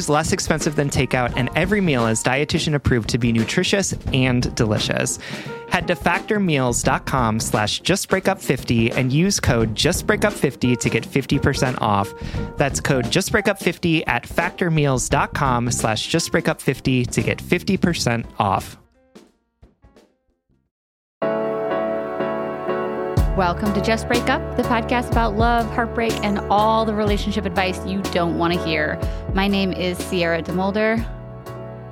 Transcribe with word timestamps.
is 0.00 0.08
less 0.08 0.32
expensive 0.32 0.76
than 0.76 0.88
takeout, 0.88 1.34
and 1.36 1.50
every 1.54 1.82
meal 1.82 2.06
is 2.06 2.24
dietitian 2.24 2.74
approved 2.74 3.10
to 3.10 3.18
be 3.18 3.32
nutritious 3.32 3.92
and 4.14 4.54
delicious. 4.54 5.18
Head 5.68 5.86
to 5.88 5.94
factormeals.com 5.94 7.38
slash 7.38 7.82
justbreakup50 7.82 8.96
and 8.96 9.12
use 9.12 9.38
code 9.38 9.74
justbreakup50 9.74 10.80
to 10.80 10.90
get 10.90 11.04
50% 11.04 11.80
off. 11.80 12.12
That's 12.56 12.80
code 12.80 13.04
justbreakup50 13.04 14.04
at 14.06 14.24
factormeals.com 14.24 15.70
slash 15.70 16.10
justbreakup50 16.10 17.10
to 17.10 17.22
get 17.22 17.38
50% 17.38 18.26
off. 18.38 18.79
Welcome 23.40 23.72
to 23.72 23.80
Just 23.80 24.06
Break 24.06 24.28
Up, 24.28 24.58
the 24.58 24.62
podcast 24.64 25.12
about 25.12 25.34
love, 25.34 25.64
heartbreak, 25.70 26.12
and 26.22 26.40
all 26.50 26.84
the 26.84 26.94
relationship 26.94 27.46
advice 27.46 27.82
you 27.86 28.02
don't 28.12 28.36
want 28.36 28.52
to 28.52 28.62
hear. 28.66 29.00
My 29.32 29.48
name 29.48 29.72
is 29.72 29.96
Sierra 29.96 30.42
DeMulder. 30.42 31.02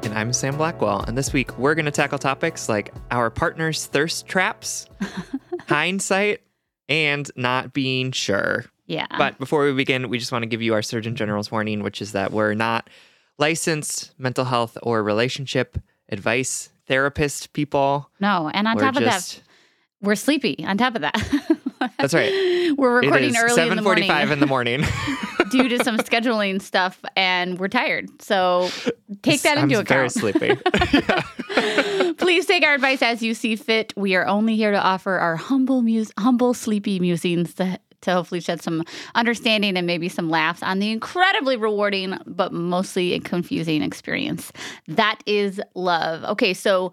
And 0.04 0.12
I'm 0.12 0.34
Sam 0.34 0.58
Blackwell. 0.58 1.00
And 1.08 1.16
this 1.16 1.32
week, 1.32 1.56
we're 1.56 1.74
going 1.74 1.86
to 1.86 1.90
tackle 1.90 2.18
topics 2.18 2.68
like 2.68 2.92
our 3.10 3.30
partner's 3.30 3.86
thirst 3.86 4.26
traps, 4.26 4.88
hindsight, 5.68 6.42
and 6.86 7.30
not 7.34 7.72
being 7.72 8.12
sure. 8.12 8.66
Yeah. 8.84 9.06
But 9.16 9.38
before 9.38 9.64
we 9.64 9.72
begin, 9.72 10.10
we 10.10 10.18
just 10.18 10.30
want 10.30 10.42
to 10.42 10.48
give 10.48 10.60
you 10.60 10.74
our 10.74 10.82
Surgeon 10.82 11.16
General's 11.16 11.50
warning, 11.50 11.82
which 11.82 12.02
is 12.02 12.12
that 12.12 12.30
we're 12.30 12.52
not 12.52 12.90
licensed 13.38 14.12
mental 14.18 14.44
health 14.44 14.76
or 14.82 15.02
relationship 15.02 15.78
advice 16.10 16.68
therapist 16.86 17.54
people. 17.54 18.10
No. 18.20 18.50
And 18.52 18.68
on 18.68 18.76
we're 18.76 18.82
top 18.82 18.96
of 18.96 19.04
that, 19.04 19.40
we're 20.00 20.14
sleepy 20.14 20.64
on 20.66 20.76
top 20.76 20.94
of 20.94 21.02
that. 21.02 21.14
That's 21.98 22.14
right. 22.14 22.32
We're 22.76 23.00
recording 23.00 23.36
early 23.36 23.68
in 23.68 23.76
the 23.76 23.82
morning. 23.82 24.10
7:45 24.10 24.30
in 24.32 24.40
the 24.40 24.46
morning. 24.46 24.84
due 25.50 25.68
to 25.68 25.82
some 25.82 25.96
scheduling 25.98 26.60
stuff 26.60 27.02
and 27.16 27.58
we're 27.58 27.68
tired. 27.68 28.08
So 28.22 28.68
take 29.22 29.42
that 29.42 29.58
into 29.58 29.76
I'm 29.76 29.82
account. 29.82 29.86
Very 29.86 30.08
sleepy. 30.10 30.54
Please 32.14 32.46
take 32.46 32.64
our 32.64 32.74
advice 32.74 33.02
as 33.02 33.22
you 33.22 33.34
see 33.34 33.56
fit. 33.56 33.92
We 33.96 34.14
are 34.14 34.26
only 34.26 34.56
here 34.56 34.70
to 34.70 34.80
offer 34.80 35.18
our 35.18 35.36
humble 35.36 35.82
mus- 35.82 36.12
humble 36.18 36.54
sleepy 36.54 37.00
musings 37.00 37.54
to 37.54 37.78
to 38.00 38.12
hopefully 38.12 38.40
shed 38.40 38.62
some 38.62 38.84
understanding 39.16 39.76
and 39.76 39.84
maybe 39.84 40.08
some 40.08 40.30
laughs 40.30 40.62
on 40.62 40.78
the 40.78 40.92
incredibly 40.92 41.56
rewarding 41.56 42.16
but 42.26 42.52
mostly 42.52 43.18
confusing 43.18 43.82
experience 43.82 44.52
that 44.86 45.20
is 45.26 45.60
love. 45.74 46.22
Okay, 46.24 46.54
so 46.54 46.92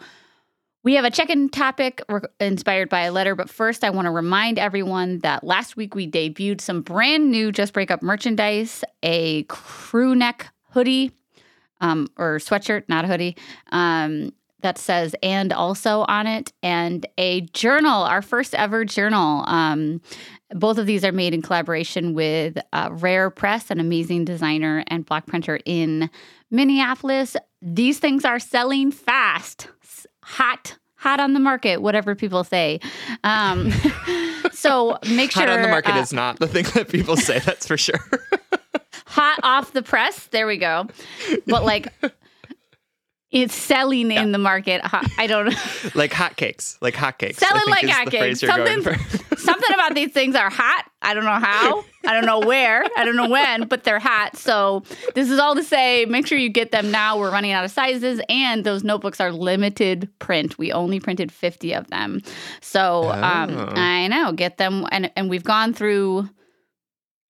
we 0.86 0.94
have 0.94 1.04
a 1.04 1.10
check 1.10 1.32
in 1.32 1.50
topic 1.50 2.00
inspired 2.40 2.90
by 2.90 3.02
a 3.02 3.12
letter, 3.12 3.34
but 3.34 3.50
first, 3.50 3.84
I 3.84 3.90
want 3.90 4.06
to 4.06 4.12
remind 4.12 4.60
everyone 4.60 5.18
that 5.20 5.44
last 5.44 5.76
week 5.76 5.96
we 5.96 6.10
debuted 6.10 6.62
some 6.62 6.82
brand 6.82 7.32
new 7.32 7.52
Just 7.52 7.74
Break 7.74 7.90
Up 7.90 8.04
merchandise 8.04 8.84
a 9.02 9.44
crew 9.44 10.14
neck 10.14 10.48
hoodie 10.70 11.12
um, 11.82 12.08
or 12.18 12.38
sweatshirt, 12.38 12.84
not 12.88 13.04
a 13.04 13.08
hoodie. 13.08 13.36
Um, 13.72 14.32
that 14.62 14.78
says 14.80 15.16
and 15.22 15.54
also 15.54 16.06
on 16.08 16.26
it, 16.26 16.52
and 16.64 17.06
a 17.20 17.42
journal, 17.42 18.02
our 18.02 18.24
first 18.24 18.56
ever 18.56 18.84
journal. 18.84 19.44
Um, 19.46 20.02
both 20.56 20.80
of 20.80 20.88
these 20.88 21.04
are 21.04 21.12
made 21.12 21.36
in 21.36 21.44
collaboration 21.44 22.16
with 22.16 22.58
uh, 22.74 22.90
Rare 22.92 23.30
Press, 23.30 23.70
an 23.70 23.80
amazing 23.80 24.26
designer 24.26 24.84
and 24.88 25.06
block 25.06 25.28
printer 25.28 25.60
in 25.66 26.10
Minneapolis. 26.50 27.38
These 27.62 28.00
things 28.00 28.26
are 28.26 28.40
selling 28.40 28.92
fast 28.92 29.68
hot 30.26 30.78
hot 30.96 31.20
on 31.20 31.34
the 31.34 31.40
market, 31.40 31.82
whatever 31.82 32.16
people 32.16 32.44
say. 32.44 32.80
Um, 33.24 33.72
so 34.52 34.98
make 35.08 35.32
sure 35.32 35.46
hot 35.46 35.50
on 35.50 35.62
the 35.62 35.68
market 35.68 35.96
uh, 35.96 36.00
is 36.00 36.12
not 36.12 36.40
the 36.40 36.48
thing 36.48 36.66
that 36.74 36.90
people 36.90 37.16
say. 37.16 37.40
That's 37.40 37.68
for 37.68 37.78
sure. 37.78 38.00
hot 39.06 39.40
off 39.44 39.74
the 39.74 39.84
press. 39.84 40.28
There 40.28 40.48
we 40.48 40.58
go. 40.58 40.88
But 41.46 41.64
like 41.64 41.94
it's 43.32 43.56
selling 43.56 44.12
yeah. 44.12 44.22
in 44.22 44.32
the 44.32 44.38
market. 44.38 44.82
I 45.18 45.28
don't 45.28 45.48
know. 45.48 45.52
like 45.96 46.12
hotcakes, 46.12 46.78
like 46.82 46.94
hotcakes. 46.94 47.36
Selling 47.36 47.68
like 47.68 47.86
hotcakes. 47.86 48.46
Something, 48.46 49.38
something 49.38 49.74
about 49.74 49.96
these 49.96 50.12
things 50.12 50.36
are 50.36 50.50
hot. 50.50 50.86
I 51.02 51.14
don't 51.14 51.26
know 51.26 51.32
how. 51.32 51.84
I 52.06 52.14
don't 52.14 52.26
know 52.26 52.40
where. 52.40 52.86
I 52.98 53.04
don't 53.04 53.16
know 53.16 53.30
when, 53.30 53.68
but 53.68 53.84
they're 53.84 54.00
hot. 54.00 54.38
So 54.38 54.84
this 55.16 55.30
is 55.30 55.40
all 55.40 55.56
to 55.56 55.64
say, 55.64 56.06
make 56.06 56.28
sure 56.28 56.38
you 56.38 56.50
get 56.50 56.72
them 56.72 56.92
now. 56.92 57.18
We're 57.18 57.32
running 57.32 57.52
out 57.52 57.66
of 57.66 57.72
sizes, 57.72 58.22
and 58.30 58.64
those 58.64 58.84
notebooks 58.84 59.20
are 59.20 59.32
limited 59.32 60.08
print. 60.20 60.58
We 60.58 60.72
only 60.72 61.00
printed 61.00 61.32
50 61.32 61.74
of 61.74 61.88
them. 61.88 62.22
So 62.62 63.10
um, 63.12 63.58
oh. 63.58 63.74
I 63.76 64.08
know, 64.08 64.32
get 64.32 64.58
them. 64.58 64.88
And, 64.92 65.12
and 65.16 65.30
we've 65.30 65.44
gone 65.44 65.74
through 65.74 66.30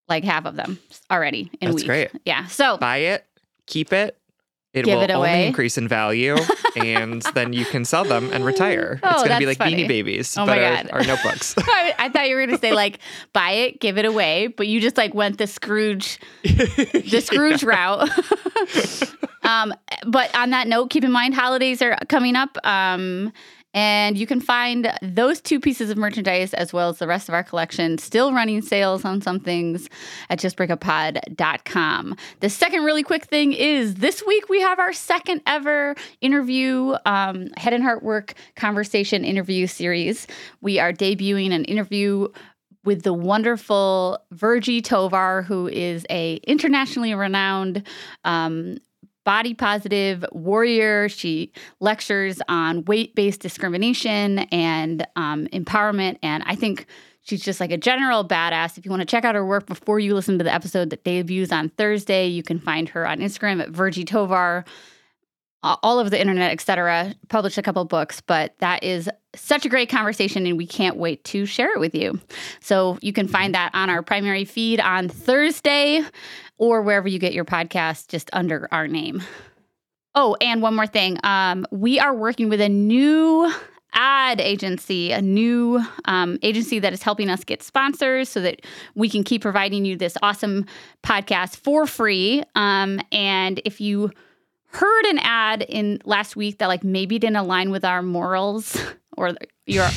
like 0.07 0.23
half 0.23 0.45
of 0.45 0.55
them 0.55 0.77
already 1.09 1.49
in 1.61 1.69
That's 1.69 1.75
week. 1.77 1.85
great. 1.85 2.11
Yeah. 2.25 2.45
So 2.47 2.77
buy 2.77 2.97
it, 2.97 3.25
keep 3.65 3.91
it, 3.91 4.17
it 4.75 4.83
Give 4.83 4.95
will 4.97 5.03
it 5.03 5.09
away. 5.09 5.31
only 5.31 5.47
increase 5.47 5.77
in 5.77 5.87
value, 5.87 6.35
and 6.75 7.21
then 7.33 7.53
you 7.53 7.63
can 7.63 7.85
sell 7.85 8.03
them 8.03 8.29
and 8.33 8.43
retire. 8.43 8.99
Oh, 9.01 9.09
it's 9.11 9.23
going 9.23 9.31
to 9.31 9.39
be 9.39 9.45
like 9.45 9.57
funny. 9.57 9.85
Beanie 9.85 9.87
Babies, 9.87 10.37
oh 10.37 10.45
but 10.45 10.57
my 10.57 10.83
our, 10.91 10.99
our 10.99 11.03
notebooks. 11.03 11.55
I, 11.57 11.95
I, 11.97 12.09
thought 12.09 12.27
you 12.27 12.35
were 12.35 12.45
going 12.45 12.57
to 12.57 12.61
say 12.61 12.73
like 12.73 12.99
buy 13.31 13.51
it, 13.51 13.79
give 13.79 13.97
it 13.97 14.03
away, 14.03 14.47
but 14.47 14.67
you 14.67 14.81
just 14.81 14.97
like 14.97 15.13
went 15.13 15.37
the 15.37 15.47
Scrooge, 15.47 16.19
the 16.43 17.21
Scrooge 17.25 17.63
route. 17.63 18.09
um, 19.43 19.73
but 20.05 20.35
on 20.37 20.49
that 20.49 20.67
note, 20.67 20.89
keep 20.89 21.05
in 21.05 21.11
mind 21.11 21.35
holidays 21.35 21.81
are 21.81 21.97
coming 22.09 22.35
up. 22.35 22.57
Um, 22.65 23.31
and 23.75 24.17
you 24.17 24.25
can 24.25 24.39
find 24.39 24.91
those 25.01 25.41
two 25.41 25.59
pieces 25.59 25.89
of 25.89 25.97
merchandise 25.97 26.53
as 26.53 26.71
well 26.71 26.87
as 26.87 26.97
the 26.97 27.07
rest 27.07 27.27
of 27.27 27.35
our 27.35 27.43
collection 27.43 27.97
still 27.97 28.33
running 28.33 28.61
sales 28.61 29.03
on 29.03 29.21
some 29.21 29.37
things 29.39 29.89
at 30.29 30.39
justbreakuppod.com. 30.39 32.15
The 32.39 32.49
second 32.49 32.83
really 32.85 33.03
quick 33.03 33.25
thing 33.25 33.51
is 33.51 33.95
this 33.95 34.23
week 34.25 34.47
we 34.47 34.61
have 34.61 34.79
our 34.79 34.93
second 34.93 35.41
ever 35.45 35.93
interview, 36.21 36.95
um, 37.05 37.49
Head 37.57 37.73
and 37.73 37.83
Heart 37.83 38.01
Work 38.01 38.33
Conversation 38.55 39.25
interview 39.25 39.67
series. 39.67 40.25
We 40.61 40.79
are 40.79 40.93
debuting 40.93 41.51
an 41.51 41.65
interview 41.65 42.29
with 42.85 43.01
the 43.01 43.13
wonderful 43.13 44.19
Virgie 44.31 44.81
Tovar, 44.81 45.41
who 45.41 45.67
is 45.67 46.05
a 46.09 46.35
internationally 46.47 47.13
renowned 47.13 47.83
um, 48.23 48.77
body 49.25 49.53
positive 49.53 50.23
warrior. 50.31 51.09
She 51.09 51.51
lectures 51.81 52.39
on 52.47 52.85
weight 52.85 53.15
based 53.15 53.41
discrimination 53.41 54.39
and 54.51 55.05
um, 55.17 55.47
empowerment. 55.47 56.17
And 56.23 56.43
I 56.45 56.55
think 56.55 56.85
she's 57.23 57.41
just 57.41 57.59
like 57.59 57.71
a 57.71 57.77
general 57.77 58.25
badass. 58.25 58.77
If 58.77 58.85
you 58.85 58.91
want 58.91 59.01
to 59.01 59.05
check 59.05 59.25
out 59.25 59.35
her 59.35 59.45
work 59.45 59.65
before 59.65 59.99
you 59.99 60.13
listen 60.13 60.37
to 60.37 60.43
the 60.43 60.53
episode 60.53 60.91
that 60.91 61.03
debuts 61.03 61.51
on 61.51 61.69
Thursday, 61.69 62.27
you 62.27 62.43
can 62.43 62.59
find 62.59 62.87
her 62.89 63.05
on 63.05 63.19
Instagram 63.19 63.61
at 63.61 63.69
Virgie 63.69 64.05
Tovar 64.05 64.63
all 65.65 65.97
over 65.97 66.09
the 66.09 66.19
internet, 66.19 66.51
etc. 66.51 67.15
Published 67.27 67.57
a 67.57 67.61
couple 67.61 67.83
books, 67.85 68.21
but 68.21 68.53
that 68.59 68.83
is 68.83 69.09
such 69.35 69.65
a 69.65 69.69
great 69.69 69.89
conversation, 69.89 70.45
and 70.45 70.57
we 70.57 70.67
can't 70.67 70.97
wait 70.97 71.23
to 71.25 71.45
share 71.45 71.73
it 71.73 71.79
with 71.79 71.95
you. 71.95 72.19
So 72.61 72.99
you 73.01 73.11
can 73.11 73.27
find 73.27 73.55
that 73.55 73.71
on 73.73 73.89
our 73.89 74.03
primary 74.03 74.45
feed 74.45 74.79
on 74.79 75.09
Thursday, 75.09 76.03
or 76.57 76.81
wherever 76.81 77.07
you 77.07 77.19
get 77.19 77.33
your 77.33 77.45
podcast, 77.45 78.07
just 78.07 78.29
under 78.33 78.67
our 78.71 78.87
name. 78.87 79.21
Oh, 80.13 80.37
and 80.39 80.61
one 80.61 80.75
more 80.75 80.87
thing, 80.87 81.17
um, 81.23 81.65
we 81.71 81.99
are 81.99 82.13
working 82.13 82.47
with 82.49 82.61
a 82.61 82.69
new 82.69 83.51
ad 83.95 84.39
agency, 84.41 85.11
a 85.11 85.21
new 85.21 85.83
um, 86.05 86.37
agency 86.41 86.79
that 86.79 86.93
is 86.93 87.01
helping 87.01 87.29
us 87.29 87.43
get 87.43 87.63
sponsors 87.63 88.29
so 88.29 88.41
that 88.41 88.61
we 88.93 89.09
can 89.09 89.23
keep 89.23 89.41
providing 89.41 89.85
you 89.85 89.95
this 89.95 90.17
awesome 90.21 90.65
podcast 91.03 91.55
for 91.57 91.85
free. 91.87 92.43
Um, 92.55 93.01
and 93.11 93.61
if 93.65 93.79
you 93.81 94.11
heard 94.67 95.05
an 95.05 95.19
ad 95.19 95.61
in 95.63 96.01
last 96.03 96.35
week 96.35 96.57
that 96.57 96.67
like 96.67 96.83
maybe 96.83 97.17
didn't 97.17 97.37
align 97.37 97.71
with 97.71 97.85
our 97.85 98.01
morals 98.01 98.77
or 99.17 99.33
your 99.65 99.87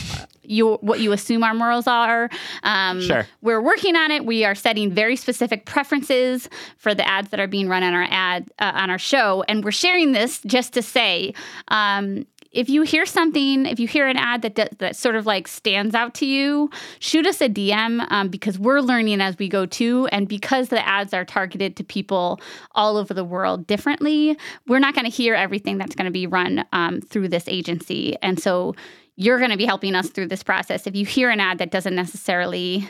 you 0.48 0.74
what 0.76 1.00
you 1.00 1.12
assume 1.12 1.44
our 1.44 1.54
morals 1.54 1.86
are. 1.86 2.30
Um, 2.62 3.00
sure. 3.00 3.26
We're 3.42 3.60
working 3.60 3.96
on 3.96 4.10
it. 4.10 4.24
We 4.24 4.44
are 4.44 4.54
setting 4.54 4.92
very 4.92 5.16
specific 5.16 5.66
preferences 5.66 6.48
for 6.76 6.94
the 6.94 7.06
ads 7.06 7.30
that 7.30 7.40
are 7.40 7.46
being 7.46 7.68
run 7.68 7.82
on 7.82 7.94
our 7.94 8.06
ad 8.10 8.50
uh, 8.58 8.72
on 8.74 8.90
our 8.90 8.98
show, 8.98 9.44
and 9.48 9.64
we're 9.64 9.70
sharing 9.70 10.12
this 10.12 10.40
just 10.40 10.72
to 10.74 10.82
say. 10.82 11.34
Um, 11.68 12.26
if 12.50 12.68
you 12.68 12.82
hear 12.82 13.04
something, 13.04 13.66
if 13.66 13.78
you 13.78 13.86
hear 13.86 14.06
an 14.06 14.16
ad 14.16 14.42
that 14.42 14.78
that 14.78 14.96
sort 14.96 15.16
of 15.16 15.26
like 15.26 15.46
stands 15.46 15.94
out 15.94 16.14
to 16.14 16.26
you, 16.26 16.70
shoot 16.98 17.26
us 17.26 17.40
a 17.40 17.48
DM 17.48 18.10
um, 18.10 18.28
because 18.28 18.58
we're 18.58 18.80
learning 18.80 19.20
as 19.20 19.36
we 19.38 19.48
go 19.48 19.66
too, 19.66 20.08
and 20.12 20.28
because 20.28 20.68
the 20.68 20.86
ads 20.86 21.12
are 21.12 21.24
targeted 21.24 21.76
to 21.76 21.84
people 21.84 22.40
all 22.72 22.96
over 22.96 23.12
the 23.12 23.24
world 23.24 23.66
differently, 23.66 24.36
we're 24.66 24.78
not 24.78 24.94
going 24.94 25.04
to 25.04 25.10
hear 25.10 25.34
everything 25.34 25.78
that's 25.78 25.94
going 25.94 26.06
to 26.06 26.10
be 26.10 26.26
run 26.26 26.64
um, 26.72 27.00
through 27.00 27.28
this 27.28 27.44
agency, 27.48 28.16
and 28.22 28.40
so 28.40 28.74
you're 29.20 29.38
going 29.38 29.50
to 29.50 29.56
be 29.56 29.66
helping 29.66 29.96
us 29.96 30.10
through 30.10 30.28
this 30.28 30.44
process. 30.44 30.86
If 30.86 30.94
you 30.94 31.04
hear 31.04 31.28
an 31.28 31.40
ad 31.40 31.58
that 31.58 31.72
doesn't 31.72 31.96
necessarily 31.96 32.88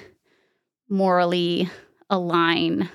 morally 0.91 1.71
align 2.11 2.91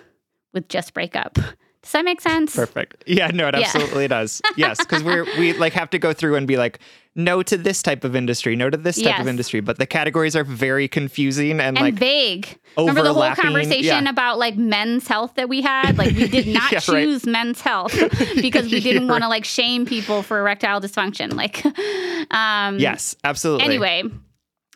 with 0.54 0.70
just 0.70 0.94
breakup 0.94 1.40
does 1.84 1.92
that 1.92 2.06
make 2.06 2.22
sense? 2.22 2.56
Perfect. 2.56 3.04
Yeah, 3.06 3.28
no, 3.28 3.50
it 3.50 3.56
absolutely 3.56 4.04
yeah. 4.04 4.08
does. 4.08 4.42
Yes, 4.56 4.78
because 4.80 5.04
we're 5.04 5.26
we 5.38 5.54
like 5.54 5.74
have 5.74 5.90
to 5.90 6.00
go 6.00 6.14
through 6.14 6.36
and 6.36 6.48
be 6.48 6.58
like, 6.58 6.80
no 7.16 7.44
to 7.44 7.58
this 7.58 7.82
type 7.82 8.04
of 8.04 8.16
industry, 8.16 8.56
no 8.56 8.70
to 8.70 8.78
this 8.78 8.96
type 8.96 9.06
yes. 9.06 9.20
of 9.20 9.28
industry. 9.28 9.60
But 9.60 9.80
the 9.80 9.86
categories 9.86 10.36
are 10.36 10.44
very 10.44 10.88
confusing 10.88 11.52
and, 11.60 11.78
and 11.78 11.80
like 11.80 11.96
vague. 11.96 12.58
Remember 12.78 13.04
the 13.04 13.14
whole 13.14 13.36
conversation 13.36 14.06
yeah. 14.06 14.10
about 14.10 14.40
like 14.40 14.56
men's 14.56 15.08
health 15.08 15.36
that 15.36 15.50
we 15.50 15.62
had? 15.62 15.98
Like 15.98 16.16
we 16.16 16.28
did 16.28 16.48
not 16.54 16.72
yeah, 16.72 16.80
choose 16.80 17.26
right. 17.26 17.32
men's 17.32 17.60
health 17.60 17.94
because 18.36 18.72
we 18.72 18.80
didn't 18.80 19.08
want 19.10 19.24
to 19.24 19.28
like 19.28 19.44
shame 19.44 19.86
people 19.86 20.24
for 20.24 20.40
erectile 20.40 20.80
dysfunction. 20.80 21.34
Like 21.34 21.66
um 22.34 22.80
Yes, 22.80 23.16
absolutely. 23.26 23.66
Anyway, 23.66 24.04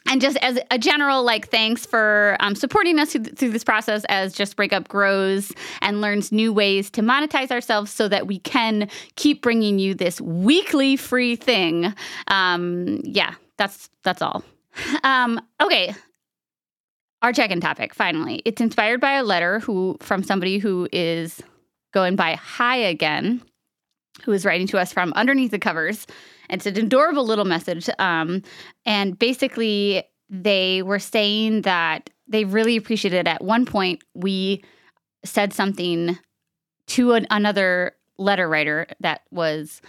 and 0.07 0.21
just 0.21 0.37
as 0.37 0.59
a 0.71 0.77
general 0.77 1.23
like 1.23 1.49
thanks 1.49 1.85
for 1.85 2.37
um, 2.39 2.55
supporting 2.55 2.99
us 2.99 3.13
through 3.13 3.51
this 3.51 3.63
process 3.63 4.03
as 4.09 4.33
just 4.33 4.55
breakup 4.55 4.87
grows 4.87 5.51
and 5.81 6.01
learns 6.01 6.31
new 6.31 6.51
ways 6.51 6.89
to 6.91 7.01
monetize 7.01 7.51
ourselves 7.51 7.91
so 7.91 8.07
that 8.07 8.27
we 8.27 8.39
can 8.39 8.89
keep 9.15 9.41
bringing 9.41 9.79
you 9.79 9.93
this 9.93 10.19
weekly 10.21 10.95
free 10.95 11.35
thing. 11.35 11.93
Um, 12.27 13.01
yeah 13.03 13.35
that's 13.57 13.89
that's 14.03 14.21
all. 14.21 14.43
Um, 15.03 15.41
okay. 15.61 15.93
Our 17.21 17.33
check-in 17.33 17.59
topic 17.59 17.93
finally. 17.93 18.41
It's 18.45 18.61
inspired 18.61 19.01
by 19.01 19.13
a 19.13 19.23
letter 19.23 19.59
who 19.59 19.97
from 20.01 20.23
somebody 20.23 20.59
who 20.59 20.87
is 20.91 21.41
going 21.93 22.15
by 22.15 22.35
hi 22.35 22.77
again 22.77 23.41
who 24.23 24.31
is 24.31 24.45
writing 24.45 24.67
to 24.67 24.77
us 24.77 24.93
from 24.93 25.13
underneath 25.13 25.51
the 25.51 25.59
covers 25.59 26.05
it's 26.49 26.65
an 26.65 26.77
adorable 26.77 27.25
little 27.25 27.45
message. 27.45 27.89
Um, 27.99 28.43
and 28.85 29.17
basically, 29.17 30.03
they 30.29 30.81
were 30.81 30.99
saying 30.99 31.61
that 31.61 32.09
they 32.27 32.43
really 32.43 32.75
appreciated 32.75 33.27
at 33.27 33.43
one 33.43 33.65
point 33.65 34.03
we 34.13 34.63
said 35.23 35.53
something 35.53 36.17
to 36.87 37.13
an, 37.13 37.27
another 37.29 37.93
letter 38.17 38.47
writer 38.49 38.87
that 38.99 39.21
was 39.31 39.81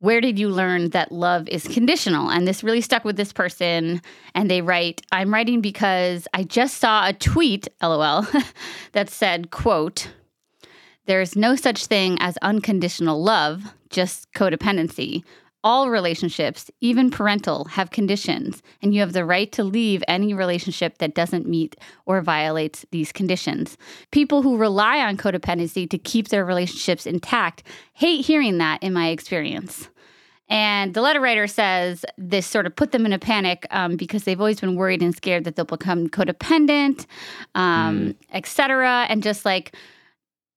where 0.00 0.20
did 0.20 0.38
you 0.38 0.48
learn 0.48 0.90
that 0.90 1.10
love 1.10 1.48
is 1.48 1.66
conditional 1.66 2.30
and 2.30 2.46
this 2.46 2.62
really 2.62 2.80
stuck 2.80 3.04
with 3.04 3.16
this 3.16 3.32
person 3.32 4.00
and 4.34 4.50
they 4.50 4.60
write 4.60 5.00
i'm 5.12 5.32
writing 5.32 5.60
because 5.60 6.26
i 6.34 6.42
just 6.42 6.78
saw 6.78 7.06
a 7.06 7.12
tweet 7.12 7.68
lol 7.82 8.26
that 8.92 9.08
said 9.08 9.50
quote 9.50 10.08
there's 11.06 11.36
no 11.36 11.54
such 11.56 11.86
thing 11.86 12.18
as 12.20 12.36
unconditional 12.42 13.22
love 13.22 13.62
just 13.90 14.30
codependency 14.32 15.22
all 15.68 15.90
relationships, 15.90 16.70
even 16.80 17.10
parental, 17.10 17.66
have 17.66 17.90
conditions, 17.90 18.62
and 18.80 18.94
you 18.94 19.00
have 19.00 19.12
the 19.12 19.22
right 19.22 19.52
to 19.52 19.62
leave 19.62 20.02
any 20.08 20.32
relationship 20.32 20.96
that 20.96 21.14
doesn't 21.14 21.46
meet 21.46 21.76
or 22.06 22.22
violates 22.22 22.86
these 22.90 23.12
conditions. 23.12 23.76
People 24.10 24.40
who 24.40 24.56
rely 24.56 25.00
on 25.00 25.18
codependency 25.18 25.86
to 25.90 25.98
keep 25.98 26.28
their 26.28 26.42
relationships 26.42 27.04
intact 27.04 27.64
hate 27.92 28.24
hearing 28.24 28.56
that, 28.56 28.82
in 28.82 28.94
my 28.94 29.08
experience. 29.08 29.90
And 30.48 30.94
the 30.94 31.02
letter 31.02 31.20
writer 31.20 31.46
says 31.46 32.02
this 32.16 32.46
sort 32.46 32.64
of 32.64 32.74
put 32.74 32.92
them 32.92 33.04
in 33.04 33.12
a 33.12 33.18
panic 33.18 33.66
um, 33.70 33.96
because 33.96 34.24
they've 34.24 34.40
always 34.40 34.60
been 34.60 34.74
worried 34.74 35.02
and 35.02 35.14
scared 35.14 35.44
that 35.44 35.56
they'll 35.56 35.66
become 35.66 36.08
codependent, 36.08 37.04
um, 37.54 37.98
mm. 37.98 38.16
etc. 38.32 39.04
And 39.10 39.22
just 39.22 39.44
like 39.44 39.74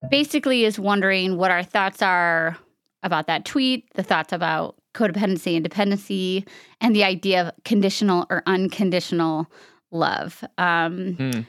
basically 0.10 0.63
is 0.63 0.80
wondering 0.80 1.36
what 1.36 1.52
our 1.52 1.63
thoughts 1.63 2.02
are 2.02 2.58
about 3.04 3.28
that 3.28 3.44
tweet, 3.44 3.94
the 3.96 4.04
thoughts 4.04 4.31
about 4.31 4.78
codependency 4.94 5.56
and 5.56 5.64
dependency, 5.64 6.46
and 6.80 6.96
the 6.96 7.04
idea 7.04 7.48
of 7.48 7.64
conditional 7.64 8.26
or 8.30 8.44
unconditional 8.46 9.48
love. 9.92 10.44
Um, 10.58 11.14
hmm. 11.14 11.42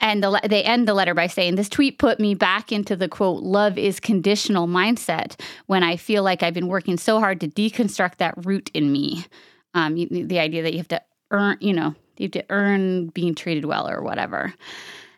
And 0.00 0.22
the, 0.22 0.38
they 0.46 0.62
end 0.62 0.86
the 0.86 0.92
letter 0.92 1.14
by 1.14 1.28
saying, 1.28 1.54
This 1.54 1.68
tweet 1.68 1.98
put 1.98 2.20
me 2.20 2.34
back 2.34 2.72
into 2.72 2.94
the 2.94 3.08
quote, 3.08 3.42
love 3.42 3.78
is 3.78 4.00
conditional 4.00 4.66
mindset 4.66 5.40
when 5.66 5.82
I 5.82 5.96
feel 5.96 6.22
like 6.22 6.42
I've 6.42 6.52
been 6.52 6.68
working 6.68 6.98
so 6.98 7.20
hard 7.20 7.40
to 7.40 7.48
deconstruct 7.48 8.16
that 8.16 8.34
root 8.44 8.70
in 8.74 8.92
me. 8.92 9.24
Um, 9.72 9.96
you, 9.96 10.26
the 10.26 10.38
idea 10.38 10.62
that 10.62 10.72
you 10.72 10.78
have 10.78 10.88
to 10.88 11.02
earn, 11.30 11.56
you 11.60 11.72
know, 11.72 11.94
you 12.18 12.24
have 12.24 12.32
to 12.32 12.44
earn 12.50 13.08
being 13.08 13.34
treated 13.34 13.64
well 13.64 13.88
or 13.88 14.02
whatever. 14.02 14.52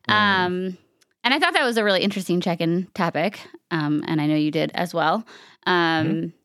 Um, 0.08 0.78
and 1.24 1.34
I 1.34 1.40
thought 1.40 1.54
that 1.54 1.64
was 1.64 1.76
a 1.76 1.84
really 1.84 2.02
interesting 2.02 2.40
check 2.40 2.60
in 2.60 2.86
topic. 2.94 3.40
Um, 3.72 4.04
and 4.06 4.20
I 4.20 4.26
know 4.26 4.36
you 4.36 4.52
did 4.52 4.70
as 4.74 4.94
well. 4.94 5.26
Um, 5.66 6.06
mm-hmm. 6.06 6.35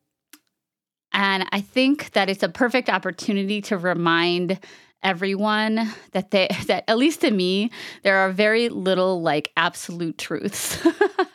And 1.13 1.45
I 1.51 1.61
think 1.61 2.11
that 2.11 2.29
it's 2.29 2.43
a 2.43 2.49
perfect 2.49 2.89
opportunity 2.89 3.61
to 3.63 3.77
remind 3.77 4.59
everyone 5.03 5.91
that 6.11 6.31
they 6.31 6.47
that 6.67 6.83
at 6.87 6.97
least 6.97 7.21
to 7.21 7.31
me 7.31 7.71
there 8.03 8.17
are 8.17 8.31
very 8.31 8.69
little 8.69 9.21
like 9.21 9.51
absolute 9.57 10.17
truths. 10.17 10.79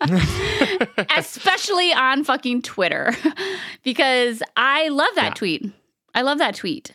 Especially 1.17 1.93
on 1.93 2.25
fucking 2.25 2.63
twitter. 2.63 3.13
Because 3.83 4.43
i 4.57 4.89
love 4.89 5.15
that 5.15 5.29
yeah. 5.29 5.35
tweet. 5.35 5.73
I 6.13 6.23
love 6.23 6.39
that 6.39 6.57
tweet. 6.57 6.91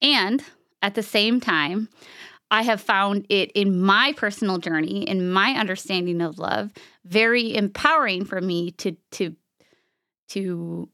And 0.00 0.44
at 0.80 0.94
the 0.94 1.02
same 1.02 1.40
time 1.40 1.88
i 2.50 2.62
have 2.62 2.80
found 2.80 3.26
it 3.28 3.50
in 3.52 3.80
my 3.80 4.12
personal 4.16 4.58
journey 4.58 5.02
in 5.02 5.30
my 5.30 5.52
understanding 5.52 6.20
of 6.20 6.38
love 6.38 6.70
very 7.04 7.54
empowering 7.54 8.24
for 8.24 8.40
me 8.40 8.70
to 8.72 8.96
to 9.10 9.34
to 10.28 10.88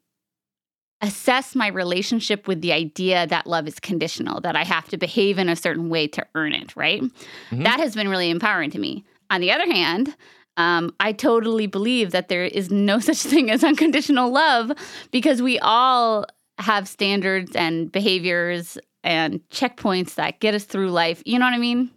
assess 1.03 1.55
my 1.55 1.69
relationship 1.69 2.49
with 2.49 2.61
the 2.63 2.73
idea 2.73 3.27
that 3.27 3.47
love 3.47 3.69
is 3.69 3.79
conditional, 3.79 4.41
that 4.41 4.57
I 4.57 4.65
have 4.65 4.89
to 4.89 4.97
behave 4.97 5.39
in 5.39 5.49
a 5.49 5.57
certain 5.57 5.89
way 5.89 6.07
to 6.09 6.27
earn 6.35 6.53
it, 6.53 6.75
right? 6.75 7.03
Mm-hmm. 7.03 7.63
That 7.63 7.81
has 7.81 7.95
been 7.95 8.09
really 8.09 8.31
empowering 8.31 8.71
to 8.71 8.79
me. 8.79 9.05
On 9.31 9.41
the 9.41 9.53
other 9.53 9.67
hand, 9.67 10.17
um, 10.57 10.95
I 11.01 11.13
totally 11.13 11.67
believe 11.67 12.13
that 12.13 12.29
there 12.29 12.45
is 12.45 12.71
no 12.71 12.99
such 13.01 13.19
thing 13.19 13.51
as 13.51 13.63
unconditional 13.63 14.31
love 14.31 14.73
because 15.11 15.43
we 15.43 15.59
all 15.59 16.27
have 16.59 16.89
standards 16.89 17.55
and 17.55 17.93
behaviors 17.93 18.79
and 19.05 19.41
checkpoints 19.51 20.15
that 20.15 20.41
get 20.41 20.55
us 20.55 20.65
through 20.65 20.91
life. 20.91 21.23
You 21.27 21.39
know 21.39 21.45
what 21.45 21.55
I 21.55 21.59
mean? 21.59 21.91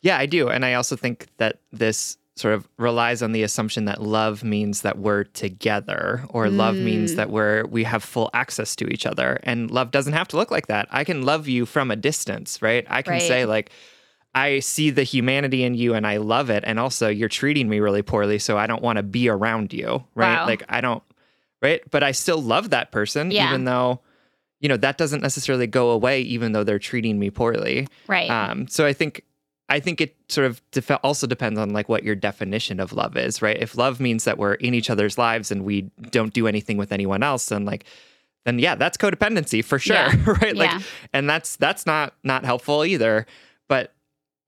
Yeah, 0.00 0.18
I 0.18 0.26
do. 0.26 0.48
And 0.48 0.64
I 0.64 0.74
also 0.74 0.96
think 0.96 1.28
that 1.38 1.60
this 1.72 2.16
sort 2.36 2.54
of 2.54 2.68
relies 2.78 3.22
on 3.22 3.32
the 3.32 3.42
assumption 3.44 3.84
that 3.84 4.02
love 4.02 4.42
means 4.42 4.82
that 4.82 4.98
we're 4.98 5.24
together 5.24 6.24
or 6.30 6.46
mm. 6.46 6.56
love 6.56 6.74
means 6.74 7.12
mm. 7.12 7.16
that 7.16 7.30
we're 7.30 7.64
we 7.66 7.84
have 7.84 8.02
full 8.02 8.28
access 8.34 8.74
to 8.74 8.86
each 8.88 9.06
other 9.06 9.38
and 9.44 9.70
love 9.70 9.92
doesn't 9.92 10.14
have 10.14 10.26
to 10.26 10.36
look 10.36 10.50
like 10.50 10.66
that 10.66 10.88
i 10.90 11.04
can 11.04 11.22
love 11.22 11.46
you 11.46 11.64
from 11.64 11.92
a 11.92 11.96
distance 11.96 12.60
right 12.60 12.86
i 12.90 13.02
can 13.02 13.12
right. 13.14 13.22
say 13.22 13.46
like 13.46 13.70
I 14.34 14.58
see 14.58 14.90
the 14.90 15.04
humanity 15.04 15.62
in 15.62 15.74
you 15.74 15.94
and 15.94 16.06
I 16.06 16.16
love 16.16 16.50
it. 16.50 16.64
And 16.66 16.80
also, 16.80 17.08
you're 17.08 17.28
treating 17.28 17.68
me 17.68 17.78
really 17.78 18.02
poorly. 18.02 18.38
So 18.38 18.58
I 18.58 18.66
don't 18.66 18.82
want 18.82 18.96
to 18.96 19.02
be 19.02 19.28
around 19.28 19.72
you. 19.72 20.04
Right. 20.14 20.34
Wow. 20.34 20.46
Like, 20.46 20.64
I 20.68 20.80
don't, 20.80 21.02
right. 21.62 21.80
But 21.90 22.02
I 22.02 22.10
still 22.12 22.42
love 22.42 22.70
that 22.70 22.90
person, 22.90 23.30
Yeah. 23.30 23.48
even 23.48 23.64
though, 23.64 24.00
you 24.58 24.68
know, 24.68 24.76
that 24.78 24.98
doesn't 24.98 25.22
necessarily 25.22 25.68
go 25.68 25.90
away, 25.90 26.22
even 26.22 26.50
though 26.50 26.64
they're 26.64 26.80
treating 26.80 27.18
me 27.18 27.30
poorly. 27.30 27.86
Right. 28.08 28.28
Um, 28.28 28.66
so 28.66 28.84
I 28.84 28.92
think, 28.92 29.22
I 29.68 29.80
think 29.80 30.00
it 30.00 30.14
sort 30.28 30.46
of 30.46 30.60
def- 30.72 30.90
also 31.02 31.26
depends 31.26 31.58
on 31.58 31.70
like 31.70 31.88
what 31.88 32.02
your 32.04 32.14
definition 32.14 32.80
of 32.80 32.92
love 32.92 33.16
is, 33.16 33.40
right? 33.40 33.56
If 33.58 33.76
love 33.76 33.98
means 33.98 34.24
that 34.24 34.36
we're 34.36 34.54
in 34.54 34.74
each 34.74 34.90
other's 34.90 35.16
lives 35.16 35.50
and 35.50 35.64
we 35.64 35.90
don't 36.10 36.34
do 36.34 36.46
anything 36.46 36.76
with 36.76 36.92
anyone 36.92 37.22
else, 37.22 37.46
then 37.46 37.64
like, 37.64 37.84
then 38.44 38.58
yeah, 38.58 38.74
that's 38.74 38.98
codependency 38.98 39.64
for 39.64 39.78
sure, 39.78 39.96
Yeah. 39.96 40.14
right? 40.42 40.54
Like, 40.54 40.70
Yeah. 40.70 40.80
and 41.14 41.30
that's 41.30 41.56
that's 41.56 41.86
not 41.86 42.14
not 42.22 42.44
helpful 42.44 42.84
either. 42.84 43.26
But 43.68 43.94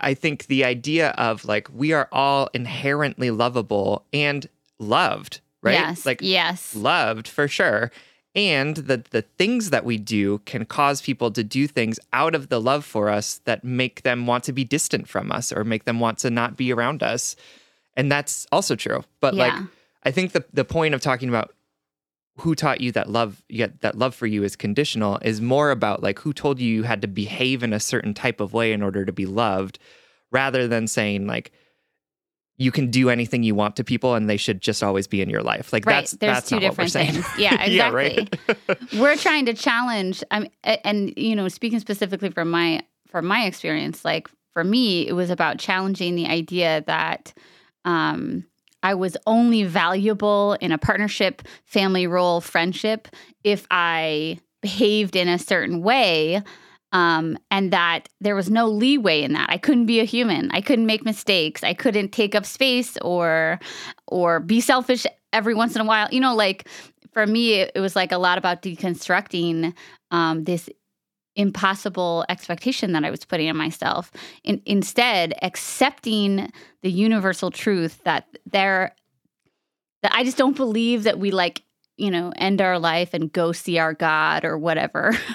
I 0.01 0.13
think 0.13 0.47
the 0.49 0.65
idea 0.65 1.11
of 1.13 1.47
like 1.47 1.69
we 1.73 1.93
are 1.95 2.09
all 2.13 2.51
inherently 2.53 3.31
lovable 3.31 4.05
and 4.13 4.47
loved, 4.79 5.41
right? 5.63 5.73
Yes. 5.73 6.05
Like 6.05 6.19
yes. 6.21 6.75
loved 6.77 7.27
for 7.27 7.49
sure. 7.49 7.91
And 8.37 8.77
that 8.77 9.07
the 9.07 9.23
things 9.23 9.71
that 9.71 9.85
we 9.85 9.97
do 9.97 10.39
can 10.41 10.67
cause 10.67 11.01
people 11.01 11.31
to 11.33 11.43
do 11.43 11.67
things 11.67 11.99
out 12.13 12.35
of 12.35 12.51
the 12.51 12.61
love 12.61 12.85
for 12.85 13.09
us 13.09 13.41
that 13.47 13.65
make 13.65 14.03
them 14.03 14.27
want 14.27 14.45
to 14.45 14.53
be 14.53 14.63
distant 14.63 15.09
from 15.09 15.33
us 15.33 15.53
or 15.53 15.65
make 15.65 15.87
them 15.87 15.99
want 15.99 16.19
to 16.19 16.31
not 16.31 16.57
be 16.57 16.71
around 16.73 17.03
us. 17.03 17.35
And 17.97 18.13
that's 18.13 18.47
also 18.53 18.77
true. 18.77 19.03
But 19.21 19.35
like 19.35 19.55
I 20.05 20.11
think 20.11 20.33
the 20.33 20.45
the 20.53 20.67
point 20.67 20.95
of 20.95 21.01
talking 21.01 21.31
about 21.31 21.55
who 22.39 22.55
taught 22.55 22.81
you 22.83 22.93
that 22.93 23.09
love 23.09 23.43
yet 23.49 23.81
that 23.81 23.97
love 23.97 24.15
for 24.15 24.27
you 24.27 24.45
is 24.45 24.55
conditional 24.55 25.19
is 25.23 25.41
more 25.41 25.71
about 25.71 26.03
like 26.03 26.19
who 26.19 26.33
told 26.33 26.61
you 26.61 26.69
you 26.69 26.83
had 26.83 27.01
to 27.01 27.09
behave 27.09 27.63
in 27.63 27.73
a 27.73 27.81
certain 27.81 28.13
type 28.13 28.41
of 28.41 28.53
way 28.53 28.73
in 28.73 28.83
order 28.83 29.05
to 29.05 29.13
be 29.13 29.25
loved 29.25 29.79
rather 30.31 30.69
than 30.69 30.87
saying 30.87 31.27
like 31.27 31.53
you 32.59 32.73
can 32.73 32.91
do 32.91 33.11
anything 33.11 33.43
you 33.43 33.55
want 33.55 33.77
to 33.77 33.85
people 33.85 34.15
and 34.15 34.31
they 34.31 34.37
should 34.37 34.61
just 34.63 34.83
always 34.83 35.07
be 35.07 35.21
in 35.21 35.29
your 35.29 35.43
life. 35.43 35.73
Like 35.73 35.85
Right. 35.87 35.97
that's 35.97 36.13
There's 36.13 36.37
that's 36.37 36.49
two 36.49 36.57
not 36.57 36.63
what 36.63 36.79
we're 36.79 36.85
different 36.87 36.93
saying. 36.93 37.13
things. 37.13 37.27
Yeah, 37.39 37.63
exactly. 37.63 38.29
yeah. 38.49 38.75
We're 39.01 39.17
trying 39.17 39.47
to 39.47 39.55
challenge 39.55 40.25
I 40.31 40.41
mean, 40.41 40.51
and 40.65 41.13
you 41.17 41.37
know, 41.37 41.49
speaking 41.49 41.81
specifically 41.81 42.31
from 42.31 42.51
my 42.51 42.83
from 43.09 43.27
my 43.27 43.45
experience, 43.45 44.05
like 44.05 44.29
for 44.53 44.65
me, 44.65 45.07
it 45.07 45.13
was 45.13 45.29
about 45.31 45.59
challenging 45.59 46.15
the 46.15 46.27
idea 46.27 46.83
that 46.87 47.35
um 47.85 48.45
I 48.83 48.95
was 48.95 49.17
only 49.27 49.65
valuable 49.65 50.55
in 50.61 50.71
a 50.73 50.79
partnership, 50.79 51.43
family 51.65 52.07
role, 52.07 52.41
friendship 52.41 53.09
if 53.45 53.67
I 53.71 54.39
behaved 54.63 55.17
in 55.17 55.29
a 55.29 55.39
certain 55.39 55.83
way 55.83 56.43
um, 56.97 57.37
and 57.51 57.75
that 57.75 58.09
there 58.23 58.35
was 58.35 58.49
no 58.49 58.67
leeway 58.67 59.23
in 59.23 59.35
that. 59.35 59.51
I 59.51 59.59
couldn't 59.59 59.85
be 59.85 60.01
a 60.01 60.05
human. 60.05 60.51
I 60.53 60.63
couldn't 60.63 60.87
make 60.87 61.05
mistakes. 61.05 61.63
I 61.63 61.75
couldn't 61.75 62.11
take 62.11 62.35
up 62.35 62.47
space 62.47 62.97
or 63.03 63.61
or 64.07 64.41
be 64.41 64.63
selfish 64.63 65.05
every 65.31 65.53
once 65.53 65.75
in 65.75 65.83
a 65.83 65.85
while. 65.85 66.09
You 66.11 66.21
know, 66.21 66.35
like 66.35 66.67
for 67.13 67.27
me, 67.27 67.53
it, 67.53 67.73
it 67.75 67.81
was 67.81 67.97
like 67.97 68.13
a 68.13 68.17
lot 68.17 68.39
about 68.39 68.63
deconstructing 68.63 69.75
um, 70.11 70.45
this 70.45 70.71
impossible 71.35 72.25
expectation 72.31 72.93
that 72.93 73.05
I 73.05 73.11
was 73.11 73.27
putting 73.27 73.51
on 73.51 73.59
myself. 73.59 74.11
In, 74.43 74.63
instead, 74.65 75.35
accepting 75.43 76.51
the 76.81 76.91
universal 76.91 77.51
truth 77.51 78.01
that 78.05 78.27
there 78.51 78.95
that 80.03 80.15
I 80.15 80.25
just 80.25 80.39
don't 80.39 80.57
believe 80.57 81.03
that 81.03 81.19
we 81.19 81.31
like 81.31 81.63
you 81.97 82.11
know 82.11 82.33
end 82.37 82.61
our 82.61 82.79
life 82.79 83.15
and 83.15 83.33
go 83.33 83.53
see 83.53 83.79
our 83.79 83.95
god 83.95 84.45
or 84.45 84.57
whatever. 84.59 85.13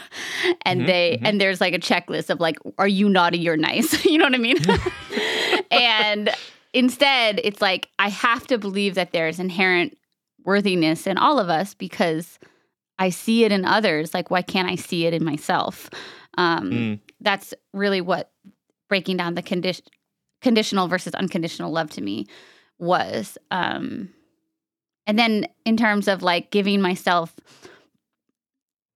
And 0.66 0.82
Mhm, 0.82 0.86
they 0.88 1.18
mhm. 1.22 1.28
and 1.28 1.42
there's 1.42 1.62
like 1.62 1.74
a 1.74 1.80
checklist 1.80 2.30
of 2.30 2.40
like 2.40 2.58
are 2.78 2.88
you 2.88 3.10
naughty? 3.10 3.38
You're 3.40 3.58
nice. 3.58 4.06
You 4.12 4.18
know 4.18 4.26
what 4.26 4.36
i 4.36 4.38
mean? 4.38 4.58
And 5.72 6.30
instead 6.74 7.40
it's 7.44 7.62
like 7.62 7.90
i 8.00 8.10
have 8.10 8.48
to 8.48 8.58
believe 8.58 8.96
that 8.96 9.12
there's 9.12 9.40
inherent 9.40 9.98
worthiness 10.46 11.06
in 11.06 11.18
all 11.18 11.38
of 11.40 11.50
us 11.50 11.74
because 11.74 12.40
i 12.98 13.10
see 13.10 13.44
it 13.44 13.52
in 13.52 13.66
others. 13.66 14.14
Like 14.14 14.32
why 14.32 14.42
can't 14.42 14.70
i 14.70 14.76
see 14.76 15.06
it 15.06 15.14
in 15.14 15.24
myself? 15.24 15.90
Um 16.38 16.72
Mm. 16.72 17.00
that's 17.20 17.54
really 17.74 18.02
what 18.02 18.32
breaking 18.90 19.18
down 19.18 19.36
the 19.36 19.42
condition 19.44 19.86
conditional 20.42 20.88
versus 20.88 21.14
unconditional 21.14 21.72
love 21.72 21.90
to 21.92 22.02
me 22.02 22.26
was. 22.80 23.38
Um 23.52 24.10
and 25.08 25.18
then 25.18 25.48
in 25.66 25.78
terms 25.78 26.08
of 26.08 26.22
like 26.24 26.52
giving 26.52 26.82
myself 26.82 27.36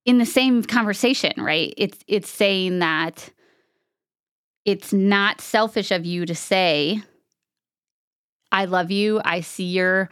in 0.04 0.18
the 0.18 0.26
same 0.26 0.62
conversation 0.62 1.32
right? 1.38 1.74
It's 1.76 1.98
it's 2.06 2.30
saying 2.30 2.78
that 2.80 3.30
it's 4.64 4.92
not 4.92 5.40
selfish 5.40 5.90
of 5.90 6.04
you 6.04 6.26
to 6.26 6.34
say 6.34 7.00
i 8.52 8.64
love 8.64 8.90
you. 8.90 9.20
I 9.24 9.40
see 9.40 9.64
your 9.64 10.08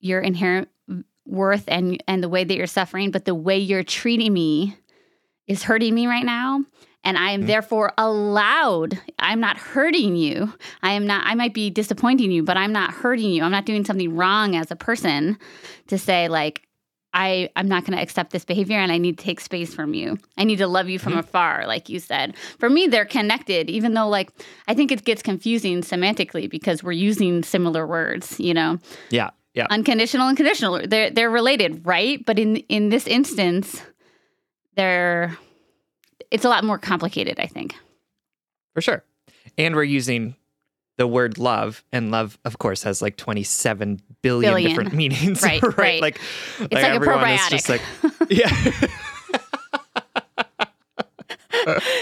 your 0.00 0.20
inherent 0.20 0.68
worth 1.26 1.64
and 1.68 2.02
and 2.06 2.22
the 2.22 2.28
way 2.28 2.44
that 2.44 2.56
you're 2.56 2.66
suffering 2.66 3.10
but 3.10 3.24
the 3.24 3.34
way 3.34 3.58
you're 3.58 3.82
treating 3.82 4.32
me 4.32 4.76
is 5.46 5.62
hurting 5.62 5.94
me 5.94 6.06
right 6.06 6.24
now 6.24 6.64
and 7.04 7.16
I 7.18 7.30
am 7.30 7.42
Mhm. 7.42 7.46
therefore 7.46 7.92
allowed. 7.98 8.98
I'm 9.18 9.40
not 9.40 9.56
hurting 9.58 10.16
you. 10.16 10.52
I 10.82 10.92
am 10.92 11.06
not, 11.06 11.26
I 11.26 11.34
might 11.34 11.54
be 11.54 11.70
disappointing 11.70 12.30
you, 12.32 12.42
but 12.42 12.56
I'm 12.56 12.72
not 12.72 12.90
hurting 12.92 13.30
you. 13.30 13.42
I'm 13.42 13.52
not 13.52 13.66
doing 13.66 13.84
something 13.84 14.16
wrong 14.16 14.56
as 14.56 14.70
a 14.70 14.76
person 14.76 15.38
to 15.88 15.98
say, 15.98 16.28
like, 16.28 16.62
I, 17.16 17.48
I'm 17.54 17.68
not 17.68 17.84
going 17.84 17.96
to 17.96 18.02
accept 18.02 18.32
this 18.32 18.44
behavior 18.44 18.76
and 18.76 18.90
I 18.90 18.98
need 18.98 19.18
to 19.18 19.24
take 19.24 19.38
space 19.38 19.72
from 19.72 19.94
you. 19.94 20.18
I 20.36 20.42
need 20.42 20.56
to 20.56 20.66
love 20.66 20.88
you 20.88 20.98
from 20.98 21.12
Mhm. 21.12 21.20
afar, 21.20 21.64
like 21.64 21.88
you 21.88 22.00
said. 22.00 22.34
For 22.58 22.68
me, 22.68 22.88
they're 22.88 23.04
connected, 23.04 23.70
even 23.70 23.94
though, 23.94 24.08
like, 24.08 24.30
I 24.66 24.74
think 24.74 24.90
it 24.90 25.04
gets 25.04 25.22
confusing 25.22 25.82
semantically 25.82 26.50
because 26.50 26.82
we're 26.82 26.90
using 26.90 27.44
similar 27.44 27.86
words, 27.86 28.40
you 28.40 28.52
know? 28.52 28.78
Yeah. 29.10 29.30
Yeah. 29.54 29.68
Unconditional 29.70 30.26
and 30.26 30.36
conditional, 30.36 30.80
they're, 30.88 31.10
they're 31.10 31.30
related, 31.30 31.86
right? 31.86 32.18
But 32.26 32.40
in, 32.40 32.56
in 32.68 32.88
this 32.88 33.06
instance, 33.06 33.80
they're, 34.74 35.38
it's 36.30 36.44
a 36.44 36.48
lot 36.48 36.64
more 36.64 36.78
complicated, 36.78 37.38
I 37.40 37.46
think. 37.46 37.74
For 38.74 38.80
sure. 38.80 39.04
And 39.58 39.74
we're 39.76 39.84
using 39.84 40.36
the 40.96 41.06
word 41.06 41.38
love, 41.38 41.84
and 41.92 42.10
love, 42.10 42.38
of 42.44 42.58
course, 42.58 42.82
has 42.84 43.02
like 43.02 43.16
27 43.16 44.00
billion, 44.22 44.52
Billion. 44.52 44.68
different 44.70 44.92
meanings. 44.94 45.42
Right, 45.42 45.62
right. 45.76 46.00
Like, 46.00 46.20
It's 46.60 46.72
like, 46.72 46.84
a 46.84 46.88
everyone 46.88 47.28
is 47.30 47.40
probiotic. 47.40 47.50
just 47.50 47.68
like, 47.68 47.82
yeah. 48.30 48.48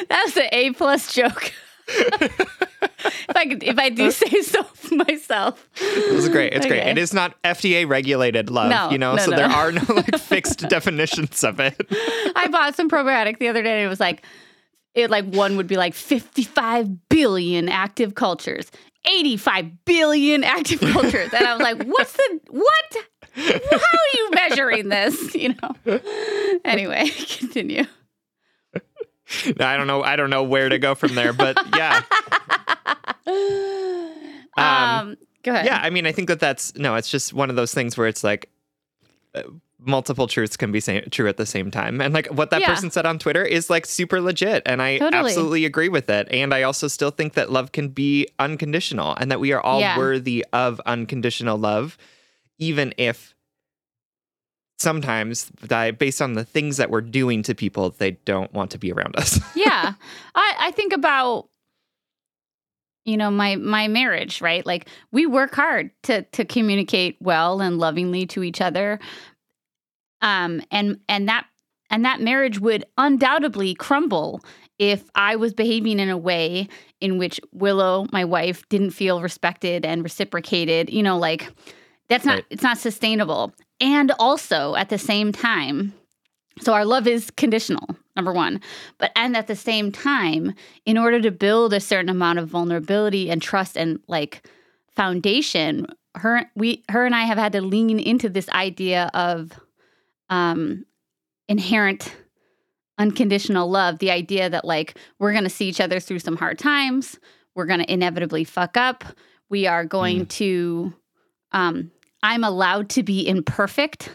that 0.08 0.22
was 0.24 0.34
the 0.34 0.48
A 0.54 0.72
plus 0.72 1.12
joke. 1.14 1.52
if 3.04 3.36
I 3.36 3.46
could, 3.46 3.62
if 3.62 3.78
I 3.78 3.88
do 3.88 4.10
say 4.10 4.42
so 4.42 4.64
myself. 4.92 5.68
It's 5.76 6.28
great. 6.28 6.52
It's 6.54 6.66
great. 6.66 6.80
Okay. 6.80 6.90
It 6.90 6.98
is 6.98 7.12
not 7.12 7.40
FDA 7.42 7.88
regulated 7.88 8.50
love, 8.50 8.70
No, 8.70 8.90
you 8.90 8.98
know, 8.98 9.14
no, 9.14 9.22
so 9.24 9.30
no. 9.30 9.36
there 9.36 9.46
are 9.48 9.72
no 9.72 9.82
like 9.88 10.16
fixed 10.18 10.68
definitions 10.68 11.42
of 11.44 11.60
it. 11.60 11.80
I 12.36 12.48
bought 12.50 12.74
some 12.76 12.88
probiotic 12.90 13.38
the 13.38 13.48
other 13.48 13.62
day 13.62 13.72
and 13.78 13.84
it 13.86 13.88
was 13.88 14.00
like 14.00 14.22
it 14.94 15.10
like 15.10 15.24
one 15.24 15.56
would 15.56 15.66
be 15.66 15.76
like 15.76 15.94
55 15.94 17.08
billion 17.08 17.68
active 17.68 18.14
cultures, 18.14 18.70
85 19.06 19.84
billion 19.84 20.44
active 20.44 20.80
cultures. 20.92 21.32
And 21.32 21.46
I 21.46 21.54
was 21.54 21.62
like, 21.62 21.82
what's 21.84 22.12
the 22.12 22.40
what? 22.50 22.96
How 23.34 23.76
are 23.76 24.14
you 24.14 24.30
measuring 24.34 24.88
this? 24.90 25.34
You 25.34 25.54
know. 25.54 26.00
Anyway, 26.64 27.08
continue. 27.38 27.84
I 29.58 29.76
don't 29.78 29.86
know. 29.86 30.02
I 30.02 30.16
don't 30.16 30.28
know 30.28 30.42
where 30.42 30.68
to 30.68 30.78
go 30.78 30.94
from 30.94 31.14
there, 31.14 31.32
but 31.32 31.56
yeah. 31.74 32.02
Um, 34.54 35.16
go 35.42 35.52
ahead. 35.52 35.64
Yeah, 35.64 35.80
I 35.82 35.88
mean, 35.90 36.06
I 36.06 36.12
think 36.12 36.28
that 36.28 36.38
that's 36.38 36.74
no. 36.76 36.94
It's 36.96 37.08
just 37.08 37.32
one 37.32 37.48
of 37.48 37.56
those 37.56 37.72
things 37.72 37.96
where 37.96 38.06
it's 38.06 38.22
like 38.22 38.50
uh, 39.34 39.42
multiple 39.78 40.26
truths 40.26 40.58
can 40.58 40.70
be 40.72 40.80
true 40.82 41.26
at 41.26 41.38
the 41.38 41.46
same 41.46 41.70
time, 41.70 42.02
and 42.02 42.12
like 42.12 42.26
what 42.26 42.50
that 42.50 42.60
Yeah. 42.60 42.68
person 42.68 42.90
said 42.90 43.06
on 43.06 43.18
Twitter 43.18 43.42
is 43.42 43.70
like 43.70 43.86
super 43.86 44.20
legit, 44.20 44.62
and 44.66 44.82
I 44.82 44.98
Totally. 44.98 45.18
absolutely 45.30 45.64
agree 45.64 45.88
with 45.88 46.10
it. 46.10 46.28
And 46.30 46.52
I 46.52 46.62
also 46.64 46.86
still 46.86 47.10
think 47.10 47.32
that 47.32 47.50
love 47.50 47.72
can 47.72 47.88
be 47.88 48.28
unconditional, 48.38 49.14
and 49.18 49.30
that 49.30 49.40
we 49.40 49.52
are 49.52 49.60
all 49.62 49.80
Yeah. 49.80 49.96
worthy 49.96 50.44
of 50.52 50.80
unconditional 50.84 51.56
love, 51.56 51.96
even 52.58 52.92
if 52.98 53.34
sometimes 54.78 55.50
based 55.98 56.20
on 56.20 56.34
the 56.34 56.44
things 56.44 56.76
that 56.76 56.90
we're 56.90 57.00
doing 57.00 57.42
to 57.44 57.54
people, 57.54 57.90
they 57.98 58.12
don't 58.26 58.52
want 58.52 58.70
to 58.72 58.78
be 58.78 58.92
around 58.92 59.16
us. 59.16 59.38
yeah 59.56 59.94
I, 60.34 60.54
I 60.58 60.70
think 60.72 60.92
about 60.92 61.48
you 63.04 63.16
know 63.16 63.30
my 63.30 63.56
my 63.56 63.88
marriage 63.88 64.40
right? 64.40 64.64
Like 64.64 64.88
we 65.10 65.26
work 65.26 65.54
hard 65.54 65.90
to 66.04 66.22
to 66.22 66.44
communicate 66.44 67.16
well 67.20 67.60
and 67.60 67.78
lovingly 67.78 68.26
to 68.26 68.42
each 68.42 68.60
other. 68.60 68.98
Um 70.20 70.62
and 70.70 70.98
and 71.08 71.28
that 71.28 71.46
and 71.90 72.04
that 72.04 72.20
marriage 72.20 72.58
would 72.60 72.84
undoubtedly 72.96 73.74
crumble 73.74 74.40
if 74.78 75.10
i 75.14 75.36
was 75.36 75.52
behaving 75.52 75.98
in 75.98 76.08
a 76.08 76.16
way 76.16 76.66
in 77.00 77.18
which 77.18 77.38
willow 77.52 78.06
my 78.12 78.24
wife 78.24 78.66
didn't 78.70 78.92
feel 78.92 79.20
respected 79.20 79.84
and 79.84 80.02
reciprocated 80.02 80.88
you 80.90 81.02
know 81.02 81.18
like 81.18 81.52
that's 82.08 82.24
not 82.24 82.36
Right. 82.36 82.44
it's 82.50 82.62
not 82.62 82.78
sustainable. 82.78 83.52
And 83.80 84.12
also 84.18 84.74
at 84.76 84.88
the 84.90 84.98
same 84.98 85.32
time 85.32 85.92
so 86.60 86.72
our 86.72 86.84
love 86.84 87.06
is 87.06 87.30
conditional 87.32 87.96
number 88.16 88.32
one. 88.32 88.60
But 88.98 89.12
and 89.16 89.36
at 89.36 89.46
the 89.46 89.56
same 89.56 89.90
time, 89.92 90.54
in 90.84 90.98
order 90.98 91.20
to 91.20 91.30
build 91.30 91.72
a 91.72 91.80
certain 91.80 92.08
amount 92.08 92.38
of 92.38 92.48
vulnerability 92.48 93.30
and 93.30 93.40
trust 93.40 93.76
and 93.76 94.00
like 94.08 94.46
foundation, 94.94 95.86
her 96.14 96.44
we 96.54 96.84
her 96.90 97.04
and 97.06 97.14
I 97.14 97.24
have 97.24 97.38
had 97.38 97.52
to 97.52 97.60
lean 97.62 97.98
into 97.98 98.28
this 98.28 98.48
idea 98.50 99.10
of 99.14 99.52
um 100.30 100.84
inherent 101.48 102.14
unconditional 102.98 103.68
love, 103.70 103.98
the 103.98 104.10
idea 104.10 104.48
that 104.50 104.64
like 104.64 104.96
we're 105.18 105.32
going 105.32 105.44
to 105.44 105.50
see 105.50 105.68
each 105.68 105.80
other 105.80 105.98
through 105.98 106.18
some 106.18 106.36
hard 106.36 106.58
times, 106.58 107.18
we're 107.54 107.66
going 107.66 107.80
to 107.80 107.92
inevitably 107.92 108.44
fuck 108.44 108.76
up, 108.76 109.04
we 109.48 109.66
are 109.66 109.84
going 109.84 110.26
to 110.26 110.92
um 111.52 111.90
I'm 112.22 112.44
allowed 112.44 112.88
to 112.90 113.02
be 113.02 113.26
imperfect. 113.26 114.10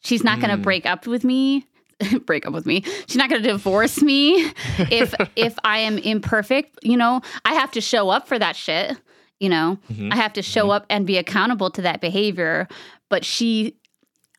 She's 0.00 0.22
not 0.22 0.38
going 0.40 0.50
to 0.50 0.56
Mm. 0.58 0.62
break 0.62 0.86
up 0.86 1.06
with 1.08 1.24
me. 1.24 1.66
break 2.26 2.46
up 2.46 2.52
with 2.52 2.66
me. 2.66 2.82
She's 3.06 3.16
not 3.16 3.28
going 3.30 3.42
to 3.42 3.48
divorce 3.48 4.00
me 4.02 4.44
if 4.78 5.14
if 5.36 5.58
I 5.64 5.78
am 5.78 5.98
imperfect. 5.98 6.78
You 6.82 6.96
know, 6.96 7.20
I 7.44 7.54
have 7.54 7.70
to 7.72 7.80
show 7.80 8.08
up 8.10 8.28
for 8.28 8.38
that 8.38 8.56
shit. 8.56 8.96
You 9.40 9.48
know, 9.48 9.78
Mhm. 9.92 10.12
I 10.12 10.16
have 10.16 10.32
to 10.34 10.42
show 10.42 10.70
up 10.70 10.84
and 10.90 11.06
be 11.06 11.16
accountable 11.16 11.70
to 11.70 11.82
that 11.82 12.00
behavior. 12.00 12.66
But 13.08 13.24
she, 13.24 13.76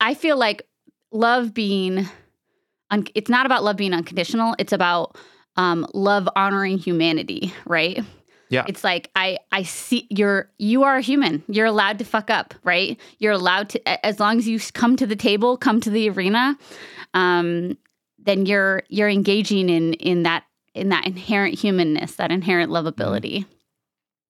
I 0.02 0.14
feel 0.14 0.38
like 0.38 0.62
love 1.12 1.54
being, 1.54 2.06
un, 2.92 3.06
it's 3.16 3.30
not 3.30 3.46
about 3.46 3.64
love 3.64 3.78
being 3.78 3.94
unconditional. 3.94 4.56
It's 4.60 4.74
about 4.74 5.16
um, 5.56 5.88
love 5.94 6.28
honoring 6.36 6.78
humanity, 6.78 7.54
right? 7.66 8.04
Yeah. 8.50 8.66
It's 8.68 8.84
like 8.84 9.10
I 9.16 9.38
I 9.52 9.64
see 9.64 10.08
you're 10.10 10.50
you 10.58 10.84
are 10.84 10.98
a 10.98 11.02
human. 11.02 11.44
You're 11.48 11.68
allowed 11.68 12.00
to 12.00 12.06
fuck 12.06 12.30
up, 12.30 12.54
right? 12.64 13.00
You're 13.20 13.34
allowed 13.34 13.70
to 13.70 14.06
as 14.06 14.20
long 14.20 14.38
as 14.40 14.48
you 14.48 14.60
come 14.74 14.96
to 14.98 15.06
the 15.08 15.16
table, 15.16 15.56
come 15.56 15.80
to 15.82 15.90
the 15.92 16.10
arena, 16.10 16.58
um, 17.14 17.78
then 18.18 18.46
you're 18.46 18.84
you're 18.90 19.10
engaging 19.10 19.70
in 19.70 19.94
in 19.94 20.24
that 20.24 20.44
in 20.74 20.90
that 20.90 21.06
inherent 21.06 21.58
humanness, 21.58 22.16
that 22.16 22.32
inherent 22.32 22.72
lovability. 22.72 23.46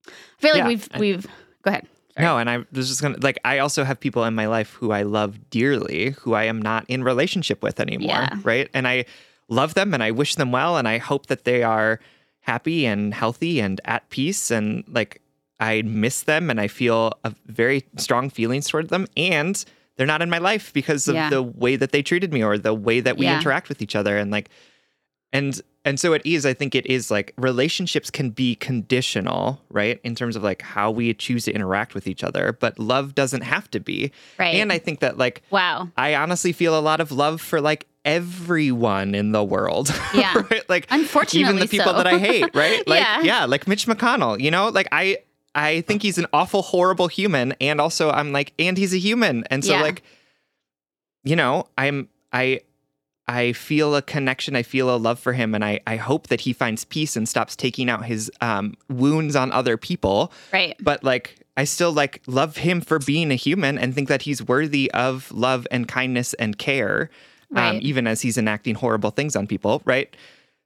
I 0.07 0.11
feel 0.37 0.53
like 0.53 0.59
Yeah, 0.59 0.67
we've 0.67 0.89
we've 0.97 1.27
go 1.63 1.69
ahead. 1.71 1.87
Sorry. 2.15 2.25
No, 2.25 2.37
and 2.37 2.49
I 2.49 2.65
was 2.71 2.87
just 2.89 3.01
gonna 3.01 3.17
like 3.21 3.39
I 3.45 3.59
also 3.59 3.83
have 3.83 3.99
people 3.99 4.23
in 4.25 4.35
my 4.35 4.47
life 4.47 4.73
who 4.73 4.91
I 4.91 5.03
love 5.03 5.49
dearly, 5.49 6.11
who 6.19 6.33
I 6.33 6.45
am 6.45 6.61
not 6.61 6.85
in 6.87 7.03
relationship 7.03 7.61
with 7.63 7.79
anymore. 7.79 8.07
Yeah. 8.07 8.29
Right. 8.43 8.69
And 8.73 8.87
I 8.87 9.05
love 9.47 9.73
them 9.73 9.93
and 9.93 10.03
I 10.03 10.11
wish 10.11 10.35
them 10.35 10.51
well 10.51 10.77
and 10.77 10.87
I 10.87 10.97
hope 10.97 11.27
that 11.27 11.43
they 11.43 11.63
are 11.63 11.99
happy 12.41 12.85
and 12.85 13.13
healthy 13.13 13.59
and 13.59 13.81
at 13.85 14.09
peace 14.09 14.51
and 14.51 14.83
like 14.87 15.21
I 15.59 15.81
miss 15.81 16.23
them 16.23 16.49
and 16.49 16.59
I 16.59 16.67
feel 16.67 17.13
a 17.23 17.33
very 17.47 17.85
strong 17.97 18.29
feelings 18.29 18.67
toward 18.67 18.89
them 18.89 19.07
and 19.17 19.63
they're 19.99 20.07
not 20.07 20.21
in 20.21 20.29
my 20.29 20.37
life 20.37 20.71
because 20.71 21.09
of 21.09 21.15
Yeah. 21.15 21.29
the 21.29 21.43
way 21.43 21.75
that 21.75 21.91
they 21.91 22.01
treated 22.01 22.31
me 22.31 22.41
or 22.41 22.57
the 22.57 22.73
way 22.73 23.01
that 23.01 23.17
we 23.17 23.25
Yeah. 23.25 23.35
interact 23.37 23.67
with 23.67 23.81
each 23.81 23.95
other 23.97 24.17
and 24.17 24.31
like 24.31 24.49
and 25.33 25.61
and 25.85 25.99
so 25.99 26.13
it 26.13 26.21
is 26.25 26.45
i 26.45 26.53
think 26.53 26.73
it 26.73 26.85
is 26.87 27.11
like 27.11 27.33
relationships 27.37 28.09
can 28.09 28.29
be 28.31 28.55
conditional 28.55 29.61
right 29.69 29.99
in 30.03 30.15
terms 30.15 30.35
of 30.35 30.41
like 30.43 30.61
how 30.61 30.89
we 30.89 31.13
choose 31.13 31.43
to 31.45 31.51
interact 31.53 31.93
with 31.93 32.07
each 32.07 32.23
other 32.23 32.57
but 32.59 32.79
love 32.79 33.13
doesn't 33.13 33.41
have 33.41 33.69
to 33.71 33.79
be 33.79 34.11
Right. 34.39 34.55
and 34.55 34.71
i 34.71 34.77
think 34.79 35.01
that 35.01 35.17
like 35.17 35.43
wow. 35.51 35.89
i 35.97 36.15
honestly 36.15 36.51
feel 36.53 36.77
a 36.77 36.81
lot 36.81 36.99
of 37.01 37.11
love 37.11 37.41
for 37.41 37.59
like 37.61 37.85
everyone 38.05 39.13
in 39.13 39.31
the 39.33 39.43
world 39.43 39.93
Yeah. 40.13 40.33
right 40.51 40.67
like 40.69 40.87
Unfortunately, 40.89 41.41
even 41.41 41.55
the 41.59 41.67
people 41.67 41.91
so. 41.91 41.97
that 41.97 42.07
i 42.07 42.17
hate 42.17 42.49
right 42.55 42.85
like 42.87 43.01
Yeah. 43.01 43.21
yeah 43.21 43.45
like 43.45 43.67
mitch 43.67 43.85
mcconnell 43.85 44.39
you 44.39 44.49
know 44.51 44.69
like 44.69 44.87
i 44.91 45.17
i 45.55 45.81
think 45.81 46.01
he's 46.01 46.17
an 46.17 46.27
awful 46.33 46.61
horrible 46.61 47.07
human 47.07 47.53
and 47.61 47.79
also 47.81 48.09
i'm 48.11 48.31
like 48.31 48.53
and 48.59 48.77
he's 48.77 48.93
a 48.93 48.97
human 48.99 49.43
and 49.49 49.63
so 49.65 49.73
Yeah. 49.73 49.81
like 49.81 50.03
you 51.23 51.35
know 51.35 51.67
i'm 51.77 52.09
i 52.31 52.61
I 53.31 53.53
feel 53.53 53.95
a 53.95 54.01
connection. 54.01 54.55
I 54.55 54.63
feel 54.63 54.89
a 54.89 54.97
love 54.97 55.19
for 55.19 55.33
him, 55.33 55.53
and 55.53 55.63
I, 55.63 55.81
I 55.85 55.97
hope 55.97 56.29
that 56.29 56.41
he 56.41 56.51
finds 56.51 56.83
peace 56.83 57.15
and 57.15 57.29
stops 57.29 57.55
taking 57.55 57.87
out 57.87 58.03
his 58.05 58.31
um, 58.41 58.73
wounds 58.89 59.35
on 59.35 59.51
other 59.51 59.77
people. 59.77 60.31
Right. 60.51 60.75
But 60.79 61.03
like, 61.03 61.35
I 61.55 61.65
still 61.65 61.91
like 61.91 62.23
love 62.25 62.57
him 62.57 62.81
for 62.81 62.97
being 62.97 63.29
a 63.29 63.35
human 63.35 63.77
and 63.77 63.93
think 63.93 64.07
that 64.09 64.23
he's 64.23 64.41
worthy 64.41 64.89
of 64.93 65.31
love 65.31 65.67
and 65.69 65.87
kindness 65.87 66.33
and 66.39 66.57
care, 66.57 67.11
um, 67.55 67.77
even 67.83 68.07
as 68.07 68.21
he's 68.23 68.35
enacting 68.35 68.73
horrible 68.73 69.11
things 69.11 69.35
on 69.35 69.45
people. 69.45 69.83
Right. 69.85 70.11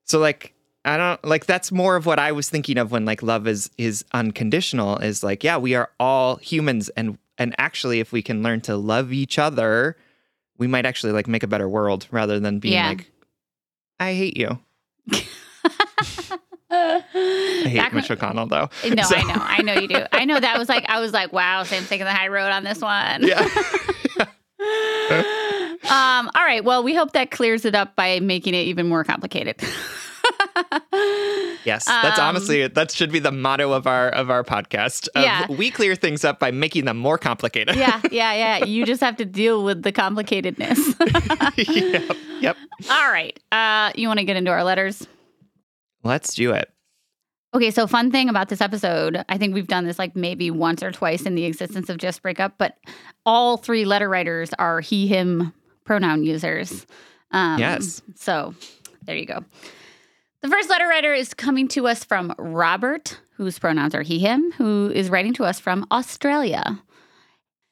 So 0.05 0.19
like, 0.19 0.53
I 0.85 0.97
don't 0.97 1.23
like 1.25 1.45
that's 1.45 1.71
more 1.71 1.95
of 1.95 2.05
what 2.05 2.19
I 2.19 2.31
was 2.33 2.49
thinking 2.49 2.77
of 2.77 2.91
when 2.91 3.05
like 3.05 3.23
love 3.23 3.47
is 3.47 3.69
is 3.77 4.03
unconditional. 4.13 4.97
Is 4.97 5.23
like, 5.23 5.43
yeah, 5.43 5.57
we 5.57 5.75
are 5.75 5.89
all 5.99 6.35
humans, 6.37 6.89
and 6.89 7.17
and 7.37 7.55
actually, 7.57 7.99
if 7.99 8.11
we 8.11 8.21
can 8.21 8.43
learn 8.43 8.61
to 8.61 8.75
love 8.77 9.11
each 9.13 9.39
other 9.39 9.95
we 10.59 10.67
might 10.67 10.85
actually 10.85 11.11
like 11.11 11.27
make 11.27 11.41
a 11.41 11.47
better 11.47 11.67
world 11.67 12.07
rather 12.11 12.39
than 12.39 12.59
being 12.59 12.75
Yeah. 12.75 12.89
like, 12.89 13.11
I 13.99 14.13
hate 14.13 14.37
you. 14.37 14.59
I 16.69 17.03
hate 17.65 17.93
Mitch 17.93 18.07
McConnell 18.07 18.49
though. 18.49 18.69
No, 18.89 19.03
So- 19.03 19.15
I 19.15 19.23
know. 19.23 19.33
I 19.41 19.61
know 19.63 19.73
you 19.81 19.87
do. 19.87 20.03
I 20.11 20.25
know 20.25 20.39
that 20.39 20.57
was 20.59 20.69
like 20.69 20.85
I 20.89 20.99
was 20.99 21.11
like, 21.11 21.33
wow, 21.33 21.63
Sam's 21.63 21.89
taking 21.89 22.05
the 22.05 22.11
high 22.13 22.27
road 22.27 22.51
on 22.51 22.63
this 22.63 22.81
one. 22.81 23.23
Yeah. 23.23 23.39
um, 25.89 26.29
all 26.35 26.43
right. 26.45 26.63
Well, 26.63 26.83
we 26.83 26.93
hope 26.95 27.13
that 27.13 27.31
clears 27.31 27.65
it 27.65 27.75
up 27.75 27.95
by 27.95 28.19
making 28.19 28.53
it 28.53 28.67
even 28.67 28.87
more 28.87 29.03
complicated. 29.03 29.55
yes. 31.63 31.85
That's 31.85 32.19
Um, 32.19 32.25
honestly 32.27 32.67
that 32.67 32.91
should 32.91 33.11
be 33.11 33.19
the 33.19 33.31
motto 33.31 33.71
of 33.71 33.87
our 33.87 34.09
of 34.09 34.29
our 34.29 34.43
podcast. 34.43 35.07
Of 35.15 35.23
Yeah. 35.23 35.47
We 35.49 35.71
clear 35.71 35.95
things 35.95 36.23
up 36.23 36.39
by 36.39 36.51
making 36.51 36.85
them 36.85 36.97
more 36.97 37.17
complicated. 37.17 37.75
yeah, 37.75 38.01
yeah, 38.11 38.33
yeah. 38.33 38.65
You 38.65 38.85
just 38.85 39.01
have 39.01 39.17
to 39.17 39.25
deal 39.25 39.63
with 39.63 39.83
the 39.83 39.91
complicatedness. 39.91 40.77
yep. 42.01 42.17
Yep. 42.41 42.57
all 42.89 43.11
right. 43.11 43.39
Uh, 43.51 43.91
you 43.95 44.07
want 44.07 44.19
to 44.19 44.25
get 44.25 44.35
into 44.35 44.51
our 44.51 44.63
letters? 44.63 45.07
Let's 46.03 46.33
do 46.35 46.51
it. 46.51 46.69
Okay, 47.55 47.69
so 47.69 47.85
fun 47.85 48.11
thing 48.11 48.29
about 48.29 48.49
this 48.49 48.61
episode, 48.61 49.23
I 49.29 49.37
think 49.37 49.53
we've 49.53 49.67
done 49.67 49.85
this 49.85 49.99
like 49.99 50.15
maybe 50.15 50.49
once 50.49 50.81
or 50.81 50.91
twice 50.91 51.21
in 51.21 51.35
the 51.35 51.45
existence 51.45 51.87
of 51.87 51.97
Just 51.97 52.23
Breakup, 52.23 52.57
but 52.57 52.77
all 53.27 53.57
three 53.57 53.85
letter 53.85 54.09
writers 54.09 54.49
are 54.57 54.79
he, 54.81 55.05
him 55.07 55.53
pronoun 55.85 56.23
users. 56.23 56.87
Um, 57.31 57.59
Yes. 57.59 58.01
So 58.15 58.55
there 59.03 59.15
you 59.15 59.27
go. 59.27 59.45
The 60.43 60.49
first 60.49 60.69
letter 60.69 60.89
writer 60.89 61.13
is 61.13 61.33
coming 61.33 61.69
to 61.69 61.87
us 61.87 62.03
from 62.03 62.35
Robert, 62.37 63.17
whose 63.37 63.59
pronouns 63.59 63.95
are 63.95 64.01
he, 64.01 64.19
him, 64.19 64.51
who 64.57 64.91
is 64.93 65.09
writing 65.09 65.33
to 65.35 65.45
us 65.45 65.57
from 65.57 65.87
Australia. 65.89 66.81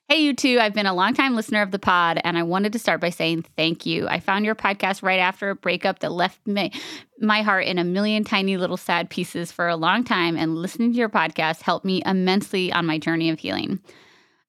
Hey, 0.08 0.22
you 0.22 0.34
two. 0.34 0.58
I've 0.58 0.74
been 0.74 0.86
a 0.86 0.94
longtime 0.94 1.36
listener 1.36 1.62
of 1.62 1.72
the 1.72 1.80
pod, 1.80 2.22
and 2.24 2.38
I 2.38 2.44
wanted 2.44 2.72
to 2.72 2.80
start 2.80 3.02
by 3.02 3.10
saying 3.10 3.44
thank 3.58 3.86
you. 3.86 4.08
I 4.08 4.22
found 4.22 4.46
your 4.46 4.56
podcast 4.56 5.04
right 5.04 5.20
after 5.20 5.50
a 5.50 5.56
breakup 5.56 6.00
that 6.00 6.14
left 6.14 6.48
me, 6.48 6.72
my 7.20 7.42
heart 7.42 7.66
in 7.66 7.78
a 7.78 7.84
million 7.84 8.24
tiny 8.24 8.56
little 8.56 8.78
sad 8.78 9.10
pieces 9.10 9.52
for 9.52 9.68
a 9.68 9.76
long 9.76 10.06
time, 10.06 10.38
and 10.38 10.56
listening 10.56 10.94
to 10.94 10.98
your 10.98 11.10
podcast 11.10 11.64
helped 11.64 11.84
me 11.84 12.02
immensely 12.06 12.72
on 12.72 12.86
my 12.86 12.98
journey 12.98 13.30
of 13.30 13.40
healing. 13.40 13.82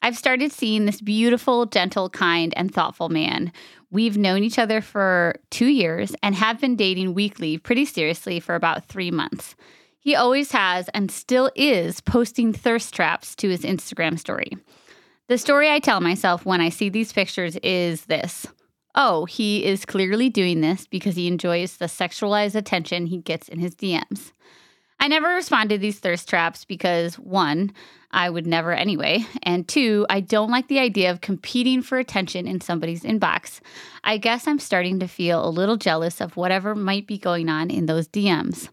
I've 0.03 0.19
started 0.19 0.51
seeing 0.53 0.85
this 0.85 1.01
beautiful, 1.01 1.67
gentle, 1.67 2.11
kind, 2.11 2.53
and 2.57 2.75
thoughtful 2.75 3.09
man. 3.09 3.53
We've 3.91 4.17
known 4.17 4.43
each 4.43 4.59
other 4.59 4.81
for 4.81 5.37
two 5.51 5.67
years 5.67 6.15
and 6.23 6.35
have 6.35 6.61
been 6.61 6.75
dating 6.75 7.15
weekly 7.15 7.57
pretty 7.57 7.85
seriously 7.85 8.41
for 8.41 8.57
about 8.57 8.87
three 8.87 9.13
months. 9.13 9.55
He 10.01 10.17
always 10.17 10.51
has 10.51 10.89
and 10.89 11.11
still 11.11 11.53
is 11.55 12.01
posting 12.01 12.53
thirst 12.53 12.93
traps 12.93 13.37
to 13.37 13.49
his 13.49 13.63
Instagram 13.63 14.19
story. 14.19 14.57
The 15.29 15.39
story 15.39 15.71
I 15.71 15.79
tell 15.79 16.01
myself 16.01 16.45
when 16.45 16.61
I 16.61 16.69
see 16.69 16.89
these 16.89 17.13
pictures 17.13 17.57
is 17.63 18.07
this 18.07 18.47
Oh, 18.95 19.25
he 19.25 19.65
is 19.65 19.87
clearly 19.87 20.29
doing 20.29 20.61
this 20.61 20.87
because 20.87 21.17
he 21.17 21.29
enjoys 21.29 21.77
the 21.77 21.87
sexualized 21.87 22.57
attention 22.57 23.07
he 23.07 23.19
gets 23.19 23.49
in 23.49 23.61
his 23.61 23.75
DMs. 23.77 24.33
I 25.03 25.09
never 25.09 25.35
responded 25.35 25.75
to 25.75 25.81
these 25.81 25.99
thirst 25.99 26.29
traps 26.29 26.65
because 26.65 27.17
one, 27.17 27.73
I 28.13 28.31
would 28.31 28.47
never 28.47 28.73
anyway, 28.73 29.27
and 29.43 29.67
two, 29.67 30.07
I 30.09 30.21
don't 30.21 30.53
like 30.53 30.69
the 30.69 30.79
idea 30.79 31.11
of 31.11 31.21
competing 31.21 31.83
for 31.83 31.99
attention 31.99 32.47
in 32.47 32.61
somebody's 32.61 33.03
inbox. 33.03 33.59
I 34.05 34.17
guess 34.17 34.47
I'm 34.47 34.61
starting 34.61 35.01
to 35.01 35.09
feel 35.09 35.45
a 35.45 35.51
little 35.51 35.77
jealous 35.77 36.21
of 36.21 36.37
whatever 36.37 36.77
might 36.77 37.09
be 37.09 37.19
going 37.19 37.49
on 37.49 37.69
in 37.69 37.87
those 37.87 38.07
DMs. 38.07 38.69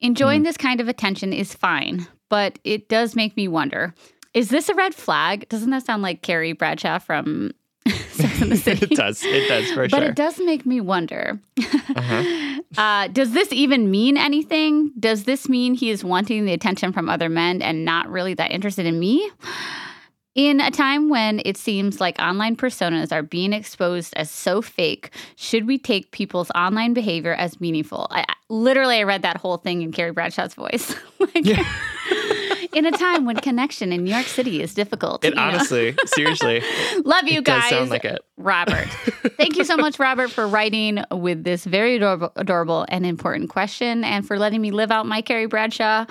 Enjoying 0.00 0.40
hmm. 0.40 0.46
this 0.46 0.56
kind 0.56 0.80
of 0.80 0.88
attention 0.88 1.32
is 1.32 1.54
fine, 1.54 2.08
but 2.28 2.58
it 2.64 2.88
does 2.88 3.14
make 3.14 3.36
me 3.36 3.46
wonder 3.46 3.94
is 4.34 4.48
this 4.48 4.68
a 4.68 4.74
red 4.74 4.94
flag? 4.94 5.48
Doesn't 5.48 5.70
that 5.70 5.86
sound 5.86 6.02
like 6.02 6.22
Carrie 6.22 6.52
Bradshaw 6.52 6.98
from 6.98 7.52
Sex 8.12 8.40
and 8.40 8.52
the 8.52 8.56
City? 8.66 8.86
it 8.90 8.96
does. 8.96 9.22
It 9.24 9.48
does 9.48 9.70
for 9.72 9.88
But 9.88 9.98
sure. 10.00 10.08
it 10.10 10.14
does 10.16 10.38
make 10.40 10.64
me 10.66 10.80
wonder 10.80 11.40
Uh-huh. 11.58 12.60
uh, 12.78 13.08
does 13.08 13.32
this 13.32 13.52
even 13.52 13.90
mean 13.90 14.16
anything? 14.16 14.92
Does 14.98 15.24
this 15.24 15.48
mean 15.48 15.74
he 15.74 15.90
is 15.90 16.04
wanting 16.04 16.44
the 16.44 16.52
attention 16.52 16.92
from 16.92 17.08
other 17.08 17.28
men 17.28 17.62
and 17.62 17.84
not 17.84 18.08
really 18.10 18.34
that 18.34 18.50
interested 18.50 18.86
in 18.86 18.98
me? 18.98 19.28
In 20.36 20.60
a 20.60 20.70
time 20.70 21.08
when 21.08 21.42
it 21.44 21.56
seems 21.56 22.00
like 22.00 22.16
online 22.20 22.54
personas 22.54 23.10
are 23.10 23.22
being 23.22 23.52
exposed 23.52 24.14
as 24.16 24.30
so 24.30 24.62
fake, 24.62 25.10
should 25.34 25.66
we 25.66 25.76
take 25.76 26.12
people's 26.12 26.50
online 26.54 26.94
behavior 26.94 27.34
as 27.34 27.60
meaningful? 27.60 28.06
I, 28.10 28.20
I- 28.28 28.34
literally, 28.48 28.98
I 28.98 29.02
read 29.02 29.22
that 29.22 29.36
whole 29.38 29.56
thing 29.56 29.82
in 29.82 29.90
Carrie 29.90 30.12
Bradshaw's 30.12 30.54
voice. 30.54 30.94
like, 31.18 31.44
in 32.74 32.86
a 32.86 32.90
time 32.90 33.24
when 33.24 33.36
connection 33.36 33.92
in 33.92 34.04
New 34.04 34.12
York 34.12 34.26
City 34.26 34.62
is 34.62 34.74
difficult. 34.74 35.24
It 35.24 35.36
honestly, 35.36 35.96
seriously, 36.06 36.62
Love 37.04 37.28
you 37.28 37.42
guys. 37.42 37.70
sound 37.70 37.90
like 37.90 38.04
it. 38.04 38.20
Robert. 38.36 38.88
Thank 39.36 39.56
you 39.56 39.64
so 39.64 39.76
much, 39.76 39.98
Robert, 39.98 40.30
for 40.30 40.46
writing 40.46 41.02
with 41.10 41.44
this 41.44 41.64
very 41.64 41.96
adorable, 41.96 42.32
adorable 42.36 42.86
and 42.88 43.04
important 43.06 43.50
question 43.50 44.04
and 44.04 44.26
for 44.26 44.38
letting 44.38 44.60
me 44.60 44.70
live 44.70 44.90
out 44.90 45.06
my 45.06 45.22
Carrie 45.22 45.46
Bradshaw 45.46 46.06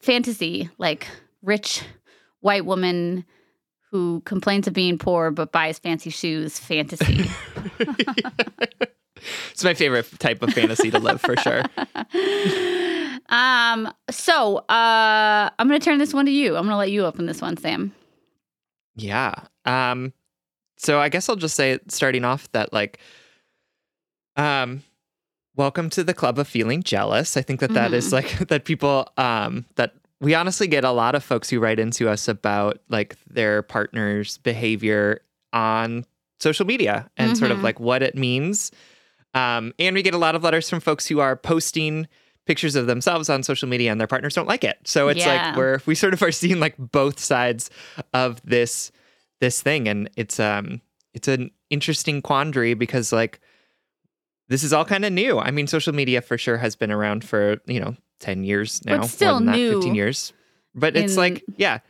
fantasy, 0.00 0.70
like 0.78 1.06
rich 1.42 1.82
white 2.40 2.64
woman 2.64 3.24
who 3.90 4.20
complains 4.26 4.66
of 4.66 4.74
being 4.74 4.98
poor 4.98 5.30
but 5.30 5.50
buys 5.50 5.78
fancy 5.78 6.10
shoes 6.10 6.58
fantasy. 6.58 7.24
it's 9.50 9.64
my 9.64 9.74
favorite 9.74 10.06
type 10.18 10.42
of 10.42 10.52
fantasy 10.52 10.90
to 10.90 10.98
live 10.98 11.20
for 11.20 11.36
sure. 11.36 11.62
Um, 13.30 13.92
so 14.10 14.56
uh 14.70 15.50
I'm 15.58 15.68
gonna 15.68 15.80
turn 15.80 15.98
this 15.98 16.14
one 16.14 16.24
to 16.24 16.32
you. 16.32 16.56
I'm 16.56 16.64
gonna 16.64 16.78
let 16.78 16.90
you 16.90 17.04
open 17.04 17.26
this 17.26 17.42
one, 17.42 17.58
Sam. 17.58 17.92
Yeah. 18.96 19.34
Um, 19.66 20.14
so 20.78 20.98
I 20.98 21.10
guess 21.10 21.28
I'll 21.28 21.36
just 21.36 21.54
say 21.54 21.78
starting 21.88 22.24
off 22.24 22.50
that 22.52 22.72
like 22.72 22.98
um 24.36 24.82
welcome 25.56 25.90
to 25.90 26.04
the 26.04 26.14
club 26.14 26.38
of 26.38 26.48
feeling 26.48 26.82
jealous. 26.82 27.36
I 27.36 27.42
think 27.42 27.60
that, 27.60 27.74
that 27.74 27.92
is 27.92 28.08
Mhm. 28.08 28.12
like 28.12 28.38
that 28.48 28.64
people 28.64 29.08
um 29.18 29.66
that 29.74 29.92
we 30.20 30.34
honestly 30.34 30.66
get 30.66 30.84
a 30.84 30.90
lot 30.90 31.14
of 31.14 31.22
folks 31.22 31.50
who 31.50 31.60
write 31.60 31.78
into 31.78 32.08
us 32.08 32.28
about 32.28 32.80
like 32.88 33.16
their 33.28 33.60
partner's 33.62 34.38
behavior 34.38 35.20
on 35.52 36.06
social 36.40 36.64
media 36.64 37.10
and 37.18 37.36
sort 37.36 37.50
of 37.50 37.58
Mhm. 37.58 37.62
like 37.64 37.78
what 37.80 38.02
it 38.02 38.14
means. 38.14 38.70
Um, 39.34 39.72
and 39.78 39.94
we 39.94 40.02
get 40.02 40.14
a 40.14 40.18
lot 40.18 40.34
of 40.34 40.42
letters 40.42 40.68
from 40.70 40.80
folks 40.80 41.06
who 41.06 41.20
are 41.20 41.36
posting 41.36 42.08
pictures 42.46 42.74
of 42.74 42.86
themselves 42.86 43.28
on 43.28 43.42
social 43.42 43.68
media 43.68 43.92
and 43.92 44.00
their 44.00 44.06
partners 44.06 44.34
don't 44.34 44.48
like 44.48 44.64
it. 44.64 44.78
So 44.84 45.08
it's 45.08 45.20
Yeah. 45.20 45.48
like 45.48 45.56
we're 45.56 45.80
we 45.86 45.94
sort 45.94 46.14
of 46.14 46.22
are 46.22 46.32
seeing 46.32 46.60
like 46.60 46.74
both 46.78 47.20
sides 47.20 47.68
of 48.14 48.40
this 48.42 48.90
this 49.40 49.60
thing 49.60 49.86
and 49.86 50.08
it's 50.16 50.40
um 50.40 50.80
it's 51.14 51.28
an 51.28 51.50
interesting 51.70 52.22
quandary 52.22 52.72
because 52.74 53.12
like 53.12 53.40
this 54.48 54.64
is 54.64 54.72
all 54.72 54.84
kind 54.86 55.04
of 55.04 55.12
new. 55.12 55.38
I 55.38 55.50
mean 55.50 55.66
social 55.66 55.94
media 55.94 56.22
for 56.22 56.38
sure 56.38 56.56
has 56.56 56.74
been 56.74 56.90
around 56.90 57.22
for, 57.22 57.58
you 57.66 57.80
know, 57.80 57.94
10 58.20 58.44
years 58.44 58.82
now, 58.86 58.96
more 58.96 59.08
still 59.08 59.34
than 59.36 59.46
that, 59.46 59.56
new 59.56 59.72
15 59.74 59.94
years. 59.94 60.32
But 60.74 60.96
it's 60.96 61.16
like, 61.18 61.44
yeah. 61.56 61.80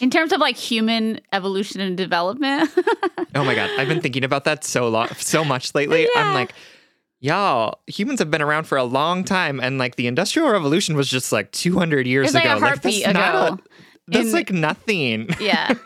In 0.00 0.10
terms 0.10 0.32
of 0.32 0.40
like 0.40 0.56
human 0.56 1.20
evolution 1.32 1.80
and 1.80 1.96
development. 1.96 2.70
Oh 3.34 3.44
my 3.44 3.54
god, 3.54 3.70
I've 3.78 3.88
been 3.88 4.00
thinking 4.00 4.24
about 4.24 4.44
that 4.44 4.64
so 4.64 4.88
long, 4.88 5.08
so 5.18 5.44
much 5.44 5.74
lately. 5.74 6.08
Yeah. 6.14 6.22
I'm 6.28 6.34
like, 6.34 6.54
y'all, 7.20 7.80
humans 7.86 8.18
have 8.20 8.30
been 8.30 8.42
around 8.42 8.64
for 8.64 8.78
a 8.78 8.84
long 8.84 9.24
time, 9.24 9.60
and 9.60 9.78
like 9.78 9.96
the 9.96 10.06
Industrial 10.06 10.48
Revolution 10.50 10.96
was 10.96 11.08
just 11.08 11.32
like 11.32 11.50
200 11.52 12.06
years 12.06 12.26
It's 12.26 12.34
like 12.34 12.44
ago. 12.44 12.56
a 12.56 12.60
heartbeat 12.60 13.04
that's 13.04 13.14
not 13.14 13.34
ago. 13.52 13.54
a- 13.54 14.10
that's 14.10 14.26
In- 14.28 14.32
like 14.32 14.50
nothing. 14.52 15.28
yeah. 15.40 15.74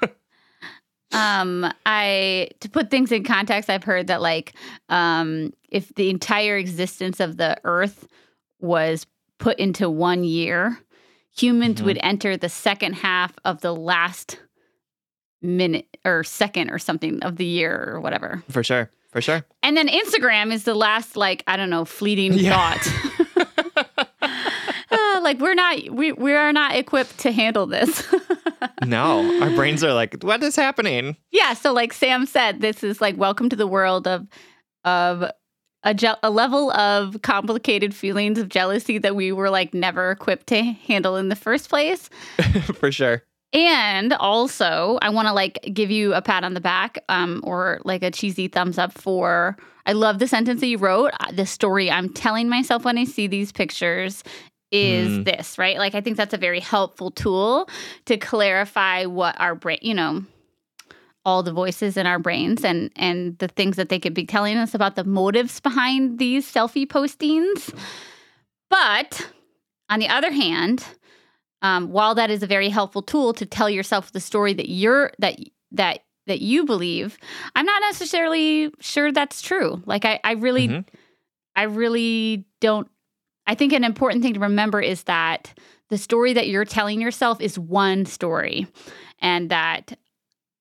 Um, 1.14 1.70
I 1.84 2.48
to 2.60 2.70
put 2.70 2.90
things 2.90 3.12
in 3.12 3.22
context, 3.22 3.68
I've 3.68 3.84
heard 3.84 4.06
that 4.06 4.22
like 4.22 4.54
um 4.88 5.52
if 5.68 5.94
the 5.94 6.08
entire 6.08 6.56
existence 6.56 7.20
of 7.20 7.36
the 7.36 7.58
earth 7.64 8.08
was 8.60 9.06
put 9.38 9.58
into 9.58 9.90
one 9.90 10.24
year, 10.24 10.78
humans 11.36 11.82
Mhm. 11.82 11.84
would 11.84 11.98
enter 12.02 12.38
the 12.38 12.48
second 12.48 12.94
half 12.94 13.34
of 13.44 13.60
the 13.60 13.74
last 13.74 14.38
minute 15.42 15.98
or 16.02 16.24
second 16.24 16.70
or 16.70 16.78
something 16.78 17.22
of 17.22 17.36
the 17.36 17.44
year 17.44 17.90
or 17.92 18.00
whatever. 18.00 18.42
For 18.48 18.64
sure, 18.64 18.90
for 19.12 19.20
sure. 19.20 19.44
And 19.62 19.76
then 19.76 19.88
Instagram 19.88 20.52
is 20.52 20.64
the 20.64 20.74
last 20.74 21.16
like, 21.16 21.44
I 21.46 21.56
don't 21.56 21.70
know, 21.70 21.84
fleeting 21.84 22.32
Yeah. 22.34 22.74
thought. 22.74 24.08
Uh, 24.90 25.20
like 25.22 25.38
we're 25.38 25.54
not 25.54 25.88
we 25.90 26.12
we 26.12 26.34
are 26.34 26.52
not 26.52 26.74
equipped 26.76 27.16
to 27.18 27.32
handle 27.32 27.66
this. 27.66 28.06
No, 28.84 29.40
our 29.42 29.50
brains 29.50 29.82
are 29.82 29.92
like, 29.92 30.22
what 30.22 30.40
is 30.42 30.54
happening? 30.54 31.16
Yeah, 31.32 31.54
so 31.54 31.72
like 31.72 31.92
Sam 31.92 32.26
said, 32.26 32.60
this 32.60 32.84
is 32.84 33.00
like 33.00 33.16
welcome 33.16 33.48
to 33.48 33.56
the 33.56 33.66
world 33.66 34.06
of 34.06 34.26
of 34.84 35.24
a, 35.84 35.94
je- 35.94 36.14
a 36.22 36.30
level 36.30 36.70
of 36.72 37.22
complicated 37.22 37.92
feelings 37.94 38.38
of 38.38 38.48
jealousy 38.48 38.98
that 38.98 39.16
we 39.16 39.32
were 39.32 39.50
like 39.50 39.72
never 39.74 40.10
equipped 40.12 40.46
to 40.48 40.62
handle 40.62 41.16
in 41.16 41.28
the 41.28 41.34
first 41.36 41.68
place. 41.70 42.08
for 42.74 42.92
sure. 42.92 43.24
And 43.52 44.12
also, 44.14 44.98
I 45.02 45.10
want 45.10 45.28
to 45.28 45.34
like 45.34 45.58
give 45.74 45.90
you 45.90 46.14
a 46.14 46.22
pat 46.22 46.42
on 46.44 46.54
the 46.54 46.60
back 46.60 46.98
um 47.08 47.40
or 47.44 47.80
like 47.84 48.02
a 48.02 48.10
cheesy 48.10 48.48
thumbs 48.48 48.78
up 48.78 48.92
for 48.92 49.56
I 49.84 49.92
love 49.92 50.18
the 50.20 50.28
sentence 50.28 50.60
that 50.60 50.68
you 50.68 50.78
wrote. 50.78 51.10
Uh, 51.20 51.32
The 51.32 51.44
story 51.46 51.90
I'm 51.90 52.08
telling 52.08 52.48
myself 52.48 52.84
when 52.84 52.96
I 52.98 53.04
see 53.04 53.26
these 53.26 53.52
pictures 53.52 54.22
is 54.70 55.18
Mm. 55.18 55.24
this, 55.24 55.58
right? 55.58 55.76
Like 55.76 55.94
I 55.94 56.00
think 56.00 56.16
that's 56.16 56.32
a 56.32 56.38
very 56.38 56.60
helpful 56.60 57.10
tool 57.10 57.68
to 58.06 58.16
clarify 58.16 59.04
what 59.04 59.38
our 59.38 59.54
brain, 59.54 59.78
you 59.82 59.92
know, 59.92 60.24
all 61.26 61.42
the 61.42 61.52
voices 61.52 61.96
in 61.98 62.06
our 62.06 62.18
brains 62.18 62.64
and 62.64 62.90
and 62.96 63.36
the 63.38 63.48
things 63.48 63.76
that 63.76 63.90
they 63.90 63.98
could 63.98 64.14
be 64.14 64.24
telling 64.24 64.56
us 64.56 64.74
about 64.74 64.96
the 64.96 65.04
motives 65.04 65.60
behind 65.60 66.18
these 66.18 66.50
selfie 66.50 66.86
postings. 66.86 67.74
But 68.70 69.28
on 69.90 69.98
the 69.98 70.08
other 70.08 70.30
hand, 70.32 70.84
um, 71.62 71.88
while 71.90 72.14
that 72.16 72.30
is 72.30 72.42
a 72.42 72.46
very 72.46 72.68
helpful 72.68 73.02
tool 73.02 73.32
to 73.34 73.46
tell 73.46 73.70
yourself 73.70 74.12
the 74.12 74.20
story 74.20 74.52
that 74.54 74.68
you're 74.68 75.10
that 75.18 75.36
that 75.72 76.00
that 76.26 76.40
you 76.40 76.64
believe, 76.64 77.18
I'm 77.56 77.66
not 77.66 77.80
necessarily 77.82 78.70
sure 78.80 79.10
that's 79.10 79.42
true. 79.42 79.82
Like 79.86 80.04
I, 80.04 80.20
I 80.22 80.32
really, 80.32 80.68
Mhm. 80.68 80.84
I 81.56 81.62
really 81.64 82.44
don't. 82.60 82.88
I 83.46 83.54
think 83.56 83.72
an 83.72 83.82
important 83.84 84.22
thing 84.22 84.34
to 84.34 84.40
remember 84.40 84.80
is 84.80 85.02
that 85.04 85.52
the 85.88 85.98
story 85.98 86.32
that 86.32 86.46
you're 86.48 86.64
telling 86.64 87.00
yourself 87.00 87.40
is 87.40 87.58
one 87.58 88.06
story, 88.06 88.66
and 89.20 89.50
that 89.50 89.98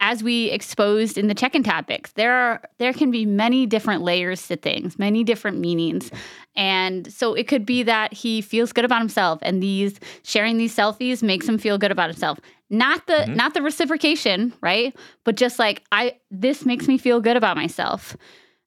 as 0.02 0.24
we 0.24 0.50
exposed 0.50 1.18
in 1.18 1.28
the 1.28 1.34
check-in 1.36 1.64
topics, 1.64 2.12
there 2.14 2.34
are 2.34 2.62
there 2.80 2.92
can 2.92 3.12
be 3.12 3.26
many 3.26 3.66
different 3.66 4.02
layers 4.02 4.48
to 4.48 4.56
things, 4.58 4.98
many 5.00 5.24
different 5.24 5.60
meanings. 5.60 6.12
And 6.56 7.12
so 7.14 7.34
it 7.34 7.48
could 7.48 7.66
be 7.66 7.84
that 7.84 8.12
he 8.12 8.42
feels 8.42 8.74
good 8.74 8.84
about 8.84 9.00
himself 9.00 9.40
and 9.44 9.62
these 9.64 10.00
sharing 10.24 10.58
these 10.58 10.76
selfies 10.76 11.24
makes 11.24 11.48
him 11.48 11.58
feel 11.58 11.78
good 11.78 11.92
about 11.92 12.10
himself. 12.10 12.40
Not 12.70 13.06
the 13.08 13.14
Mhm. 13.14 13.36
not 13.36 13.54
the 13.54 13.62
reciprocation, 13.62 14.54
right? 14.62 14.94
But 15.24 15.38
just 15.38 15.60
like 15.60 15.84
I 15.92 16.16
this 16.32 16.66
makes 16.66 16.88
me 16.88 16.98
feel 16.98 17.22
good 17.22 17.38
about 17.38 17.56
myself. 17.56 18.18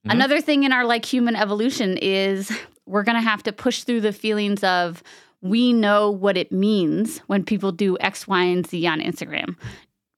Mhm. 0.06 0.12
Another 0.12 0.40
thing 0.40 0.62
in 0.62 0.72
our 0.72 0.84
like 0.86 1.04
human 1.04 1.34
evolution 1.36 1.98
is 2.00 2.50
we're 2.86 3.02
going 3.02 3.16
to 3.16 3.22
have 3.28 3.42
to 3.42 3.52
push 3.52 3.82
through 3.84 4.02
the 4.02 4.12
feelings 4.12 4.62
of 4.62 5.02
we 5.40 5.72
know 5.72 6.10
what 6.10 6.36
it 6.36 6.52
means 6.52 7.18
when 7.26 7.42
people 7.44 7.72
do 7.72 7.96
X, 8.00 8.28
Y, 8.28 8.42
and 8.44 8.66
Z 8.66 8.86
on 8.86 9.00
Instagram. 9.00 9.56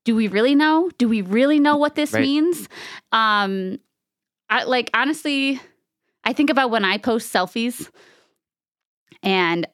Do 0.06 0.14
we 0.14 0.28
really 0.28 0.54
know? 0.54 0.88
Do 0.98 1.08
we 1.08 1.20
really 1.20 1.58
know 1.58 1.76
what 1.76 1.96
this 1.96 2.12
Right. 2.12 2.22
means? 2.22 2.68
Um, 3.10 3.78
I, 4.48 4.62
like 4.62 4.88
honestly, 4.94 5.60
I 6.24 6.32
think 6.32 6.48
about 6.48 6.70
when 6.70 6.84
I 6.84 6.96
post 6.96 7.34
selfies, 7.34 7.90
and 9.22 9.66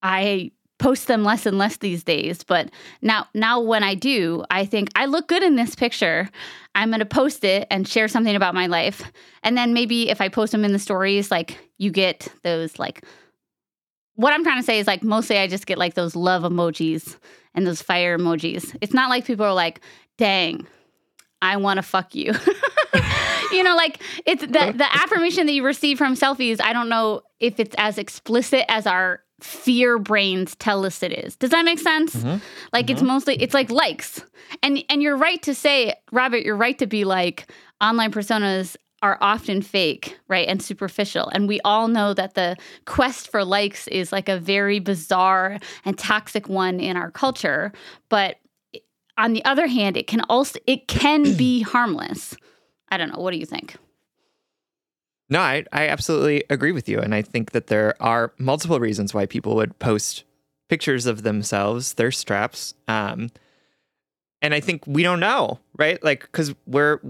I 0.00 0.52
post 0.78 1.08
them 1.08 1.24
less 1.24 1.44
and 1.44 1.58
less 1.58 1.78
these 1.78 2.04
days. 2.04 2.44
But 2.44 2.70
now, 3.02 3.26
now 3.34 3.60
when 3.60 3.82
I 3.82 3.94
do, 3.94 4.44
I 4.50 4.64
think 4.64 4.90
I 4.94 5.06
look 5.06 5.26
good 5.28 5.42
in 5.42 5.56
this 5.56 5.74
picture. 5.74 6.28
I'm 6.74 6.90
going 6.90 7.00
to 7.00 7.06
post 7.06 7.42
it 7.42 7.66
and 7.70 7.86
share 7.88 8.06
something 8.06 8.36
about 8.36 8.54
my 8.54 8.66
life. 8.66 9.02
And 9.42 9.56
then 9.56 9.74
maybe 9.74 10.08
if 10.08 10.20
I 10.20 10.28
post 10.28 10.52
them 10.52 10.64
in 10.64 10.72
the 10.72 10.78
stories, 10.78 11.30
like 11.30 11.58
you 11.78 11.90
get 11.90 12.28
those 12.42 12.78
like. 12.78 13.04
What 14.16 14.32
I'm 14.32 14.44
trying 14.44 14.58
to 14.58 14.62
say 14.62 14.78
is 14.78 14.86
like 14.86 15.02
mostly 15.02 15.38
I 15.38 15.46
just 15.46 15.66
get 15.66 15.78
like 15.78 15.94
those 15.94 16.14
love 16.14 16.42
emojis 16.42 17.16
and 17.54 17.66
those 17.66 17.82
fire 17.82 18.16
emojis. 18.18 18.76
It's 18.80 18.94
not 18.94 19.10
like 19.10 19.24
people 19.24 19.44
are 19.46 19.54
like, 19.54 19.80
"Dang, 20.18 20.66
I 21.42 21.56
want 21.56 21.78
to 21.78 21.82
fuck 21.82 22.14
you." 22.14 22.32
you 23.52 23.62
know, 23.62 23.76
like 23.76 24.00
it's 24.26 24.42
the 24.42 24.72
the 24.76 24.88
affirmation 24.92 25.46
that 25.46 25.52
you 25.52 25.64
receive 25.64 25.98
from 25.98 26.14
selfies. 26.14 26.60
I 26.60 26.72
don't 26.72 26.88
know 26.88 27.22
if 27.40 27.58
it's 27.58 27.74
as 27.78 27.98
explicit 27.98 28.64
as 28.68 28.86
our 28.86 29.20
fear 29.40 29.98
brains 29.98 30.54
tell 30.56 30.86
us 30.86 31.02
it 31.02 31.12
is. 31.12 31.36
Does 31.36 31.50
that 31.50 31.64
make 31.64 31.78
sense? 31.78 32.14
Mhm. 32.14 32.40
Like 32.72 32.88
it's 32.90 33.02
mostly 33.02 33.34
it's 33.42 33.54
like 33.54 33.70
likes. 33.70 34.24
And 34.62 34.82
and 34.88 35.02
you're 35.02 35.16
right 35.16 35.42
to 35.42 35.54
say, 35.54 35.94
Robert, 36.12 36.44
you're 36.44 36.56
right 36.56 36.78
to 36.78 36.86
be 36.86 37.04
like 37.04 37.50
online 37.80 38.12
personas 38.12 38.76
are 39.04 39.18
often 39.20 39.60
fake, 39.60 40.18
right? 40.28 40.48
And 40.48 40.62
superficial. 40.62 41.28
And 41.34 41.46
we 41.46 41.60
all 41.60 41.88
know 41.88 42.14
that 42.14 42.34
the 42.34 42.56
quest 42.86 43.30
for 43.30 43.44
likes 43.44 43.86
is 43.88 44.12
like 44.12 44.30
a 44.30 44.38
very 44.38 44.78
bizarre 44.78 45.58
and 45.84 45.98
toxic 45.98 46.48
one 46.48 46.80
in 46.80 46.96
our 46.96 47.10
culture, 47.10 47.70
but 48.08 48.36
on 49.18 49.34
the 49.34 49.44
other 49.44 49.66
hand, 49.66 49.98
it 49.98 50.06
can 50.06 50.22
also 50.22 50.58
it 50.66 50.88
can 50.88 51.34
be 51.36 51.60
harmless. 51.60 52.34
I 52.88 52.96
don't 52.96 53.12
know. 53.12 53.20
What 53.20 53.32
do 53.32 53.36
you 53.36 53.44
think? 53.44 53.76
No, 55.28 55.40
I, 55.40 55.66
I 55.70 55.88
absolutely 55.88 56.44
agree 56.48 56.72
with 56.72 56.88
you. 56.88 56.98
And 56.98 57.14
I 57.14 57.20
think 57.20 57.50
that 57.50 57.66
there 57.66 57.94
are 58.00 58.32
multiple 58.38 58.80
reasons 58.80 59.12
why 59.12 59.26
people 59.26 59.54
would 59.56 59.78
post 59.78 60.24
pictures 60.70 61.04
of 61.04 61.24
themselves, 61.24 61.92
thirst 61.92 62.26
traps. 62.26 62.72
Um, 62.88 63.28
and 64.40 64.54
I 64.54 64.60
think 64.60 64.86
we 64.86 65.02
don't 65.02 65.20
know, 65.20 65.60
right? 65.76 66.02
Like, 66.02 66.22
because 66.22 66.54
we're 66.66 67.00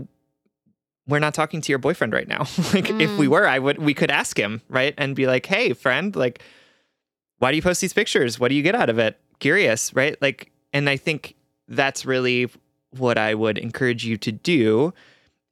we're 1.07 1.19
not 1.19 1.35
talking 1.35 1.61
to 1.61 1.71
your 1.73 1.79
boyfriend 1.79 2.13
right 2.13 2.27
now. 2.29 2.41
like, 2.73 2.91
if 3.01 3.19
we 3.19 3.27
Mm. 3.27 3.31
were, 3.31 3.47
I 3.47 3.59
would 3.59 3.79
we 3.79 3.95
could 3.95 4.11
ask 4.11 4.39
him, 4.39 4.63
right, 4.69 4.95
and 4.97 5.15
be 5.15 5.27
like, 5.27 5.47
"Hey, 5.47 5.73
friend, 5.73 6.15
like, 6.17 6.43
why 7.39 7.51
do 7.51 7.57
you 7.57 7.63
post 7.63 7.81
these 7.81 7.93
pictures? 7.93 8.39
What 8.41 8.49
do 8.49 8.55
you 8.55 8.63
get 8.63 8.75
out 8.75 8.89
of 8.89 8.99
it? 8.99 9.19
Curious, 9.41 9.95
right? 9.95 10.17
Like, 10.23 10.51
and 10.73 10.89
I 10.89 10.97
think 10.97 11.35
that's 11.69 12.07
really 12.07 12.49
what 12.97 13.19
I 13.19 13.35
would 13.35 13.59
encourage 13.59 14.05
you 14.07 14.17
to 14.19 14.33
do 14.33 14.95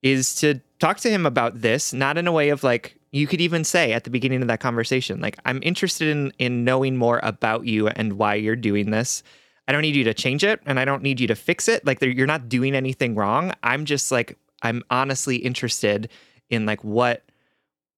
is 0.03 0.35
to 0.37 0.61
talk 0.79 0.99
to 0.99 1.11
him 1.11 1.27
about 1.27 1.61
this, 1.61 1.93
not 1.93 2.17
in 2.19 2.27
a 2.27 2.33
way 2.33 2.49
of 2.51 2.63
like, 2.65 2.97
you 3.13 3.27
could 3.27 3.41
even 3.41 3.63
say 3.65 3.93
at 3.93 4.05
the 4.05 4.11
beginning 4.11 4.43
of 4.43 4.49
that 4.49 4.61
conversation, 4.61 5.21
like, 5.21 5.37
I'm 5.45 5.61
interested 5.63 6.09
in, 6.09 6.33
in 6.39 6.65
knowing 6.65 6.97
more 6.97 7.21
about 7.23 7.67
you 7.67 7.89
and 7.89 8.15
why 8.15 8.35
you're 8.37 8.57
doing 8.57 8.91
this. 8.91 9.23
I 9.69 9.73
don't 9.73 9.83
need 9.83 9.95
you 9.97 10.05
to 10.05 10.15
change 10.15 10.45
it 10.45 10.61
and 10.67 10.79
I 10.81 10.85
don't 10.85 11.03
need 11.03 11.21
you 11.21 11.27
to 11.29 11.35
fix 11.35 11.69
it. 11.69 11.85
Like, 11.87 12.01
you're 12.01 12.27
not 12.27 12.49
doing 12.49 12.75
anything 12.75 13.15
wrong. 13.15 13.53
I'm 13.63 13.85
just 13.85 14.11
like, 14.11 14.39
I'm 14.63 14.83
honestly 14.91 15.37
interested 15.37 16.09
in 16.51 16.67
like 16.67 16.83
what 16.83 17.25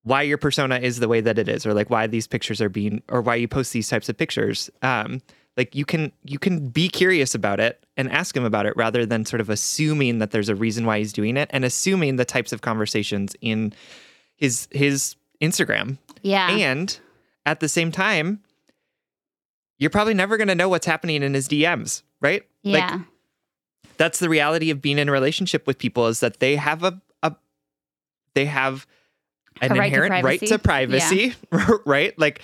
why 0.03 0.21
your 0.21 0.37
persona 0.37 0.79
is 0.79 1.01
the 1.01 1.09
way 1.09 1.21
that 1.23 1.39
it 1.39 1.49
is 1.49 1.65
or 1.65 1.73
like 1.73 1.89
why 1.89 2.07
these 2.07 2.27
pictures 2.27 2.61
are 2.61 2.69
being 2.69 3.03
or 3.09 3.23
why 3.23 3.35
you 3.35 3.49
post 3.49 3.73
these 3.73 3.89
types 3.89 4.09
of 4.09 4.17
pictures 4.17 4.69
um 4.83 5.23
like 5.57 5.75
you 5.75 5.85
can 5.85 6.13
you 6.25 6.39
can 6.39 6.69
be 6.69 6.89
curious 6.89 7.35
about 7.35 7.61
it 7.61 7.85
and 7.97 8.11
ask 8.11 8.37
him 8.37 8.45
about 8.45 8.67
it 8.67 8.75
rather 8.77 9.07
than 9.07 9.25
sort 9.25 9.41
of 9.41 9.49
assuming 9.49 10.19
that 10.19 10.31
there's 10.31 10.49
a 10.49 10.55
reason 10.55 10.85
why 10.85 10.99
he's 10.99 11.13
doing 11.13 11.37
it 11.37 11.49
and 11.53 11.65
assuming 11.65 12.17
the 12.17 12.25
types 12.25 12.53
of 12.53 12.61
conversations 12.61 13.35
in 13.41 13.73
his 14.37 14.69
his 14.71 15.17
Instagram. 15.41 15.99
Yeah. 16.23 16.51
And 16.51 16.99
at 17.47 17.61
the 17.61 17.69
same 17.69 17.93
time, 17.93 18.41
you're 19.79 19.91
probably 19.91 20.15
never 20.15 20.37
going 20.37 20.49
to 20.49 20.55
know 20.55 20.69
what's 20.69 20.87
happening 20.87 21.23
in 21.23 21.35
his 21.35 21.49
DMs, 21.49 22.03
right? 22.21 22.43
Yeah. 22.63 22.79
Like 22.79 23.01
that's 23.97 24.19
the 24.19 24.29
reality 24.29 24.71
of 24.71 24.81
being 24.81 24.99
in 24.99 25.09
a 25.09 25.13
relationship 25.13 25.67
with 25.67 25.79
people 25.79 26.07
is 26.07 26.21
that 26.21 26.41
they 26.41 26.57
have 26.57 26.83
a, 26.83 27.01
a 27.23 27.35
they 28.35 28.47
have 28.47 28.87
an 29.61 29.71
right 29.71 29.79
to 29.79 29.85
inherent 29.85 30.25
right 30.25 30.41
to 30.41 30.59
privacy. 30.59 31.35
privacy, 31.51 31.83
right? 31.87 32.19
Like 32.19 32.41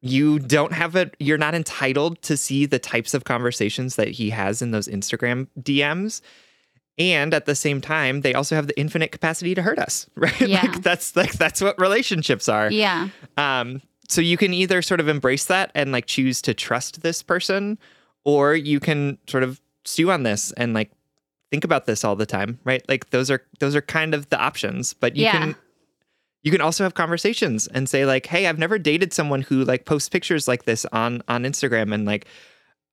you 0.00 0.38
don't 0.38 0.72
have 0.72 0.96
a 0.96 1.10
you're 1.18 1.38
not 1.38 1.54
entitled 1.54 2.20
to 2.22 2.36
see 2.36 2.66
the 2.66 2.78
types 2.78 3.14
of 3.14 3.24
conversations 3.24 3.96
that 3.96 4.08
he 4.08 4.30
has 4.30 4.60
in 4.60 4.70
those 4.72 4.88
Instagram 4.88 5.48
DMs. 5.60 6.20
And 6.98 7.32
at 7.32 7.46
the 7.46 7.54
same 7.54 7.80
time, 7.80 8.20
they 8.20 8.34
also 8.34 8.54
have 8.54 8.66
the 8.66 8.78
infinite 8.78 9.12
capacity 9.12 9.54
to 9.54 9.62
hurt 9.62 9.78
us, 9.78 10.06
right? 10.14 10.40
Yeah. 10.40 10.60
like 10.62 10.82
that's 10.82 11.16
like 11.16 11.32
that's 11.32 11.60
what 11.60 11.80
relationships 11.80 12.48
are. 12.48 12.70
yeah. 12.70 13.08
Um, 13.36 13.80
so 14.08 14.20
you 14.20 14.36
can 14.36 14.52
either 14.52 14.82
sort 14.82 15.00
of 15.00 15.08
embrace 15.08 15.46
that 15.46 15.70
and 15.74 15.90
like 15.90 16.04
choose 16.04 16.42
to 16.42 16.52
trust 16.52 17.02
this 17.02 17.22
person, 17.22 17.78
or 18.24 18.54
you 18.54 18.78
can 18.78 19.16
sort 19.26 19.42
of 19.42 19.60
stew 19.84 20.10
on 20.10 20.22
this 20.22 20.52
and 20.52 20.74
like 20.74 20.90
think 21.50 21.64
about 21.64 21.86
this 21.86 22.04
all 22.04 22.16
the 22.16 22.26
time, 22.26 22.58
right? 22.64 22.82
Like 22.88 23.10
those 23.10 23.30
are 23.30 23.42
those 23.60 23.74
are 23.76 23.82
kind 23.82 24.14
of 24.14 24.28
the 24.30 24.38
options. 24.40 24.94
But 24.94 25.16
you 25.16 25.24
Yeah. 25.24 25.32
can 25.38 25.56
you 26.42 26.50
can 26.50 26.60
also 26.60 26.82
have 26.82 26.94
conversations 26.94 27.68
and 27.68 27.88
say 27.88 28.04
like, 28.04 28.26
hey, 28.26 28.46
I've 28.48 28.58
never 28.58 28.78
dated 28.78 29.12
someone 29.12 29.42
who 29.42 29.64
like 29.64 29.84
posts 29.84 30.08
pictures 30.08 30.48
like 30.48 30.64
this 30.64 30.84
on 30.92 31.22
on 31.28 31.44
Instagram 31.44 31.94
and 31.94 32.04
like 32.04 32.26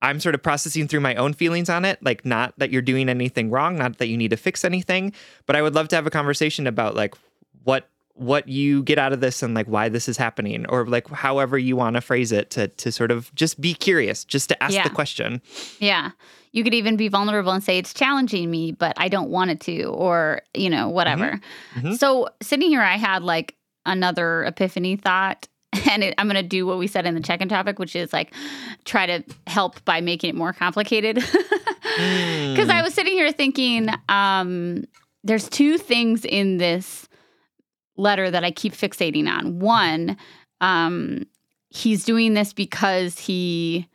I'm 0.02 0.18
sort 0.18 0.34
of 0.34 0.42
processing 0.42 0.88
through 0.88 1.00
my 1.00 1.14
own 1.16 1.34
feelings 1.34 1.68
on 1.68 1.84
it. 1.84 2.02
Like, 2.02 2.24
not 2.24 2.54
that 2.58 2.70
you're 2.70 2.80
doing 2.80 3.10
anything 3.10 3.50
wrong, 3.50 3.76
not 3.76 3.98
that 3.98 4.06
you 4.06 4.16
need 4.16 4.30
to 4.30 4.36
fix 4.38 4.64
anything, 4.64 5.12
but 5.44 5.56
I 5.56 5.60
would 5.62 5.74
love 5.74 5.88
to 5.88 5.96
have 5.96 6.06
a 6.06 6.10
conversation 6.10 6.66
about 6.66 6.94
like 6.94 7.14
what 7.64 7.88
what 8.14 8.48
you 8.48 8.82
get 8.82 8.98
out 8.98 9.12
of 9.12 9.20
this 9.20 9.42
and 9.42 9.54
like 9.54 9.66
why 9.66 9.88
this 9.90 10.08
is 10.08 10.16
happening, 10.16 10.64
or 10.68 10.86
like 10.86 11.08
however 11.08 11.58
you 11.58 11.76
want 11.76 11.96
to 11.96 12.00
phrase 12.00 12.32
it 12.32 12.48
to 12.50 12.68
to 12.68 12.90
sort 12.92 13.10
of 13.10 13.34
just 13.34 13.60
be 13.60 13.74
curious, 13.74 14.24
just 14.24 14.48
to 14.48 14.62
ask 14.62 14.74
Yeah. 14.74 14.84
the 14.84 14.90
question. 14.90 15.42
Yeah. 15.80 16.12
You 16.52 16.64
could 16.64 16.74
even 16.74 16.96
be 16.96 17.08
vulnerable 17.08 17.52
and 17.52 17.62
say 17.62 17.78
it's 17.78 17.94
challenging 17.94 18.50
me, 18.50 18.72
but 18.72 18.94
I 18.96 19.08
don't 19.08 19.30
want 19.30 19.50
it 19.52 19.60
to, 19.60 19.84
or, 19.84 20.42
you 20.54 20.68
know, 20.70 20.88
whatever. 20.88 21.40
Mhm. 21.74 21.96
So 21.98 22.28
sitting 22.42 22.68
here, 22.70 22.82
I 22.82 22.96
had 22.96 23.22
like 23.22 23.54
another 23.86 24.44
epiphany 24.44 24.96
thought. 24.96 25.46
And 25.88 26.02
it, 26.02 26.14
I'm 26.18 26.26
going 26.26 26.34
to 26.34 26.42
do 26.48 26.66
what 26.66 26.78
we 26.78 26.88
said 26.88 27.06
in 27.06 27.14
the 27.14 27.20
check 27.20 27.40
in 27.40 27.48
topic, 27.48 27.78
which 27.78 27.94
is 27.94 28.12
like 28.12 28.34
try 28.84 29.06
to 29.06 29.24
help 29.46 29.84
by 29.84 30.00
making 30.00 30.30
it 30.30 30.36
more 30.36 30.52
complicated. 30.52 31.18
Because 31.82 32.68
I 32.68 32.82
was 32.82 32.94
sitting 32.94 33.14
here 33.14 33.32
thinking, 33.32 33.88
um, 34.08 34.84
there's 35.24 35.48
two 35.48 35.76
things 35.78 36.24
in 36.24 36.58
this 36.58 37.08
letter 37.96 38.30
that 38.30 38.44
I 38.44 38.50
keep 38.52 38.72
fixating 38.74 39.28
on. 39.28 39.58
One, 39.58 40.16
um, 40.60 41.24
he's 41.70 42.04
doing 42.04 42.34
this 42.34 42.52
because 42.52 43.18
he, 43.18 43.88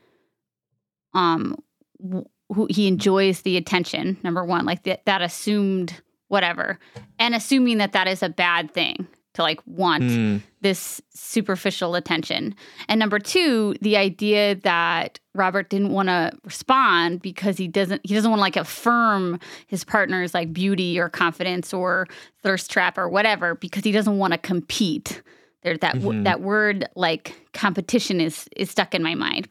um, 1.13 1.55
w- 2.01 2.25
who 2.53 2.67
he 2.69 2.88
enjoys 2.88 3.41
the 3.41 3.58
attention. 3.58 4.17
Number 4.23 4.43
one, 4.45 4.65
like 4.65 4.84
that 4.84 5.05
that 5.05 5.21
assumed 5.21 6.01
whatever, 6.27 6.79
and 7.19 7.34
assuming 7.36 7.77
that 7.79 7.93
that 7.93 8.08
is 8.08 8.21
a 8.23 8.29
bad 8.29 8.71
thing 8.71 9.08
to 9.34 9.41
like 9.41 9.60
want 9.65 10.03
Mm. 10.03 10.41
this 10.62 11.01
superficial 11.13 11.95
attention. 11.95 12.55
And 12.88 12.99
number 12.99 13.19
two, 13.19 13.75
the 13.81 13.97
idea 13.97 14.55
that 14.55 15.19
Robert 15.34 15.69
didn't 15.69 15.89
want 15.91 16.08
to 16.08 16.31
respond 16.45 17.21
because 17.21 17.58
he 17.58 17.67
doesn't 17.67 18.01
he 18.05 18.13
doesn't 18.15 18.29
want 18.31 18.39
to 18.39 18.43
like 18.43 18.55
affirm 18.55 19.39
his 19.67 19.84
partner's 19.84 20.34
like 20.34 20.53
beauty 20.53 20.97
or 20.99 21.10
confidence 21.10 21.73
or 21.73 22.08
thirst 22.43 22.71
trap 22.71 22.97
or 22.97 23.10
whatever 23.10 23.55
because 23.55 23.84
he 23.84 23.91
doesn't 23.91 24.17
want 24.17 24.31
to 24.34 24.38
compete. 24.38 25.21
There 25.63 25.77
that 25.77 25.95
w- 25.95 26.21
Mhm. 26.21 26.23
that 26.25 26.41
word 26.41 26.88
like 26.95 27.36
competition 27.53 28.21
is 28.21 28.47
is 28.55 28.69
stuck 28.71 28.95
in 28.95 29.03
my 29.03 29.15
mind. 29.15 29.47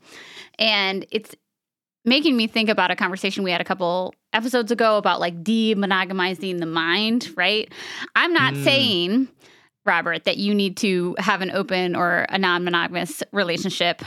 And 0.59 1.05
it's 1.11 1.35
making 2.05 2.37
me 2.37 2.47
think 2.47 2.69
about 2.69 2.91
a 2.91 2.97
conversation 2.97 3.45
we 3.45 3.51
had 3.51 3.61
a 3.61 3.65
couple 3.65 4.15
episodes 4.33 4.71
ago 4.71 4.97
about 4.99 5.21
like 5.21 5.43
de-monogamizing 5.43 6.59
the 6.59 6.67
mind, 6.67 7.31
right? 7.37 7.73
I'm 8.15 8.33
not 8.33 8.55
Mm. 8.55 8.65
saying 8.65 9.29
Robert, 9.87 10.25
that 10.25 10.39
you 10.39 10.55
need 10.55 10.77
to 10.79 11.15
have 11.19 11.43
an 11.43 11.51
open 11.51 11.95
or 11.95 12.25
a 12.31 12.39
non-monogamous 12.39 13.23
relationship. 13.33 14.03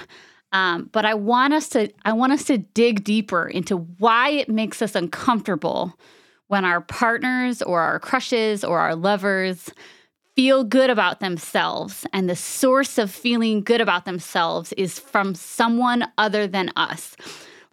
Um, 0.52 0.90
but 0.92 1.06
I 1.06 1.14
want 1.14 1.54
us 1.54 1.70
to 1.70 1.92
I 2.06 2.14
want 2.14 2.34
us 2.34 2.46
to 2.46 2.58
dig 2.58 3.04
deeper 3.04 3.48
into 3.48 3.78
why 3.78 4.30
it 4.30 4.50
makes 4.50 4.82
us 4.82 4.96
uncomfortable 4.96 5.94
when 6.48 6.66
our 6.66 6.82
partners 6.82 7.62
or 7.62 7.82
our 7.82 8.00
crushes 8.00 8.64
or 8.64 8.80
our 8.80 8.96
lovers 8.96 9.70
feel 10.36 10.64
good 10.64 10.90
about 10.90 11.20
themselves 11.20 12.06
and 12.14 12.30
the 12.30 12.36
source 12.36 12.98
of 12.98 13.12
feeling 13.12 13.62
good 13.64 13.82
about 13.82 14.06
themselves 14.06 14.72
is 14.74 14.98
from 15.00 15.36
someone 15.36 16.08
other 16.18 16.48
than 16.48 16.72
us. 16.76 17.16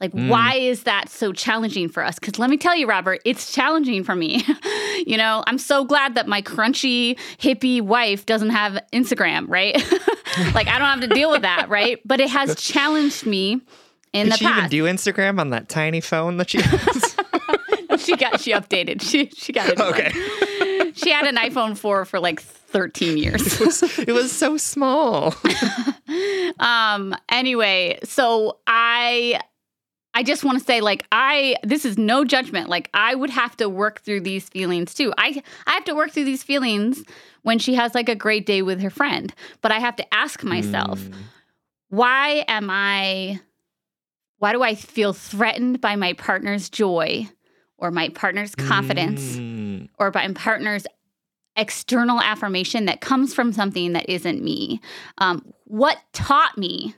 Like, 0.01 0.13
why 0.13 0.55
is 0.57 0.83
that 0.83 1.09
so 1.09 1.33
challenging 1.33 1.89
for 1.89 2.03
us? 2.03 2.19
Because 2.19 2.39
let 2.39 2.51
me 2.51 2.57
tell 2.57 2.77
you, 2.77 2.87
Robert, 2.87 3.21
it's 3.25 3.53
challenging 3.53 4.03
for 4.05 4.15
me. 4.15 4.45
you 5.07 5.17
know, 5.17 5.45
I'm 5.47 5.59
so 5.59 5.85
glad 5.85 6.17
that 6.17 6.27
my 6.27 6.43
crunchy, 6.43 7.19
hippie 7.39 7.81
wife 7.81 8.27
doesn't 8.27 8.51
have 8.51 8.79
Instagram, 8.93 9.47
right? 9.49 9.75
like, 10.55 10.69
I 10.69 10.79
don't 10.79 10.89
have 10.89 11.01
to 11.01 11.09
deal 11.09 11.31
with 11.31 11.43
that, 11.43 11.69
right? 11.69 12.01
But 12.05 12.21
it 12.21 12.29
has 12.31 12.55
challenged 12.61 13.25
me 13.25 13.61
in 14.13 14.29
the 14.29 14.31
past. 14.31 14.41
Did 14.41 14.49
the 14.49 14.55
she 14.55 14.59
even 14.59 14.71
do 14.71 14.85
Instagram 14.85 15.41
on 15.41 15.51
that 15.51 15.69
tiny 15.69 16.01
phone 16.01 16.37
that 16.39 16.51
she 16.51 16.61
has? 16.61 17.17
she 18.05 18.17
got 18.17 18.41
she 18.41 18.53
updated. 18.53 19.01
She 19.01 19.31
she 19.37 19.53
got 19.53 19.69
it. 19.69 19.81
okay. 19.81 20.13
She 20.95 21.11
had 21.11 21.27
an 21.27 21.37
iPhone 21.37 21.77
4 21.77 22.05
for 22.05 22.21
like 22.21 22.41
13 22.41 23.17
years. 23.17 23.61
It 23.61 23.67
was, 23.67 23.99
it 23.99 24.13
was 24.13 24.31
so 24.31 24.57
small. 24.57 25.35
um 26.61 27.17
anyway 27.29 27.99
so 28.05 28.59
i 28.67 29.41
i 30.15 30.23
just 30.23 30.45
want 30.45 30.59
to 30.59 30.65
say 30.65 30.81
like 30.81 31.05
i 31.13 31.57
this 31.63 31.85
is 31.85 31.99
no 31.99 32.25
judgment 32.25 32.69
like 32.69 32.89
i 32.95 33.15
would 33.15 33.31
have 33.31 33.57
to 33.57 33.69
work 33.69 34.01
through 34.03 34.21
these 34.21 34.49
feelings 34.49 34.95
too 34.95 35.13
i 35.19 35.43
i 35.67 35.73
have 35.73 35.85
to 35.85 35.95
work 35.95 36.11
through 36.13 36.25
these 36.25 36.43
feelings 36.43 37.03
when 37.43 37.59
she 37.59 37.75
has 37.75 37.95
like 37.95 38.09
a 38.09 38.15
great 38.15 38.47
day 38.47 38.63
with 38.63 38.81
her 38.81 38.91
friend 38.91 39.35
but 39.61 39.71
i 39.73 39.79
have 39.79 39.97
to 39.97 40.15
ask 40.15 40.43
myself 40.45 41.01
Mm. 41.01 41.15
why 41.89 42.45
am 42.49 42.69
i 42.71 43.41
why 44.39 44.53
do 44.53 44.63
i 44.63 44.75
feel 44.75 45.13
threatened 45.13 45.81
by 45.81 45.97
my 45.97 46.13
partner's 46.15 46.69
joy 46.71 47.29
or 47.79 47.91
my 47.91 48.09
partner's 48.11 48.55
confidence 48.55 49.37
Mm. 49.37 49.89
or 49.99 50.11
by 50.11 50.27
my 50.29 50.35
partner's 50.35 50.87
external 51.57 52.21
affirmation 52.21 52.87
that 52.87 53.01
comes 53.01 53.33
from 53.33 53.53
something 53.53 53.93
that 53.93 54.09
isn't 54.09 54.43
me. 54.43 54.81
Um, 55.19 55.53
what 55.67 55.99
taught 56.13 56.59
me 56.59 56.97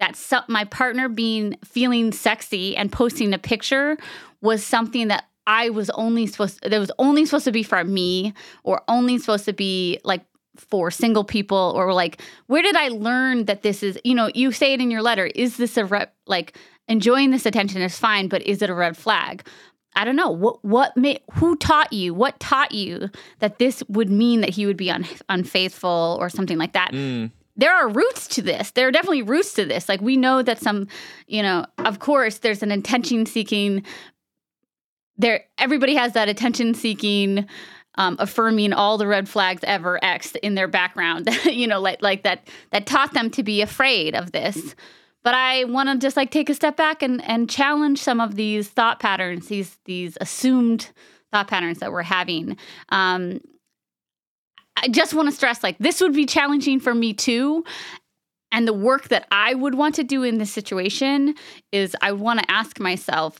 that 0.00 0.16
so- 0.16 0.42
my 0.48 0.64
partner 0.64 1.08
being 1.08 1.56
feeling 1.64 2.12
sexy 2.12 2.76
and 2.76 2.92
posting 2.92 3.32
a 3.32 3.38
picture 3.38 3.96
was 4.40 4.64
something 4.64 5.08
that 5.08 5.24
I 5.46 5.70
was 5.70 5.90
only 5.90 6.26
supposed 6.26 6.60
that 6.62 6.78
was 6.78 6.90
only 6.98 7.24
supposed 7.24 7.44
to 7.44 7.52
be 7.52 7.62
for 7.62 7.84
me 7.84 8.34
or 8.64 8.82
only 8.88 9.18
supposed 9.18 9.44
to 9.44 9.52
be 9.52 10.00
like 10.04 10.24
for 10.56 10.90
single 10.90 11.24
people 11.24 11.72
or 11.76 11.92
like 11.92 12.20
where 12.46 12.62
did 12.62 12.76
I 12.76 12.88
learn 12.88 13.44
that 13.44 13.62
this 13.62 13.82
is 13.82 13.98
you 14.04 14.14
know 14.14 14.30
you 14.34 14.52
say 14.52 14.72
it 14.72 14.80
in 14.80 14.90
your 14.90 15.02
letter 15.02 15.26
is 15.26 15.56
this 15.56 15.76
a 15.76 16.08
like 16.26 16.56
enjoying 16.88 17.30
this 17.30 17.46
attention 17.46 17.82
is 17.82 17.98
fine 17.98 18.28
but 18.28 18.42
is 18.42 18.62
it 18.62 18.70
a 18.70 18.74
red 18.74 18.96
flag 18.96 19.46
I 19.96 20.04
don't 20.04 20.16
know 20.16 20.30
what 20.30 20.64
what 20.64 20.96
made 20.96 21.20
who 21.32 21.56
taught 21.56 21.92
you 21.92 22.12
what 22.14 22.38
taught 22.38 22.72
you 22.72 23.10
that 23.38 23.58
this 23.58 23.82
would 23.88 24.10
mean 24.10 24.42
that 24.42 24.50
he 24.50 24.66
would 24.66 24.76
be 24.76 24.90
un, 24.90 25.06
unfaithful 25.28 26.18
or 26.20 26.28
something 26.28 26.58
like 26.58 26.74
that. 26.74 26.92
Mm. 26.92 27.30
There 27.56 27.74
are 27.74 27.88
roots 27.88 28.26
to 28.28 28.42
this. 28.42 28.70
There 28.72 28.88
are 28.88 28.90
definitely 28.90 29.22
roots 29.22 29.54
to 29.54 29.64
this. 29.64 29.88
Like 29.88 30.00
we 30.00 30.16
know 30.16 30.42
that 30.42 30.58
some, 30.58 30.88
you 31.26 31.42
know, 31.42 31.66
of 31.78 31.98
course, 31.98 32.38
there's 32.38 32.62
an 32.62 32.70
attention 32.70 33.26
seeking. 33.26 33.84
There, 35.16 35.44
everybody 35.56 35.94
has 35.94 36.12
that 36.12 36.28
attention 36.28 36.74
seeking, 36.74 37.46
um, 37.94 38.16
affirming 38.18 38.74
all 38.74 38.98
the 38.98 39.06
red 39.06 39.28
flags 39.28 39.62
ever 39.64 39.98
X 40.04 40.34
in 40.42 40.54
their 40.54 40.68
background. 40.68 41.28
you 41.44 41.66
know, 41.66 41.80
like 41.80 42.02
like 42.02 42.22
that 42.24 42.48
that 42.72 42.86
taught 42.86 43.14
them 43.14 43.30
to 43.30 43.42
be 43.42 43.62
afraid 43.62 44.14
of 44.14 44.32
this 44.32 44.74
but 45.26 45.34
I 45.34 45.64
want 45.64 45.88
to 45.88 45.98
just 45.98 46.16
like 46.16 46.30
take 46.30 46.48
a 46.48 46.54
step 46.54 46.76
back 46.76 47.02
and 47.02 47.20
and 47.24 47.50
challenge 47.50 48.00
some 48.00 48.20
of 48.20 48.36
these 48.36 48.68
thought 48.68 49.00
patterns, 49.00 49.48
these 49.48 49.76
these 49.84 50.16
assumed 50.20 50.92
thought 51.32 51.48
patterns 51.48 51.80
that 51.80 51.90
we're 51.90 52.02
having. 52.02 52.56
Um, 52.90 53.40
I 54.76 54.88
just 54.88 55.14
want 55.14 55.28
to 55.28 55.34
stress 55.34 55.62
like 55.62 55.78
this 55.78 56.00
would 56.00 56.12
be 56.12 56.26
challenging 56.26 56.80
for 56.80 56.94
me 56.94 57.14
too. 57.14 57.64
And 58.52 58.66
the 58.66 58.72
work 58.72 59.08
that 59.08 59.26
I 59.30 59.54
would 59.54 59.74
want 59.74 59.96
to 59.96 60.04
do 60.04 60.22
in 60.22 60.38
this 60.38 60.52
situation 60.52 61.34
is 61.72 61.96
I 62.00 62.12
want 62.12 62.40
to 62.40 62.50
ask 62.50 62.78
myself, 62.78 63.38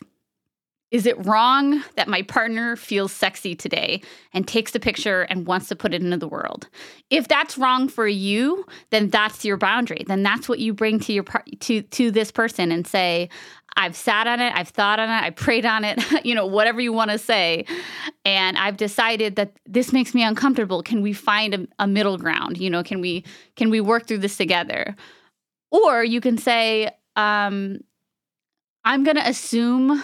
is 0.92 1.04
it 1.04 1.26
wrong 1.26 1.82
that 1.96 2.06
my 2.06 2.22
partner 2.22 2.76
feels 2.76 3.10
sexy 3.10 3.56
today 3.56 4.00
and 4.32 4.46
takes 4.46 4.74
a 4.74 4.80
picture 4.80 5.22
and 5.22 5.46
wants 5.46 5.68
to 5.68 5.76
put 5.76 5.92
it 5.92 6.02
into 6.02 6.16
the 6.16 6.28
world? 6.28 6.68
If 7.10 7.26
that's 7.26 7.58
wrong 7.58 7.88
for 7.88 8.06
you, 8.06 8.64
then 8.90 9.08
that's 9.08 9.44
your 9.44 9.56
boundary. 9.56 10.04
Then 10.06 10.22
that's 10.22 10.48
what 10.48 10.60
you 10.60 10.72
bring 10.72 11.00
to 11.00 11.12
your 11.12 11.24
to 11.60 11.82
to 11.82 12.10
this 12.12 12.30
person 12.30 12.70
and 12.70 12.86
say, 12.86 13.28
I've 13.76 13.96
sat 13.96 14.26
on 14.28 14.40
it, 14.40 14.52
I've 14.54 14.68
thought 14.68 15.00
on 15.00 15.10
it, 15.10 15.22
I 15.22 15.30
prayed 15.30 15.66
on 15.66 15.84
it, 15.84 16.00
you 16.24 16.34
know, 16.34 16.46
whatever 16.46 16.80
you 16.80 16.92
want 16.92 17.10
to 17.10 17.18
say. 17.18 17.66
And 18.24 18.56
I've 18.56 18.76
decided 18.76 19.36
that 19.36 19.58
this 19.66 19.92
makes 19.92 20.14
me 20.14 20.22
uncomfortable. 20.22 20.82
Can 20.82 21.02
we 21.02 21.12
find 21.12 21.54
a, 21.54 21.66
a 21.80 21.86
middle 21.86 22.16
ground? 22.16 22.58
You 22.58 22.70
know, 22.70 22.82
can 22.82 23.00
we 23.00 23.24
can 23.56 23.70
we 23.70 23.80
work 23.80 24.06
through 24.06 24.18
this 24.18 24.36
together? 24.36 24.94
Or 25.72 26.04
you 26.04 26.20
can 26.20 26.38
say, 26.38 26.90
um, 27.16 27.80
I'm 28.84 29.02
going 29.02 29.16
to 29.16 29.28
assume 29.28 30.02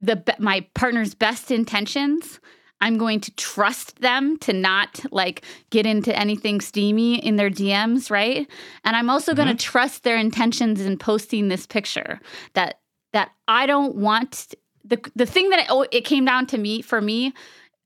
the 0.00 0.22
my 0.38 0.66
partner's 0.74 1.14
best 1.14 1.50
intentions. 1.50 2.40
I'm 2.80 2.96
going 2.96 3.18
to 3.22 3.34
trust 3.34 4.00
them 4.00 4.36
to 4.38 4.52
not 4.52 5.04
like 5.10 5.44
get 5.70 5.84
into 5.84 6.16
anything 6.16 6.60
steamy 6.60 7.18
in 7.18 7.34
their 7.34 7.50
DMs, 7.50 8.08
right? 8.08 8.46
And 8.84 8.94
I'm 8.94 9.10
also 9.10 9.32
mm-hmm. 9.32 9.42
going 9.42 9.56
to 9.56 9.64
trust 9.64 10.04
their 10.04 10.16
intentions 10.16 10.80
in 10.80 10.96
posting 10.96 11.48
this 11.48 11.66
picture. 11.66 12.20
That 12.54 12.80
that 13.12 13.32
I 13.48 13.66
don't 13.66 13.96
want 13.96 14.54
the 14.84 15.00
the 15.16 15.26
thing 15.26 15.50
that 15.50 15.60
it, 15.60 15.66
oh, 15.68 15.86
it 15.90 16.04
came 16.04 16.24
down 16.24 16.46
to 16.48 16.58
me 16.58 16.82
for 16.82 17.00
me 17.00 17.32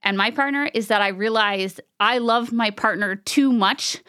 and 0.02 0.16
my 0.16 0.30
partner 0.30 0.68
is 0.74 0.88
that 0.88 1.00
I 1.00 1.08
realized 1.08 1.80
I 2.00 2.18
love 2.18 2.52
my 2.52 2.70
partner 2.70 3.16
too 3.16 3.52
much 3.52 4.02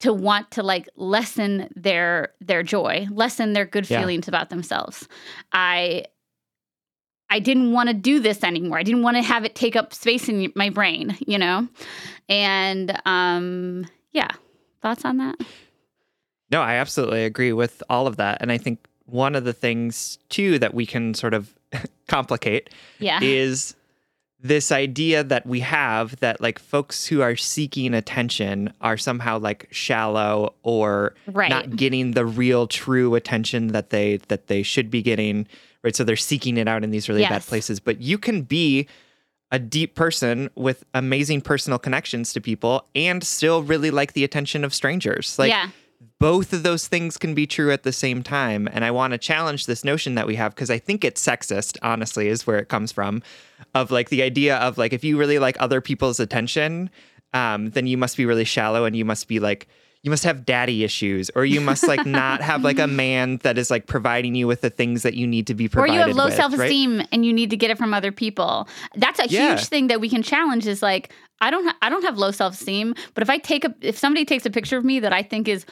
to 0.00 0.12
want 0.12 0.50
to 0.52 0.62
like 0.62 0.88
lessen 0.96 1.68
their 1.76 2.32
their 2.40 2.62
joy, 2.62 3.06
lessen 3.10 3.52
their 3.52 3.66
good 3.66 3.86
feelings 3.86 4.28
about 4.28 4.50
themselves. 4.50 5.08
I 5.52 6.06
I 7.32 7.38
didn't 7.38 7.72
want 7.72 7.88
to 7.88 7.94
do 7.94 8.20
this 8.20 8.44
anymore. 8.44 8.78
I 8.78 8.82
didn't 8.82 9.02
want 9.02 9.16
to 9.16 9.22
have 9.22 9.46
it 9.46 9.54
take 9.54 9.74
up 9.74 9.94
space 9.94 10.28
in 10.28 10.52
my 10.54 10.68
brain, 10.68 11.16
you 11.26 11.38
know? 11.38 11.66
And 12.28 13.00
um, 13.06 13.86
yeah, 14.12 14.28
thoughts 14.82 15.06
on 15.06 15.16
that? 15.16 15.40
No, 16.50 16.60
I 16.60 16.74
absolutely 16.74 17.24
agree 17.24 17.54
with 17.54 17.82
all 17.88 18.06
of 18.06 18.16
that. 18.16 18.42
And 18.42 18.52
I 18.52 18.58
think 18.58 18.86
one 19.06 19.34
of 19.34 19.44
the 19.44 19.54
things 19.54 20.18
too 20.28 20.58
that 20.58 20.74
we 20.74 20.84
can 20.84 21.14
sort 21.14 21.32
of 21.32 21.54
complicate 22.06 22.68
yeah. 22.98 23.18
is 23.22 23.76
this 24.38 24.70
idea 24.70 25.24
that 25.24 25.46
we 25.46 25.60
have 25.60 26.16
that 26.16 26.38
like 26.42 26.58
folks 26.58 27.06
who 27.06 27.22
are 27.22 27.36
seeking 27.36 27.94
attention 27.94 28.74
are 28.82 28.98
somehow 28.98 29.38
like 29.38 29.68
shallow 29.70 30.52
or 30.64 31.14
right. 31.28 31.48
not 31.48 31.76
getting 31.76 32.10
the 32.10 32.26
real 32.26 32.66
true 32.66 33.14
attention 33.14 33.68
that 33.68 33.88
they 33.88 34.18
that 34.28 34.48
they 34.48 34.62
should 34.62 34.90
be 34.90 35.00
getting 35.00 35.46
right? 35.82 35.94
So 35.94 36.04
they're 36.04 36.16
seeking 36.16 36.56
it 36.56 36.68
out 36.68 36.84
in 36.84 36.90
these 36.90 37.08
really 37.08 37.22
yes. 37.22 37.30
bad 37.30 37.42
places. 37.42 37.80
But 37.80 38.00
you 38.00 38.18
can 38.18 38.42
be 38.42 38.88
a 39.50 39.58
deep 39.58 39.94
person 39.94 40.48
with 40.54 40.82
amazing 40.94 41.42
personal 41.42 41.78
connections 41.78 42.32
to 42.32 42.40
people 42.40 42.88
and 42.94 43.22
still 43.22 43.62
really 43.62 43.90
like 43.90 44.14
the 44.14 44.24
attention 44.24 44.64
of 44.64 44.72
strangers. 44.72 45.38
Like 45.38 45.50
yeah. 45.50 45.68
both 46.18 46.54
of 46.54 46.62
those 46.62 46.88
things 46.88 47.18
can 47.18 47.34
be 47.34 47.46
true 47.46 47.70
at 47.70 47.82
the 47.82 47.92
same 47.92 48.22
time. 48.22 48.66
And 48.72 48.82
I 48.82 48.90
want 48.90 49.12
to 49.12 49.18
challenge 49.18 49.66
this 49.66 49.84
notion 49.84 50.14
that 50.14 50.26
we 50.26 50.36
have 50.36 50.54
because 50.54 50.70
I 50.70 50.78
think 50.78 51.04
it's 51.04 51.24
sexist, 51.24 51.76
honestly, 51.82 52.28
is 52.28 52.46
where 52.46 52.58
it 52.58 52.68
comes 52.68 52.92
from. 52.92 53.22
Of 53.74 53.90
like 53.90 54.08
the 54.08 54.22
idea 54.22 54.56
of 54.56 54.76
like 54.76 54.92
if 54.92 55.04
you 55.04 55.18
really 55.18 55.38
like 55.38 55.56
other 55.60 55.80
people's 55.80 56.20
attention, 56.20 56.90
um, 57.32 57.70
then 57.70 57.86
you 57.86 57.96
must 57.96 58.16
be 58.16 58.26
really 58.26 58.44
shallow 58.44 58.84
and 58.84 58.94
you 58.96 59.04
must 59.04 59.28
be 59.28 59.38
like 59.38 59.66
you 60.02 60.10
must 60.10 60.24
have 60.24 60.44
daddy 60.44 60.82
issues 60.82 61.30
or 61.34 61.44
you 61.44 61.60
must 61.60 61.86
like 61.86 62.04
not 62.06 62.40
have 62.40 62.62
like 62.62 62.78
a 62.78 62.86
man 62.86 63.36
that 63.38 63.56
is 63.56 63.70
like 63.70 63.86
providing 63.86 64.34
you 64.34 64.46
with 64.46 64.60
the 64.60 64.70
things 64.70 65.02
that 65.02 65.14
you 65.14 65.26
need 65.26 65.46
to 65.46 65.54
be 65.54 65.68
provided 65.68 65.92
or 65.92 65.94
you 65.94 66.00
have 66.06 66.16
low 66.16 66.26
with, 66.26 66.34
self-esteem 66.34 66.98
right? 66.98 67.08
and 67.12 67.24
you 67.24 67.32
need 67.32 67.50
to 67.50 67.56
get 67.56 67.70
it 67.70 67.78
from 67.78 67.94
other 67.94 68.12
people 68.12 68.68
that's 68.96 69.18
a 69.18 69.28
yeah. 69.28 69.50
huge 69.50 69.66
thing 69.66 69.86
that 69.86 70.00
we 70.00 70.08
can 70.08 70.22
challenge 70.22 70.66
is 70.66 70.82
like 70.82 71.12
i 71.40 71.50
don't 71.50 71.64
ha- 71.64 71.76
i 71.82 71.88
don't 71.88 72.02
have 72.02 72.18
low 72.18 72.30
self-esteem 72.30 72.94
but 73.14 73.22
if 73.22 73.30
i 73.30 73.38
take 73.38 73.64
a 73.64 73.74
if 73.80 73.96
somebody 73.96 74.24
takes 74.24 74.44
a 74.44 74.50
picture 74.50 74.76
of 74.76 74.84
me 74.84 74.98
that 74.98 75.12
i 75.12 75.22
think 75.22 75.48
is 75.48 75.64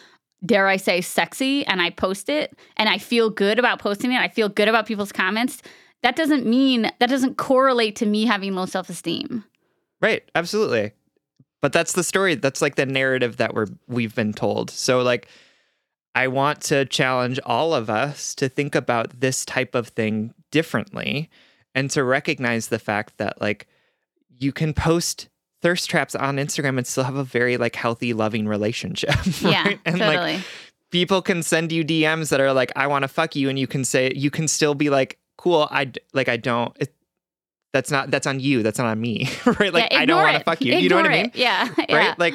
dare 0.47 0.69
i 0.69 0.77
say 0.77 1.01
sexy 1.01 1.67
and 1.67 1.83
i 1.83 1.91
post 1.91 2.29
it 2.29 2.57
and 2.77 2.89
i 2.89 2.99
feel 2.99 3.31
good 3.31 3.59
about 3.59 3.79
posting 3.79 4.13
it 4.13 4.21
i 4.21 4.29
feel 4.29 4.49
good 4.49 4.69
about 4.69 4.87
people's 4.87 5.13
comments 5.13 5.61
that 6.03 6.17
doesn't 6.17 6.47
mean 6.47 6.83
that 7.01 7.11
doesn't 7.11 7.37
correlate 7.37 7.97
to 7.97 8.07
me 8.07 8.25
having 8.25 8.55
low 8.55 8.65
self-esteem 8.65 9.45
right 10.01 10.31
absolutely 10.35 10.93
but 11.61 11.73
that's 11.73 11.93
the 11.93 12.05
story. 12.05 12.35
That's 12.35 12.63
like 12.63 12.77
the 12.77 12.87
narrative 12.87 13.37
that 13.39 13.55
we're 13.55 13.69
we've 13.87 14.15
been 14.15 14.33
told. 14.33 14.71
So 14.71 15.03
like 15.03 15.29
I 16.15 16.29
want 16.29 16.61
to 16.63 16.85
challenge 16.87 17.39
all 17.45 17.75
of 17.75 17.89
us 17.89 18.35
to 18.37 18.49
think 18.49 18.75
about 18.75 19.21
this 19.21 19.45
type 19.45 19.75
of 19.75 19.89
thing 19.89 20.35
differently 20.51 21.31
and 21.75 21.91
to 21.91 22.03
recognize 22.03 22.69
the 22.69 22.79
fact 22.79 23.19
that 23.19 23.41
like 23.41 23.67
you 24.39 24.53
can 24.53 24.75
post 24.75 25.29
thirst 25.63 25.91
traps 25.91 26.15
on 26.15 26.37
Instagram 26.37 26.79
and 26.79 26.87
still 26.87 27.05
have 27.05 27.17
a 27.17 27.25
very 27.25 27.57
like 27.57 27.77
healthy, 27.77 28.13
loving 28.13 28.49
relationship. 28.49 29.15
Right? 29.43 29.53
Yeah, 29.53 29.77
and 29.85 29.99
totally. 29.99 30.35
like 30.35 30.41
people 30.91 31.23
can 31.23 31.43
send 31.43 31.73
you 31.73 31.85
DMs 31.85 32.31
that 32.31 32.41
are 32.41 32.53
like, 32.53 32.73
I 32.77 32.87
want 32.87 33.03
to 33.03 33.09
fuck 33.09 33.37
you, 33.37 33.49
and 33.49 33.59
you 33.59 33.67
can 33.67 33.85
say 33.85 34.13
you 34.15 34.31
can 34.31 34.49
still 34.49 34.75
be 34.75 34.91
like, 34.91 35.19
cool. 35.37 35.69
I 35.71 35.93
like 36.13 36.29
I 36.29 36.37
don't. 36.37 36.77
It, 36.81 36.95
that's 37.73 37.91
not 37.91 38.11
that's 38.11 38.27
on 38.27 38.41
you. 38.41 38.63
That's 38.63 38.79
not 38.79 38.89
on 38.89 39.01
me, 39.01 39.29
right? 39.47 39.73
Like 39.73 39.93
yeah, 39.93 40.01
I 40.01 40.05
don't 40.05 40.23
want 40.23 40.39
to 40.39 40.45
fuck 40.45 40.61
you. 40.61 40.73
Ignore 40.73 40.83
you 40.83 40.89
know 40.89 40.97
what 40.97 41.07
I 41.07 41.09
mean? 41.09 41.27
It. 41.27 41.37
Yeah, 41.37 41.69
right. 41.79 41.89
Yeah. 41.89 42.15
Like 42.19 42.35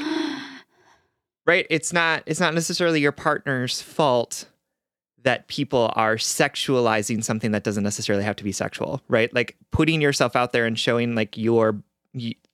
right. 1.45 1.67
It's 1.69 1.93
not 1.93 2.23
it's 2.25 2.39
not 2.39 2.53
necessarily 2.53 3.01
your 3.01 3.11
partner's 3.11 3.81
fault 3.81 4.47
that 5.23 5.47
people 5.47 5.91
are 5.95 6.15
sexualizing 6.15 7.23
something 7.23 7.51
that 7.51 7.63
doesn't 7.63 7.83
necessarily 7.83 8.23
have 8.23 8.35
to 8.35 8.43
be 8.43 8.51
sexual, 8.51 9.01
right? 9.07 9.33
Like 9.33 9.57
putting 9.71 9.99
yourself 9.99 10.35
out 10.35 10.53
there 10.53 10.65
and 10.65 10.79
showing 10.79 11.15
like 11.15 11.35
your 11.35 11.81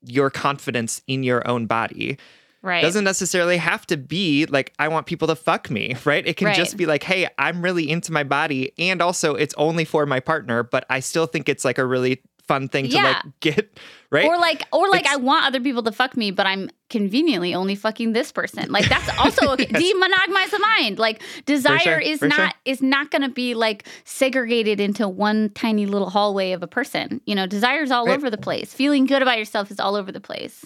your 0.04 0.30
confidence 0.30 1.02
in 1.06 1.24
your 1.24 1.48
own 1.48 1.68
body. 1.68 2.18
Right. 2.64 2.82
Doesn't 2.82 3.04
necessarily 3.04 3.58
have 3.58 3.88
to 3.88 3.98
be 3.98 4.46
like 4.46 4.72
I 4.78 4.88
want 4.88 5.08
people 5.08 5.28
to 5.30 5.36
fuck 5.36 5.70
me, 5.70 5.96
right? 6.06 6.26
It 6.26 6.38
can 6.38 6.48
right. 6.48 6.56
just 6.56 6.78
be 6.78 6.86
like, 6.86 7.04
"Hey, 7.04 7.28
I'm 7.40 7.64
really 7.64 7.90
into 7.90 8.12
my 8.12 8.24
body 8.24 8.72
and 8.78 9.02
also 9.02 9.36
it's 9.36 9.56
only 9.58 9.84
for 9.84 10.06
my 10.06 10.20
partner, 10.20 10.62
but 10.62 10.86
I 10.90 11.00
still 11.00 11.26
think 11.26 11.50
it's 11.50 11.66
like 11.66 11.80
a 11.80 11.86
really 11.86 12.22
fun 12.52 12.68
thing 12.68 12.84
to 12.84 12.92
yeah. 12.92 13.04
like 13.04 13.40
get 13.40 13.80
right 14.10 14.28
or 14.28 14.38
like 14.38 14.68
or 14.74 14.90
like 14.90 15.06
it's, 15.06 15.14
i 15.14 15.16
want 15.16 15.46
other 15.46 15.62
people 15.62 15.82
to 15.82 15.92
fuck 15.92 16.18
me 16.18 16.32
but 16.32 16.46
i'm 16.46 16.70
conveniently 16.90 17.56
only 17.56 17.76
fucking 17.76 18.12
this 18.12 18.30
person 18.30 18.70
like 18.70 18.90
that's 18.90 19.08
also 19.18 19.48
okay 19.54 19.68
yes. 19.70 19.82
demonogamize 19.82 20.52
the 20.52 20.60
mind 20.60 21.00
like 21.00 21.22
desire 21.46 21.80
sure, 21.80 22.00
is 22.00 22.22
not 22.22 22.36
sure. 22.36 22.50
is 22.66 22.82
not 22.82 23.10
going 23.10 23.22
to 23.22 23.30
be 23.30 23.54
like 23.54 23.88
segregated 24.04 24.82
into 24.82 25.08
one 25.08 25.50
tiny 25.52 25.86
little 25.86 26.10
hallway 26.10 26.52
of 26.52 26.62
a 26.62 26.68
person 26.68 27.22
you 27.26 27.34
know 27.34 27.48
desire 27.48 27.84
is 27.84 27.92
all 27.92 28.06
right. 28.06 28.18
over 28.18 28.30
the 28.30 28.38
place 28.38 28.74
feeling 28.74 29.06
good 29.06 29.22
about 29.22 29.38
yourself 29.38 29.72
is 29.72 29.80
all 29.80 29.96
over 29.96 30.12
the 30.12 30.20
place 30.20 30.66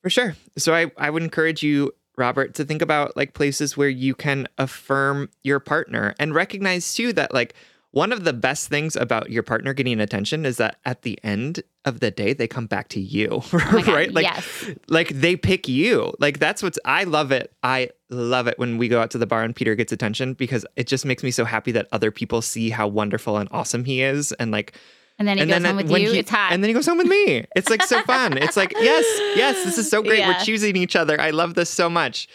for 0.00 0.08
sure 0.08 0.34
so 0.56 0.72
i 0.72 0.90
i 0.96 1.10
would 1.10 1.22
encourage 1.22 1.62
you 1.62 1.92
Robert, 2.18 2.54
to 2.56 2.64
think 2.66 2.82
about 2.82 3.16
like 3.16 3.32
places 3.32 3.74
where 3.74 3.88
you 3.88 4.14
can 4.14 4.46
affirm 4.58 5.30
your 5.42 5.58
partner 5.60 6.14
and 6.18 6.34
recognize 6.34 6.92
too 6.92 7.14
that 7.14 7.32
like 7.32 7.54
one 7.92 8.10
of 8.10 8.24
the 8.24 8.32
best 8.32 8.68
things 8.68 8.96
about 8.96 9.30
your 9.30 9.42
partner 9.42 9.72
getting 9.72 10.00
attention 10.00 10.44
is 10.44 10.56
that 10.56 10.78
at 10.84 11.02
the 11.02 11.18
end 11.22 11.62
of 11.84 12.00
the 12.00 12.10
day 12.10 12.32
they 12.32 12.48
come 12.48 12.66
back 12.66 12.88
to 12.88 13.00
you 13.00 13.28
oh 13.52 13.84
right 13.86 14.12
like 14.12 14.24
yes. 14.24 14.70
like 14.88 15.08
they 15.08 15.36
pick 15.36 15.68
you 15.68 16.12
like 16.18 16.38
that's 16.38 16.62
what's 16.62 16.78
i 16.84 17.04
love 17.04 17.30
it 17.30 17.52
i 17.62 17.88
love 18.10 18.46
it 18.46 18.58
when 18.58 18.78
we 18.78 18.88
go 18.88 19.00
out 19.00 19.10
to 19.10 19.18
the 19.18 19.26
bar 19.26 19.42
and 19.42 19.54
peter 19.54 19.74
gets 19.74 19.92
attention 19.92 20.34
because 20.34 20.66
it 20.76 20.86
just 20.86 21.04
makes 21.04 21.22
me 21.22 21.30
so 21.30 21.44
happy 21.44 21.72
that 21.72 21.86
other 21.92 22.10
people 22.10 22.42
see 22.42 22.70
how 22.70 22.88
wonderful 22.88 23.36
and 23.36 23.48
awesome 23.52 23.84
he 23.84 24.02
is 24.02 24.32
and 24.32 24.50
like 24.50 24.76
and 25.18 25.28
then 25.28 25.36
he 25.36 25.42
and 25.42 25.50
goes 25.50 25.62
then 25.62 25.76
home 25.76 25.76
with 25.76 26.00
you. 26.00 26.10
He, 26.10 26.18
it's 26.18 26.30
hot. 26.30 26.52
And 26.52 26.64
then 26.64 26.68
he 26.68 26.74
goes 26.74 26.86
home 26.86 26.98
with 26.98 27.06
me. 27.06 27.44
It's 27.54 27.68
like 27.68 27.82
so 27.82 28.02
fun. 28.02 28.36
it's 28.38 28.56
like, 28.56 28.72
yes, 28.72 29.04
yes, 29.36 29.62
this 29.62 29.78
is 29.78 29.88
so 29.88 30.02
great. 30.02 30.18
Yeah. 30.18 30.28
We're 30.28 30.44
choosing 30.44 30.74
each 30.74 30.96
other. 30.96 31.20
I 31.20 31.30
love 31.30 31.54
this 31.54 31.70
so 31.70 31.88
much. 31.88 32.28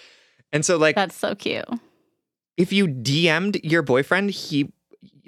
And 0.53 0.64
so, 0.64 0.78
like, 0.78 0.95
that's 0.95 1.16
so 1.16 1.36
cute. 1.36 1.66
If 2.55 2.72
you 2.72 2.88
DM'd 2.88 3.64
your 3.66 3.82
boyfriend, 3.82 4.30
he 4.30 4.72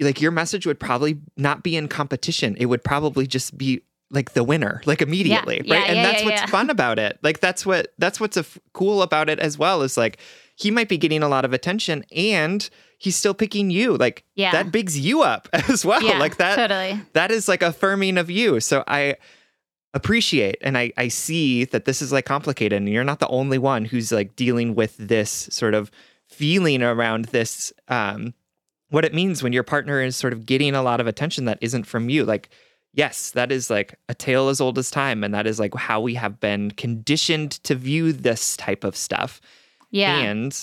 like 0.00 0.20
your 0.20 0.30
message 0.30 0.66
would 0.66 0.80
probably 0.80 1.18
not 1.36 1.62
be 1.62 1.76
in 1.76 1.88
competition. 1.88 2.56
It 2.58 2.66
would 2.66 2.82
probably 2.82 3.26
just 3.26 3.56
be 3.56 3.82
like 4.10 4.32
the 4.32 4.42
winner, 4.42 4.82
like 4.86 5.02
immediately, 5.02 5.62
yeah, 5.64 5.74
right? 5.74 5.82
Yeah, 5.82 5.86
and 5.86 5.96
yeah, 5.96 6.02
that's 6.02 6.24
what's 6.24 6.50
fun 6.50 6.70
about 6.70 6.98
it. 6.98 7.18
Like 7.22 7.40
that's 7.40 7.64
what 7.64 7.92
that's 7.98 8.18
what's 8.18 8.36
a 8.36 8.40
f- 8.40 8.58
cool 8.72 9.02
about 9.02 9.28
it 9.28 9.38
as 9.38 9.56
well. 9.56 9.82
Is 9.82 9.96
like 9.96 10.18
he 10.56 10.70
might 10.70 10.88
be 10.88 10.98
getting 10.98 11.22
a 11.22 11.28
lot 11.28 11.44
of 11.44 11.52
attention 11.52 12.04
and 12.14 12.68
he's 12.98 13.16
still 13.16 13.34
picking 13.34 13.70
you. 13.70 13.96
Like 13.96 14.24
yeah. 14.34 14.52
that 14.52 14.72
bigs 14.72 14.98
you 14.98 15.22
up 15.22 15.48
as 15.68 15.84
well. 15.84 16.02
Like 16.18 16.36
that 16.36 16.56
totally. 16.56 17.00
That 17.12 17.30
is 17.30 17.48
like 17.48 17.62
affirming 17.62 18.18
of 18.18 18.30
you. 18.30 18.60
So 18.60 18.84
I 18.86 19.16
appreciate 19.94 20.56
and 20.60 20.78
I, 20.78 20.92
I 20.96 21.08
see 21.08 21.64
that 21.64 21.84
this 21.84 22.00
is 22.00 22.12
like 22.12 22.24
complicated 22.24 22.76
and 22.76 22.88
you're 22.88 23.04
not 23.04 23.18
the 23.18 23.28
only 23.28 23.58
one 23.58 23.84
who's 23.84 24.12
like 24.12 24.36
dealing 24.36 24.74
with 24.74 24.96
this 24.98 25.48
sort 25.50 25.74
of 25.74 25.90
feeling 26.28 26.80
around 26.80 27.24
this 27.26 27.72
um 27.88 28.34
what 28.90 29.04
it 29.04 29.14
means 29.14 29.42
when 29.42 29.52
your 29.52 29.62
partner 29.62 30.02
is 30.02 30.16
sort 30.16 30.32
of 30.32 30.46
getting 30.46 30.74
a 30.74 30.82
lot 30.82 31.00
of 31.00 31.06
attention 31.06 31.46
that 31.46 31.58
isn't 31.60 31.84
from 31.84 32.08
you. 32.08 32.24
Like 32.24 32.50
yes, 32.92 33.30
that 33.32 33.52
is 33.52 33.70
like 33.70 33.94
a 34.08 34.14
tale 34.14 34.48
as 34.48 34.60
old 34.60 34.78
as 34.78 34.90
time. 34.90 35.22
And 35.22 35.32
that 35.34 35.46
is 35.46 35.58
like 35.58 35.74
how 35.74 36.00
we 36.00 36.14
have 36.14 36.40
been 36.40 36.70
conditioned 36.72 37.52
to 37.64 37.74
view 37.74 38.12
this 38.12 38.56
type 38.56 38.84
of 38.84 38.96
stuff. 38.96 39.40
Yeah. 39.90 40.18
And 40.18 40.56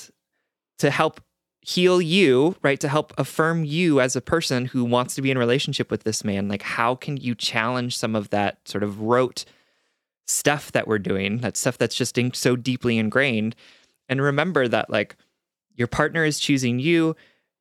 to 0.79 0.89
help 0.89 1.21
heal 1.61 2.01
you, 2.01 2.55
right? 2.61 2.79
To 2.79 2.87
help 2.87 3.13
affirm 3.17 3.63
you 3.65 3.99
as 3.99 4.15
a 4.15 4.21
person 4.21 4.65
who 4.65 4.85
wants 4.85 5.15
to 5.15 5.21
be 5.21 5.31
in 5.31 5.37
relationship 5.37 5.91
with 5.91 6.03
this 6.03 6.23
man. 6.23 6.47
Like, 6.47 6.61
how 6.61 6.95
can 6.95 7.17
you 7.17 7.35
challenge 7.35 7.97
some 7.97 8.15
of 8.15 8.29
that 8.29 8.59
sort 8.65 8.83
of 8.83 9.01
rote 9.01 9.43
stuff 10.25 10.71
that 10.73 10.87
we're 10.87 10.99
doing, 10.99 11.39
that 11.39 11.57
stuff 11.57 11.77
that's 11.77 11.95
just 11.95 12.17
in- 12.17 12.33
so 12.33 12.55
deeply 12.55 12.97
ingrained? 12.97 13.55
And 14.07 14.21
remember 14.21 14.69
that, 14.69 14.89
like, 14.89 15.17
your 15.75 15.87
partner 15.87 16.23
is 16.23 16.39
choosing 16.39 16.79
you. 16.79 17.15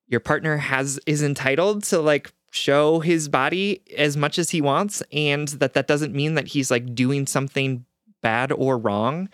Your 0.09 0.21
partner 0.21 0.57
has 0.57 0.99
is 1.07 1.23
entitled 1.23 1.85
to 1.85 2.01
like 2.01 2.33
show 2.51 3.01
his 3.01 3.29
body 3.29 3.83
as 3.97 4.17
much 4.17 4.39
as 4.39 4.51
he 4.51 4.61
wants 4.61 5.03
and 5.13 5.49
that 5.49 5.75
that 5.75 5.87
doesn't 5.87 6.15
mean 6.15 6.35
that 6.35 6.47
he's 6.49 6.71
like 6.71 6.95
doing 6.95 7.27
something 7.27 7.85
bad 8.23 8.51
or 8.53 8.79
wrong 8.79 9.29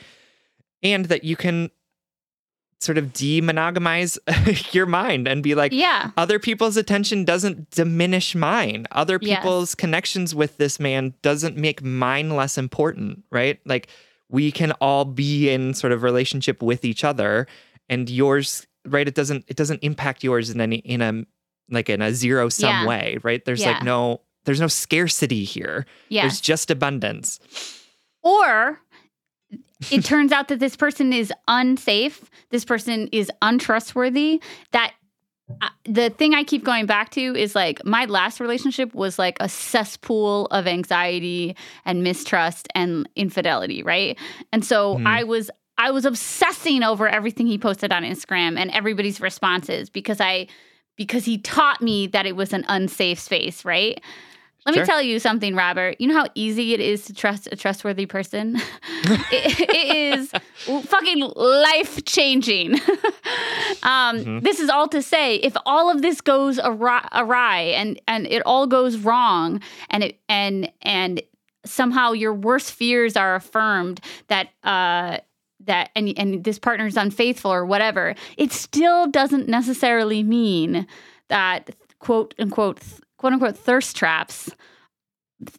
and 0.82 1.04
that 1.06 1.22
you 1.22 1.36
can 1.36 1.70
sort 2.80 2.98
of 2.98 3.12
demonogamize 3.12 4.18
your 4.74 4.86
mind 4.86 5.28
and 5.28 5.40
be 5.44 5.54
like 5.54 5.70
yeah. 5.72 6.10
other 6.16 6.40
people's 6.40 6.76
attention 6.76 7.24
doesn't 7.24 7.70
diminish 7.70 8.34
mine 8.34 8.86
other 8.90 9.20
Yes. 9.22 9.38
people's 9.38 9.74
connections 9.76 10.34
with 10.34 10.56
this 10.56 10.80
man 10.80 11.14
doesn't 11.22 11.56
make 11.56 11.80
mine 11.80 12.30
less 12.34 12.58
important 12.58 13.22
right 13.30 13.60
like 13.66 13.86
we 14.28 14.50
can 14.50 14.72
all 14.80 15.04
be 15.04 15.48
in 15.48 15.74
sort 15.74 15.92
of 15.92 16.02
relationship 16.02 16.60
with 16.60 16.84
each 16.84 17.04
other 17.04 17.46
and 17.88 18.10
yours 18.10 18.66
right 18.86 19.06
it 19.08 19.14
doesn't 19.14 19.44
it 19.48 19.56
doesn't 19.56 19.80
impact 19.82 20.24
yours 20.24 20.50
in 20.50 20.60
any 20.60 20.76
in 20.76 21.00
a 21.02 21.24
like 21.70 21.88
in 21.88 22.02
a 22.02 22.12
zero 22.12 22.48
sum 22.48 22.68
Yeah. 22.70 22.86
way 22.86 23.18
right 23.22 23.44
there's 23.44 23.60
Yeah. 23.62 23.72
like 23.72 23.82
no 23.84 24.20
there's 24.44 24.60
no 24.60 24.66
scarcity 24.68 25.44
here 25.44 25.86
Yeah. 26.08 26.22
there's 26.22 26.40
just 26.40 26.70
abundance 26.70 27.38
Or 28.22 28.80
it 29.90 30.04
turns 30.04 30.32
out 30.32 30.48
that 30.48 30.60
this 30.60 30.76
person 30.76 31.12
is 31.12 31.32
unsafe, 31.48 32.30
this 32.50 32.64
person 32.64 33.08
is 33.12 33.30
untrustworthy. 33.42 34.40
That 34.70 34.92
uh, 35.60 35.68
the 35.84 36.08
thing 36.10 36.34
I 36.34 36.44
keep 36.44 36.62
going 36.64 36.86
back 36.86 37.10
to 37.10 37.20
is 37.36 37.54
like 37.56 37.84
my 37.84 38.04
last 38.06 38.38
relationship 38.40 38.94
was 38.94 39.18
like 39.18 39.36
a 39.40 39.48
cesspool 39.48 40.46
of 40.52 40.66
anxiety 40.68 41.56
and 41.84 42.02
mistrust 42.04 42.68
and 42.76 43.08
infidelity, 43.16 43.82
right? 43.82 44.16
And 44.52 44.64
so 44.64 44.96
Mhm. 44.98 45.06
I 45.06 45.24
was 45.24 45.50
I 45.86 45.90
was 45.90 46.04
obsessing 46.04 46.82
over 46.82 47.08
everything 47.08 47.46
he 47.46 47.58
posted 47.58 47.92
on 47.92 48.02
Instagram 48.04 48.56
and 48.58 48.70
everybody's 48.70 49.20
responses 49.20 49.90
because 49.90 50.20
I 50.20 50.46
because 50.96 51.24
he 51.24 51.38
taught 51.38 51.80
me 51.82 52.06
that 52.08 52.26
it 52.26 52.36
was 52.36 52.52
an 52.52 52.64
unsafe 52.68 53.18
space, 53.18 53.64
right? 53.64 54.00
Let 54.64 54.74
Sure. 54.74 54.82
me 54.84 54.86
tell 54.86 55.02
you 55.02 55.18
something, 55.18 55.56
Robert. 55.56 55.96
You 56.00 56.06
know 56.06 56.14
how 56.14 56.26
easy 56.36 56.72
it 56.72 56.78
is 56.78 57.06
to 57.06 57.12
trust 57.14 57.48
a 57.50 57.56
trustworthy 57.56 58.06
person? 58.06 58.56
it, 59.32 59.60
it 59.60 60.18
is 60.18 60.30
fucking 60.86 61.20
life 61.34 62.04
changing. 62.04 62.74
um, 63.82 64.18
Mhm. 64.22 64.42
This 64.42 64.60
is 64.60 64.68
all 64.70 64.86
to 64.88 65.02
say, 65.02 65.36
if 65.36 65.56
all 65.66 65.90
of 65.90 66.02
this 66.02 66.20
goes 66.20 66.60
awry, 66.62 67.06
awry 67.12 67.58
and 67.74 68.00
and 68.06 68.26
it 68.26 68.42
all 68.46 68.66
goes 68.68 68.98
wrong, 68.98 69.60
and 69.90 70.04
it 70.04 70.20
and 70.28 70.70
and 70.82 71.22
somehow 71.64 72.12
your 72.12 72.34
worst 72.34 72.72
fears 72.72 73.16
are 73.16 73.34
affirmed 73.34 74.00
that 74.28 74.50
uh, 74.62 75.18
that 75.66 75.90
and 75.94 76.12
and 76.18 76.44
this 76.44 76.58
partner 76.58 76.86
is 76.86 76.96
unfaithful 76.96 77.52
or 77.52 77.64
whatever, 77.64 78.14
it 78.36 78.52
still 78.52 79.06
doesn't 79.06 79.48
necessarily 79.48 80.22
mean 80.22 80.86
that 81.28 81.70
quote 81.98 82.34
unquote 82.38 82.80
quote 83.18 83.32
unquote 83.32 83.56
thirst 83.56 83.96
traps 83.96 84.50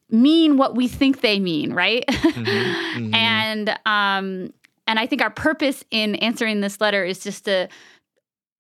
mean 0.09 0.57
what 0.57 0.75
we 0.75 0.87
think 0.87 1.21
they 1.21 1.39
mean, 1.39 1.73
right? 1.73 2.05
mhm. 2.07 3.13
and 3.13 3.69
um 3.85 4.53
and 4.87 4.99
I 4.99 5.07
think 5.07 5.21
our 5.21 5.29
purpose 5.29 5.83
in 5.91 6.15
answering 6.15 6.61
this 6.61 6.81
letter 6.81 7.03
is 7.03 7.19
just 7.19 7.45
to 7.45 7.69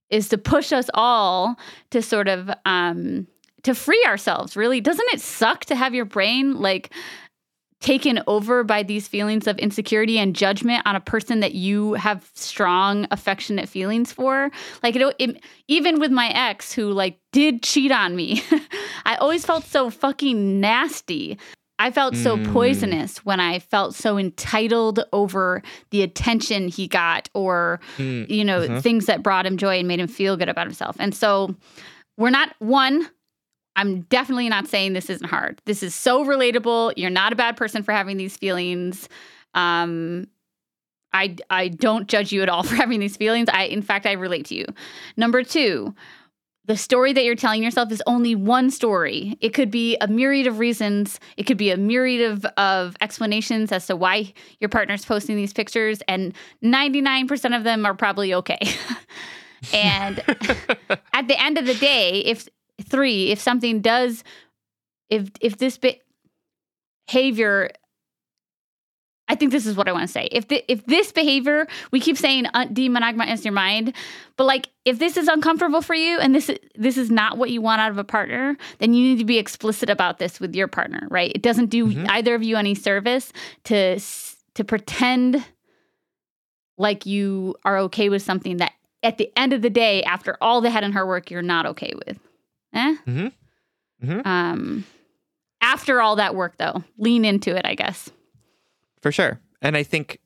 is 0.09 0.29
to 0.29 0.37
push 0.37 0.71
us 0.71 0.89
all 0.93 1.55
to 1.91 2.01
sort 2.01 2.27
of 2.27 2.49
um 2.65 3.27
to 3.63 3.73
free 3.73 4.03
ourselves 4.05 4.55
really 4.57 4.81
doesn't 4.81 5.07
it 5.13 5.21
suck 5.21 5.65
to 5.65 5.75
have 5.75 5.93
your 5.93 6.05
brain 6.05 6.55
like 6.59 6.93
taken 7.83 8.23
over 8.27 8.63
by 8.63 8.81
these 8.81 9.07
feelings 9.07 9.45
of 9.45 9.59
insecurity 9.59 10.17
and 10.17 10.35
judgment 10.35 10.81
on 10.85 10.95
a 10.95 11.01
person 11.01 11.41
that 11.41 11.53
you 11.53 11.93
have 11.93 12.31
strong 12.33 13.05
affectionate 13.11 13.67
feelings 13.69 14.11
for 14.11 14.49
like 14.81 14.95
it, 14.95 15.15
it 15.19 15.43
even 15.67 15.99
with 15.99 16.09
my 16.11 16.29
ex 16.29 16.71
who 16.73 16.91
like 16.91 17.19
did 17.33 17.61
cheat 17.61 17.91
on 17.91 18.15
me 18.15 18.41
i 19.05 19.15
always 19.15 19.45
felt 19.45 19.65
so 19.65 19.89
fucking 19.89 20.59
nasty 20.61 21.37
i 21.77 21.91
felt 21.91 22.15
so 22.15 22.37
Mm. 22.37 22.45
poisonous 22.53 23.17
when 23.25 23.39
i 23.41 23.59
felt 23.59 23.93
so 23.95 24.17
entitled 24.17 25.03
over 25.11 25.61
the 25.91 26.01
attention 26.03 26.69
he 26.69 26.87
got 26.87 27.29
or 27.33 27.79
Mm, 27.97 28.29
you 28.29 28.45
know 28.45 28.61
Mhm. 28.61 28.81
things 28.81 29.05
that 29.07 29.21
brought 29.23 29.45
him 29.45 29.57
joy 29.57 29.79
and 29.79 29.87
made 29.89 29.99
him 29.99 30.07
feel 30.07 30.37
good 30.37 30.49
about 30.49 30.67
himself 30.67 30.95
and 30.99 31.13
so 31.13 31.53
we're 32.17 32.29
not 32.29 32.55
one 32.59 33.09
i'm 33.75 34.01
definitely 34.01 34.49
not 34.49 34.67
saying 34.67 34.93
this 34.93 35.09
isn't 35.09 35.27
hard 35.27 35.61
this 35.65 35.83
is 35.83 35.93
so 35.93 36.25
relatable 36.25 36.93
you're 36.95 37.09
not 37.09 37.33
a 37.33 37.35
bad 37.35 37.57
person 37.57 37.83
for 37.83 37.91
having 37.91 38.17
these 38.17 38.37
feelings 38.37 39.09
um 39.53 40.27
i 41.13 41.35
i 41.49 41.67
don't 41.67 42.07
judge 42.07 42.31
you 42.31 42.41
at 42.41 42.49
all 42.49 42.63
for 42.63 42.75
having 42.75 42.99
these 42.99 43.17
feelings 43.17 43.47
i 43.51 43.63
in 43.63 43.81
fact 43.81 44.05
i 44.05 44.13
relate 44.13 44.45
to 44.45 44.55
you 44.55 44.65
number 45.17 45.43
two 45.43 45.93
the 46.65 46.77
story 46.77 47.11
that 47.11 47.25
you're 47.25 47.35
telling 47.35 47.61
yourself 47.61 47.91
is 47.91 48.01
only 48.07 48.35
one 48.35 48.71
story. 48.71 49.37
It 49.41 49.49
could 49.49 49.69
be 49.69 49.97
a 49.99 50.07
myriad 50.07 50.47
of 50.47 50.59
reasons. 50.59 51.19
It 51.35 51.43
could 51.43 51.57
be 51.57 51.71
a 51.71 51.77
myriad 51.77 52.31
of, 52.31 52.45
of 52.57 52.95
explanations 53.01 53.71
as 53.71 53.87
to 53.87 53.97
why 53.97 54.33
your 54.61 54.69
partner's 54.69 55.03
posting 55.03 55.35
these 55.35 55.51
pictures, 55.51 56.01
and 56.07 56.33
99% 56.63 57.57
of 57.57 57.65
them 57.65 57.85
are 57.85 57.93
probably 57.93 58.33
okay. 58.33 58.59
and 59.73 60.19
at 61.13 61.27
the 61.27 61.41
end 61.41 61.57
of 61.57 61.65
the 61.65 61.75
day, 61.75 62.19
if 62.19 62.47
three, 62.83 63.31
if 63.31 63.39
something 63.39 63.81
does, 63.81 64.23
if 65.09 65.29
if 65.41 65.57
this 65.57 65.77
be- 65.77 66.01
behavior 67.07 67.71
I 69.29 69.35
think 69.35 69.51
this 69.53 69.65
is 69.65 69.77
what 69.77 69.87
I 69.87 69.93
want 69.93 70.03
to 70.03 70.07
say. 70.11 70.27
If 70.33 70.49
the, 70.49 70.69
if 70.69 70.85
this 70.85 71.13
behavior, 71.13 71.65
we 71.91 72.01
keep 72.01 72.17
saying 72.17 72.45
uh, 72.53 72.65
demonogamize 72.65 73.45
your 73.45 73.53
mind, 73.53 73.95
but 74.35 74.43
like 74.43 74.67
if 74.83 74.99
this 74.99 75.15
is 75.15 75.29
uncomfortable 75.29 75.81
for 75.81 75.95
you 75.95 76.19
and 76.19 76.35
this 76.35 76.51
this 76.75 76.97
is 76.97 77.09
not 77.09 77.37
what 77.37 77.49
you 77.49 77.61
want 77.61 77.79
out 77.79 77.89
of 77.89 77.97
a 77.97 78.03
partner, 78.03 78.57
then 78.79 78.93
you 78.93 79.01
need 79.07 79.19
to 79.19 79.25
be 79.25 79.37
explicit 79.37 79.89
about 79.89 80.19
this 80.19 80.41
with 80.41 80.53
your 80.53 80.67
partner, 80.67 81.07
right? 81.09 81.31
It 81.33 81.41
doesn't 81.41 81.67
do 81.67 81.87
Mhm. 81.87 82.05
either 82.09 82.35
of 82.35 82.43
you 82.43 82.57
any 82.57 82.75
service 82.75 83.31
to 83.63 83.97
to 84.55 84.63
pretend 84.65 85.43
like 86.77 87.05
you 87.05 87.55
are 87.63 87.77
okay 87.79 88.09
with 88.09 88.21
something 88.21 88.57
that 88.57 88.73
at 89.03 89.17
the 89.17 89.31
end 89.37 89.53
of 89.53 89.61
the 89.61 89.69
day, 89.69 90.03
after 90.03 90.37
all 90.41 90.59
the 90.59 90.69
head 90.69 90.83
and 90.83 90.93
heart 90.93 91.07
work, 91.07 91.31
you're 91.31 91.41
not 91.41 91.65
okay 91.65 91.93
with. 92.05 92.19
Eh? 92.73 92.95
Mhm. 93.07 93.31
Mhm. 94.03 94.25
Um, 94.25 94.85
after 95.61 96.01
all 96.01 96.15
that 96.17 96.35
work, 96.35 96.57
though, 96.57 96.83
lean 96.97 97.25
into 97.25 97.55
it. 97.55 97.65
I 97.65 97.75
guess. 97.75 98.09
For 99.01 99.11
sure. 99.11 99.39
And 99.61 99.77
I 99.77 99.83
think 99.83 100.19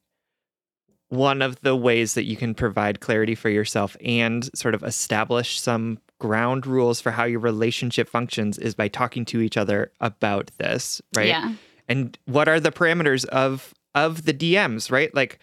one 1.09 1.41
of 1.41 1.61
the 1.61 1.75
ways 1.75 2.15
that 2.15 2.25
you 2.25 2.35
can 2.35 2.53
provide 2.53 2.99
clarity 2.99 3.33
for 3.35 3.49
yourself 3.49 3.95
and 4.03 4.49
sort 4.55 4.75
of 4.75 4.83
establish 4.83 5.59
some 5.59 5.99
ground 6.19 6.65
rules 6.65 6.99
for 6.99 7.11
how 7.11 7.23
your 7.23 7.39
relationship 7.39 8.09
functions 8.09 8.57
is 8.57 8.75
by 8.75 8.87
talking 8.87 9.23
to 9.23 9.39
each 9.39 9.55
other 9.55 9.91
about 10.01 10.51
this, 10.57 11.01
right? 11.15 11.27
Yeah. 11.27 11.53
And 11.87 12.17
what 12.25 12.47
are 12.49 12.59
the 12.59 12.71
parameters 12.71 13.25
of 13.25 13.73
of 13.95 14.25
the 14.25 14.33
DMs, 14.33 14.91
right? 14.91 15.13
Like 15.15 15.39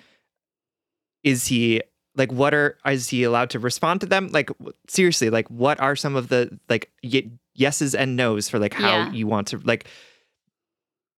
is 1.22 1.46
he 1.46 1.80
like 2.16 2.30
what 2.32 2.54
are 2.54 2.76
is 2.86 3.08
he 3.08 3.22
allowed 3.24 3.50
to 3.50 3.58
respond 3.58 4.00
to 4.02 4.06
them? 4.06 4.28
Like 4.32 4.50
seriously, 4.88 5.30
like 5.30 5.48
what 5.48 5.80
are 5.80 5.96
some 5.96 6.16
of 6.16 6.28
the 6.28 6.58
like 6.68 6.90
y- 7.02 7.30
yeses 7.54 7.94
and 7.94 8.16
nos 8.16 8.48
for 8.48 8.58
like 8.58 8.74
how 8.74 8.98
Yeah. 8.98 9.12
you 9.12 9.26
want 9.26 9.48
to 9.48 9.58
like 9.64 9.86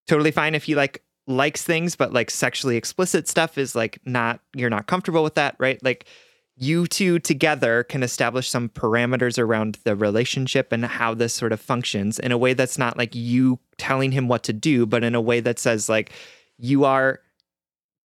totally 0.07 0.31
fine 0.31 0.55
if 0.55 0.65
he 0.65 0.75
like 0.75 1.03
likes 1.27 1.65
things 1.65 1.97
but 1.97 2.13
like 2.13 2.31
sexually 2.31 2.77
explicit 2.77 3.27
stuff 3.27 3.59
is 3.59 3.75
like 3.75 3.99
not 4.05 4.41
you're 4.55 4.71
not 4.71 4.87
comfortable 4.87 5.25
with 5.25 5.35
that 5.35 5.57
right 5.59 5.83
like 5.83 6.05
you 6.57 6.87
two 6.87 7.19
together 7.19 7.83
can 7.83 8.03
establish 8.05 8.49
some 8.49 8.69
parameters 8.69 9.37
around 9.39 9.79
the 9.85 9.97
relationship 9.97 10.71
and 10.73 10.85
how 10.85 11.13
this 11.15 11.35
sort 11.35 11.51
of 11.53 11.61
functions 11.61 12.19
in 12.21 12.31
a 12.31 12.39
way 12.39 12.55
that's 12.55 12.79
not 12.79 12.97
like 12.97 13.13
you 13.15 13.59
telling 13.77 14.13
him 14.13 14.29
what 14.29 14.45
to 14.45 14.53
do 14.53 14.87
but 14.87 15.03
in 15.03 15.17
a 15.17 15.21
way 15.21 15.41
that 15.41 15.59
says 15.59 15.89
like 15.89 16.13
you 16.59 16.85
are 16.85 17.19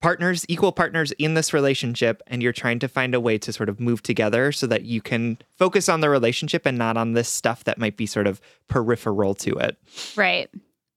partners 0.01 0.45
equal 0.47 0.71
partners 0.71 1.11
in 1.13 1.33
this 1.33 1.53
relationship 1.53 2.21
and 2.27 2.41
you're 2.41 2.53
trying 2.53 2.79
to 2.79 2.87
find 2.87 3.13
a 3.13 3.19
way 3.19 3.37
to 3.37 3.51
sort 3.51 3.67
of 3.69 3.79
move 3.79 4.01
together 4.01 4.51
so 4.51 4.65
that 4.67 4.83
you 4.83 5.01
can 5.01 5.37
focus 5.57 5.89
on 5.89 5.99
the 6.01 6.09
relationship 6.09 6.65
and 6.65 6.77
not 6.77 6.95
on 6.97 7.13
this 7.13 7.27
stuff 7.27 7.65
that 7.65 7.77
might 7.77 7.97
be 7.97 8.05
sort 8.05 8.25
of 8.27 8.39
peripheral 8.67 9.35
to 9.35 9.51
it 9.57 9.77
Right. 10.15 10.49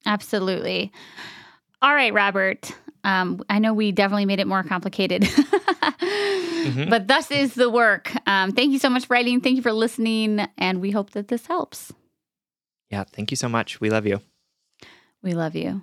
Absolutely. 0.07 0.92
All 1.80 1.94
right, 1.94 2.12
Robert. 2.14 2.72
Um, 3.05 3.42
I 3.50 3.59
know 3.59 3.72
we 3.74 3.90
definitely 3.92 4.26
made 4.26 4.38
it 4.38 4.46
more 4.46 4.62
complicated, 4.62 5.22
but 6.88 7.09
thus 7.09 7.30
is 7.32 7.55
the 7.55 7.68
work. 7.68 8.12
Um, 8.26 8.53
thank 8.53 8.72
you 8.72 8.78
so 8.78 8.88
much 8.88 9.07
for 9.07 9.14
writing. 9.14 9.40
Thank 9.40 9.57
you 9.57 9.62
for 9.62 9.72
listening. 9.72 10.46
And 10.59 10.80
we 10.80 10.90
hope 10.92 11.11
that 11.11 11.26
this 11.28 11.46
helps. 11.46 11.92
yeah 12.90 13.05
thank 13.05 13.30
you 13.32 13.36
so 13.36 13.48
much 13.48 13.80
we 13.80 13.90
love 13.90 14.07
you 14.07 14.20
We 15.22 15.34
love 15.34 15.55
you. 15.57 15.82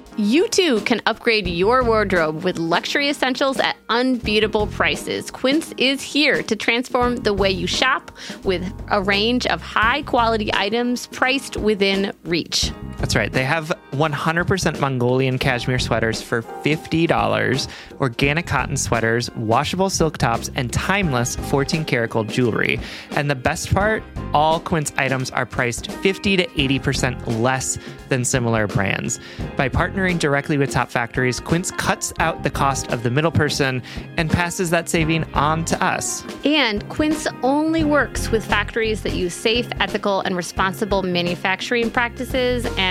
You 0.17 0.49
too 0.49 0.81
can 0.81 1.01
upgrade 1.05 1.47
your 1.47 1.83
wardrobe 1.85 2.43
with 2.43 2.59
luxury 2.59 3.09
essentials 3.09 3.59
at 3.59 3.77
unbeatable 3.87 4.67
prices. 4.67 5.31
Quince 5.31 5.73
is 5.77 6.01
here 6.01 6.43
to 6.43 6.55
transform 6.55 7.15
the 7.15 7.33
way 7.33 7.49
you 7.49 7.65
shop 7.65 8.11
with 8.43 8.73
a 8.89 9.01
range 9.01 9.47
of 9.47 9.61
high 9.61 10.01
quality 10.01 10.53
items 10.53 11.07
priced 11.07 11.55
within 11.55 12.11
reach. 12.25 12.71
That's 13.01 13.15
right. 13.15 13.31
They 13.31 13.43
have 13.45 13.73
100% 13.93 14.79
Mongolian 14.79 15.39
cashmere 15.39 15.79
sweaters 15.79 16.21
for 16.21 16.43
$50, 16.43 17.67
organic 17.99 18.45
cotton 18.45 18.77
sweaters, 18.77 19.31
washable 19.31 19.89
silk 19.89 20.19
tops, 20.19 20.51
and 20.53 20.71
timeless 20.71 21.35
14 21.35 21.83
karat 21.83 22.11
gold 22.11 22.29
jewelry. 22.29 22.79
And 23.15 23.27
the 23.27 23.35
best 23.35 23.73
part, 23.73 24.03
all 24.35 24.59
Quince 24.59 24.93
items 24.97 25.31
are 25.31 25.47
priced 25.47 25.91
50 25.91 26.37
to 26.37 26.45
80% 26.45 27.41
less 27.41 27.79
than 28.09 28.23
similar 28.23 28.67
brands. 28.67 29.19
By 29.57 29.67
partnering 29.67 30.19
directly 30.19 30.57
with 30.57 30.69
top 30.69 30.91
factories, 30.91 31.39
Quince 31.39 31.71
cuts 31.71 32.13
out 32.19 32.43
the 32.43 32.51
cost 32.51 32.91
of 32.91 33.01
the 33.01 33.09
middle 33.09 33.31
person 33.31 33.81
and 34.17 34.29
passes 34.29 34.69
that 34.69 34.89
saving 34.89 35.23
on 35.33 35.65
to 35.65 35.83
us. 35.83 36.23
And 36.45 36.87
Quince 36.89 37.25
only 37.41 37.83
works 37.83 38.29
with 38.29 38.45
factories 38.45 39.01
that 39.01 39.13
use 39.13 39.33
safe, 39.33 39.67
ethical, 39.79 40.21
and 40.21 40.35
responsible 40.35 41.01
manufacturing 41.01 41.89
practices 41.89 42.67
and 42.77 42.90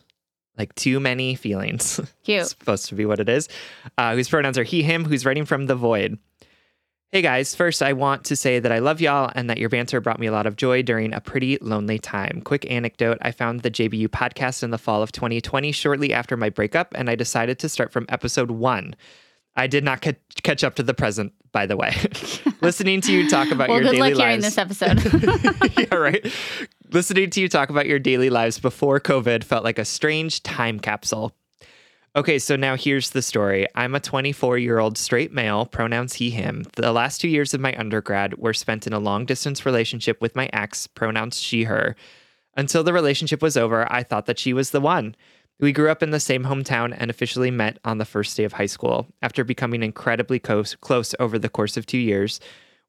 Like 0.61 0.75
too 0.75 0.99
many 0.99 1.33
feelings. 1.33 1.99
Cute. 2.23 2.41
It's 2.41 2.51
supposed 2.51 2.85
to 2.89 2.93
be 2.93 3.03
what 3.03 3.19
it 3.19 3.27
is. 3.27 3.49
Uh, 3.97 4.13
whose 4.13 4.29
pronouns 4.29 4.59
are 4.59 4.63
he, 4.63 4.83
him, 4.83 5.05
who's 5.05 5.25
writing 5.25 5.43
from 5.43 5.65
the 5.65 5.73
void. 5.73 6.19
Hey 7.11 7.23
guys, 7.23 7.55
first 7.55 7.81
I 7.81 7.93
want 7.93 8.25
to 8.25 8.35
say 8.35 8.59
that 8.59 8.71
I 8.71 8.77
love 8.77 9.01
y'all 9.01 9.31
and 9.33 9.49
that 9.49 9.57
your 9.57 9.69
banter 9.69 9.99
brought 9.99 10.19
me 10.19 10.27
a 10.27 10.31
lot 10.31 10.45
of 10.45 10.57
joy 10.57 10.83
during 10.83 11.15
a 11.15 11.19
pretty 11.19 11.57
lonely 11.61 11.97
time. 11.97 12.43
Quick 12.45 12.69
anecdote 12.69 13.17
I 13.23 13.31
found 13.31 13.61
the 13.61 13.71
JBU 13.71 14.09
podcast 14.09 14.61
in 14.61 14.69
the 14.69 14.77
fall 14.77 15.01
of 15.01 15.11
2020 15.11 15.71
shortly 15.71 16.13
after 16.13 16.37
my 16.37 16.51
breakup, 16.51 16.93
and 16.93 17.09
I 17.09 17.15
decided 17.15 17.57
to 17.57 17.67
start 17.67 17.91
from 17.91 18.05
episode 18.09 18.51
one. 18.51 18.93
I 19.55 19.67
did 19.67 19.83
not 19.83 20.01
ca- 20.01 20.13
catch 20.43 20.63
up 20.63 20.75
to 20.75 20.83
the 20.83 20.93
present, 20.93 21.33
by 21.51 21.65
the 21.65 21.75
way. 21.75 21.93
Listening 22.61 23.01
to 23.01 23.11
you 23.11 23.29
talk 23.29 23.51
about 23.51 23.69
Well, 23.69 23.81
your 23.81 23.91
good 23.91 23.99
luck 23.99 24.13
hearing 24.13 24.41
this 24.41 24.57
episode. 24.57 25.01
yeah, 25.77 25.95
right. 25.95 26.25
Listening 26.91 27.29
to 27.31 27.41
you 27.41 27.49
talk 27.49 27.69
about 27.69 27.85
your 27.85 27.99
daily 27.99 28.29
lives 28.29 28.59
before 28.59 28.99
COVID 28.99 29.43
felt 29.43 29.63
like 29.63 29.79
a 29.79 29.85
strange 29.85 30.43
time 30.43 30.79
capsule. 30.79 31.33
Okay, 32.13 32.39
so 32.39 32.57
now 32.57 32.75
here's 32.75 33.11
the 33.11 33.21
story. 33.21 33.67
I'm 33.73 33.95
a 33.95 33.99
24 34.01 34.57
year 34.57 34.79
old 34.79 34.97
straight 34.97 35.31
male, 35.31 35.65
pronouns 35.65 36.13
he, 36.13 36.29
him. 36.29 36.65
The 36.75 36.91
last 36.91 37.21
two 37.21 37.29
years 37.29 37.53
of 37.53 37.61
my 37.61 37.73
undergrad 37.77 38.37
were 38.37 38.53
spent 38.53 38.85
in 38.85 38.91
a 38.93 38.99
long 38.99 39.25
distance 39.25 39.65
relationship 39.65 40.19
with 40.19 40.35
my 40.35 40.49
ex, 40.51 40.87
pronouns 40.87 41.39
she, 41.39 41.63
her. 41.63 41.95
Until 42.57 42.83
the 42.83 42.91
relationship 42.91 43.41
was 43.41 43.55
over, 43.55 43.89
I 43.91 44.03
thought 44.03 44.25
that 44.25 44.39
she 44.39 44.51
was 44.51 44.71
the 44.71 44.81
one. 44.81 45.15
We 45.61 45.71
grew 45.71 45.91
up 45.91 46.01
in 46.01 46.09
the 46.09 46.19
same 46.19 46.43
hometown 46.43 46.95
and 46.97 47.11
officially 47.11 47.51
met 47.51 47.77
on 47.85 47.99
the 47.99 48.05
first 48.05 48.35
day 48.35 48.45
of 48.45 48.53
high 48.53 48.65
school. 48.65 49.07
After 49.21 49.43
becoming 49.43 49.83
incredibly 49.83 50.39
close, 50.39 50.75
close 50.75 51.13
over 51.19 51.37
the 51.37 51.49
course 51.49 51.77
of 51.77 51.85
two 51.85 51.99
years, 51.99 52.39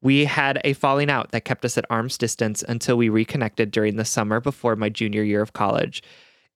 we 0.01 0.25
had 0.25 0.59
a 0.65 0.73
falling 0.73 1.11
out 1.11 1.33
that 1.33 1.45
kept 1.45 1.67
us 1.67 1.77
at 1.77 1.85
arm's 1.91 2.17
distance 2.17 2.65
until 2.67 2.97
we 2.97 3.11
reconnected 3.11 3.71
during 3.71 3.97
the 3.97 4.07
summer 4.07 4.41
before 4.41 4.75
my 4.75 4.89
junior 4.89 5.23
year 5.23 5.43
of 5.43 5.53
college. 5.53 6.03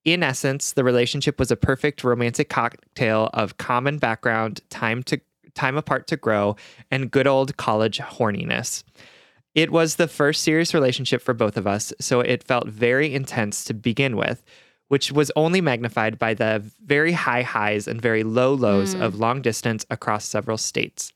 In 0.07 0.23
essence, 0.23 0.73
the 0.73 0.85
relationship 0.85 1.39
was 1.39 1.51
a 1.51 1.57
perfect 1.57 2.03
romantic 2.03 2.49
cocktail 2.49 3.29
of 3.35 3.59
common 3.59 3.99
background, 3.99 4.63
time 4.71 5.03
to 5.05 5.21
time 5.55 5.77
apart 5.77 6.07
to 6.07 6.17
grow, 6.17 6.57
and 6.91 7.11
good 7.11 7.27
old 7.27 7.57
college 7.59 7.99
horniness. 7.99 8.85
It 9.55 9.71
was 9.71 9.97
the 9.97 10.09
first 10.09 10.43
serious 10.43 10.73
relationship 10.75 11.23
for 11.23 11.35
both 11.35 11.57
of 11.57 11.67
us, 11.67 11.93
so 12.01 12.21
it 12.21 12.43
felt 12.43 12.69
very 12.69 13.15
intense 13.15 13.65
to 13.65 13.75
begin 13.75 14.17
with. 14.17 14.43
Which 14.89 15.11
was 15.11 15.33
only 15.37 15.61
magnified 15.61 16.19
by 16.19 16.35
the 16.35 16.65
very 16.85 17.13
high 17.13 17.43
highs 17.43 17.89
and 17.89 18.01
very 18.01 18.23
low 18.23 18.55
lows 18.55 18.95
of 18.95 19.15
mm. 19.15 19.19
long 19.19 19.43
distance 19.43 19.85
across 19.91 20.25
several 20.25 20.57
states. 20.57 21.13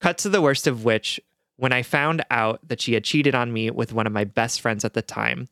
Cut 0.00 0.18
to 0.18 0.28
the 0.28 0.42
worst 0.42 0.66
of 0.66 0.84
which, 0.84 1.20
when 1.56 1.72
I 1.72 1.82
found 1.82 2.24
out 2.30 2.60
that 2.68 2.80
she 2.80 2.94
had 2.94 3.04
cheated 3.04 3.34
on 3.34 3.52
me 3.52 3.70
with 3.70 3.92
one 3.92 4.06
of 4.06 4.12
my 4.12 4.24
best 4.24 4.60
friends 4.60 4.84
at 4.84 4.94
the 4.94 5.02
time. 5.02 5.48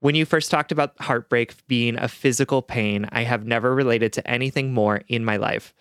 When 0.00 0.14
you 0.14 0.24
first 0.24 0.50
talked 0.50 0.72
about 0.72 0.94
heartbreak 1.00 1.66
being 1.66 1.98
a 1.98 2.08
physical 2.08 2.62
pain, 2.62 3.08
I 3.12 3.22
have 3.22 3.46
never 3.46 3.74
related 3.74 4.12
to 4.14 4.30
anything 4.30 4.72
more 4.72 5.02
in 5.08 5.24
my 5.24 5.36
life. 5.36 5.74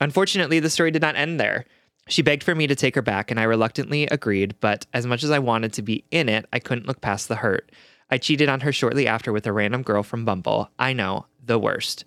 Unfortunately, 0.00 0.60
the 0.60 0.70
story 0.70 0.90
did 0.90 1.02
not 1.02 1.16
end 1.16 1.38
there. 1.38 1.64
She 2.08 2.22
begged 2.22 2.42
for 2.42 2.54
me 2.54 2.66
to 2.66 2.74
take 2.74 2.96
her 2.96 3.02
back, 3.02 3.30
and 3.30 3.38
I 3.38 3.44
reluctantly 3.44 4.04
agreed, 4.08 4.56
but 4.60 4.86
as 4.92 5.06
much 5.06 5.22
as 5.22 5.30
I 5.30 5.38
wanted 5.38 5.72
to 5.74 5.82
be 5.82 6.04
in 6.10 6.28
it, 6.28 6.46
I 6.52 6.58
couldn't 6.58 6.86
look 6.86 7.00
past 7.00 7.28
the 7.28 7.36
hurt. 7.36 7.70
I 8.12 8.18
cheated 8.18 8.50
on 8.50 8.60
her 8.60 8.72
shortly 8.72 9.06
after 9.08 9.32
with 9.32 9.46
a 9.46 9.54
random 9.54 9.80
girl 9.82 10.02
from 10.02 10.26
Bumble. 10.26 10.68
I 10.78 10.92
know, 10.92 11.24
the 11.42 11.58
worst. 11.58 12.04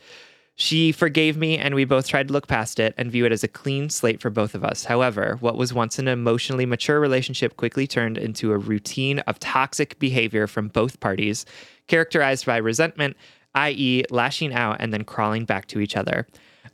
She 0.53 0.91
forgave 0.91 1.35
me, 1.35 1.57
and 1.57 1.73
we 1.73 1.83
both 1.83 2.07
tried 2.07 2.27
to 2.27 2.33
look 2.33 2.45
past 2.47 2.79
it 2.79 2.93
and 2.95 3.11
view 3.11 3.25
it 3.25 3.31
as 3.31 3.43
a 3.43 3.47
clean 3.47 3.89
slate 3.89 4.21
for 4.21 4.29
both 4.29 4.53
of 4.53 4.63
us. 4.63 4.85
However, 4.85 5.37
what 5.39 5.57
was 5.57 5.73
once 5.73 5.97
an 5.97 6.07
emotionally 6.07 6.67
mature 6.67 6.99
relationship 6.99 7.57
quickly 7.57 7.87
turned 7.87 8.19
into 8.19 8.51
a 8.51 8.57
routine 8.59 9.17
of 9.21 9.39
toxic 9.39 9.97
behavior 9.97 10.45
from 10.45 10.67
both 10.67 10.99
parties, 10.99 11.43
characterized 11.87 12.45
by 12.45 12.57
resentment, 12.57 13.17
i.e., 13.55 14.03
lashing 14.11 14.53
out 14.53 14.77
and 14.79 14.93
then 14.93 15.05
crawling 15.05 15.43
back 15.43 15.65
to 15.69 15.79
each 15.79 15.97
other. 15.97 16.27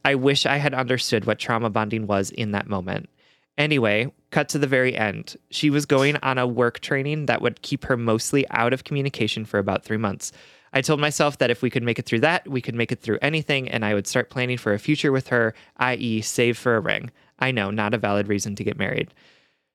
I 0.04 0.16
wish 0.16 0.46
I 0.46 0.58
had 0.58 0.74
understood 0.74 1.24
what 1.24 1.40
trauma 1.40 1.70
bonding 1.70 2.06
was 2.06 2.32
in 2.32 2.52
that 2.52 2.68
moment. 2.68 3.10
Anyway, 3.58 4.12
cut 4.32 4.50
to 4.50 4.58
the 4.58 4.68
very 4.68 4.96
end. 4.96 5.36
She 5.50 5.70
was 5.70 5.86
going 5.86 6.18
on 6.18 6.38
a 6.38 6.48
work 6.48 6.80
training 6.80 7.26
that 7.26 7.42
would 7.42 7.62
keep 7.62 7.86
her 7.86 7.98
mostly 7.98 8.46
out 8.50 8.74
of 8.74 8.84
communication 8.84 9.46
for 9.46 9.60
about 9.60 9.84
three 9.84 9.98
months. 9.98 10.32
I 10.74 10.82
told 10.82 11.02
myself 11.02 11.38
that 11.40 11.52
if 11.52 11.62
we 11.62 11.70
could 11.70 11.84
make 11.84 12.00
it 12.00 12.06
through 12.06 12.22
that, 12.22 12.48
we 12.48 12.62
could 12.62 12.76
make 12.76 12.92
it 12.92 13.02
through 13.02 13.20
anything, 13.22 13.68
and 13.68 13.84
I 13.84 13.94
would 13.94 14.08
start 14.08 14.30
planning 14.30 14.58
for 14.58 14.74
a 14.74 14.80
future 14.80 15.12
with 15.12 15.28
her, 15.28 15.54
i.e., 15.78 16.22
save 16.22 16.58
for 16.58 16.78
a 16.78 16.80
ring. 16.80 17.12
I 17.40 17.52
know, 17.52 17.72
not 17.72 17.94
a 17.94 17.98
valid 17.98 18.28
reason 18.30 18.56
to 18.56 18.64
get 18.64 18.78
married. 18.78 19.14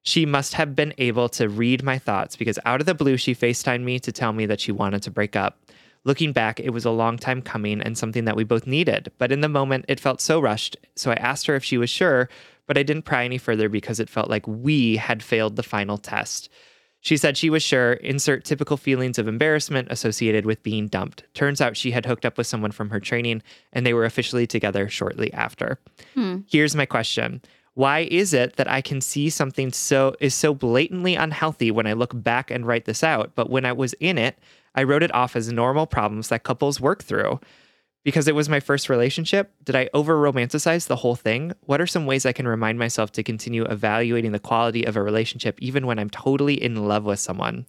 She 0.02 0.24
must 0.24 0.54
have 0.54 0.74
been 0.74 0.94
able 0.98 1.28
to 1.30 1.48
read 1.48 1.82
my 1.82 1.98
thoughts 1.98 2.36
because 2.36 2.58
out 2.64 2.80
of 2.80 2.86
the 2.86 2.94
blue, 2.94 3.16
she 3.16 3.34
FaceTimed 3.34 3.82
me 3.82 3.98
to 3.98 4.12
tell 4.12 4.32
me 4.32 4.46
that 4.46 4.60
she 4.60 4.72
wanted 4.72 5.02
to 5.02 5.10
break 5.10 5.36
up. 5.36 5.58
Looking 6.04 6.32
back, 6.32 6.60
it 6.60 6.70
was 6.70 6.84
a 6.84 6.90
long 6.90 7.18
time 7.18 7.42
coming 7.42 7.80
and 7.80 7.98
something 7.98 8.24
that 8.24 8.36
we 8.36 8.44
both 8.44 8.66
needed, 8.66 9.10
but 9.18 9.32
in 9.32 9.40
the 9.40 9.48
moment, 9.48 9.84
it 9.88 9.98
felt 9.98 10.20
so 10.20 10.38
rushed. 10.38 10.76
So 10.94 11.10
I 11.10 11.14
asked 11.14 11.48
her 11.48 11.56
if 11.56 11.64
she 11.64 11.76
was 11.76 11.90
sure, 11.90 12.28
but 12.66 12.78
I 12.78 12.82
didn't 12.82 13.04
pry 13.04 13.24
any 13.24 13.38
further 13.38 13.68
because 13.68 14.00
it 14.00 14.10
felt 14.10 14.30
like 14.30 14.46
we 14.46 14.96
had 14.96 15.22
failed 15.22 15.56
the 15.56 15.62
final 15.62 15.98
test. 15.98 16.48
She 17.00 17.16
said 17.16 17.36
she 17.36 17.50
was 17.50 17.62
sure, 17.62 17.92
insert 17.94 18.44
typical 18.44 18.76
feelings 18.76 19.18
of 19.18 19.28
embarrassment 19.28 19.88
associated 19.90 20.44
with 20.44 20.62
being 20.62 20.88
dumped. 20.88 21.22
Turns 21.34 21.60
out 21.60 21.76
she 21.76 21.92
had 21.92 22.04
hooked 22.04 22.26
up 22.26 22.36
with 22.36 22.48
someone 22.48 22.72
from 22.72 22.90
her 22.90 22.98
training 22.98 23.42
and 23.72 23.86
they 23.86 23.94
were 23.94 24.04
officially 24.04 24.46
together 24.46 24.88
shortly 24.88 25.32
after. 25.32 25.78
Hmm. 26.14 26.38
Here's 26.48 26.74
my 26.74 26.84
question. 26.84 27.42
Why 27.74 28.08
is 28.10 28.32
it 28.32 28.56
that 28.56 28.68
I 28.68 28.80
can 28.80 29.00
see 29.00 29.28
something 29.28 29.70
so 29.70 30.16
is 30.18 30.34
so 30.34 30.54
blatantly 30.54 31.14
unhealthy 31.14 31.70
when 31.70 31.86
I 31.86 31.92
look 31.92 32.10
back 32.20 32.50
and 32.50 32.66
write 32.66 32.86
this 32.86 33.04
out, 33.04 33.32
but 33.34 33.50
when 33.50 33.66
I 33.66 33.72
was 33.72 33.92
in 34.00 34.16
it, 34.16 34.38
I 34.74 34.82
wrote 34.82 35.02
it 35.02 35.14
off 35.14 35.36
as 35.36 35.52
normal 35.52 35.86
problems 35.86 36.28
that 36.28 36.42
couples 36.42 36.80
work 36.80 37.04
through? 37.04 37.38
Because 38.06 38.28
it 38.28 38.36
was 38.36 38.48
my 38.48 38.60
first 38.60 38.88
relationship, 38.88 39.52
did 39.64 39.74
I 39.74 39.90
over 39.92 40.14
romanticize 40.14 40.86
the 40.86 40.94
whole 40.94 41.16
thing? 41.16 41.52
What 41.62 41.80
are 41.80 41.88
some 41.88 42.06
ways 42.06 42.24
I 42.24 42.30
can 42.30 42.46
remind 42.46 42.78
myself 42.78 43.10
to 43.10 43.24
continue 43.24 43.64
evaluating 43.64 44.30
the 44.30 44.38
quality 44.38 44.84
of 44.84 44.94
a 44.94 45.02
relationship 45.02 45.58
even 45.60 45.88
when 45.88 45.98
I'm 45.98 46.08
totally 46.08 46.54
in 46.54 46.86
love 46.86 47.02
with 47.02 47.18
someone? 47.18 47.66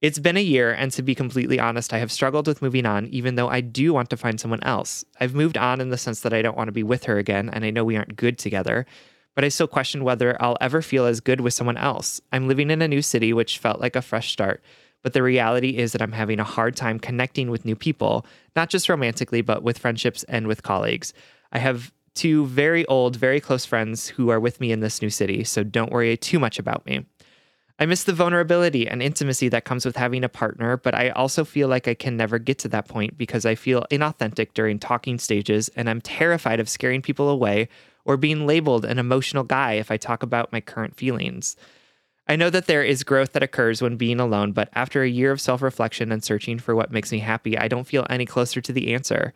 It's 0.00 0.20
been 0.20 0.36
a 0.36 0.40
year, 0.40 0.70
and 0.70 0.92
to 0.92 1.02
be 1.02 1.16
completely 1.16 1.58
honest, 1.58 1.92
I 1.92 1.98
have 1.98 2.12
struggled 2.12 2.46
with 2.46 2.62
moving 2.62 2.86
on, 2.86 3.08
even 3.08 3.34
though 3.34 3.48
I 3.48 3.60
do 3.60 3.92
want 3.92 4.10
to 4.10 4.16
find 4.16 4.38
someone 4.38 4.62
else. 4.62 5.04
I've 5.18 5.34
moved 5.34 5.58
on 5.58 5.80
in 5.80 5.90
the 5.90 5.98
sense 5.98 6.20
that 6.20 6.32
I 6.32 6.40
don't 6.40 6.56
want 6.56 6.68
to 6.68 6.72
be 6.72 6.84
with 6.84 7.06
her 7.06 7.18
again, 7.18 7.50
and 7.50 7.64
I 7.64 7.70
know 7.70 7.84
we 7.84 7.96
aren't 7.96 8.14
good 8.14 8.38
together, 8.38 8.86
but 9.34 9.44
I 9.44 9.48
still 9.48 9.66
question 9.66 10.04
whether 10.04 10.40
I'll 10.40 10.56
ever 10.60 10.82
feel 10.82 11.04
as 11.04 11.18
good 11.18 11.40
with 11.40 11.52
someone 11.52 11.76
else. 11.76 12.20
I'm 12.32 12.46
living 12.46 12.70
in 12.70 12.80
a 12.80 12.86
new 12.86 13.02
city, 13.02 13.32
which 13.32 13.58
felt 13.58 13.80
like 13.80 13.96
a 13.96 14.02
fresh 14.02 14.30
start, 14.30 14.62
but 15.02 15.12
the 15.12 15.22
reality 15.22 15.76
is 15.76 15.92
that 15.92 16.02
I'm 16.02 16.12
having 16.12 16.40
a 16.40 16.44
hard 16.44 16.76
time 16.76 16.98
connecting 16.98 17.50
with 17.50 17.64
new 17.64 17.76
people, 17.76 18.26
not 18.56 18.68
just 18.70 18.88
romantically, 18.88 19.42
but 19.42 19.62
with 19.62 19.78
friendships 19.78 20.24
and 20.24 20.46
with 20.46 20.62
colleagues. 20.62 21.12
I 21.52 21.58
have 21.58 21.92
two 22.14 22.46
very 22.46 22.84
old, 22.86 23.16
very 23.16 23.40
close 23.40 23.64
friends 23.64 24.08
who 24.08 24.28
are 24.30 24.40
with 24.40 24.60
me 24.60 24.72
in 24.72 24.80
this 24.80 25.00
new 25.00 25.10
city, 25.10 25.44
so 25.44 25.62
don't 25.62 25.92
worry 25.92 26.16
too 26.16 26.38
much 26.38 26.58
about 26.58 26.84
me. 26.84 27.06
I 27.80 27.86
miss 27.86 28.02
the 28.02 28.12
vulnerability 28.12 28.88
and 28.88 29.00
intimacy 29.00 29.48
that 29.50 29.64
comes 29.64 29.86
with 29.86 29.94
having 29.94 30.24
a 30.24 30.28
partner, 30.28 30.76
but 30.76 30.96
I 30.96 31.10
also 31.10 31.44
feel 31.44 31.68
like 31.68 31.86
I 31.86 31.94
can 31.94 32.16
never 32.16 32.40
get 32.40 32.58
to 32.60 32.68
that 32.70 32.88
point 32.88 33.16
because 33.16 33.46
I 33.46 33.54
feel 33.54 33.86
inauthentic 33.88 34.52
during 34.52 34.80
talking 34.80 35.16
stages 35.16 35.68
and 35.76 35.88
I'm 35.88 36.00
terrified 36.00 36.58
of 36.58 36.68
scaring 36.68 37.02
people 37.02 37.28
away 37.28 37.68
or 38.04 38.16
being 38.16 38.48
labeled 38.48 38.84
an 38.84 38.98
emotional 38.98 39.44
guy 39.44 39.74
if 39.74 39.92
I 39.92 39.96
talk 39.96 40.24
about 40.24 40.50
my 40.50 40.60
current 40.60 40.96
feelings. 40.96 41.54
I 42.28 42.36
know 42.36 42.50
that 42.50 42.66
there 42.66 42.84
is 42.84 43.04
growth 43.04 43.32
that 43.32 43.42
occurs 43.42 43.80
when 43.80 43.96
being 43.96 44.20
alone, 44.20 44.52
but 44.52 44.68
after 44.74 45.02
a 45.02 45.08
year 45.08 45.32
of 45.32 45.40
self 45.40 45.62
reflection 45.62 46.12
and 46.12 46.22
searching 46.22 46.58
for 46.58 46.74
what 46.74 46.92
makes 46.92 47.10
me 47.10 47.20
happy, 47.20 47.56
I 47.56 47.68
don't 47.68 47.86
feel 47.86 48.06
any 48.10 48.26
closer 48.26 48.60
to 48.60 48.72
the 48.72 48.92
answer. 48.92 49.32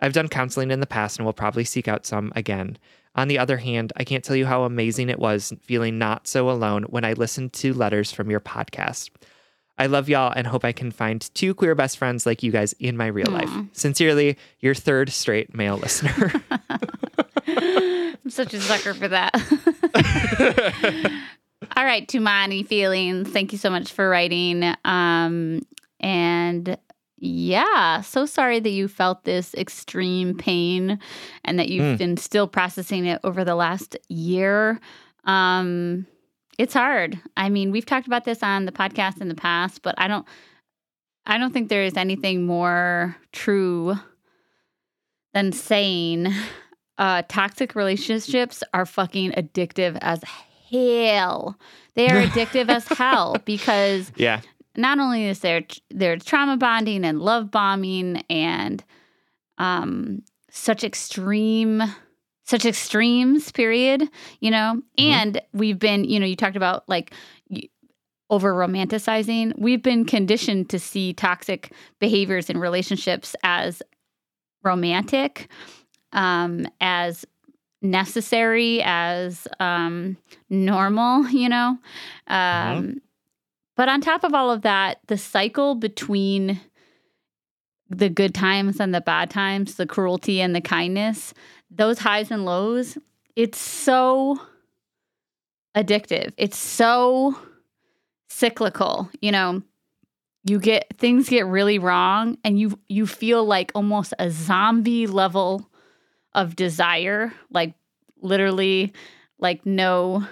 I've 0.00 0.12
done 0.12 0.28
counseling 0.28 0.70
in 0.70 0.78
the 0.78 0.86
past 0.86 1.18
and 1.18 1.26
will 1.26 1.32
probably 1.32 1.64
seek 1.64 1.88
out 1.88 2.06
some 2.06 2.32
again. 2.36 2.78
On 3.16 3.26
the 3.26 3.38
other 3.40 3.56
hand, 3.56 3.92
I 3.96 4.04
can't 4.04 4.22
tell 4.22 4.36
you 4.36 4.46
how 4.46 4.62
amazing 4.62 5.08
it 5.08 5.18
was 5.18 5.52
feeling 5.62 5.98
not 5.98 6.28
so 6.28 6.48
alone 6.48 6.84
when 6.84 7.04
I 7.04 7.14
listened 7.14 7.52
to 7.54 7.74
letters 7.74 8.12
from 8.12 8.30
your 8.30 8.38
podcast. 8.38 9.10
I 9.76 9.86
love 9.86 10.08
y'all 10.08 10.32
and 10.34 10.46
hope 10.46 10.64
I 10.64 10.70
can 10.72 10.92
find 10.92 11.28
two 11.34 11.54
queer 11.54 11.74
best 11.74 11.98
friends 11.98 12.26
like 12.26 12.44
you 12.44 12.52
guys 12.52 12.74
in 12.74 12.96
my 12.96 13.06
real 13.06 13.30
life. 13.30 13.50
Sincerely, 13.72 14.36
your 14.60 14.74
third 14.74 15.10
straight 15.10 15.54
male 15.54 15.78
listener. 15.78 16.32
I'm 17.48 18.30
such 18.30 18.54
a 18.54 18.60
sucker 18.60 18.94
for 18.94 19.08
that. 19.08 19.34
All 21.78 21.84
right, 21.84 22.08
Too 22.08 22.20
Many 22.20 22.64
Feelings. 22.64 23.30
Thank 23.30 23.52
you 23.52 23.58
so 23.58 23.70
much 23.70 23.92
for 23.92 24.08
writing. 24.08 24.74
Um, 24.84 25.64
and 26.00 26.76
yeah, 27.18 28.00
so 28.00 28.26
sorry 28.26 28.58
that 28.58 28.70
you 28.70 28.88
felt 28.88 29.22
this 29.22 29.54
extreme 29.54 30.36
pain 30.36 30.98
and 31.44 31.56
that 31.60 31.68
you've 31.68 31.96
been 31.96 32.16
still 32.16 32.48
processing 32.48 33.06
it 33.06 33.20
over 33.22 33.44
the 33.44 33.54
last 33.54 33.96
year. 34.08 34.80
Um, 35.22 36.08
it's 36.58 36.74
hard. 36.74 37.20
I 37.36 37.48
mean, 37.48 37.70
we've 37.70 37.86
talked 37.86 38.08
about 38.08 38.24
this 38.24 38.42
on 38.42 38.64
the 38.64 38.72
podcast 38.72 39.20
in 39.20 39.28
the 39.28 39.36
past, 39.36 39.82
but 39.82 39.94
I 39.98 40.08
don't 40.08 40.26
I 41.26 41.38
don't 41.38 41.52
think 41.52 41.68
there 41.68 41.84
is 41.84 41.96
anything 41.96 42.44
more 42.44 43.14
true 43.30 43.94
than 45.32 45.52
saying 45.52 46.26
uh, 46.98 47.22
toxic 47.28 47.76
relationships 47.76 48.64
are 48.74 48.84
fucking 48.84 49.30
addictive 49.30 49.96
as 50.00 50.24
hell. 50.70 51.58
They 51.94 52.08
are 52.08 52.22
addictive 52.26 52.68
as 52.68 52.86
hell 52.86 53.36
because 53.44 54.12
yeah. 54.16 54.40
not 54.76 54.98
only 54.98 55.26
is 55.26 55.40
there 55.40 55.62
there 55.90 56.16
trauma 56.16 56.56
bonding 56.56 57.04
and 57.04 57.20
love 57.20 57.50
bombing 57.50 58.22
and 58.30 58.84
um 59.58 60.22
such 60.50 60.84
extreme 60.84 61.82
such 62.44 62.64
extremes 62.64 63.52
period 63.52 64.08
you 64.40 64.50
know 64.50 64.80
and 64.96 65.40
we've 65.52 65.78
been 65.78 66.04
you 66.04 66.18
know 66.18 66.26
you 66.26 66.36
talked 66.36 66.56
about 66.56 66.88
like 66.88 67.12
over 68.30 68.54
romanticizing 68.54 69.52
we've 69.58 69.82
been 69.82 70.04
conditioned 70.04 70.70
to 70.70 70.78
see 70.78 71.12
toxic 71.12 71.72
behaviors 71.98 72.48
in 72.48 72.58
relationships 72.58 73.34
as 73.42 73.82
romantic 74.62 75.48
um 76.12 76.66
as 76.80 77.24
necessary 77.80 78.82
as 78.82 79.46
um 79.60 80.16
normal 80.50 81.28
you 81.30 81.48
know 81.48 81.78
um 82.26 83.00
but 83.78 83.88
on 83.88 84.00
top 84.00 84.24
of 84.24 84.34
all 84.34 84.50
of 84.50 84.62
that, 84.62 84.98
the 85.06 85.16
cycle 85.16 85.76
between 85.76 86.60
the 87.88 88.08
good 88.08 88.34
times 88.34 88.80
and 88.80 88.92
the 88.92 89.00
bad 89.00 89.30
times, 89.30 89.76
the 89.76 89.86
cruelty 89.86 90.40
and 90.40 90.52
the 90.52 90.60
kindness, 90.60 91.32
those 91.70 92.00
highs 92.00 92.32
and 92.32 92.44
lows, 92.44 92.98
it's 93.36 93.56
so 93.60 94.40
addictive. 95.76 96.32
It's 96.36 96.58
so 96.58 97.38
cyclical, 98.28 99.08
you 99.22 99.30
know. 99.30 99.62
You 100.42 100.58
get 100.58 100.96
things 100.98 101.28
get 101.28 101.46
really 101.46 101.78
wrong 101.78 102.36
and 102.42 102.58
you 102.58 102.80
you 102.88 103.06
feel 103.06 103.44
like 103.44 103.70
almost 103.76 104.12
a 104.18 104.28
zombie 104.30 105.06
level 105.06 105.70
of 106.34 106.56
desire, 106.56 107.32
like 107.50 107.74
literally 108.20 108.92
like 109.38 109.64
no 109.66 110.26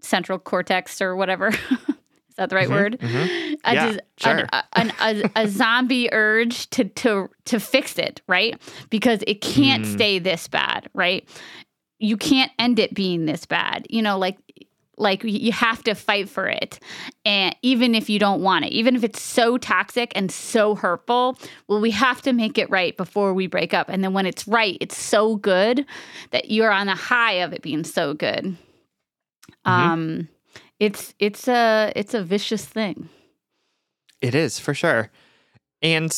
central 0.00 0.38
cortex 0.38 1.00
or 1.00 1.16
whatever. 1.16 1.48
Is 2.28 2.36
that 2.36 2.50
the 2.50 2.56
right 2.56 2.68
word? 2.70 2.98
mhm. 3.00 3.56
A 3.64 3.74
Yeah, 3.74 3.92
des- 3.92 3.98
sure. 4.18 4.46
an- 4.52 4.68
an- 4.74 4.92
a, 5.00 5.30
a 5.44 5.48
zombie 5.48 6.12
urge 6.12 6.68
to 6.70 6.84
to 6.84 7.28
to 7.46 7.58
fix 7.58 7.98
it, 7.98 8.20
right? 8.28 8.60
Because 8.90 9.20
it 9.26 9.40
can't 9.40 9.84
Mm. 9.84 9.92
stay 9.94 10.18
this 10.18 10.46
bad, 10.48 10.88
right? 10.94 11.26
You 11.98 12.16
can't 12.18 12.52
end 12.58 12.78
it 12.78 12.92
being 12.94 13.24
this 13.24 13.46
bad. 13.46 13.86
You 13.88 14.02
know, 14.02 14.18
like 14.18 14.36
like 14.98 15.22
you 15.24 15.52
have 15.52 15.82
to 15.84 15.94
fight 15.94 16.28
for 16.28 16.48
it 16.48 16.80
and 17.24 17.54
even 17.62 17.94
if 17.94 18.08
you 18.08 18.18
don't 18.18 18.40
want 18.42 18.64
it 18.64 18.72
even 18.72 18.96
if 18.96 19.04
it's 19.04 19.20
so 19.20 19.58
toxic 19.58 20.10
and 20.14 20.32
so 20.32 20.74
hurtful 20.74 21.38
well 21.68 21.80
we 21.80 21.90
have 21.90 22.22
to 22.22 22.32
make 22.32 22.56
it 22.58 22.68
right 22.70 22.96
before 22.96 23.34
we 23.34 23.46
break 23.46 23.74
up 23.74 23.88
and 23.88 24.02
then 24.02 24.12
when 24.12 24.26
it's 24.26 24.48
right 24.48 24.78
it's 24.80 24.96
so 24.96 25.36
good 25.36 25.84
that 26.30 26.50
you're 26.50 26.72
on 26.72 26.86
the 26.86 26.94
high 26.94 27.34
of 27.34 27.52
it 27.52 27.62
being 27.62 27.84
so 27.84 28.14
good 28.14 28.56
Mm-hmm. 29.64 29.70
um 29.90 30.28
it's 30.78 31.14
it's 31.18 31.48
a 31.48 31.92
it's 31.96 32.14
a 32.14 32.22
vicious 32.22 32.64
thing 32.64 33.08
It 34.20 34.34
is 34.34 34.58
for 34.58 34.74
sure. 34.74 35.10
And 35.82 36.10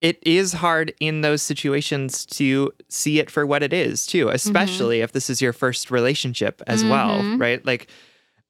it 0.00 0.18
is 0.22 0.54
hard 0.54 0.94
in 1.00 1.20
those 1.20 1.42
situations 1.42 2.24
to 2.26 2.72
see 2.88 3.18
it 3.18 3.30
for 3.30 3.44
what 3.46 3.62
it 3.62 3.72
is 3.72 4.06
too, 4.06 4.28
especially 4.30 5.00
if 5.00 5.12
this 5.12 5.28
is 5.28 5.42
your 5.42 5.52
first 5.52 5.90
relationship 5.90 6.62
as 6.66 6.84
well, 6.84 7.22
Mhm. 7.22 7.38
right? 7.40 7.64
Like 7.66 7.88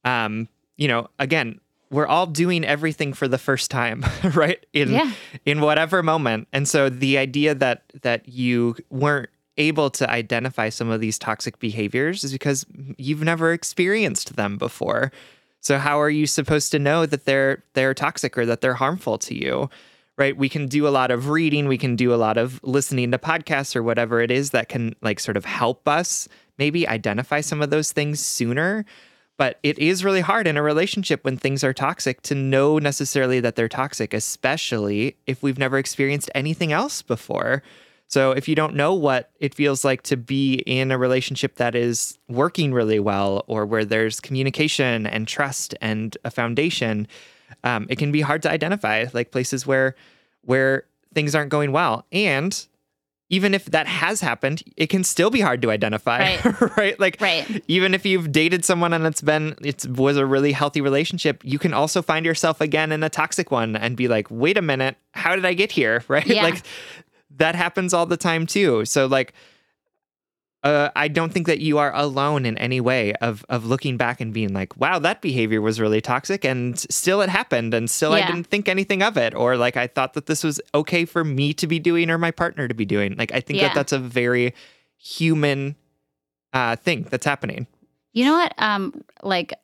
um, 0.04 0.48
you 0.76 0.88
know, 0.88 1.08
again, 1.18 1.60
we're 1.90 2.06
all 2.06 2.26
doing 2.26 2.64
everything 2.64 3.12
for 3.12 3.28
the 3.28 3.36
first 3.36 3.70
time, 3.70 4.04
right? 4.34 4.64
In 4.72 4.90
Yeah. 4.92 5.12
in 5.44 5.60
whatever 5.60 6.02
moment. 6.02 6.48
And 6.52 6.66
so 6.68 6.88
the 6.88 7.18
idea 7.18 7.54
that 7.54 7.82
that 8.02 8.28
you 8.28 8.76
weren't 8.90 9.28
able 9.58 9.90
to 9.90 10.08
identify 10.08 10.68
some 10.70 10.88
of 10.88 11.00
these 11.00 11.18
toxic 11.18 11.58
behaviors 11.58 12.24
is 12.24 12.32
because 12.32 12.64
you've 12.96 13.22
never 13.22 13.52
experienced 13.52 14.36
them 14.36 14.56
before. 14.56 15.12
So 15.60 15.76
how 15.76 16.00
are 16.00 16.08
you 16.08 16.26
supposed 16.26 16.70
to 16.72 16.78
know 16.78 17.04
that 17.04 17.26
they're 17.26 17.62
they're 17.74 17.92
toxic 17.92 18.38
or 18.38 18.46
that 18.46 18.62
they're 18.62 18.74
harmful 18.74 19.18
to 19.18 19.34
you? 19.34 19.68
Right? 20.20 20.36
We 20.36 20.50
can 20.50 20.66
do 20.66 20.86
a 20.86 20.90
lot 20.90 21.10
of 21.10 21.30
reading, 21.30 21.66
we 21.66 21.78
can 21.78 21.96
do 21.96 22.12
a 22.12 22.16
lot 22.16 22.36
of 22.36 22.60
listening 22.62 23.10
to 23.10 23.18
podcasts 23.18 23.74
or 23.74 23.82
whatever 23.82 24.20
it 24.20 24.30
is 24.30 24.50
that 24.50 24.68
can 24.68 24.94
like 25.00 25.18
sort 25.18 25.38
of 25.38 25.46
help 25.46 25.88
us 25.88 26.28
maybe 26.58 26.86
identify 26.86 27.40
some 27.40 27.62
of 27.62 27.70
those 27.70 27.90
things 27.90 28.20
sooner. 28.20 28.84
But 29.38 29.58
it 29.62 29.78
is 29.78 30.04
really 30.04 30.20
hard 30.20 30.46
in 30.46 30.58
a 30.58 30.62
relationship 30.62 31.24
when 31.24 31.38
things 31.38 31.64
are 31.64 31.72
toxic 31.72 32.20
to 32.24 32.34
know 32.34 32.78
necessarily 32.78 33.40
that 33.40 33.56
they're 33.56 33.66
toxic, 33.66 34.12
especially 34.12 35.16
if 35.26 35.42
we've 35.42 35.58
never 35.58 35.78
experienced 35.78 36.30
anything 36.34 36.70
else 36.70 37.00
before. 37.00 37.62
So 38.06 38.32
if 38.32 38.46
you 38.46 38.54
don't 38.54 38.74
know 38.74 38.92
what 38.92 39.30
it 39.40 39.54
feels 39.54 39.86
like 39.86 40.02
to 40.02 40.18
be 40.18 40.56
in 40.66 40.90
a 40.90 40.98
relationship 40.98 41.54
that 41.54 41.74
is 41.74 42.18
working 42.28 42.74
really 42.74 43.00
well 43.00 43.42
or 43.46 43.64
where 43.64 43.86
there's 43.86 44.20
communication 44.20 45.06
and 45.06 45.26
trust 45.26 45.74
and 45.80 46.14
a 46.26 46.30
foundation, 46.30 47.08
um, 47.64 47.86
it 47.88 47.98
can 47.98 48.12
be 48.12 48.20
hard 48.20 48.42
to 48.42 48.50
identify 48.50 49.06
like 49.12 49.30
places 49.30 49.66
where 49.66 49.94
where 50.42 50.84
things 51.14 51.34
aren't 51.34 51.50
going 51.50 51.72
well. 51.72 52.06
And 52.12 52.66
even 53.32 53.54
if 53.54 53.66
that 53.66 53.86
has 53.86 54.20
happened, 54.20 54.62
it 54.76 54.88
can 54.88 55.04
still 55.04 55.30
be 55.30 55.40
hard 55.40 55.62
to 55.62 55.70
identify, 55.70 56.36
right? 56.36 56.76
right? 56.76 56.98
Like 57.00 57.20
Right. 57.20 57.62
even 57.68 57.94
if 57.94 58.04
you've 58.04 58.32
dated 58.32 58.64
someone 58.64 58.92
and 58.92 59.06
it's 59.06 59.22
been 59.22 59.54
it 59.62 59.86
was 59.86 60.16
a 60.16 60.26
really 60.26 60.52
healthy 60.52 60.80
relationship, 60.80 61.40
you 61.44 61.58
can 61.58 61.72
also 61.72 62.02
find 62.02 62.26
yourself 62.26 62.60
again 62.60 62.90
in 62.90 63.02
a 63.02 63.08
toxic 63.08 63.50
one 63.50 63.76
and 63.76 63.96
be 63.96 64.08
like, 64.08 64.26
"Wait 64.30 64.56
a 64.58 64.62
minute, 64.62 64.96
how 65.12 65.36
did 65.36 65.44
I 65.44 65.54
get 65.54 65.70
here?" 65.72 66.02
right? 66.08 66.26
Yeah. 66.26 66.42
Like 66.42 66.62
that 67.36 67.54
happens 67.54 67.94
all 67.94 68.06
the 68.06 68.16
time 68.16 68.46
too. 68.46 68.84
So 68.84 69.06
like 69.06 69.32
uh, 70.62 70.90
I 70.94 71.08
don't 71.08 71.32
think 71.32 71.46
that 71.46 71.60
you 71.60 71.78
are 71.78 71.94
alone 71.94 72.44
in 72.44 72.58
any 72.58 72.80
way 72.80 73.14
of 73.14 73.44
of 73.48 73.64
looking 73.64 73.96
back 73.96 74.20
and 74.20 74.32
being 74.32 74.52
like, 74.52 74.76
"Wow, 74.76 74.98
that 74.98 75.22
behavior 75.22 75.60
was 75.60 75.80
really 75.80 76.00
toxic," 76.00 76.44
and 76.44 76.78
still 76.78 77.22
it 77.22 77.30
happened, 77.30 77.72
and 77.72 77.88
still 77.90 78.12
I 78.12 78.26
didn't 78.26 78.44
think 78.44 78.68
anything 78.68 79.02
of 79.02 79.16
it, 79.16 79.34
or 79.34 79.56
like 79.56 79.76
I 79.76 79.86
thought 79.86 80.12
that 80.14 80.26
this 80.26 80.44
was 80.44 80.60
okay 80.74 81.04
for 81.06 81.24
me 81.24 81.54
to 81.54 81.66
be 81.66 81.78
doing 81.78 82.10
or 82.10 82.18
my 82.18 82.30
partner 82.30 82.68
to 82.68 82.74
be 82.74 82.84
doing. 82.84 83.16
Like 83.16 83.32
I 83.32 83.40
think 83.40 83.58
Yeah. 83.58 83.68
that 83.68 83.74
that's 83.74 83.92
a 83.92 83.98
very 83.98 84.52
human 84.98 85.76
uh, 86.52 86.76
thing 86.76 87.06
that's 87.10 87.24
happening. 87.24 87.66
You 88.12 88.26
know 88.26 88.34
what? 88.34 88.52
Um, 88.58 89.02
like 89.22 89.54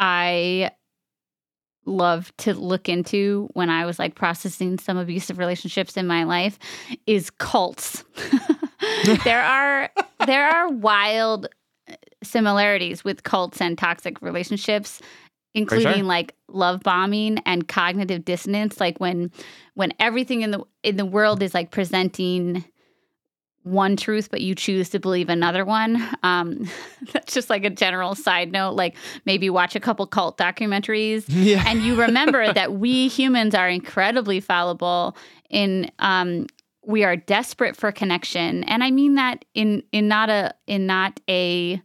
I 0.00 0.72
love 1.86 2.30
to 2.38 2.54
look 2.54 2.88
into 2.88 3.48
when 3.54 3.70
I 3.70 3.86
was 3.86 3.98
like 3.98 4.14
processing 4.14 4.78
some 4.78 4.98
abusive 4.98 5.38
relationships 5.38 5.96
in 5.96 6.06
my 6.06 6.24
life 6.24 6.58
is 7.06 7.30
cults. 7.30 8.04
there 9.24 9.42
are 9.42 9.90
there 10.26 10.48
are 10.48 10.68
wild 10.70 11.46
uh, 11.88 11.94
similarities 12.22 13.04
with 13.04 13.22
cults 13.22 13.60
and 13.60 13.78
toxic 13.78 14.20
relationships 14.22 15.00
including 15.54 16.04
like 16.04 16.34
love 16.48 16.80
bombing 16.82 17.38
and 17.44 17.68
cognitive 17.68 18.24
dissonance 18.24 18.80
like 18.80 18.98
when 18.98 19.30
when 19.74 19.92
everything 19.98 20.42
in 20.42 20.50
the 20.50 20.62
in 20.82 20.96
the 20.96 21.04
world 21.04 21.42
is 21.42 21.54
like 21.54 21.70
presenting 21.70 22.64
one 23.64 23.96
truth 23.96 24.28
but 24.30 24.40
you 24.40 24.54
choose 24.54 24.88
to 24.88 24.98
believe 24.98 25.28
another 25.28 25.64
one. 25.64 26.02
Um 26.22 26.68
that's 27.12 27.32
just 27.34 27.48
like 27.50 27.64
a 27.64 27.70
general 27.70 28.14
side 28.14 28.50
note 28.50 28.74
like 28.74 28.96
maybe 29.24 29.50
watch 29.50 29.76
a 29.76 29.80
couple 29.80 30.06
cult 30.06 30.36
documentaries. 30.38 31.24
Yeah. 31.28 31.64
and 31.66 31.82
you 31.82 32.00
remember 32.00 32.52
that 32.52 32.74
we 32.74 33.08
humans 33.08 33.54
are 33.54 33.68
incredibly 33.68 34.40
fallible 34.40 35.16
in 35.50 35.90
um 35.98 36.46
we 36.84 37.04
are 37.04 37.16
desperate 37.16 37.76
for 37.76 37.92
connection. 37.92 38.64
And 38.64 38.82
i 38.82 38.90
mean 38.90 39.14
that 39.14 39.44
in 39.54 39.82
in 39.92 40.08
not 40.08 40.30
a 40.30 40.54
in 40.66 40.86
not 40.86 41.20
a 41.28 41.80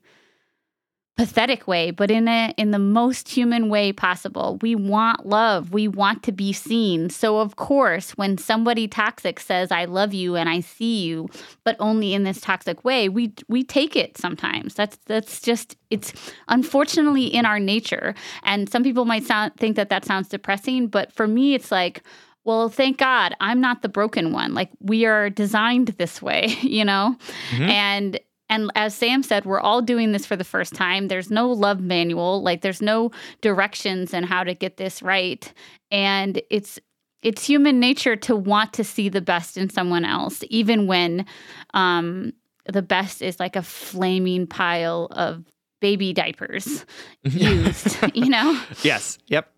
pathetic 1.18 1.68
way 1.68 1.90
but 1.90 2.12
in 2.12 2.28
a 2.28 2.54
in 2.58 2.70
the 2.70 2.80
most 2.80 3.28
human 3.30 3.70
way 3.70 3.92
possible. 3.92 4.60
We 4.62 4.76
want 4.76 5.26
love. 5.26 5.74
We 5.74 5.88
want 5.88 6.22
to 6.24 6.32
be 6.32 6.54
seen. 6.54 7.10
So 7.10 7.40
of 7.40 7.56
course 7.56 8.12
when 8.12 8.38
somebody 8.38 8.88
toxic 8.88 9.40
says 9.40 9.72
i 9.72 9.86
love 9.86 10.14
you 10.14 10.36
and 10.36 10.48
i 10.48 10.60
see 10.60 11.04
you 11.04 11.28
but 11.64 11.76
only 11.80 12.14
in 12.14 12.24
this 12.24 12.40
toxic 12.40 12.86
way 12.86 13.10
we 13.10 13.34
we 13.48 13.64
take 13.64 13.96
it 13.96 14.18
sometimes. 14.18 14.76
That's 14.76 14.98
that's 15.06 15.42
just 15.42 15.76
it's 15.90 16.14
unfortunately 16.50 17.26
in 17.26 17.46
our 17.46 17.60
nature. 17.60 18.14
And 18.44 18.70
some 18.70 18.84
people 18.84 19.06
might 19.06 19.24
sound 19.24 19.56
think 19.58 19.76
that 19.76 19.90
that 19.90 20.06
sounds 20.06 20.28
depressing 20.28 20.88
but 20.88 21.12
for 21.12 21.28
me 21.28 21.56
it's 21.56 21.72
like 21.72 22.04
well 22.48 22.68
thank 22.70 22.98
god 22.98 23.36
i'm 23.40 23.62
not 23.62 23.84
the 23.84 23.90
broken 23.90 24.32
one 24.32 24.56
like 24.56 24.72
we 24.80 25.06
are 25.06 25.30
designed 25.30 25.90
this 26.00 26.22
way 26.22 26.48
you 26.64 26.84
know 26.84 27.16
Mhm. 27.52 27.70
and 27.70 28.20
and 28.50 28.72
as 28.76 28.96
sam 28.96 29.22
said 29.22 29.46
we're 29.46 29.60
all 29.60 29.82
doing 29.82 30.14
this 30.14 30.26
for 30.26 30.36
the 30.36 30.44
first 30.44 30.74
time 30.74 31.08
there's 31.10 31.30
no 31.30 31.48
love 31.52 31.80
manual 31.82 32.42
like 32.42 32.62
there's 32.62 32.82
no 32.82 33.12
directions 33.42 34.14
and 34.14 34.26
how 34.26 34.44
to 34.44 34.54
get 34.56 34.78
this 34.78 35.04
right 35.04 35.54
and 35.92 36.42
it's 36.50 36.80
it's 37.24 37.44
human 37.46 37.80
nature 37.80 38.16
to 38.16 38.36
want 38.36 38.72
to 38.74 38.84
see 38.84 39.10
the 39.10 39.22
best 39.22 39.58
in 39.58 39.70
someone 39.70 40.06
else 40.06 40.44
even 40.50 40.88
when 40.88 41.26
um 41.74 42.32
the 42.66 42.82
best 42.82 43.22
is 43.22 43.40
like 43.40 43.56
a 43.56 43.62
flaming 43.64 44.48
pile 44.48 45.08
of 45.12 45.44
baby 45.82 46.14
diapers 46.14 46.86
used 47.24 47.98
you 48.16 48.30
know 48.30 48.60
yes. 48.84 49.18
Yep. 49.28 49.52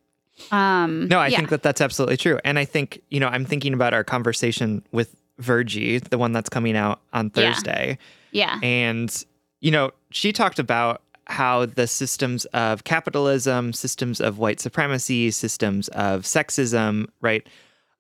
Um 0.52 1.08
No, 1.08 1.20
I 1.20 1.28
yeah. 1.28 1.38
think 1.38 1.50
that 1.50 1.64
that's 1.64 1.82
absolutely 1.82 2.18
true. 2.18 2.40
And 2.44 2.58
I 2.60 2.66
think, 2.66 3.02
you 3.10 3.20
know, 3.20 3.28
I'm 3.28 3.46
thinking 3.46 3.74
about 3.74 3.94
our 3.94 4.04
conversation 4.04 4.84
with 4.92 5.16
Virgie, 5.38 6.00
the 6.00 6.18
one 6.18 6.32
that's 6.34 6.50
coming 6.50 6.76
out 6.76 7.02
on 7.14 7.32
Yeah. 7.36 7.54
Thursday. 7.54 7.98
yeah 8.32 8.60
And, 8.62 9.26
you 9.62 9.72
know, 9.72 9.92
she 10.12 10.32
talked 10.34 10.60
about 10.60 11.02
how 11.28 11.66
the 11.68 11.86
systems 11.88 12.46
of 12.46 12.84
capitalism, 12.84 13.72
systems 13.74 14.20
of 14.20 14.38
white 14.40 14.60
supremacy, 14.60 15.30
systems 15.32 15.88
of 15.90 16.24
sexism, 16.24 17.08
right, 17.22 17.46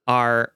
are 0.08 0.52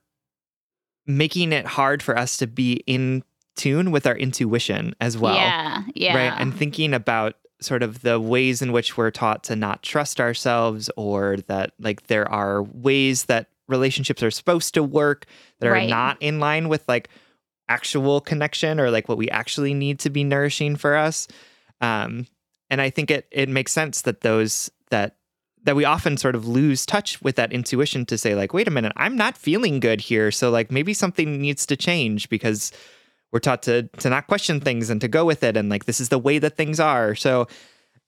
making 1.05 1.51
it 1.53 1.65
hard 1.65 2.01
for 2.01 2.17
us 2.17 2.37
to 2.37 2.47
be 2.47 2.81
in 2.87 3.23
tune 3.55 3.91
with 3.91 4.07
our 4.07 4.15
intuition 4.17 4.95
as 4.99 5.17
well. 5.17 5.35
yeah 5.35 5.83
yeah 5.93 6.15
Right. 6.15 6.41
And 6.41 6.55
thinking 6.57 6.93
about 6.93 7.35
sort 7.63 7.83
of 7.83 8.01
the 8.01 8.19
ways 8.19 8.61
in 8.61 8.71
which 8.71 8.97
we're 8.97 9.11
taught 9.11 9.43
to 9.45 9.55
not 9.55 9.81
trust 9.83 10.19
ourselves 10.19 10.89
or 10.97 11.37
that 11.47 11.71
like 11.79 12.07
there 12.07 12.29
are 12.31 12.61
ways 12.63 13.25
that 13.25 13.47
relationships 13.67 14.21
are 14.21 14.31
supposed 14.31 14.73
to 14.73 14.83
work 14.83 15.25
that 15.59 15.67
are 15.67 15.73
Right. 15.73 15.89
not 15.89 16.17
in 16.21 16.39
line 16.39 16.69
with 16.69 16.83
like 16.87 17.09
actual 17.69 18.19
connection 18.21 18.79
or 18.79 18.91
like 18.91 19.07
what 19.07 19.17
we 19.17 19.29
actually 19.29 19.73
need 19.73 19.99
to 19.99 20.09
be 20.09 20.23
nourishing 20.23 20.75
for 20.75 20.95
us. 20.95 21.27
Um 21.81 22.27
and 22.69 22.81
I 22.81 22.89
think 22.89 23.09
it 23.11 23.27
it 23.31 23.49
makes 23.49 23.71
sense 23.71 24.01
that 24.01 24.21
those 24.21 24.69
that 24.89 25.15
that 25.65 25.75
we 25.77 25.85
often 25.85 26.17
sort 26.17 26.35
of 26.35 26.45
lose 26.45 26.85
touch 26.85 27.21
with 27.21 27.37
that 27.37 27.53
intuition 27.53 28.05
to 28.07 28.17
say 28.17 28.35
like 28.35 28.53
wait 28.53 28.67
a 28.67 28.71
minute 28.71 28.91
I'm 28.97 29.15
not 29.15 29.37
feeling 29.37 29.79
good 29.79 30.01
here 30.01 30.29
so 30.31 30.49
like 30.51 30.71
maybe 30.71 30.93
something 30.93 31.39
needs 31.39 31.65
to 31.67 31.77
change 31.77 32.27
because 32.29 32.71
we're 33.33 33.39
taught 33.39 33.63
to 33.63 33.83
to 33.97 34.09
not 34.09 34.27
question 34.27 34.61
things 34.61 34.89
and 34.89 35.01
to 35.01 35.07
go 35.09 35.25
with 35.25 35.43
it. 35.43 35.57
And 35.57 35.67
like 35.67 35.85
this 35.85 35.99
is 35.99 36.09
the 36.09 36.19
way 36.19 36.39
that 36.39 36.55
things 36.55 36.79
are. 36.79 37.15
So 37.15 37.47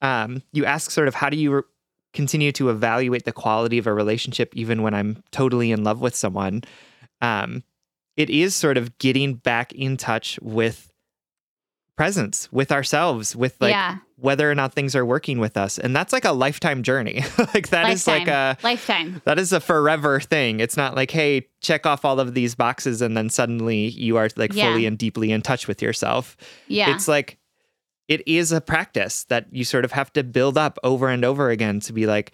um 0.01 0.43
you 0.53 0.63
ask 0.63 0.91
sort 0.91 1.07
of 1.07 1.15
how 1.15 1.29
do 1.29 1.35
you 1.35 1.55
re- 1.55 1.61
continue 2.13 2.51
to 2.53 2.69
evaluate 2.69 3.25
the 3.25 3.33
quality 3.33 3.77
of 3.77 3.87
a 3.87 3.93
relationship 3.93 4.55
even 4.55 4.81
when 4.81 4.93
i'm 4.93 5.21
totally 5.31 5.71
in 5.71 5.83
love 5.83 5.99
with 5.99 6.15
someone? 6.15 6.63
Um 7.21 7.63
it 8.15 8.29
is 8.29 8.55
sort 8.55 8.77
of 8.77 8.97
getting 8.99 9.33
back 9.33 9.73
in 9.73 9.97
touch 9.97 10.39
with 10.41 10.89
presence 11.95 12.51
with 12.51 12.71
ourselves 12.71 13.35
with 13.35 13.55
like 13.61 13.71
yeah 13.71 13.97
whether 14.17 14.49
or 14.49 14.55
not 14.55 14.73
things 14.73 14.95
are 14.95 15.05
working 15.05 15.39
with 15.39 15.57
us 15.57 15.77
and 15.77 15.93
that's 15.95 16.13
like 16.13 16.23
a 16.25 16.31
lifetime 16.31 16.83
journey 16.83 17.21
like 17.53 17.67
that 17.69 17.89
is 17.89 18.07
like 18.07 18.27
a 18.29 18.57
lifetime 18.63 19.21
that 19.25 19.37
is 19.37 19.51
a 19.53 19.59
forever 19.59 20.19
thing. 20.21 20.59
It's 20.61 20.77
not 20.77 20.95
like, 20.95 21.11
hey, 21.11 21.47
check 21.61 21.85
off 21.85 22.05
all 22.05 22.19
of 22.21 22.33
these 22.33 22.55
boxes 22.55 23.01
and 23.01 23.15
then 23.15 23.29
suddenly 23.29 23.89
you 23.89 24.15
are 24.17 24.29
like 24.37 24.53
Yeah. 24.53 24.71
fully 24.71 24.85
and 24.85 24.97
deeply 24.97 25.31
in 25.31 25.41
touch 25.41 25.67
with 25.67 25.81
yourself. 25.81 26.37
yeah 26.67 26.95
It's 26.95 27.07
like 27.09 27.37
it 28.07 28.25
is 28.27 28.51
a 28.53 28.61
practice 28.61 29.25
that 29.25 29.47
you 29.51 29.65
sort 29.65 29.83
of 29.83 29.91
have 29.91 30.13
to 30.13 30.23
build 30.23 30.57
up 30.57 30.77
over 30.83 31.09
and 31.09 31.25
over 31.25 31.49
again 31.49 31.79
to 31.81 31.91
be 31.93 32.05
like, 32.07 32.31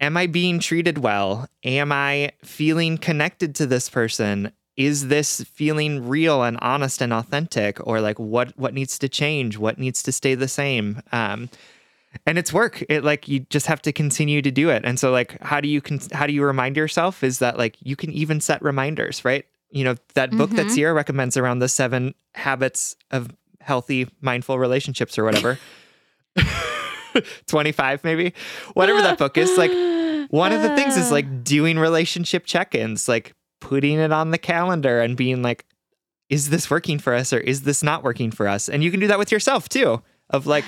am 0.00 0.16
I 0.16 0.26
being 0.28 0.58
treated 0.60 0.98
well? 0.98 1.48
Am 1.64 1.90
I 1.92 2.30
feeling 2.44 2.96
connected 2.98 3.54
to 3.56 3.66
this 3.66 3.88
person? 3.88 4.52
Is 4.76 5.08
this 5.08 5.42
feeling 5.42 6.08
real 6.08 6.42
and 6.42 6.56
honest 6.62 7.02
and 7.02 7.12
authentic? 7.12 7.78
Or 7.86 8.00
like 8.00 8.18
what 8.18 8.56
what 8.58 8.72
needs 8.74 8.98
to 9.00 9.08
change? 9.08 9.58
What 9.58 9.78
needs 9.78 10.02
to 10.04 10.12
stay 10.12 10.34
the 10.34 10.48
same? 10.48 11.02
Um, 11.12 11.50
and 12.26 12.38
it's 12.38 12.52
work. 12.52 12.82
It 12.88 13.04
like 13.04 13.28
you 13.28 13.40
just 13.50 13.66
have 13.66 13.82
to 13.82 13.92
continue 13.92 14.40
to 14.42 14.50
do 14.50 14.70
it. 14.70 14.84
And 14.84 14.98
so 14.98 15.10
like 15.10 15.40
how 15.42 15.60
do 15.60 15.68
you 15.68 15.80
con- 15.80 16.00
how 16.12 16.26
do 16.26 16.32
you 16.32 16.44
remind 16.44 16.76
yourself? 16.76 17.22
Is 17.22 17.38
that 17.40 17.58
like 17.58 17.76
you 17.80 17.96
can 17.96 18.10
even 18.12 18.40
set 18.40 18.62
reminders, 18.62 19.24
right? 19.24 19.44
You 19.70 19.84
know 19.84 19.94
that 20.14 20.30
book 20.30 20.50
that 20.50 20.66
Mhm. 20.66 20.70
Sierra 20.70 20.94
recommends 20.94 21.36
around 21.36 21.58
the 21.60 21.68
seven 21.68 22.14
habits 22.34 22.96
of 23.10 23.30
healthy 23.60 24.08
mindful 24.20 24.58
relationships 24.58 25.18
or 25.18 25.24
whatever. 25.24 25.58
25 27.46 28.04
maybe 28.04 28.32
whatever 28.72 29.02
that 29.02 29.18
book 29.18 29.36
is 29.36 29.50
like 29.58 29.70
one 30.30 30.50
of 30.52 30.62
the 30.62 30.74
things 30.74 30.96
is 30.96 31.10
like 31.12 31.44
doing 31.44 31.78
relationship 31.78 32.46
check-ins 32.46 33.06
like 33.06 33.34
putting 33.62 33.98
it 33.98 34.10
on 34.12 34.30
the 34.32 34.38
calendar 34.38 35.00
and 35.00 35.16
being 35.16 35.40
like 35.42 35.64
is 36.28 36.50
this 36.50 36.68
working 36.68 36.98
for 36.98 37.14
us 37.14 37.32
or 37.32 37.38
is 37.38 37.62
this 37.62 37.82
not 37.82 38.02
working 38.02 38.30
for 38.32 38.48
us 38.48 38.68
and 38.68 38.82
you 38.82 38.90
can 38.90 38.98
do 38.98 39.06
that 39.06 39.18
with 39.18 39.30
yourself 39.30 39.68
too 39.68 40.02
of 40.30 40.46
like 40.46 40.64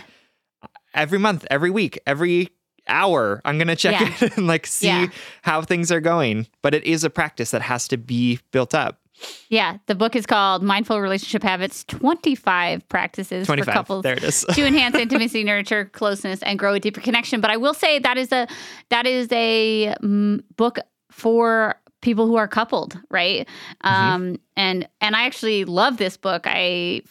every 0.94 1.18
month 1.18 1.44
every 1.50 1.70
week 1.70 1.98
every 2.06 2.48
hour 2.86 3.40
i'm 3.44 3.58
going 3.58 3.66
to 3.68 3.74
check 3.76 4.00
Yeah. 4.00 4.14
in 4.26 4.32
and 4.36 4.46
like 4.46 4.66
see 4.66 4.86
Yeah. 4.86 5.08
how 5.42 5.60
things 5.62 5.90
are 5.90 6.00
going 6.00 6.46
but 6.62 6.72
it 6.74 6.84
is 6.84 7.02
a 7.02 7.10
practice 7.10 7.50
that 7.50 7.62
has 7.62 7.88
to 7.88 7.96
be 7.96 8.38
built 8.52 8.74
up 8.74 9.00
Yeah, 9.48 9.78
the 9.86 9.94
book 9.94 10.14
is 10.16 10.26
called 10.26 10.62
Mindful 10.62 11.00
Relationship 11.00 11.42
Habits 11.42 11.84
25 11.84 12.88
Practices 12.88 13.46
25 13.46 13.64
for 13.64 13.72
Couples 13.72 14.02
there 14.02 14.14
it 14.16 14.22
is 14.24 14.44
to 14.54 14.66
enhance 14.70 14.96
intimacy, 14.96 15.44
nurture 15.44 15.86
closeness, 15.86 16.42
and 16.42 16.58
grow 16.58 16.74
a 16.74 16.80
deeper 16.80 17.00
connection. 17.00 17.40
But 17.40 17.50
I 17.50 17.56
will 17.56 17.74
say 17.74 17.98
that 18.00 18.18
is 18.18 18.30
a 18.32 18.46
that 18.90 19.06
is 19.06 19.28
a 19.32 19.94
mm, 20.02 20.42
book 20.56 20.78
for 21.12 21.76
people 22.04 22.26
who 22.26 22.36
are 22.36 22.46
coupled, 22.46 22.96
right? 23.10 23.48
Um, 23.80 24.38
and 24.56 24.86
and 25.00 25.16
I 25.16 25.24
actually 25.24 25.64
love 25.64 25.96
this 25.96 26.16
book. 26.16 26.42
I 26.46 27.02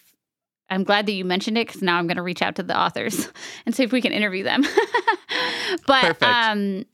I'm 0.69 0.85
glad 0.85 1.07
that 1.07 1.13
you 1.13 1.25
mentioned 1.25 1.57
it 1.57 1.67
because 1.67 1.81
now 1.81 1.97
I'm 1.97 2.07
going 2.07 2.17
to 2.17 2.23
reach 2.23 2.41
out 2.41 2.55
to 2.55 2.63
the 2.63 2.79
authors 2.79 3.27
and 3.65 3.75
see 3.75 3.83
if 3.83 3.91
we 3.91 4.01
can 4.01 4.13
interview 4.13 4.43
them. 4.43 4.63
but 5.87 6.19
Perfect. 6.19 6.23
um, 6.23 6.85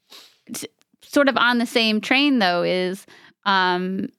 s- 0.50 0.66
sort 1.04 1.30
of 1.30 1.38
on 1.38 1.60
the 1.60 1.66
same 1.66 2.02
train 2.02 2.40
though 2.40 2.64
is 2.64 3.06
um, 3.46 4.10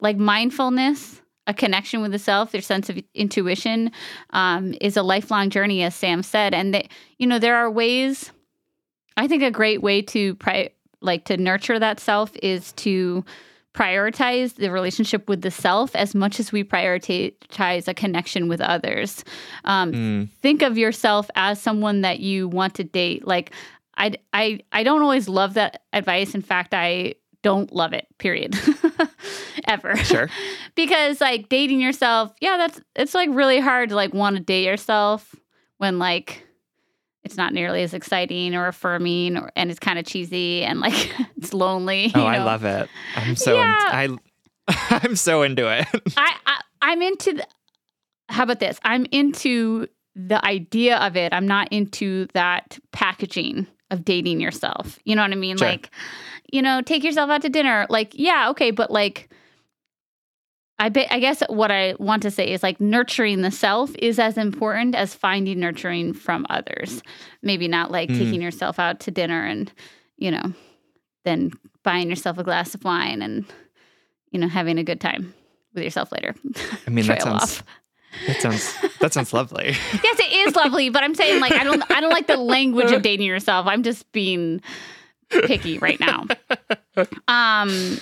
like 0.00 0.16
mindfulness, 0.16 1.20
a 1.46 1.54
connection 1.54 2.00
with 2.00 2.12
the 2.12 2.18
self, 2.18 2.52
their 2.52 2.60
sense 2.60 2.88
of 2.88 2.98
intuition 3.14 3.92
um, 4.30 4.74
is 4.80 4.96
a 4.96 5.02
lifelong 5.02 5.50
journey, 5.50 5.82
as 5.82 5.94
Sam 5.94 6.22
said. 6.22 6.54
And 6.54 6.74
they, 6.74 6.88
you 7.18 7.26
know, 7.26 7.38
there 7.38 7.56
are 7.56 7.70
ways. 7.70 8.32
I 9.16 9.26
think 9.28 9.42
a 9.42 9.50
great 9.50 9.82
way 9.82 10.00
to 10.02 10.34
pri- 10.36 10.70
like 11.00 11.24
to 11.26 11.36
nurture 11.36 11.78
that 11.78 12.00
self 12.00 12.32
is 12.42 12.72
to 12.72 13.24
prioritize 13.74 14.54
the 14.56 14.70
relationship 14.70 15.28
with 15.28 15.42
the 15.42 15.50
self 15.50 15.94
as 15.94 16.14
much 16.14 16.40
as 16.40 16.50
we 16.50 16.64
prioritize 16.64 17.86
a 17.86 17.94
connection 17.94 18.48
with 18.48 18.60
others. 18.60 19.24
Um, 19.64 19.92
Mm, 19.92 20.28
think 20.42 20.62
of 20.62 20.76
yourself 20.76 21.30
as 21.36 21.60
someone 21.60 22.00
that 22.00 22.20
you 22.20 22.48
want 22.48 22.74
to 22.74 22.84
date. 22.84 23.26
Like 23.26 23.52
I 23.96 24.12
I 24.32 24.60
I 24.72 24.82
don't 24.82 25.02
always 25.02 25.28
love 25.28 25.54
that 25.54 25.82
advice. 25.92 26.34
In 26.34 26.42
fact, 26.42 26.74
I 26.74 27.14
don't 27.42 27.72
love 27.72 27.92
it. 27.92 28.06
Period. 28.18 28.58
Ever. 29.68 29.96
sure 29.96 30.28
because 30.74 31.20
like 31.20 31.48
dating 31.48 31.80
yourself, 31.80 32.32
yeah, 32.40 32.56
that's 32.56 32.80
it's 32.96 33.14
like 33.14 33.28
really 33.32 33.60
hard 33.60 33.90
to 33.90 33.94
like 33.94 34.12
want 34.12 34.36
to 34.36 34.42
date 34.42 34.64
yourself 34.64 35.34
when 35.78 35.98
like 35.98 36.44
it's 37.24 37.36
not 37.36 37.52
nearly 37.52 37.82
as 37.82 37.92
exciting 37.94 38.54
or 38.54 38.66
affirming 38.66 39.36
or 39.36 39.50
and 39.56 39.70
it's 39.70 39.80
kind 39.80 39.98
of 39.98 40.06
cheesy 40.06 40.62
and 40.64 40.80
like 40.80 41.12
it's 41.36 41.52
lonely. 41.52 42.10
oh 42.14 42.20
you 42.20 42.24
i 42.26 42.38
love 42.42 42.64
it 42.64 42.88
i'm 43.16 43.36
so 43.36 43.56
Yeah. 43.56 43.74
i 43.88 44.08
i'm 45.04 45.16
so 45.16 45.42
into 45.42 45.68
it 45.68 45.86
I, 46.16 46.34
I 46.46 46.60
I'm 46.82 47.02
into 47.02 47.34
the, 47.34 47.46
how 48.30 48.44
about 48.44 48.58
this? 48.58 48.80
I'm 48.82 49.04
into 49.12 49.86
the 50.16 50.42
idea 50.44 50.96
of 50.96 51.14
it. 51.14 51.34
I'm 51.34 51.46
not 51.46 51.68
into 51.70 52.26
that 52.32 52.78
packaging 52.90 53.66
of 53.90 54.02
dating 54.04 54.40
yourself. 54.40 54.98
You 55.04 55.14
know 55.14 55.20
what 55.22 55.30
I 55.30 55.34
mean? 55.34 55.58
Sure. 55.58 55.68
Like, 55.68 55.90
you 56.50 56.62
know, 56.62 56.80
take 56.80 57.04
yourself 57.04 57.28
out 57.28 57.42
to 57.42 57.50
dinner. 57.50 57.86
Like, 57.90 58.12
yeah, 58.14 58.48
okay, 58.50 58.70
but 58.70 58.90
like 58.90 59.30
I 60.80 60.88
bet 60.88 61.08
I 61.12 61.20
guess 61.20 61.42
what 61.48 61.70
I 61.70 61.94
want 61.98 62.22
to 62.22 62.30
say 62.30 62.50
is 62.50 62.62
like 62.62 62.80
nurturing 62.80 63.42
the 63.42 63.50
self 63.50 63.90
is 63.98 64.18
as 64.18 64.36
important 64.38 64.94
as 64.94 65.14
finding 65.14 65.60
nurturing 65.60 66.14
from 66.14 66.46
others. 66.50 67.02
Maybe 67.42 67.68
not 67.68 67.90
like 67.90 68.08
Mm. 68.08 68.18
taking 68.18 68.42
yourself 68.42 68.78
out 68.78 68.98
to 69.00 69.10
dinner 69.10 69.44
and, 69.44 69.70
you 70.16 70.30
know, 70.30 70.54
then 71.24 71.50
buying 71.84 72.08
yourself 72.08 72.38
a 72.38 72.42
glass 72.44 72.74
of 72.74 72.82
wine 72.82 73.20
and 73.22 73.44
you 74.32 74.38
know, 74.40 74.48
having 74.48 74.78
a 74.78 74.84
good 74.84 75.00
time 75.00 75.34
with 75.74 75.82
yourself 75.84 76.10
later. 76.12 76.34
i 76.86 76.90
mean 76.90 77.06
that 77.06 77.20
sounds 77.26 77.42
off. 77.42 77.64
that 78.26 78.40
sounds 78.40 78.74
that 79.00 79.12
sounds 79.12 79.32
lovely 79.32 79.66
Yes, 80.04 80.18
it 80.20 80.32
is 80.48 80.56
lovely, 80.56 80.88
but 80.88 81.02
I'm 81.02 81.14
saying 81.14 81.40
like 81.40 81.52
I 81.52 81.62
don't 81.64 81.82
I 81.90 82.00
don't 82.00 82.10
like 82.10 82.26
the 82.26 82.36
language 82.36 82.90
of 82.92 83.02
dating 83.02 83.26
yourself. 83.26 83.66
I'm 83.66 83.82
just 83.82 84.10
being 84.12 84.62
picky 85.30 85.78
right 85.78 86.00
now. 86.00 86.26
Um 87.28 88.00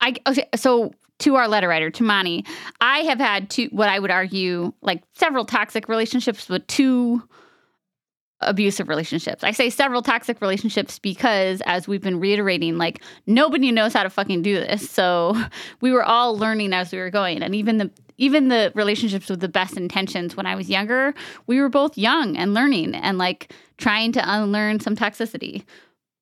I 0.00 0.14
okay, 0.26 0.48
so 0.56 0.92
to 1.20 1.36
our 1.36 1.48
letter 1.48 1.68
writer, 1.68 1.90
to 1.90 2.02
Mani, 2.02 2.44
I 2.80 3.00
have 3.00 3.18
had 3.18 3.50
two 3.50 3.68
what 3.70 3.88
I 3.88 3.98
would 3.98 4.10
argue 4.10 4.72
like 4.82 5.02
several 5.14 5.44
toxic 5.44 5.88
relationships, 5.88 6.46
but 6.48 6.66
two 6.68 7.22
abusive 8.40 8.88
relationships. 8.88 9.42
I 9.42 9.52
say 9.52 9.70
several 9.70 10.02
toxic 10.02 10.40
relationships 10.40 10.98
because 10.98 11.62
as 11.66 11.88
we've 11.88 12.02
been 12.02 12.20
reiterating, 12.20 12.78
like 12.78 13.02
nobody 13.26 13.72
knows 13.72 13.92
how 13.92 14.02
to 14.02 14.10
fucking 14.10 14.42
do 14.42 14.54
this. 14.54 14.88
So 14.90 15.36
we 15.80 15.92
were 15.92 16.04
all 16.04 16.36
learning 16.36 16.72
as 16.72 16.92
we 16.92 16.98
were 16.98 17.10
going. 17.10 17.42
And 17.42 17.54
even 17.54 17.78
the 17.78 17.90
even 18.16 18.48
the 18.48 18.70
relationships 18.76 19.28
with 19.28 19.40
the 19.40 19.48
best 19.48 19.76
intentions 19.76 20.36
when 20.36 20.46
I 20.46 20.54
was 20.54 20.70
younger, 20.70 21.14
we 21.48 21.60
were 21.60 21.68
both 21.68 21.98
young 21.98 22.36
and 22.36 22.54
learning 22.54 22.94
and 22.94 23.18
like 23.18 23.52
trying 23.76 24.12
to 24.12 24.22
unlearn 24.24 24.78
some 24.80 24.94
toxicity. 24.94 25.64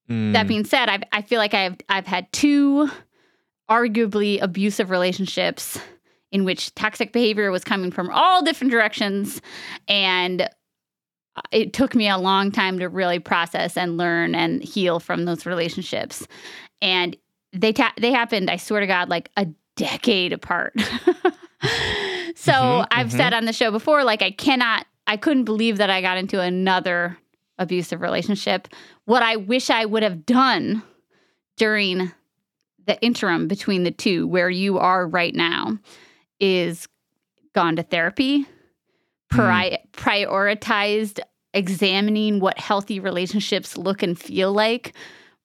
That 0.08 0.46
Mm, 0.46 0.48
being 0.48 0.64
said, 0.64 0.88
I've, 0.88 1.02
I 1.12 1.22
feel 1.22 1.38
like 1.38 1.54
I've 1.54 1.76
I've 1.88 2.06
had 2.06 2.30
two 2.32 2.90
arguably 3.70 4.40
abusive 4.42 4.90
relationships 4.90 5.78
in 6.30 6.44
which 6.44 6.74
toxic 6.74 7.12
behavior 7.12 7.50
was 7.50 7.64
coming 7.64 7.90
from 7.90 8.10
all 8.10 8.42
different 8.42 8.70
directions, 8.70 9.40
and 9.88 10.48
it 11.50 11.72
took 11.72 11.94
me 11.94 12.08
a 12.08 12.18
long 12.18 12.50
time 12.50 12.78
to 12.78 12.88
really 12.88 13.18
process 13.18 13.76
and 13.76 13.96
learn 13.96 14.34
and 14.34 14.62
heal 14.62 15.00
from 15.00 15.24
those 15.24 15.46
relationships. 15.46 16.26
And 16.80 17.16
they 17.52 17.72
ta- 17.72 17.94
they 17.98 18.12
happened, 18.12 18.50
I 18.50 18.56
swear 18.56 18.80
to 18.80 18.86
God, 18.86 19.08
like 19.08 19.30
a 19.36 19.46
decade 19.76 20.32
apart. 20.32 20.74
so 22.34 22.52
Mhm, 22.52 22.86
I've 22.90 23.08
mhm. 23.08 23.16
said 23.16 23.32
on 23.34 23.44
the 23.44 23.52
show 23.52 23.70
before, 23.70 24.04
like 24.04 24.22
I 24.22 24.30
cannot, 24.30 24.86
I 25.06 25.16
couldn't 25.16 25.44
believe 25.44 25.78
that 25.78 25.90
I 25.90 26.00
got 26.00 26.18
into 26.18 26.40
another 26.40 27.16
abusive 27.58 28.00
relationship. 28.00 28.68
What 29.04 29.22
I 29.22 29.36
wish 29.36 29.70
I 29.70 29.84
would 29.84 30.02
have 30.02 30.24
done 30.26 30.82
during 31.56 32.10
the 32.86 33.00
interim 33.00 33.48
between 33.48 33.84
the 33.84 33.90
two, 33.90 34.26
where 34.26 34.50
you 34.50 34.78
are 34.78 35.06
right 35.06 35.34
now, 35.34 35.78
is 36.40 36.88
gone 37.54 37.76
to 37.76 37.82
therapy, 37.82 38.46
pri- 39.30 39.78
prioritized 39.92 41.20
examining 41.54 42.40
what 42.40 42.58
healthy 42.58 42.98
relationships 42.98 43.76
look 43.76 44.02
and 44.02 44.18
feel 44.18 44.52
like 44.52 44.94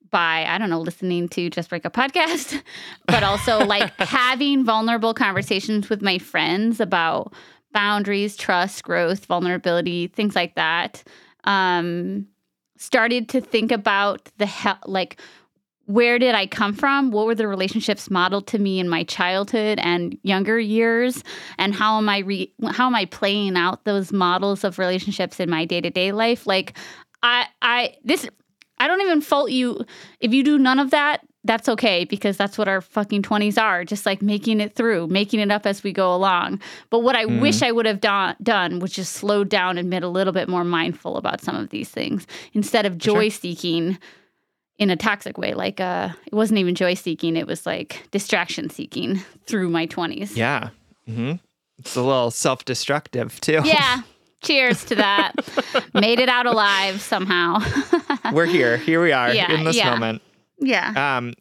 by 0.10 0.46
I 0.48 0.58
don't 0.58 0.70
know 0.70 0.80
listening 0.80 1.28
to 1.30 1.50
Just 1.50 1.70
Break 1.70 1.86
Up 1.86 1.94
podcast, 1.94 2.62
but 3.08 3.24
also 3.24 3.66
like 3.66 3.94
having 4.00 4.64
vulnerable 4.64 5.14
conversations 5.14 5.90
with 5.90 6.02
my 6.02 6.18
friends 6.18 6.80
about 6.80 7.34
boundaries, 7.74 8.36
trust, 8.36 8.84
growth, 8.84 9.26
vulnerability, 9.26 10.08
things 10.08 10.36
like 10.36 10.56
that. 10.56 11.04
Um, 11.44 12.28
started 12.78 13.30
to 13.30 13.42
think 13.42 13.72
about 13.72 14.30
the 14.38 14.46
he- 14.46 14.70
like 14.86 15.20
where 15.88 16.20
did 16.20 16.36
I 16.36 16.48
come 16.48 16.74
from? 16.74 17.12
What 17.12 17.26
were 17.26 17.36
the 17.36 17.48
relationships 17.48 18.12
modeled 18.12 18.46
to 18.48 18.60
me 18.60 18.80
in 18.80 18.90
my 18.90 19.04
childhood 19.06 19.80
and 19.82 20.18
younger 20.22 20.60
years? 20.60 21.24
And 21.58 21.74
how 21.74 21.98
am 21.98 22.10
I 22.10 22.20
re- 22.20 22.54
how 22.72 22.88
am 22.88 22.96
I 22.96 23.06
playing 23.06 23.56
out 23.56 23.86
those 23.86 24.12
models 24.12 24.64
of 24.66 24.80
relationships 24.80 25.40
in 25.40 25.50
my 25.50 25.64
day-to-day 25.66 26.12
life? 26.12 26.46
Like 26.46 26.78
I 27.24 27.48
I 27.62 27.96
this 28.04 28.28
I 28.80 28.88
don't 28.88 29.02
even 29.02 29.22
fault 29.22 29.50
you 29.50 29.80
if 30.20 30.34
you 30.34 30.44
do 30.44 30.60
none 30.60 30.78
of 30.80 30.92
that. 30.92 31.22
That's 31.46 31.70
okay 31.70 32.04
because 32.04 32.36
that's 32.36 32.58
what 32.58 32.68
our 32.68 32.82
fucking 32.82 33.22
20s 33.22 33.58
are, 33.58 33.86
just 33.86 34.06
like 34.06 34.22
making 34.22 34.60
it 34.60 34.76
through, 34.76 35.08
making 35.08 35.40
it 35.40 35.50
up 35.50 35.66
as 35.66 35.82
we 35.82 35.94
go 35.94 36.14
along. 36.14 36.60
But 36.90 37.00
what 37.00 37.16
I 37.16 37.24
Mhm. 37.24 37.40
wish 37.40 37.62
I 37.62 37.72
would 37.72 37.86
have 37.86 38.02
do- 38.02 38.36
done 38.44 38.80
was 38.80 38.92
just 38.92 39.14
slow 39.14 39.46
down 39.46 39.78
and 39.78 39.90
been 39.90 40.04
a 40.04 40.10
little 40.10 40.34
bit 40.34 40.50
more 40.50 40.66
mindful 40.66 41.16
about 41.16 41.40
some 41.40 41.56
of 41.56 41.70
these 41.70 41.88
things 41.90 42.28
instead 42.54 42.86
of 42.86 42.98
joy 42.98 43.30
seeking 43.30 43.98
in 44.80 44.90
a 44.90 44.96
toxic 44.96 45.38
way. 45.38 45.54
Like 45.54 45.80
uh 45.80 46.10
it 46.26 46.34
wasn't 46.34 46.60
even 46.60 46.76
joy 46.76 46.94
seeking, 46.94 47.36
it 47.36 47.48
was 47.48 47.66
like 47.66 48.08
distraction 48.12 48.70
seeking 48.70 49.22
through 49.46 49.70
my 49.70 49.88
20s. 49.88 50.36
yeah 50.36 50.70
mm-hmm. 51.08 51.34
It's 51.80 51.96
a 51.96 52.02
little 52.02 52.32
self 52.32 52.66
destructive, 52.66 53.40
too. 53.40 53.62
Yeah. 53.64 54.02
Cheers 54.44 54.84
to 54.86 54.96
that. 54.96 55.34
Made 55.94 56.20
it 56.20 56.28
out 56.30 56.46
alive 56.48 57.02
somehow. 57.02 57.60
We're 58.34 58.46
here. 58.46 58.78
Here 58.78 59.02
we 59.02 59.12
are 59.12 59.32
Yeah, 59.34 59.52
in 59.52 59.64
this 59.64 59.76
yeah. 59.76 59.92
moment. 59.92 60.22
yeah. 60.60 61.18
Um, 61.18 61.34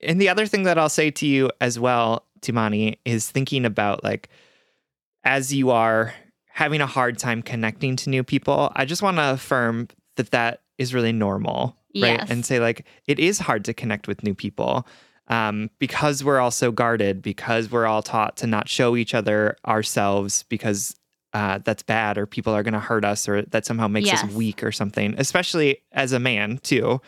and 0.00 0.20
the 0.20 0.28
other 0.28 0.46
thing 0.46 0.62
that 0.64 0.78
I'll 0.78 0.88
say 0.88 1.10
to 1.12 1.26
you 1.26 1.50
as 1.60 1.78
well, 1.78 2.24
Timani, 2.40 2.98
is 3.04 3.28
thinking 3.30 3.64
about 3.64 4.02
like 4.04 4.28
as 5.24 5.52
you 5.54 5.70
are 5.70 6.12
having 6.48 6.80
a 6.80 6.86
hard 6.86 7.18
time 7.18 7.40
connecting 7.42 7.94
to 7.96 8.10
new 8.10 8.24
people, 8.24 8.72
I 8.74 8.84
just 8.84 9.02
want 9.02 9.16
to 9.18 9.30
affirm 9.32 9.88
that 10.16 10.30
that 10.32 10.62
is 10.78 10.92
really 10.94 11.12
normal, 11.12 11.76
right? 11.94 12.18
Yes. 12.18 12.30
And 12.30 12.44
say 12.44 12.60
like 12.60 12.86
it 13.06 13.18
is 13.18 13.38
hard 13.38 13.64
to 13.66 13.74
connect 13.74 14.08
with 14.08 14.22
new 14.22 14.34
people. 14.34 14.86
Um, 15.28 15.68
because 15.78 16.24
we're 16.24 16.38
all 16.38 16.50
so 16.50 16.72
guarded, 16.72 17.20
because 17.20 17.70
we're 17.70 17.84
all 17.86 18.02
taught 18.02 18.38
to 18.38 18.46
not 18.46 18.66
show 18.66 18.96
each 18.96 19.14
other 19.14 19.56
ourselves 19.66 20.44
because 20.48 20.94
uh, 21.34 21.58
that's 21.58 21.82
bad 21.82 22.16
or 22.16 22.24
people 22.24 22.54
are 22.54 22.62
going 22.62 22.72
to 22.72 22.80
hurt 22.80 23.04
us 23.04 23.28
or 23.28 23.42
that 23.42 23.66
somehow 23.66 23.88
makes 23.88 24.08
us 24.14 24.24
weak 24.32 24.64
or 24.64 24.72
something, 24.72 25.14
especially 25.18 25.82
as 25.92 26.12
a 26.12 26.18
man, 26.18 26.58
too 26.62 27.00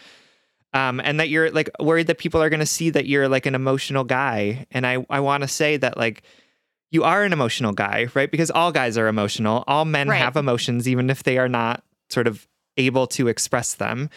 um, 0.72 1.00
and 1.00 1.18
that 1.18 1.28
you're 1.28 1.50
like 1.50 1.70
worried 1.80 2.06
that 2.06 2.18
people 2.18 2.42
are 2.42 2.48
going 2.48 2.60
to 2.60 2.66
see 2.66 2.90
that 2.90 3.06
you're 3.06 3.28
like 3.28 3.46
an 3.46 3.54
emotional 3.54 4.04
guy. 4.04 4.66
And 4.70 4.86
I, 4.86 5.04
I 5.10 5.20
want 5.20 5.42
to 5.42 5.48
say 5.48 5.76
that 5.76 5.96
like 5.96 6.22
you 6.90 7.02
are 7.04 7.24
an 7.24 7.32
emotional 7.32 7.72
guy, 7.72 8.08
right? 8.14 8.30
Because 8.30 8.50
all 8.50 8.72
guys 8.72 8.96
are 8.96 9.08
emotional. 9.08 9.64
All 9.66 9.84
men 9.84 10.08
Right. 10.08 10.18
have 10.18 10.36
emotions, 10.36 10.88
even 10.88 11.10
if 11.10 11.22
they 11.22 11.38
are 11.38 11.48
not 11.48 11.82
sort 12.08 12.26
of 12.26 12.46
able 12.76 13.06
to 13.08 13.28
express 13.28 13.74
them. 13.74 14.10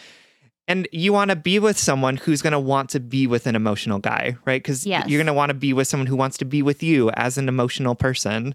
And 0.66 0.88
you 0.92 1.12
want 1.12 1.28
to 1.30 1.36
be 1.36 1.58
with 1.58 1.78
someone 1.78 2.16
who's 2.16 2.40
going 2.40 2.52
to 2.52 2.58
want 2.58 2.88
to 2.90 3.00
be 3.00 3.26
with 3.26 3.46
an 3.46 3.54
emotional 3.54 3.98
guy, 3.98 4.36
right? 4.46 4.62
Because 4.62 4.86
Yes. 4.86 5.08
you're 5.08 5.18
going 5.18 5.26
to 5.26 5.34
want 5.34 5.50
to 5.50 5.54
be 5.54 5.72
with 5.72 5.86
someone 5.88 6.06
who 6.06 6.16
wants 6.16 6.38
to 6.38 6.44
be 6.44 6.62
with 6.62 6.82
you 6.82 7.10
as 7.10 7.36
an 7.36 7.48
emotional 7.48 7.94
person. 7.94 8.54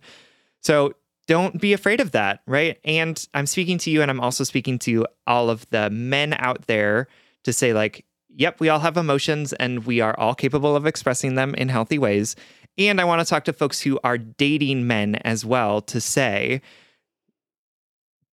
So 0.61 0.93
don't 1.27 1.61
be 1.61 1.73
afraid 1.73 2.01
of 2.01 2.11
that, 2.11 2.41
right? 2.47 2.79
And 2.83 3.23
I'm 3.35 3.45
speaking 3.45 3.77
to 3.79 3.91
you, 3.91 4.01
and 4.01 4.09
I'm 4.09 4.19
also 4.19 4.43
speaking 4.43 4.79
to 4.79 5.05
all 5.27 5.51
of 5.51 5.69
the 5.69 5.91
men 5.91 6.33
out 6.39 6.65
there 6.65 7.07
to 7.43 7.53
say, 7.53 7.73
like, 7.73 8.03
yep, 8.35 8.59
we 8.59 8.69
all 8.69 8.79
have 8.79 8.97
emotions 8.97 9.53
and 9.53 9.85
we 9.85 10.01
are 10.01 10.17
all 10.19 10.33
capable 10.33 10.75
of 10.75 10.87
expressing 10.87 11.35
them 11.35 11.53
in 11.55 11.69
healthy 11.69 11.99
ways. 11.99 12.35
And 12.79 12.99
I 12.99 13.03
want 13.03 13.19
to 13.21 13.25
talk 13.29 13.45
to 13.45 13.53
folks 13.53 13.81
who 13.81 13.99
are 14.03 14.17
dating 14.17 14.87
men 14.87 15.15
as 15.17 15.45
well 15.45 15.81
to 15.81 16.01
say, 16.01 16.61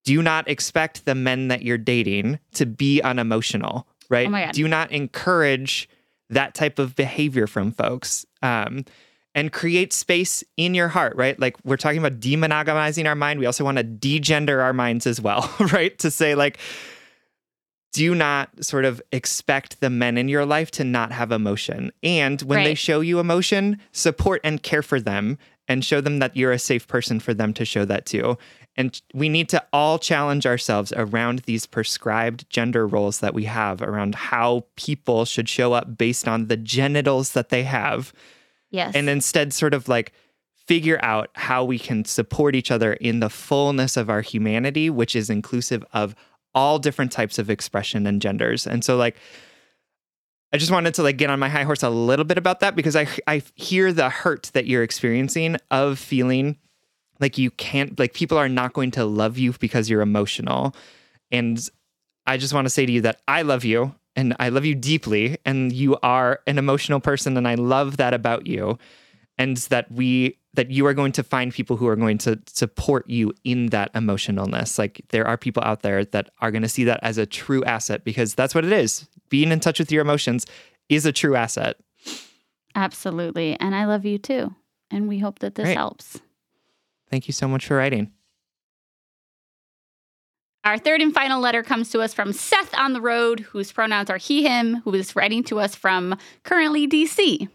do 0.07 0.23
not 0.23 0.49
expect 0.49 1.05
the 1.05 1.17
men 1.17 1.49
that 1.49 1.63
you're 1.63 1.77
dating 1.77 2.39
to 2.55 2.65
be 2.65 3.03
unemotional, 3.03 3.89
right? 4.09 4.33
Oh. 4.33 4.53
Do 4.53 4.69
not 4.69 4.93
encourage 4.93 5.89
that 6.31 6.55
type 6.55 6.79
of 6.79 6.95
behavior 6.95 7.47
from 7.49 7.73
folks. 7.73 8.25
Um, 8.41 8.85
and 9.35 9.53
create 9.53 9.93
space 9.93 10.43
in 10.57 10.75
your 10.75 10.89
heart, 10.89 11.15
right? 11.15 11.39
Like 11.39 11.57
we're 11.63 11.77
talking 11.77 11.99
about 11.99 12.21
demonogamizing 12.21 13.07
our 13.07 13.15
mind. 13.15 13.39
We 13.39 13.45
also 13.45 13.65
want 13.65 13.77
to 13.77 13.85
degender 13.85 14.63
our 14.63 14.73
minds 14.73 15.07
as 15.07 15.21
well, 15.21 15.55
right? 15.73 15.97
To 15.99 16.11
say, 16.11 16.35
like, 16.35 16.57
do 17.93 18.15
not 18.15 18.65
sort 18.65 18.87
of 18.87 19.03
expect 19.13 19.81
the 19.81 19.91
men 19.91 20.17
in 20.17 20.29
your 20.29 20.47
life 20.47 20.71
to 20.73 20.85
not 20.85 21.13
have 21.13 21.33
emotion. 21.33 21.93
And 22.03 22.41
when 22.43 22.65
they 22.65 22.75
show 22.75 23.01
you 23.01 23.19
emotion, 23.21 23.79
support 23.93 24.41
and 24.43 24.63
care 24.63 24.83
for 24.83 25.01
them 25.01 25.37
and 25.69 25.85
show 25.85 26.01
them 26.01 26.19
that 26.21 26.35
you're 26.35 26.53
a 26.53 26.59
safe 26.59 26.87
person 26.89 27.21
for 27.21 27.35
them 27.35 27.53
to 27.55 27.67
show 27.67 27.85
that 27.85 28.07
to. 28.07 28.39
And 28.77 29.01
we 29.15 29.29
need 29.29 29.49
to 29.51 29.65
all 29.73 29.99
challenge 29.99 30.45
ourselves 30.45 30.93
around 30.95 31.41
these 31.41 31.67
prescribed 31.67 32.49
gender 32.51 32.87
roles 32.87 33.21
that 33.21 33.33
we 33.33 33.45
have 33.45 33.81
around 33.81 34.15
how 34.15 34.67
people 34.77 35.25
should 35.25 35.49
show 35.49 35.73
up 35.73 35.97
based 35.97 36.29
on 36.29 36.49
the 36.49 36.57
genitals 36.57 37.33
that 37.33 37.49
they 37.49 37.63
have 37.63 38.13
yes. 38.71 38.95
and 38.95 39.09
instead 39.09 39.53
sort 39.53 39.73
of 39.73 39.89
like 39.89 40.13
figure 40.67 40.99
out 41.03 41.31
how 41.35 41.65
we 41.65 41.79
can 41.79 42.05
support 42.05 42.55
each 42.55 42.71
other 42.71 42.95
in 42.95 43.21
the 43.21 43.31
fullness 43.31 43.97
of 43.97 44.11
our 44.11 44.21
humanity, 44.21 44.91
which 44.91 45.17
is 45.17 45.31
inclusive 45.31 45.85
of 45.93 46.15
all 46.55 46.79
different 46.79 47.13
types 47.13 47.39
of 47.39 47.49
expression 47.49 48.07
and 48.07 48.21
genders. 48.21 48.67
And 48.67 48.85
so 48.85 48.97
like 48.97 49.17
I 50.53 50.59
just 50.59 50.73
wanted 50.73 50.95
to 50.95 51.03
like 51.03 51.17
get 51.17 51.31
on 51.31 51.39
my 51.39 51.49
high 51.49 51.65
horse 51.65 51.83
a 51.83 51.91
little 51.91 52.25
bit 52.25 52.39
about 52.39 52.61
that 52.61 52.77
because 52.77 52.97
I 52.97 53.07
I 53.27 53.43
hear 53.55 53.93
the 53.93 54.09
hurt 54.09 54.51
that 54.55 54.67
you're 54.67 54.83
experiencing 54.83 55.57
of 55.71 55.99
feeling 55.99 56.57
like 57.21 57.39
you 57.39 57.51
can't 57.51 57.99
like 57.99 58.15
people 58.15 58.39
are 58.39 58.49
not 58.49 58.73
going 58.73 58.91
to 58.93 59.05
love 59.05 59.39
you 59.39 59.53
because 59.53 59.89
you're 59.89 60.03
emotional. 60.03 60.75
And 61.31 61.59
I 62.27 62.37
just 62.37 62.55
want 62.55 62.67
to 62.67 62.71
say 62.71 62.87
to 62.87 62.93
you 62.93 63.01
that 63.03 63.21
I 63.29 63.43
love 63.43 63.65
you 63.65 63.95
and 64.15 64.35
I 64.41 64.49
love 64.49 64.65
you 64.65 64.75
deeply 64.75 65.39
and 65.45 65.73
you 65.73 65.97
are 66.03 66.41
an 66.47 66.59
emotional 66.59 67.01
person 67.01 67.37
and 67.37 67.47
I 67.47 67.55
love 67.55 67.99
that 67.99 68.15
about 68.15 68.47
you 68.47 68.79
and 69.39 69.57
that 69.57 69.91
we 69.91 70.39
that 70.55 70.71
you 70.71 70.87
are 70.87 70.95
going 70.95 71.13
to 71.13 71.23
find 71.23 71.53
people 71.53 71.77
who 71.77 71.87
are 71.87 71.97
going 71.97 72.17
to 72.17 72.41
support 72.47 73.09
you 73.11 73.33
in 73.45 73.67
that 73.67 73.93
emotionalness. 73.93 74.79
Like 74.79 75.03
there 75.11 75.27
are 75.27 75.37
people 75.37 75.63
out 75.63 75.83
there 75.83 76.05
that 76.07 76.31
are 76.41 76.51
going 76.51 76.63
to 76.63 76.69
see 76.69 76.85
that 76.85 76.99
as 77.03 77.19
a 77.19 77.27
true 77.27 77.63
asset 77.65 78.05
because 78.05 78.35
that's 78.35 78.55
what 78.55 78.65
it 78.65 78.73
is. 78.73 79.07
Being 79.29 79.53
in 79.53 79.61
touch 79.61 79.79
with 79.79 79.93
your 79.93 80.01
emotions 80.01 80.47
is 80.89 81.05
a 81.05 81.13
true 81.13 81.37
asset. 81.37 81.77
Absolutely. 82.75 83.59
And 83.61 83.75
I 83.75 83.85
love 83.85 84.07
you 84.07 84.19
too. 84.19 84.55
And 84.91 85.09
we 85.09 85.19
hope 85.19 85.41
that 85.41 85.57
this 85.57 85.65
Great. 85.65 85.77
helps. 85.77 86.21
Thank 87.11 87.29
you 87.29 87.33
so 87.33 87.47
much 87.49 87.67
for 87.67 87.77
writing. 87.77 88.13
Our 90.65 90.79
third 90.79 91.01
and 91.01 91.15
final 91.15 91.41
letter 91.41 91.63
comes 91.63 91.91
to 91.91 92.01
us 92.01 92.13
from 92.13 92.33
Seth 92.33 92.75
on 92.77 92.93
the 92.93 93.01
road, 93.01 93.41
whose 93.41 93.71
pronouns 93.71 94.11
are 94.11 94.17
he, 94.17 94.43
him, 94.43 94.77
who 94.85 94.93
is 94.95 95.15
writing 95.15 95.45
to 95.45 95.61
us 95.61 95.77
from 95.77 96.17
currently 96.43 96.89
DC. 96.89 97.49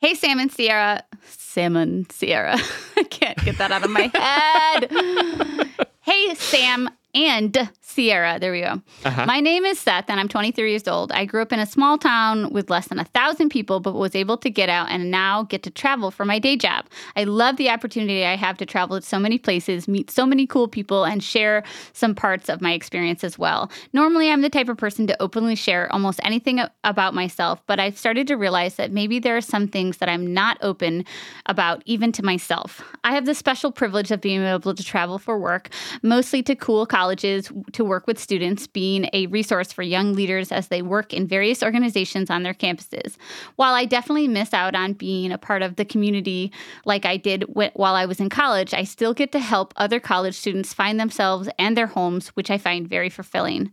Hey, 0.00 0.14
Sam 0.14 0.38
and 0.38 0.52
Sierra. 0.52 1.02
Sam 1.24 1.76
and 1.76 2.10
Sierra. 2.12 2.58
I 2.98 3.04
can't 3.04 3.38
get 3.44 3.56
that 3.56 3.72
out 3.72 3.82
of 3.84 3.90
my 3.90 4.10
head. 4.14 5.70
hey, 6.02 6.34
Sam 6.34 6.90
and 7.14 7.70
Sierra. 7.80 8.38
There 8.40 8.50
we 8.50 8.62
go. 8.62 8.82
Uh-huh. 9.04 9.24
My 9.26 9.40
name 9.40 9.64
is 9.64 9.78
Seth, 9.78 10.06
and 10.08 10.18
I'm 10.18 10.28
23 10.28 10.68
years 10.68 10.88
old. 10.88 11.12
I 11.12 11.24
grew 11.24 11.42
up 11.42 11.52
in 11.52 11.60
a 11.60 11.66
small 11.66 11.96
town 11.96 12.50
with 12.50 12.70
less 12.70 12.88
than 12.88 12.98
a 12.98 13.04
thousand 13.04 13.50
people, 13.50 13.78
but 13.78 13.94
was 13.94 14.16
able 14.16 14.36
to 14.38 14.50
get 14.50 14.68
out 14.68 14.90
and 14.90 15.12
now 15.12 15.44
get 15.44 15.62
to 15.62 15.70
travel 15.70 16.10
for 16.10 16.24
my 16.24 16.40
day 16.40 16.56
job. 16.56 16.86
I 17.14 17.24
love 17.24 17.56
the 17.56 17.70
opportunity 17.70 18.24
I 18.24 18.34
have 18.34 18.58
to 18.58 18.66
travel 18.66 19.00
to 19.00 19.06
so 19.06 19.20
many 19.20 19.38
places, 19.38 19.86
meet 19.86 20.10
so 20.10 20.26
many 20.26 20.46
cool 20.46 20.66
people, 20.66 21.04
and 21.04 21.22
share 21.22 21.62
some 21.92 22.16
parts 22.16 22.48
of 22.48 22.60
my 22.60 22.72
experience 22.72 23.22
as 23.22 23.38
well. 23.38 23.70
Normally, 23.92 24.30
I'm 24.30 24.42
the 24.42 24.50
type 24.50 24.68
of 24.68 24.76
person 24.76 25.06
to 25.06 25.22
openly 25.22 25.54
share 25.54 25.92
almost 25.92 26.18
anything 26.24 26.60
about 26.82 27.14
myself, 27.14 27.62
but 27.66 27.78
I've 27.78 27.96
started 27.96 28.26
to 28.26 28.34
realize 28.34 28.74
that 28.74 28.90
maybe 28.90 29.20
there 29.20 29.36
are 29.36 29.40
some 29.40 29.68
things 29.68 29.98
that 29.98 30.08
I'm 30.08 30.34
not 30.34 30.58
open 30.62 31.04
about, 31.46 31.82
even 31.86 32.10
to 32.12 32.24
myself. 32.24 32.82
I 33.04 33.14
have 33.14 33.26
the 33.26 33.34
special 33.34 33.70
privilege 33.70 34.10
of 34.10 34.20
being 34.20 34.42
able 34.42 34.74
to 34.74 34.82
travel 34.82 35.18
for 35.18 35.38
work, 35.38 35.70
mostly 36.02 36.42
to 36.42 36.56
cool 36.56 36.86
colleges 36.86 37.03
to 37.14 37.84
work 37.84 38.06
with 38.06 38.18
students, 38.18 38.66
being 38.66 39.08
a 39.12 39.26
resource 39.26 39.72
for 39.72 39.82
young 39.82 40.14
leaders 40.14 40.50
as 40.50 40.68
they 40.68 40.82
work 40.82 41.12
in 41.12 41.26
various 41.26 41.62
organizations 41.62 42.30
on 42.30 42.42
their 42.42 42.54
campuses. 42.54 43.16
While 43.56 43.74
I 43.74 43.84
definitely 43.84 44.28
miss 44.28 44.54
out 44.54 44.74
on 44.74 44.94
being 44.94 45.32
a 45.32 45.38
part 45.38 45.62
of 45.62 45.76
the 45.76 45.84
community 45.84 46.52
like 46.84 47.04
I 47.04 47.16
did 47.16 47.42
wh- 47.54 47.74
while 47.74 47.94
I 47.94 48.06
was 48.06 48.20
in 48.20 48.30
college, 48.30 48.72
I 48.72 48.84
still 48.84 49.12
get 49.12 49.32
to 49.32 49.40
help 49.40 49.74
other 49.76 50.00
college 50.00 50.34
students 50.34 50.72
find 50.72 50.98
themselves 50.98 51.48
and 51.58 51.76
their 51.76 51.88
homes, 51.88 52.28
which 52.28 52.50
I 52.50 52.58
find 52.58 52.88
very 52.88 53.10
fulfilling. 53.10 53.70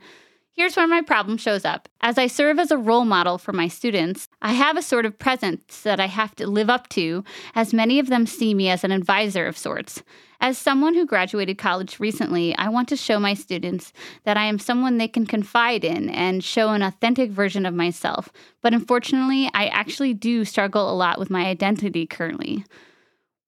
Here's 0.54 0.76
where 0.76 0.88
my 0.88 1.02
problem 1.02 1.38
shows 1.38 1.64
up. 1.64 1.88
As 2.02 2.18
I 2.18 2.28
serve 2.28 2.60
as 2.60 2.72
a 2.72 2.78
role 2.78 3.06
model 3.06 3.38
for 3.38 3.54
my 3.54 3.70
students, 3.70 4.28
I 4.42 4.52
have 4.54 4.76
a 4.76 4.82
sort 4.82 5.06
of 5.06 5.18
presence 5.18 5.82
that 5.84 6.00
I 6.00 6.08
have 6.08 6.36
to 6.36 6.48
live 6.48 6.70
up 6.70 6.90
to, 6.90 7.24
as 7.56 7.74
many 7.74 8.00
of 8.00 8.08
them 8.08 8.26
see 8.26 8.54
me 8.54 8.70
as 8.70 8.84
an 8.84 8.92
advisor 8.92 9.48
of 9.48 9.58
sorts. 9.58 10.04
As 10.44 10.58
someone 10.58 10.96
who 10.96 11.06
graduated 11.06 11.60
college 11.60 12.00
recently, 12.00 12.58
I 12.58 12.68
want 12.70 12.90
to 12.90 12.96
show 12.96 13.20
my 13.20 13.36
students 13.36 13.94
that 14.24 14.38
I 14.38 14.46
am 14.46 14.58
someone 14.58 14.98
they 14.98 15.08
can 15.08 15.28
confide 15.28 15.86
in 15.86 16.10
and 16.10 16.44
show 16.44 16.70
an 16.70 16.82
authentic 16.82 17.30
version 17.30 17.64
of 17.64 17.76
myself. 17.76 18.30
But 18.64 18.74
unfortunately, 18.74 19.52
I 19.54 19.68
actually 19.68 20.16
do 20.16 20.44
struggle 20.44 20.92
a 20.92 20.98
lot 20.98 21.20
with 21.20 21.30
my 21.30 21.46
identity 21.46 22.08
currently. 22.08 22.66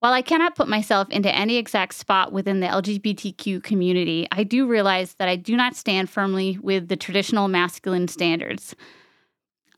While 0.01 0.13
I 0.13 0.21
cannot 0.21 0.53
put 0.53 0.67
myself 0.67 1.09
into 1.09 1.33
any 1.33 1.57
exact 1.57 1.95
spot 1.95 2.31
within 2.31 2.59
the 2.59 2.67
LGBTQ 2.67 3.63
community, 3.63 4.27
I 4.31 4.43
do 4.43 4.67
realize 4.67 5.15
that 5.15 5.29
I 5.29 5.35
do 5.35 5.57
not 5.57 5.75
stand 5.75 6.11
firmly 6.11 6.59
with 6.61 6.89
the 6.89 6.95
traditional 6.95 7.47
masculine 7.47 8.07
standards. 8.07 8.75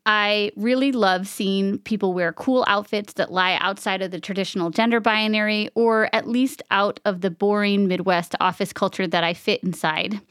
I 0.06 0.51
really 0.56 0.91
love 0.91 1.28
seeing 1.28 1.80
people 1.80 2.14
wear 2.14 2.32
cool 2.32 2.64
outfits 2.68 3.14
that 3.14 3.32
lie 3.32 3.58
outside 3.60 4.01
of 4.01 4.12
the 4.12 4.20
traditional 4.20 4.70
gender 4.70 4.99
binary 4.99 5.70
or 5.74 6.10
at 6.14 6.28
least 6.28 6.62
out 6.70 6.99
of 7.06 7.22
the 7.22 7.32
boring 7.32 7.88
Midwest 7.88 8.36
office 8.39 8.72
culture 8.72 9.08
that 9.08 9.24
I 9.24 9.34
fit 9.34 9.64
inside, 9.64 10.22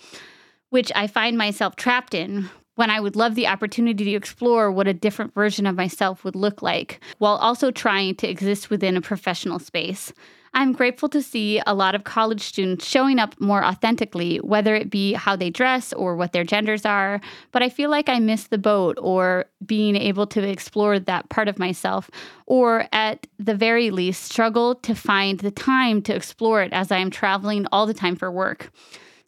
which 0.71 0.93
I 0.95 1.09
find 1.09 1.37
myself 1.37 1.75
trapped 1.75 2.15
in 2.15 2.49
when 2.77 2.91
I 2.91 3.01
would 3.01 3.17
love 3.17 3.35
the 3.35 3.47
opportunity 3.49 4.05
to 4.05 4.13
explore 4.13 4.71
what 4.71 4.89
a 4.89 4.95
different 4.95 5.35
version 5.35 5.67
of 5.67 5.77
myself 5.77 6.25
would 6.25 6.37
look 6.37 6.63
like 6.63 7.01
while 7.19 7.37
also 7.37 7.71
trying 7.71 8.15
to 8.17 8.29
exist 8.29 8.71
within 8.71 8.97
a 8.97 9.01
professional 9.01 9.59
space. 9.59 10.13
I'm 10.57 10.73
grateful 10.73 11.09
to 11.09 11.21
see 11.21 11.61
a 11.67 11.75
lot 11.75 11.97
of 11.97 12.05
college 12.05 12.41
students 12.41 12.87
showing 12.87 13.19
up 13.19 13.39
more 13.41 13.65
authentically, 13.65 14.37
whether 14.39 14.77
it 14.77 14.89
be 14.89 15.13
how 15.13 15.35
they 15.35 15.51
dress 15.51 15.93
or 15.93 16.15
what 16.15 16.33
their 16.33 16.45
genders 16.45 16.87
are. 16.87 17.21
But 17.51 17.65
I 17.65 17.69
feel 17.69 17.91
like 17.91 18.09
I 18.09 18.21
missed 18.21 18.51
the 18.51 18.59
boat 18.59 18.97
or 19.03 19.47
being 19.67 19.97
able 19.97 20.29
to 20.29 20.49
explore 20.49 21.01
that 21.01 21.29
part 21.29 21.49
of 21.49 21.59
myself, 21.59 22.09
or 22.47 22.87
at 22.93 23.27
the 23.39 23.57
very 23.57 23.91
least, 23.91 24.25
struggle 24.25 24.77
to 24.77 24.95
find 24.95 25.41
the 25.41 25.51
time 25.51 26.01
to 26.03 26.15
explore 26.15 26.63
it 26.63 26.73
as 26.73 26.93
I 26.93 26.99
am 26.99 27.11
traveling 27.11 27.67
all 27.73 27.87
the 27.87 27.95
time 27.95 28.15
for 28.15 28.31
work. 28.31 28.71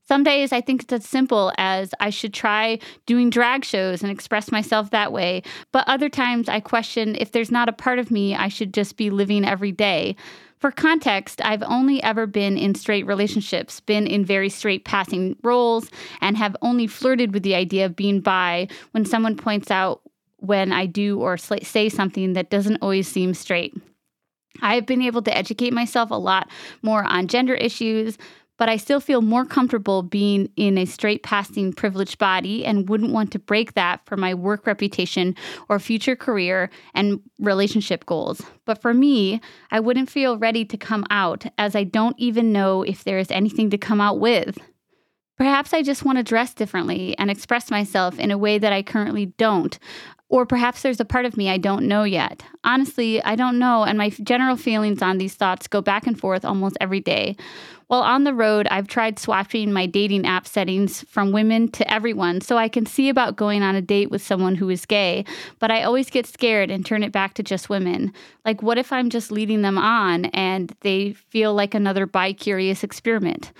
Some 0.06 0.22
days 0.22 0.52
I 0.52 0.60
think 0.60 0.84
it's 0.84 0.92
as 0.92 1.04
simple 1.04 1.52
as 1.58 1.92
I 1.98 2.10
should 2.10 2.32
try 2.32 2.78
doing 3.06 3.28
drag 3.28 3.64
shows 3.64 4.02
and 4.02 4.12
express 4.12 4.52
myself 4.52 4.90
that 4.90 5.12
way. 5.12 5.42
But 5.72 5.88
other 5.88 6.08
times 6.08 6.48
I 6.48 6.60
question 6.60 7.16
if 7.18 7.32
there's 7.32 7.50
not 7.50 7.68
a 7.68 7.72
part 7.72 7.98
of 7.98 8.12
me 8.12 8.36
I 8.36 8.46
should 8.46 8.72
just 8.72 8.96
be 8.96 9.10
living 9.10 9.44
every 9.44 9.72
day. 9.72 10.14
For 10.58 10.70
context, 10.70 11.40
I've 11.44 11.62
only 11.62 12.02
ever 12.02 12.26
been 12.26 12.56
in 12.56 12.74
straight 12.74 13.06
relationships, 13.06 13.80
been 13.80 14.06
in 14.06 14.24
very 14.24 14.48
straight 14.48 14.84
passing 14.84 15.36
roles, 15.42 15.90
and 16.20 16.36
have 16.36 16.56
only 16.62 16.86
flirted 16.86 17.34
with 17.34 17.42
the 17.42 17.54
idea 17.54 17.84
of 17.84 17.96
being 17.96 18.20
bi 18.20 18.68
when 18.92 19.04
someone 19.04 19.36
points 19.36 19.70
out 19.70 20.00
when 20.38 20.72
I 20.72 20.86
do 20.86 21.20
or 21.20 21.36
say 21.36 21.88
something 21.88 22.32
that 22.34 22.50
doesn't 22.50 22.78
always 22.82 23.08
seem 23.08 23.34
straight. 23.34 23.74
I 24.62 24.74
have 24.74 24.86
been 24.86 25.02
able 25.02 25.22
to 25.22 25.36
educate 25.36 25.72
myself 25.72 26.10
a 26.10 26.14
lot 26.14 26.48
more 26.82 27.04
on 27.04 27.28
gender 27.28 27.54
issues, 27.54 28.16
but 28.56 28.68
I 28.68 28.76
still 28.76 29.00
feel 29.00 29.22
more 29.22 29.44
comfortable 29.44 30.02
being 30.02 30.50
in 30.56 30.78
a 30.78 30.84
straight 30.84 31.22
passing 31.22 31.72
privileged 31.72 32.18
body 32.18 32.64
and 32.64 32.88
wouldn't 32.88 33.12
want 33.12 33.32
to 33.32 33.38
break 33.38 33.74
that 33.74 34.00
for 34.06 34.16
my 34.16 34.34
work 34.34 34.66
reputation 34.66 35.34
or 35.68 35.78
future 35.78 36.16
career 36.16 36.70
and 36.94 37.20
relationship 37.38 38.06
goals. 38.06 38.42
But 38.64 38.80
for 38.80 38.94
me, 38.94 39.40
I 39.70 39.80
wouldn't 39.80 40.10
feel 40.10 40.38
ready 40.38 40.64
to 40.64 40.76
come 40.76 41.04
out 41.10 41.44
as 41.58 41.76
I 41.76 41.84
don't 41.84 42.16
even 42.18 42.52
know 42.52 42.82
if 42.82 43.04
there 43.04 43.18
is 43.18 43.30
anything 43.30 43.70
to 43.70 43.78
come 43.78 44.00
out 44.00 44.18
with. 44.18 44.58
Perhaps 45.36 45.74
I 45.74 45.82
just 45.82 46.04
want 46.04 46.16
to 46.16 46.24
dress 46.24 46.54
differently 46.54 47.16
and 47.18 47.30
express 47.30 47.70
myself 47.70 48.18
in 48.18 48.30
a 48.30 48.38
way 48.38 48.58
that 48.58 48.72
I 48.72 48.82
currently 48.82 49.26
don't, 49.36 49.78
or 50.28 50.46
perhaps 50.46 50.82
there's 50.82 50.98
a 50.98 51.04
part 51.04 51.26
of 51.26 51.36
me 51.36 51.50
I 51.50 51.58
don't 51.58 51.86
know 51.86 52.04
yet. 52.04 52.42
Honestly, 52.64 53.22
I 53.22 53.36
don't 53.36 53.58
know, 53.58 53.84
and 53.84 53.98
my 53.98 54.08
general 54.08 54.56
feelings 54.56 55.02
on 55.02 55.18
these 55.18 55.34
thoughts 55.34 55.68
go 55.68 55.82
back 55.82 56.06
and 56.06 56.18
forth 56.18 56.44
almost 56.44 56.78
every 56.80 57.00
day. 57.00 57.36
While 57.88 58.00
on 58.00 58.24
the 58.24 58.34
road, 58.34 58.66
I've 58.68 58.88
tried 58.88 59.18
swapping 59.18 59.72
my 59.72 59.86
dating 59.86 60.26
app 60.26 60.46
settings 60.48 61.02
from 61.02 61.30
women 61.30 61.68
to 61.72 61.88
everyone 61.88 62.40
so 62.40 62.56
I 62.56 62.68
can 62.68 62.84
see 62.84 63.08
about 63.08 63.36
going 63.36 63.62
on 63.62 63.76
a 63.76 63.82
date 63.82 64.10
with 64.10 64.22
someone 64.22 64.56
who 64.56 64.70
is 64.70 64.86
gay, 64.86 65.24
but 65.60 65.70
I 65.70 65.82
always 65.82 66.10
get 66.10 66.26
scared 66.26 66.70
and 66.70 66.84
turn 66.84 67.04
it 67.04 67.12
back 67.12 67.34
to 67.34 67.44
just 67.44 67.68
women. 67.68 68.12
Like, 68.44 68.62
what 68.62 68.78
if 68.78 68.92
I'm 68.92 69.10
just 69.10 69.30
leading 69.30 69.62
them 69.62 69.78
on 69.78 70.24
and 70.26 70.74
they 70.80 71.12
feel 71.12 71.54
like 71.54 71.74
another 71.74 72.06
bi 72.06 72.32
curious 72.32 72.82
experiment? 72.82 73.52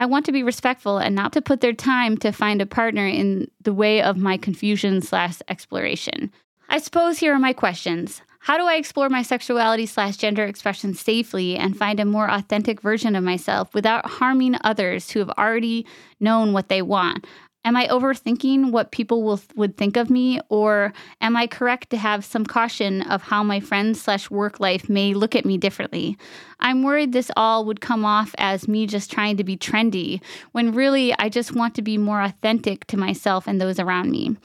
I 0.00 0.06
want 0.06 0.24
to 0.26 0.32
be 0.32 0.42
respectful 0.42 0.96
and 0.96 1.14
not 1.14 1.34
to 1.34 1.42
put 1.42 1.60
their 1.60 1.74
time 1.74 2.16
to 2.18 2.32
find 2.32 2.62
a 2.62 2.66
partner 2.66 3.06
in 3.06 3.50
the 3.60 3.74
way 3.74 4.00
of 4.00 4.16
my 4.16 4.38
confusion 4.38 5.02
slash 5.02 5.40
exploration. 5.48 6.32
I 6.70 6.78
suppose 6.78 7.18
here 7.18 7.34
are 7.34 7.38
my 7.38 7.52
questions. 7.52 8.22
How 8.38 8.56
do 8.56 8.64
I 8.64 8.76
explore 8.76 9.10
my 9.10 9.20
sexuality 9.20 9.84
slash 9.84 10.16
gender 10.16 10.46
expression 10.46 10.94
safely 10.94 11.56
and 11.56 11.76
find 11.76 12.00
a 12.00 12.06
more 12.06 12.30
authentic 12.30 12.80
version 12.80 13.14
of 13.14 13.22
myself 13.22 13.74
without 13.74 14.06
harming 14.06 14.56
others 14.64 15.10
who 15.10 15.18
have 15.18 15.30
already 15.36 15.84
known 16.18 16.54
what 16.54 16.70
they 16.70 16.80
want? 16.80 17.26
Am 17.62 17.76
I 17.76 17.88
overthinking 17.88 18.72
what 18.72 18.90
people 18.90 19.22
will 19.22 19.38
would 19.54 19.76
think 19.76 19.98
of 19.98 20.08
me, 20.08 20.40
or 20.48 20.94
am 21.20 21.36
I 21.36 21.46
correct 21.46 21.90
to 21.90 21.98
have 21.98 22.24
some 22.24 22.46
caution 22.46 23.02
of 23.02 23.22
how 23.22 23.42
my 23.42 23.60
friends 23.60 24.00
slash 24.00 24.30
work 24.30 24.60
life 24.60 24.88
may 24.88 25.12
look 25.12 25.36
at 25.36 25.44
me 25.44 25.58
differently? 25.58 26.16
I'm 26.60 26.82
worried 26.82 27.12
this 27.12 27.30
all 27.36 27.66
would 27.66 27.82
come 27.82 28.04
off 28.04 28.34
as 28.38 28.66
me 28.66 28.86
just 28.86 29.12
trying 29.12 29.36
to 29.36 29.44
be 29.44 29.58
trendy, 29.58 30.22
when 30.52 30.72
really 30.72 31.12
I 31.18 31.28
just 31.28 31.54
want 31.54 31.74
to 31.74 31.82
be 31.82 31.98
more 31.98 32.22
authentic 32.22 32.86
to 32.86 32.96
myself 32.96 33.46
and 33.46 33.60
those 33.60 33.78
around 33.78 34.10
me. 34.10 34.36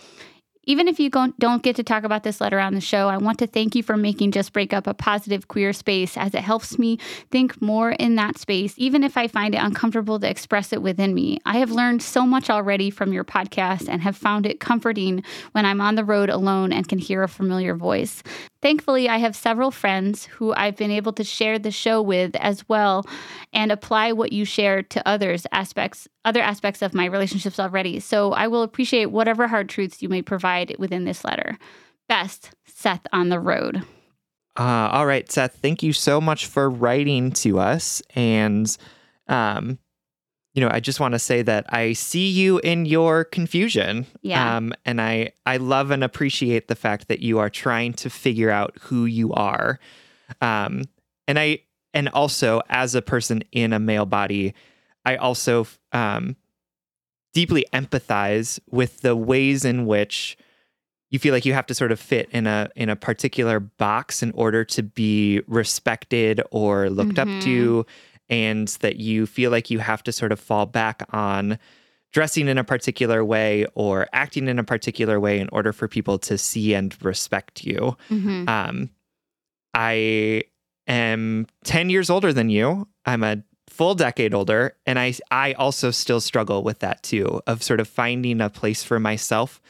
Even 0.67 0.87
if 0.87 0.99
you 0.99 1.09
don't 1.09 1.63
get 1.63 1.75
to 1.75 1.83
talk 1.83 2.03
about 2.03 2.23
this 2.23 2.41
letter 2.41 2.59
on 2.59 2.73
the 2.73 2.81
show, 2.81 3.07
I 3.07 3.17
want 3.17 3.37
to 3.39 3.47
thank 3.47 3.75
you 3.75 3.83
for 3.83 3.95
making 3.95 4.31
Just 4.31 4.51
Break 4.51 4.73
Up 4.73 4.87
a 4.87 4.93
positive 4.93 5.47
queer 5.47 5.73
space 5.73 6.17
as 6.17 6.33
it 6.33 6.41
helps 6.41 6.79
me 6.79 6.97
think 7.29 7.61
more 7.61 7.91
in 7.91 8.15
that 8.15 8.39
space, 8.39 8.73
even 8.77 9.03
if 9.03 9.15
I 9.15 9.27
find 9.27 9.53
it 9.53 9.59
uncomfortable 9.59 10.19
to 10.19 10.29
express 10.29 10.73
it 10.73 10.81
within 10.81 11.13
me. 11.13 11.39
I 11.45 11.57
have 11.57 11.71
learned 11.71 12.01
so 12.01 12.25
much 12.25 12.49
already 12.49 12.89
from 12.89 13.13
your 13.13 13.23
podcast 13.23 13.87
and 13.87 14.01
have 14.01 14.17
found 14.17 14.45
it 14.45 14.59
comforting 14.59 15.23
when 15.51 15.65
I'm 15.65 15.81
on 15.81 15.95
the 15.95 16.05
road 16.05 16.29
alone 16.29 16.73
and 16.73 16.87
can 16.87 16.97
hear 16.97 17.21
a 17.21 17.29
familiar 17.29 17.75
voice. 17.75 18.23
Thankfully, 18.63 19.07
I 19.07 19.17
have 19.17 19.35
several 19.35 19.69
friends 19.69 20.25
who 20.25 20.51
I've 20.53 20.75
been 20.75 20.89
able 20.89 21.13
to 21.13 21.23
share 21.23 21.59
the 21.59 21.69
show 21.69 22.01
with 22.01 22.35
as 22.37 22.67
well 22.67 23.05
and 23.53 23.71
apply 23.71 24.13
what 24.13 24.33
you 24.33 24.45
share 24.45 24.81
to 24.81 25.07
others 25.07 25.45
aspects 25.51 26.07
other 26.25 26.41
aspects 26.41 26.81
of 26.81 26.93
my 26.93 27.05
relationships 27.05 27.59
already. 27.59 27.99
So 27.99 28.33
I 28.33 28.47
will 28.47 28.63
appreciate 28.63 29.07
whatever 29.07 29.47
hard 29.47 29.69
truths 29.69 30.01
you 30.01 30.09
may 30.09 30.21
provide 30.21 30.75
within 30.77 31.05
this 31.05 31.23
letter. 31.23 31.57
Best, 32.09 32.51
Seth 32.65 33.07
on 33.13 33.29
the 33.29 33.39
road. 33.39 33.83
Uh, 34.57 34.89
all 34.91 35.05
right, 35.05 35.31
Seth, 35.31 35.57
thank 35.61 35.83
you 35.83 35.93
so 35.93 36.19
much 36.19 36.45
for 36.45 36.69
writing 36.69 37.31
to 37.31 37.59
us. 37.59 38.01
And 38.15 38.75
um, 39.27 39.79
you 40.55 40.61
know, 40.61 40.69
I 40.71 40.79
just 40.79 41.01
want 41.01 41.13
to 41.13 41.19
say 41.19 41.41
that 41.41 41.65
I 41.69 41.91
see 41.93 42.29
you 42.29 42.59
in 42.59 42.85
your 42.85 43.25
confusion. 43.25 44.05
Yeah. 44.21 44.55
Um, 44.55 44.73
and 44.85 45.01
I, 45.01 45.33
I 45.45 45.57
love 45.57 45.91
and 45.91 46.01
appreciate 46.01 46.69
the 46.69 46.75
fact 46.75 47.09
that 47.09 47.19
you 47.19 47.39
are 47.39 47.49
trying 47.49 47.91
to 47.95 48.09
figure 48.09 48.49
out 48.49 48.73
who 48.79 49.03
you 49.03 49.33
are. 49.33 49.79
Um, 50.39 50.83
and 51.27 51.37
I, 51.37 51.59
and 51.93 52.07
also 52.09 52.61
as 52.69 52.95
a 52.95 53.01
person 53.01 53.43
in 53.51 53.73
a 53.73 53.79
male 53.79 54.05
body, 54.05 54.53
I 55.05 55.15
also 55.17 55.67
um, 55.91 56.35
deeply 57.33 57.65
empathize 57.73 58.59
with 58.69 59.01
the 59.01 59.15
ways 59.15 59.65
in 59.65 59.85
which 59.85 60.37
you 61.11 61.19
feel 61.19 61.33
like 61.33 61.45
you 61.45 61.53
have 61.53 61.67
to 61.67 61.73
sort 61.73 61.91
of 61.91 61.99
fit 61.99 62.29
in 62.31 62.47
a 62.47 62.69
in 62.75 62.89
a 62.89 62.95
particular 62.95 63.59
box 63.59 64.23
in 64.23 64.31
order 64.31 64.65
to 64.65 64.83
be 64.83 65.41
respected 65.47 66.41
or 66.51 66.89
looked 66.89 67.15
mm-hmm. 67.15 67.37
up 67.37 67.43
to 67.43 67.85
and 68.27 68.69
that 68.81 68.97
you 68.97 69.25
feel 69.25 69.51
like 69.51 69.69
you 69.69 69.79
have 69.79 70.03
to 70.03 70.11
sort 70.11 70.31
of 70.31 70.39
fall 70.39 70.65
back 70.65 71.03
on 71.11 71.59
dressing 72.11 72.47
in 72.47 72.57
a 72.57 72.63
particular 72.63 73.23
way 73.23 73.65
or 73.75 74.07
acting 74.13 74.47
in 74.47 74.57
a 74.57 74.63
particular 74.63 75.19
way 75.19 75.39
in 75.39 75.49
order 75.51 75.73
for 75.73 75.87
people 75.87 76.17
to 76.17 76.37
see 76.37 76.73
and 76.73 76.95
respect 77.03 77.63
you. 77.63 77.95
Mm-hmm. 78.09 78.47
Um, 78.47 78.89
I 79.73 80.43
am 80.87 81.45
10 81.65 81.89
years 81.89 82.09
older 82.09 82.31
than 82.31 82.49
you. 82.49 82.87
I'm 83.05 83.23
a 83.23 83.43
full 83.75 83.93
decade 83.93 84.33
older. 84.33 84.75
And 84.85 84.97
I, 84.97 85.13
I 85.29 85.53
also 85.53 85.91
still 85.91 86.21
struggle 86.21 86.63
with 86.63 86.79
that 86.79 87.03
too, 87.03 87.41
of 87.45 87.61
sort 87.61 87.79
of 87.79 87.87
finding 87.87 88.39
a 88.39 88.49
place 88.49 88.83
for 88.83 88.99
myself 88.99 89.61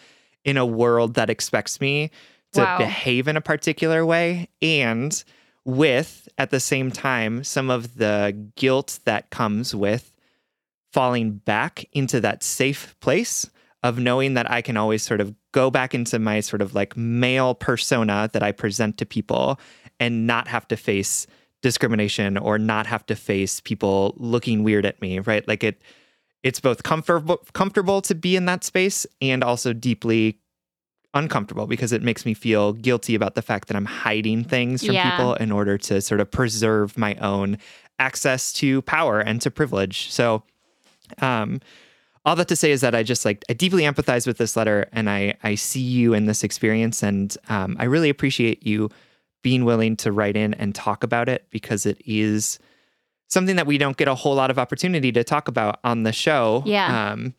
in 0.43 0.57
a 0.57 0.65
world 0.65 1.15
that 1.15 1.29
expects 1.29 1.81
me 1.81 2.11
to 2.53 2.61
wow. 2.61 2.77
behave 2.77 3.27
in 3.27 3.35
a 3.35 3.41
particular 3.41 4.05
way 4.05 4.47
and 4.61 5.23
with 5.65 6.29
at 6.37 6.51
the 6.51 6.59
same 6.59 6.91
time 6.91 7.43
some 7.43 7.71
of 7.71 7.97
the 7.97 8.49
guilt 8.55 8.99
that 9.05 9.31
comes 9.31 9.73
with 9.73 10.13
falling 10.93 11.31
back 11.31 11.83
into 11.91 12.21
that 12.21 12.43
safe 12.43 12.95
place 12.99 13.49
of 13.81 13.99
knowing 13.99 14.35
that 14.35 14.49
I 14.49 14.61
can 14.61 14.77
always 14.77 15.01
sort 15.01 15.19
of 15.19 15.33
go 15.51 15.71
back 15.71 15.95
into 15.95 16.19
my 16.19 16.39
sort 16.39 16.61
of 16.61 16.75
like 16.75 16.95
male 16.95 17.55
persona 17.55 18.29
that 18.33 18.43
I 18.43 18.51
present 18.51 18.97
to 18.99 19.05
people 19.05 19.59
and 19.99 20.27
not 20.27 20.47
have 20.47 20.67
to 20.67 20.77
face 20.77 21.25
discrimination 21.65 22.37
or 22.37 22.59
not 22.59 22.85
have 22.85 23.03
to 23.07 23.15
face 23.15 23.59
people 23.59 24.13
looking 24.17 24.63
weird 24.63 24.85
at 24.85 25.01
me, 25.01 25.17
right? 25.17 25.47
Like 25.47 25.63
it 25.63 25.81
it's 26.43 26.59
both 26.59 26.83
comfortable 26.83 27.37
comfortable 27.53 28.03
to 28.03 28.13
be 28.13 28.35
in 28.35 28.45
that 28.45 28.63
space 28.63 29.07
and 29.19 29.43
also 29.43 29.73
deeply 29.73 30.37
uncomfortable 31.15 31.65
because 31.65 31.91
it 31.91 32.03
makes 32.03 32.23
me 32.23 32.35
feel 32.35 32.73
guilty 32.73 33.15
about 33.15 33.33
the 33.33 33.41
fact 33.41 33.67
that 33.67 33.75
I'm 33.75 33.85
hiding 33.85 34.43
things 34.43 34.85
from 34.85 34.93
yeah. 34.93 35.09
people 35.09 35.33
in 35.33 35.51
order 35.51 35.75
to 35.79 36.01
sort 36.01 36.19
of 36.19 36.29
preserve 36.29 36.99
my 36.99 37.15
own 37.15 37.57
access 37.97 38.53
to 38.53 38.83
power 38.83 39.19
and 39.19 39.41
to 39.41 39.49
privilege. 39.49 40.11
So, 40.11 40.43
um, 41.19 41.61
all 42.25 42.35
that 42.35 42.47
to 42.49 42.55
say 42.55 42.69
is 42.69 42.81
that 42.81 42.93
I 42.93 43.01
just 43.01 43.25
like 43.25 43.43
I 43.49 43.53
deeply 43.53 43.81
empathize 43.81 44.27
with 44.27 44.37
this 44.37 44.55
letter, 44.55 44.87
and 44.91 45.09
I 45.09 45.33
I 45.43 45.55
see 45.55 45.81
you 45.81 46.13
in 46.13 46.27
this 46.27 46.43
experience, 46.43 47.01
and 47.01 47.35
um, 47.49 47.75
I 47.79 47.85
really 47.85 48.09
appreciate 48.09 48.67
you 48.67 48.91
being 49.45 49.63
willing 49.63 49.95
to 49.95 50.11
write 50.11 50.35
in 50.35 50.55
and 50.55 50.73
talk 50.73 51.03
about 51.03 51.29
it 51.29 51.45
because 51.51 51.85
it 51.85 52.01
is 52.03 52.57
something 53.27 53.57
that 53.57 53.67
we 53.67 53.77
don't 53.77 53.95
get 53.95 54.07
a 54.07 54.15
whole 54.15 54.33
lot 54.33 54.49
of 54.49 54.57
opportunity 54.57 55.11
to 55.11 55.23
talk 55.23 55.47
about 55.47 55.79
on 55.83 56.01
the 56.01 56.11
show. 56.11 56.63
Yeah. 56.65 57.11
Um, 57.11 57.35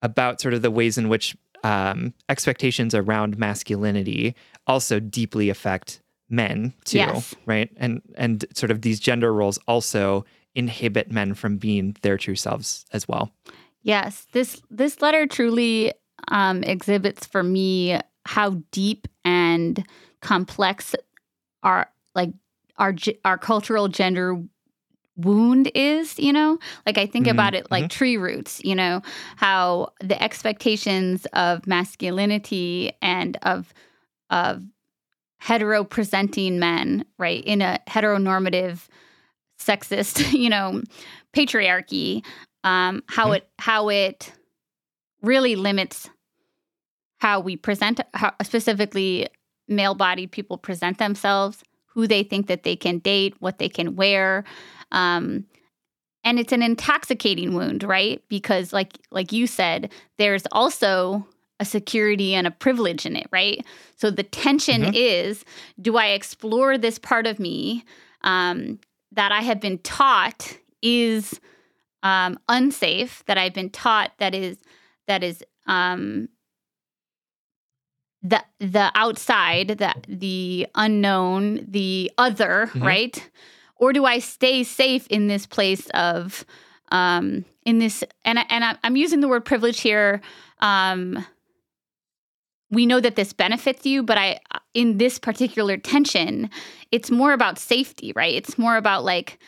about 0.00 0.40
sort 0.40 0.54
of 0.54 0.62
the 0.62 0.70
ways 0.70 0.96
in 0.96 1.08
which 1.08 1.36
um, 1.64 2.14
expectations 2.28 2.94
around 2.94 3.36
masculinity 3.36 4.36
also 4.68 5.00
deeply 5.00 5.48
affect 5.48 6.00
men 6.30 6.72
too, 6.84 6.98
yes. 6.98 7.34
right? 7.46 7.68
And 7.78 8.00
and 8.14 8.44
sort 8.54 8.70
of 8.70 8.82
these 8.82 9.00
gender 9.00 9.34
roles 9.34 9.58
also 9.66 10.24
inhibit 10.54 11.10
men 11.10 11.34
from 11.34 11.56
being 11.56 11.96
their 12.02 12.16
true 12.16 12.36
selves 12.36 12.86
as 12.92 13.08
well. 13.08 13.32
Yes, 13.82 14.28
this 14.30 14.62
this 14.70 15.02
letter 15.02 15.26
truly 15.26 15.94
um, 16.28 16.62
exhibits 16.62 17.26
for 17.26 17.42
me 17.42 17.98
how 18.24 18.62
deep 18.70 19.08
and 19.24 19.84
complex 20.20 20.94
our 21.64 21.88
like 22.14 22.30
our 22.78 22.94
our 23.24 23.38
cultural 23.38 23.88
gender 23.88 24.42
wound 25.16 25.70
is, 25.74 26.18
you 26.18 26.32
know? 26.32 26.58
Like 26.86 26.98
I 26.98 27.06
think 27.06 27.26
Mhm, 27.26 27.30
about 27.30 27.54
it 27.54 27.70
like 27.70 27.88
tree 27.90 28.16
roots, 28.16 28.60
you 28.64 28.74
know, 28.74 29.02
how 29.36 29.92
the 30.00 30.20
expectations 30.22 31.26
of 31.34 31.66
masculinity 31.66 32.92
and 33.02 33.36
of 33.42 33.72
of 34.30 34.62
hetero 35.38 35.84
presenting 35.84 36.58
men, 36.58 37.04
right, 37.18 37.44
in 37.44 37.62
a 37.62 37.80
heteronormative 37.88 38.86
sexist, 39.60 40.32
you 40.38 40.50
know, 40.50 40.82
patriarchy, 41.34 42.24
um, 42.64 43.02
how 43.08 43.30
Mhm. 43.30 43.36
it 43.36 43.48
how 43.58 43.88
it 43.90 44.32
really 45.22 45.56
limits 45.56 46.08
how 47.18 47.40
we 47.40 47.56
present 47.56 48.00
how 48.14 48.32
specifically 48.42 49.28
male 49.68 49.94
bodied 49.94 50.32
people 50.32 50.58
present 50.58 50.98
themselves, 50.98 51.62
who 51.86 52.06
they 52.06 52.22
think 52.22 52.46
that 52.48 52.64
they 52.64 52.76
can 52.76 52.98
date, 52.98 53.34
what 53.40 53.58
they 53.58 53.68
can 53.68 53.96
wear. 53.96 54.44
Um, 54.92 55.46
and 56.24 56.38
it's 56.38 56.52
an 56.52 56.62
intoxicating 56.62 57.54
wound, 57.54 57.82
right? 57.84 58.22
Because 58.28 58.72
like 58.72 58.98
like 59.10 59.32
you 59.32 59.46
said, 59.46 59.92
there's 60.18 60.44
also 60.52 61.26
a 61.60 61.64
security 61.64 62.34
and 62.34 62.46
a 62.46 62.50
privilege 62.50 63.06
in 63.06 63.14
it, 63.14 63.28
right? 63.30 63.64
So 63.96 64.10
the 64.10 64.22
tension 64.24 64.84
Mhm. 64.84 64.92
is 64.94 65.44
do 65.80 65.96
I 65.96 66.08
explore 66.08 66.76
this 66.78 66.98
part 66.98 67.26
of 67.26 67.38
me 67.38 67.84
um, 68.22 68.80
that 69.12 69.30
I 69.32 69.42
have 69.42 69.60
been 69.60 69.78
taught 69.78 70.58
is 70.82 71.38
um, 72.02 72.38
unsafe, 72.48 73.22
that 73.26 73.38
I've 73.38 73.54
been 73.54 73.70
taught 73.70 74.12
that 74.18 74.34
is 74.34 74.58
that 75.06 75.22
is 75.22 75.44
um, 75.66 76.28
the 78.24 78.42
the 78.58 78.90
outside, 78.94 79.68
the 79.78 79.94
the 80.08 80.66
unknown, 80.74 81.66
the 81.68 82.10
other, 82.18 82.70
Mhm. 82.72 82.82
right? 82.82 83.30
Or 83.76 83.92
do 83.92 84.04
I 84.06 84.18
stay 84.18 84.64
safe 84.64 85.06
in 85.08 85.28
this 85.28 85.46
place 85.46 85.88
of 85.90 86.44
um, 86.90 87.44
in 87.66 87.78
this 87.78 88.02
and 88.24 88.38
I, 88.38 88.46
and 88.48 88.64
I, 88.64 88.76
I'm 88.82 88.96
using 88.96 89.20
the 89.20 89.28
word 89.28 89.44
privilege 89.44 89.80
here. 89.80 90.20
Um, 90.60 91.24
we 92.70 92.86
know 92.86 93.00
that 93.00 93.16
this 93.16 93.32
benefits 93.32 93.84
you, 93.86 94.02
but 94.02 94.18
I 94.18 94.38
in 94.72 94.98
this 94.98 95.18
particular 95.18 95.76
tension, 95.76 96.50
it's 96.90 97.10
more 97.10 97.32
about 97.32 97.58
safety, 97.58 98.12
right? 98.16 98.34
It's 98.34 98.58
more 98.58 98.76
about 98.76 99.04
like 99.04 99.38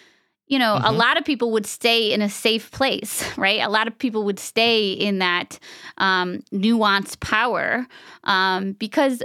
you 0.46 0.58
know, 0.58 0.76
a 0.76 0.92
Mhm. 0.92 0.96
lot 0.98 1.16
of 1.18 1.24
people 1.24 1.50
would 1.52 1.66
stay 1.66 2.12
in 2.12 2.22
a 2.22 2.28
safe 2.30 2.70
place, 2.70 3.24
right? 3.38 3.60
A 3.60 3.68
lot 3.68 3.88
of 3.88 3.98
people 3.98 4.24
would 4.24 4.38
stay 4.38 4.92
in 4.92 5.18
that 5.18 5.58
um, 5.98 6.40
nuanced 6.52 7.20
power 7.20 7.86
um, 8.24 8.72
because 8.72 9.22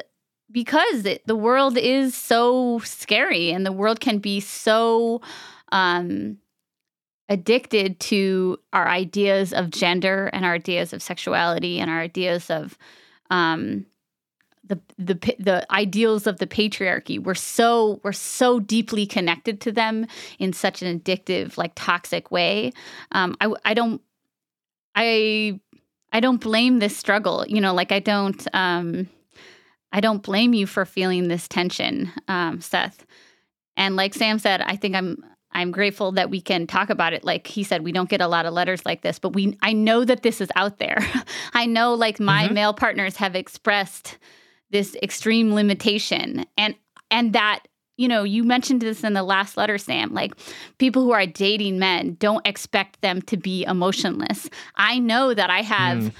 because 0.52 1.06
it, 1.06 1.26
the 1.28 1.36
world 1.36 1.78
is 1.78 2.14
so 2.14 2.80
scary 2.80 3.52
and 3.52 3.66
the 3.66 3.72
world 3.72 4.02
can 4.02 4.18
be 4.20 4.42
so 4.42 5.22
um, 5.72 6.38
addicted 7.30 8.00
to 8.02 8.58
our 8.74 8.88
ideas 8.90 9.54
of 9.54 9.70
gender 9.70 10.30
and 10.34 10.44
our 10.46 10.54
ideas 10.54 10.92
of 10.92 11.02
sexuality 11.02 11.80
and 11.80 11.90
our 11.90 12.02
ideas 12.02 12.50
of 12.50 12.78
um, 13.30 13.86
the 14.98 15.14
the 15.16 15.36
the 15.40 15.72
ideals 15.74 16.28
of 16.28 16.38
the 16.38 16.48
patriarchy. 16.48 17.20
We're 17.22 17.36
so 17.36 18.00
we're 18.04 18.12
so 18.14 18.60
deeply 18.60 19.06
connected 19.06 19.60
to 19.62 19.72
them 19.72 20.08
in 20.40 20.54
such 20.54 20.82
an 20.82 21.00
addictive, 21.00 21.58
like 21.58 21.74
toxic 21.76 22.32
way. 22.32 22.72
Um, 23.12 23.36
I 23.42 23.54
I 23.66 23.74
don't 23.74 24.02
I 24.96 25.60
I 26.14 26.20
don't 26.20 26.42
blame 26.42 26.80
this 26.80 26.96
struggle. 26.96 27.46
You 27.48 27.62
know, 27.62 27.74
like 27.74 27.92
I 27.92 28.00
don't 28.00 28.48
um, 28.54 29.10
I 29.92 30.00
don't 30.00 30.24
blame 30.24 30.54
you 30.54 30.66
for 30.68 30.86
feeling 30.86 31.28
this 31.28 31.48
tension, 31.48 32.12
um, 32.28 32.62
Seth. 32.62 33.06
And 33.78 33.96
like 33.96 34.14
Sam 34.14 34.40
said, 34.40 34.62
I 34.62 34.76
think 34.76 34.96
I'm 34.96 35.24
I'm 35.54 35.72
grateful 35.72 36.14
that 36.14 36.30
we 36.30 36.40
can 36.40 36.66
talk 36.66 36.90
about 36.90 37.12
it. 37.14 37.26
Like 37.26 37.46
he 37.48 37.64
said, 37.64 37.84
we 37.84 37.92
don't 37.92 38.10
get 38.10 38.22
a 38.22 38.28
lot 38.28 38.46
of 38.46 38.54
letters 38.54 38.86
like 38.86 39.02
this, 39.02 39.20
but 39.20 39.34
we 39.34 39.58
I 39.62 39.74
know 39.74 40.06
that 40.06 40.24
this 40.24 40.40
is 40.40 40.50
out 40.56 40.78
there. 40.80 40.98
I 41.54 41.66
know 41.66 41.94
like 41.94 42.20
my 42.20 42.48
Mhm. 42.48 42.54
male 42.54 42.74
partners 42.74 43.18
have 43.18 43.36
expressed 43.36 44.18
this 44.72 44.96
extreme 45.04 45.54
limitation 45.54 46.46
and 46.58 46.76
and 47.10 47.34
that 47.34 47.64
you 47.98 48.08
know 48.08 48.24
you 48.24 48.44
mentioned 48.44 48.82
this 48.82 49.04
in 49.04 49.14
the 49.14 49.24
last 49.24 49.58
letter 49.58 49.78
sam 49.78 50.14
like 50.14 50.32
people 50.80 51.04
who 51.04 51.12
are 51.12 51.26
dating 51.26 51.78
men 51.78 52.16
don't 52.20 52.46
expect 52.48 53.02
them 53.02 53.22
to 53.22 53.38
be 53.38 53.64
emotionless 53.66 54.50
i 54.76 54.98
know 55.00 55.34
that 55.34 55.50
i 55.50 55.62
have 55.62 55.98
Mm. 56.00 56.14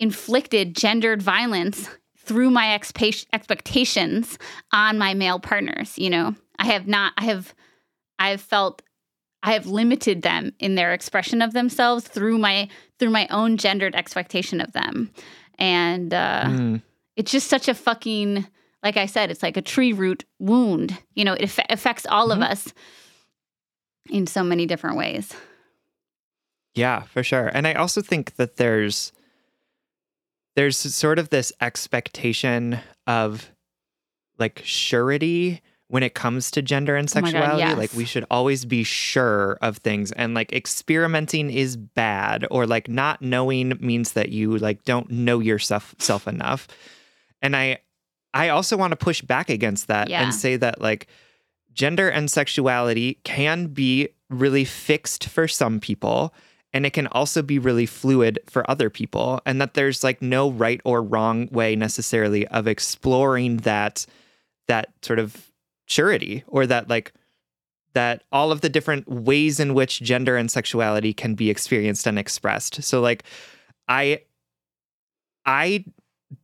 inflicted 0.00 0.74
gendered 0.74 1.22
violence 1.22 1.88
through 2.18 2.50
my 2.50 2.76
expe- 2.78 3.26
expectations 3.32 4.38
on 4.72 4.98
my 4.98 5.14
male 5.14 5.38
partners 5.38 5.98
you 5.98 6.10
know 6.10 6.34
i 6.58 6.64
have 6.66 6.86
not 6.88 7.12
i 7.18 7.24
have 7.24 7.54
i 8.18 8.30
have 8.30 8.40
felt 8.40 8.82
i 9.42 9.52
have 9.52 9.66
limited 9.66 10.22
them 10.22 10.52
in 10.58 10.74
their 10.74 10.92
expression 10.92 11.42
of 11.42 11.52
themselves 11.52 12.08
through 12.08 12.38
my 12.38 12.68
through 12.98 13.10
my 13.10 13.26
own 13.28 13.56
gendered 13.56 13.94
expectation 13.94 14.60
of 14.60 14.72
them 14.72 15.10
and 15.58 16.12
uh 16.14 16.44
Mm. 16.46 16.82
It's 17.16 17.30
just 17.32 17.48
such 17.48 17.68
a 17.68 17.74
fucking 17.74 18.46
like 18.82 18.96
i 18.96 19.06
said 19.06 19.30
it's 19.30 19.42
like 19.42 19.56
a 19.56 19.62
tree 19.62 19.92
root 19.92 20.24
wound 20.38 20.96
you 21.14 21.24
know 21.24 21.32
it 21.34 21.42
aff- 21.44 21.66
affects 21.70 22.06
all 22.06 22.30
of 22.32 22.38
Mhm. 22.38 22.50
us 22.50 22.72
in 24.10 24.26
so 24.26 24.42
many 24.44 24.66
different 24.66 24.96
ways 24.96 25.32
Yeah, 26.76 27.02
for 27.02 27.22
sure. 27.22 27.46
And 27.54 27.68
I 27.68 27.74
also 27.74 28.02
think 28.02 28.34
that 28.34 28.56
there's 28.56 29.12
there's 30.56 30.76
sort 30.76 31.18
of 31.20 31.30
this 31.30 31.52
expectation 31.60 32.78
of 33.06 33.50
like 34.38 34.60
surety 34.64 35.62
when 35.88 36.02
it 36.02 36.14
comes 36.14 36.50
to 36.52 36.62
gender 36.62 36.96
and 36.96 37.08
Oh 37.08 37.20
God, 37.20 37.30
sexuality. 37.30 37.74
Like 37.76 37.92
we 37.94 38.04
should 38.04 38.24
always 38.30 38.64
be 38.64 38.82
sure 38.82 39.56
of 39.62 39.78
things 39.78 40.10
and 40.12 40.34
like 40.34 40.52
experimenting 40.52 41.48
is 41.50 41.76
bad 41.76 42.44
or 42.50 42.66
like 42.66 42.88
not 42.88 43.22
knowing 43.22 43.78
means 43.80 44.12
that 44.12 44.30
you 44.30 44.58
like 44.58 44.82
don't 44.84 45.10
know 45.10 45.38
yourself 45.38 45.94
self 45.98 46.26
enough. 46.26 46.66
And 47.44 47.54
I 47.54 47.78
I 48.32 48.48
also 48.48 48.76
want 48.76 48.90
to 48.90 48.96
push 48.96 49.22
back 49.22 49.48
against 49.48 49.86
that 49.86 50.08
Yeah. 50.08 50.22
and 50.24 50.34
say 50.34 50.56
that 50.56 50.80
like 50.80 51.06
gender 51.72 52.08
and 52.08 52.28
sexuality 52.30 53.20
can 53.22 53.68
be 53.68 54.08
really 54.30 54.64
fixed 54.64 55.28
for 55.28 55.46
some 55.46 55.78
people 55.78 56.34
and 56.72 56.84
it 56.84 56.92
can 56.92 57.06
also 57.08 57.40
be 57.42 57.58
really 57.60 57.86
fluid 57.86 58.40
for 58.46 58.68
other 58.68 58.90
people 58.90 59.40
and 59.46 59.60
that 59.60 59.74
there's 59.74 60.02
like 60.02 60.20
no 60.20 60.50
right 60.50 60.80
or 60.84 61.02
wrong 61.02 61.48
way 61.52 61.76
necessarily 61.76 62.46
of 62.48 62.66
exploring 62.66 63.58
that 63.58 64.06
that 64.66 64.88
sort 65.02 65.18
of 65.20 65.52
surety 65.86 66.42
or 66.48 66.66
that 66.66 66.88
like 66.88 67.12
that 67.92 68.24
all 68.32 68.50
of 68.50 68.60
the 68.60 68.68
different 68.68 69.06
ways 69.08 69.60
in 69.60 69.74
which 69.74 70.00
gender 70.02 70.36
and 70.36 70.50
sexuality 70.50 71.12
can 71.12 71.34
be 71.34 71.50
experienced 71.50 72.06
and 72.06 72.18
expressed 72.18 72.82
so 72.82 73.00
like 73.00 73.22
i 73.88 74.20
i 75.46 75.84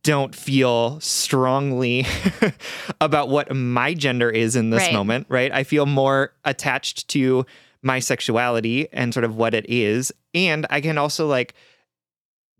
don't 0.03 0.35
feel 0.35 0.99
strongly 0.99 2.05
about 3.01 3.29
what 3.29 3.53
my 3.55 3.93
gender 3.93 4.29
is 4.29 4.55
in 4.55 4.69
this 4.69 4.83
Right. 4.83 4.93
moment, 4.93 5.25
right? 5.29 5.51
I 5.51 5.63
feel 5.63 5.85
more 5.85 6.33
attached 6.45 7.07
to 7.09 7.45
my 7.81 7.99
sexuality 7.99 8.87
and 8.93 9.13
sort 9.13 9.23
of 9.23 9.35
what 9.35 9.53
it 9.53 9.65
is. 9.69 10.11
And 10.33 10.67
I 10.69 10.81
can 10.81 10.97
also 10.97 11.27
like 11.27 11.53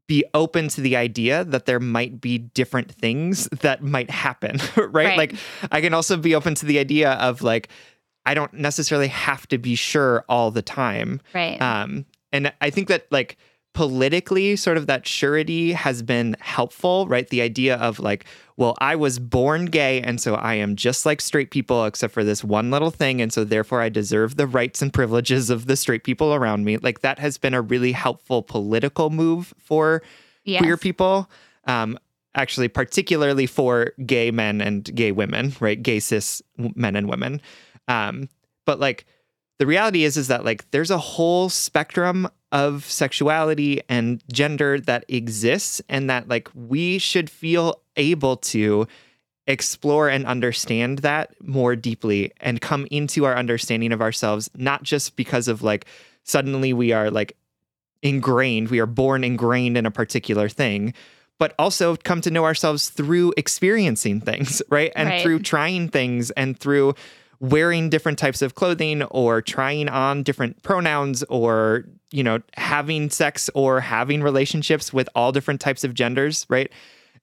be 0.07 0.25
open 0.33 0.67
to 0.69 0.81
the 0.81 0.95
idea 0.97 1.43
that 1.45 1.65
there 1.65 1.79
might 1.79 2.19
be 2.19 2.37
different 2.37 2.91
things 2.91 3.45
that 3.61 3.83
might 3.83 4.09
happen, 4.09 4.57
right? 4.75 4.91
Right. 4.91 5.17
Like 5.17 5.33
I 5.71 5.79
can 5.81 5.93
also 5.93 6.17
be 6.17 6.35
open 6.35 6.55
to 6.55 6.65
the 6.65 6.79
idea 6.79 7.11
of 7.13 7.41
like, 7.41 7.69
I 8.25 8.33
don't 8.33 8.53
necessarily 8.53 9.07
have 9.07 9.47
to 9.47 9.57
be 9.57 9.75
sure 9.75 10.25
all 10.27 10.51
the 10.51 10.61
time. 10.61 11.21
right 11.33 11.61
Um, 11.61 12.05
and 12.31 12.51
I 12.61 12.69
think 12.69 12.87
that 12.89 13.07
like 13.11 13.37
politically, 13.73 14.55
sort 14.55 14.77
of 14.77 14.87
that 14.87 15.07
surety 15.07 15.71
has 15.71 16.03
been 16.03 16.35
helpful, 16.39 17.07
right? 17.07 17.27
The 17.29 17.41
idea 17.41 17.75
of 17.77 17.99
like, 17.99 18.25
well, 18.57 18.75
I 18.79 18.95
was 18.95 19.17
born 19.17 19.65
gay, 19.65 20.01
and 20.01 20.19
so 20.19 20.35
I 20.35 20.55
am 20.55 20.75
just 20.75 21.05
like 21.05 21.21
straight 21.21 21.51
people, 21.51 21.85
except 21.85 22.13
for 22.13 22.23
this 22.23 22.43
one 22.43 22.69
little 22.69 22.91
thing, 22.91 23.21
and 23.21 23.31
so 23.31 23.43
therefore 23.43 23.81
I 23.81 23.89
deserve 23.89 24.35
the 24.35 24.47
rights 24.47 24.81
and 24.81 24.93
privileges 24.93 25.49
of 25.49 25.67
the 25.67 25.75
straight 25.75 26.03
people 26.03 26.33
around 26.33 26.65
me. 26.65 26.77
Like 26.77 27.01
that 27.01 27.19
has 27.19 27.37
been 27.37 27.53
a 27.53 27.61
really 27.61 27.91
helpful 27.91 28.43
political 28.43 29.09
move 29.09 29.53
for 29.57 30.03
yes. 30.43 30.61
queer 30.61 30.77
people. 30.77 31.29
Um, 31.65 31.97
actually, 32.35 32.67
particularly 32.67 33.45
for 33.45 33.93
gay 34.05 34.31
men 34.31 34.61
and 34.61 34.83
gay 34.95 35.11
women, 35.11 35.53
right? 35.59 35.81
Gay 35.81 35.99
cis 35.99 36.41
men 36.57 36.95
and 36.95 37.09
women. 37.09 37.41
Um, 37.87 38.29
but 38.65 38.79
like 38.79 39.05
the 39.61 39.67
reality 39.67 40.05
is, 40.05 40.17
is 40.17 40.27
that 40.29 40.43
like 40.43 40.65
there's 40.71 40.89
a 40.89 40.97
whole 40.97 41.47
spectrum 41.47 42.27
of 42.51 42.83
sexuality 42.85 43.79
and 43.87 44.23
gender 44.33 44.79
that 44.79 45.05
exists, 45.07 45.83
and 45.87 46.09
that 46.09 46.27
like 46.27 46.49
we 46.55 46.97
should 46.97 47.29
feel 47.29 47.79
able 47.95 48.37
to 48.37 48.87
explore 49.45 50.09
and 50.09 50.25
understand 50.25 50.99
that 50.99 51.35
more 51.43 51.75
deeply 51.75 52.31
and 52.41 52.59
come 52.59 52.87
into 52.89 53.23
our 53.23 53.37
understanding 53.37 53.91
of 53.91 54.01
ourselves, 54.01 54.49
not 54.55 54.81
just 54.81 55.15
because 55.15 55.47
of 55.47 55.61
like 55.61 55.85
suddenly 56.23 56.73
we 56.73 56.91
are 56.91 57.11
like 57.11 57.37
ingrained, 58.01 58.69
we 58.69 58.79
are 58.79 58.87
born 58.87 59.23
ingrained 59.23 59.77
in 59.77 59.85
a 59.85 59.91
particular 59.91 60.49
thing, 60.49 60.91
but 61.37 61.53
also 61.59 61.95
come 61.97 62.19
to 62.21 62.31
know 62.31 62.45
ourselves 62.45 62.89
through 62.89 63.31
experiencing 63.37 64.21
things, 64.21 64.63
right? 64.69 64.91
And 64.95 65.09
Right. 65.09 65.21
through 65.21 65.41
trying 65.41 65.87
things 65.89 66.31
and 66.31 66.57
through 66.57 66.95
wearing 67.41 67.89
different 67.89 68.19
types 68.19 68.41
of 68.41 68.55
clothing 68.55 69.01
or 69.03 69.41
trying 69.41 69.89
on 69.89 70.21
different 70.23 70.61
pronouns 70.61 71.23
or, 71.23 71.83
you 72.11 72.23
know, 72.23 72.39
having 72.55 73.09
sex 73.09 73.49
or 73.55 73.81
having 73.81 74.21
relationships 74.21 74.93
with 74.93 75.09
all 75.15 75.31
different 75.31 75.59
types 75.59 75.83
of 75.83 75.93
genders, 75.95 76.45
right? 76.49 76.71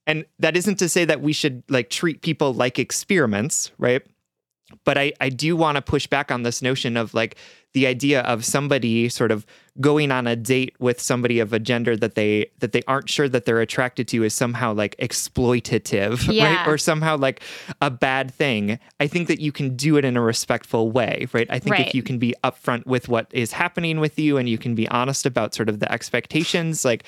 And 0.09 0.27
that 0.40 0.57
isn't 0.57 0.77
to 0.81 0.89
say 0.89 1.05
that 1.05 1.20
we 1.20 1.32
should 1.32 1.62
like 1.69 1.89
treat 1.89 2.23
people 2.23 2.53
like 2.53 2.81
experiments, 2.81 3.70
right? 3.78 4.03
But 4.85 4.99
I, 4.99 5.12
I 5.20 5.31
do 5.31 5.57
want 5.57 5.77
to 5.77 5.82
push 5.82 6.07
back 6.07 6.31
on 6.31 6.43
this 6.43 6.61
notion 6.61 6.97
of 6.97 7.15
like 7.15 7.36
the 7.73 7.86
idea 7.86 8.20
of 8.23 8.45
somebody 8.45 9.09
sort 9.09 9.31
of 9.31 9.47
going 9.81 10.11
on 10.11 10.27
a 10.27 10.35
date 10.36 10.74
with 10.78 11.01
somebody 11.01 11.39
of 11.39 11.53
a 11.53 11.59
gender 11.59 11.97
that 11.97 12.15
they 12.16 12.51
that 12.59 12.73
they 12.73 12.82
aren't 12.89 13.09
sure 13.09 13.28
that 13.28 13.45
they're 13.45 13.61
attracted 13.61 14.09
to 14.09 14.24
is 14.24 14.35
somehow 14.35 14.73
like 14.74 14.97
exploitative 14.99 16.27
Yeah. 16.32 16.57
right 16.57 16.66
or 16.69 16.77
somehow 16.78 17.16
like 17.16 17.40
a 17.81 17.90
bad 17.90 18.32
thing 18.35 18.78
i 18.99 19.07
think 19.07 19.28
that 19.28 19.40
you 19.40 19.53
can 19.53 19.77
do 19.77 19.97
it 19.97 20.05
in 20.05 20.16
a 20.16 20.20
respectful 20.20 20.90
way 20.90 21.28
right 21.32 21.47
i 21.51 21.59
think 21.61 21.73
Right. 21.77 21.86
if 21.86 21.95
you 21.95 22.03
can 22.03 22.19
be 22.19 22.35
upfront 22.43 22.86
with 22.86 23.09
what 23.09 23.28
is 23.32 23.53
happening 23.53 24.01
with 24.01 24.19
you 24.19 24.36
and 24.39 24.49
you 24.49 24.59
can 24.59 24.74
be 24.74 24.89
honest 24.89 25.24
about 25.27 25.55
sort 25.55 25.69
of 25.69 25.78
the 25.78 25.90
expectations 25.93 26.85
like 26.85 27.05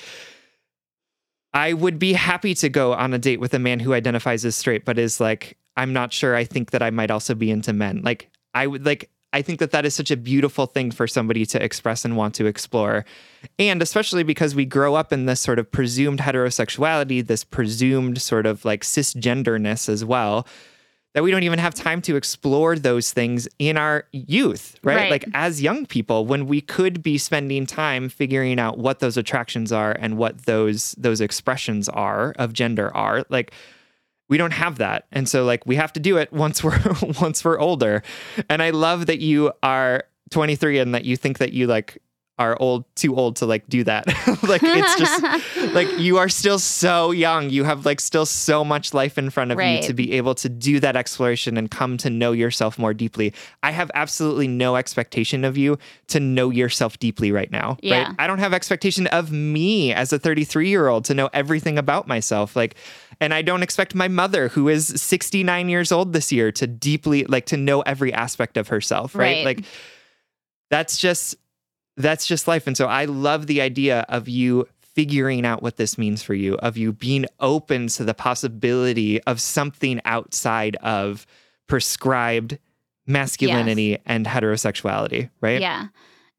I 1.53 1.73
would 1.73 1.99
be 1.99 2.13
happy 2.13 2.53
to 2.55 2.69
go 2.69 2.93
on 2.93 3.13
a 3.13 3.17
date 3.19 3.41
with 3.41 3.53
a 3.53 3.59
man 3.59 3.81
who 3.81 3.93
identifies 3.93 4.45
as 4.45 4.55
straight, 4.55 4.85
but 4.85 4.97
is 4.97 5.19
like, 5.19 5.57
I'm 5.77 5.93
not 5.93 6.13
sure. 6.13 6.35
I 6.35 6.43
think 6.43 6.71
that 6.71 6.81
I 6.81 6.89
might 6.89 7.11
also 7.11 7.35
be 7.35 7.51
into 7.51 7.73
men. 7.73 8.01
Like, 8.03 8.29
I 8.53 8.67
would 8.67 8.85
like, 8.85 9.09
I 9.33 9.41
think 9.41 9.59
that 9.59 9.71
that 9.71 9.85
is 9.85 9.95
such 9.95 10.11
a 10.11 10.17
beautiful 10.17 10.65
thing 10.65 10.91
for 10.91 11.07
somebody 11.07 11.45
to 11.47 11.63
express 11.63 12.03
and 12.03 12.17
want 12.17 12.35
to 12.35 12.45
explore. 12.45 13.05
And 13.57 13.81
especially 13.81 14.23
because 14.23 14.53
we 14.53 14.65
grow 14.65 14.95
up 14.95 15.13
in 15.13 15.25
this 15.25 15.39
sort 15.39 15.57
of 15.57 15.71
presumed 15.71 16.19
heterosexuality, 16.19 17.25
this 17.25 17.43
presumed 17.43 18.21
sort 18.21 18.45
of 18.45 18.65
like 18.65 18.83
cisgenderness 18.83 19.87
as 19.87 20.03
well, 20.03 20.45
that 21.13 21.23
we 21.23 21.31
don't 21.31 21.43
even 21.43 21.59
have 21.59 21.73
time 21.73 22.01
to 22.01 22.15
explore 22.15 22.77
those 22.77 23.11
things 23.11 23.47
in 23.59 23.77
our 23.77 24.05
youth, 24.11 24.77
right? 24.83 24.95
Right. 24.95 25.11
Like 25.11 25.25
as 25.33 25.61
young 25.61 25.85
people 25.85 26.25
when 26.25 26.47
we 26.47 26.61
could 26.61 27.01
be 27.01 27.17
spending 27.17 27.65
time 27.65 28.09
figuring 28.09 28.59
out 28.59 28.77
what 28.77 28.99
those 28.99 29.17
attractions 29.17 29.71
are 29.71 29.91
and 29.99 30.17
what 30.17 30.45
those 30.45 30.93
those 30.97 31.21
expressions 31.21 31.89
are 31.89 32.33
of 32.37 32.53
gender 32.53 32.95
are. 32.95 33.25
Like 33.29 33.53
we 34.31 34.37
don't 34.37 34.53
have 34.53 34.77
that. 34.77 35.05
And 35.11 35.27
so 35.27 35.43
like 35.43 35.65
we 35.65 35.75
have 35.75 35.91
to 35.93 35.99
do 35.99 36.15
it 36.15 36.31
once 36.31 36.63
we're 36.63 36.79
once 37.21 37.43
we're 37.43 37.59
older. 37.59 38.01
And 38.49 38.63
I 38.63 38.69
love 38.69 39.07
that 39.07 39.19
you 39.19 39.51
are 39.61 40.05
23 40.31 40.79
and 40.79 40.95
that 40.95 41.03
you 41.03 41.17
think 41.17 41.37
that 41.39 41.51
you 41.51 41.67
like 41.67 42.01
are 42.39 42.59
old 42.59 42.85
too 42.95 43.15
old 43.15 43.35
to 43.35 43.45
like 43.45 43.67
do 43.67 43.83
that. 43.83 44.07
like 44.43 44.61
it's 44.63 44.95
just 44.95 45.23
like 45.75 45.87
you 45.99 46.17
are 46.17 46.29
still 46.29 46.57
so 46.57 47.11
young. 47.11 47.49
You 47.51 47.63
have 47.65 47.85
like 47.85 47.99
still 47.99 48.25
so 48.25 48.63
much 48.63 48.93
life 48.95 49.17
in 49.19 49.29
front 49.29 49.51
of 49.51 49.57
Right. 49.59 49.81
you 49.81 49.87
to 49.87 49.93
be 49.93 50.13
able 50.13 50.33
to 50.35 50.49
do 50.49 50.79
that 50.79 50.95
exploration 50.95 51.55
and 51.55 51.69
come 51.69 51.97
to 51.97 52.09
know 52.09 52.31
yourself 52.31 52.79
more 52.79 52.95
deeply. 52.95 53.33
I 53.61 53.71
have 53.71 53.91
absolutely 53.93 54.47
no 54.47 54.75
expectation 54.75 55.43
of 55.45 55.55
you 55.55 55.77
to 56.07 56.19
know 56.19 56.49
yourself 56.49 56.97
deeply 56.97 57.31
right 57.31 57.51
now. 57.51 57.77
Yeah. 57.83 58.05
Right. 58.07 58.15
I 58.17 58.25
don't 58.27 58.39
have 58.39 58.53
expectation 58.53 59.05
of 59.07 59.31
me 59.31 59.93
as 59.93 60.11
a 60.11 60.17
33 60.17 60.67
year 60.67 60.87
old 60.87 61.05
to 61.05 61.13
know 61.13 61.29
everything 61.33 61.77
about 61.77 62.07
myself. 62.07 62.55
Like, 62.55 62.75
and 63.19 63.35
I 63.35 63.43
don't 63.43 63.61
expect 63.61 63.93
my 63.93 64.07
mother, 64.07 64.47
who 64.47 64.67
is 64.67 64.87
69 64.99 65.69
years 65.69 65.91
old 65.91 66.11
this 66.13 66.31
year, 66.31 66.51
to 66.53 66.65
deeply 66.65 67.23
like 67.25 67.45
to 67.47 67.57
know 67.57 67.81
every 67.81 68.11
aspect 68.11 68.57
of 68.57 68.69
herself. 68.69 69.13
Right. 69.13 69.45
Right. 69.45 69.45
Like, 69.45 69.65
that's 70.71 70.97
just 70.97 71.35
that's 72.01 72.25
just 72.25 72.47
life. 72.47 72.67
And 72.67 72.75
so 72.75 72.87
I 72.87 73.05
love 73.05 73.47
the 73.47 73.61
idea 73.61 74.05
of 74.09 74.27
you 74.27 74.67
figuring 74.81 75.45
out 75.45 75.61
what 75.61 75.77
this 75.77 75.97
means 75.97 76.21
for 76.21 76.33
you, 76.33 76.55
of 76.55 76.77
you 76.77 76.91
being 76.91 77.25
open 77.39 77.87
to 77.87 78.03
the 78.03 78.13
possibility 78.13 79.21
of 79.23 79.39
something 79.39 80.01
outside 80.05 80.75
of 80.77 81.25
prescribed 81.67 82.57
masculinity 83.07 83.97
and 84.05 84.25
heterosexuality, 84.25 85.29
right? 85.39 85.61
Yeah. 85.61 85.87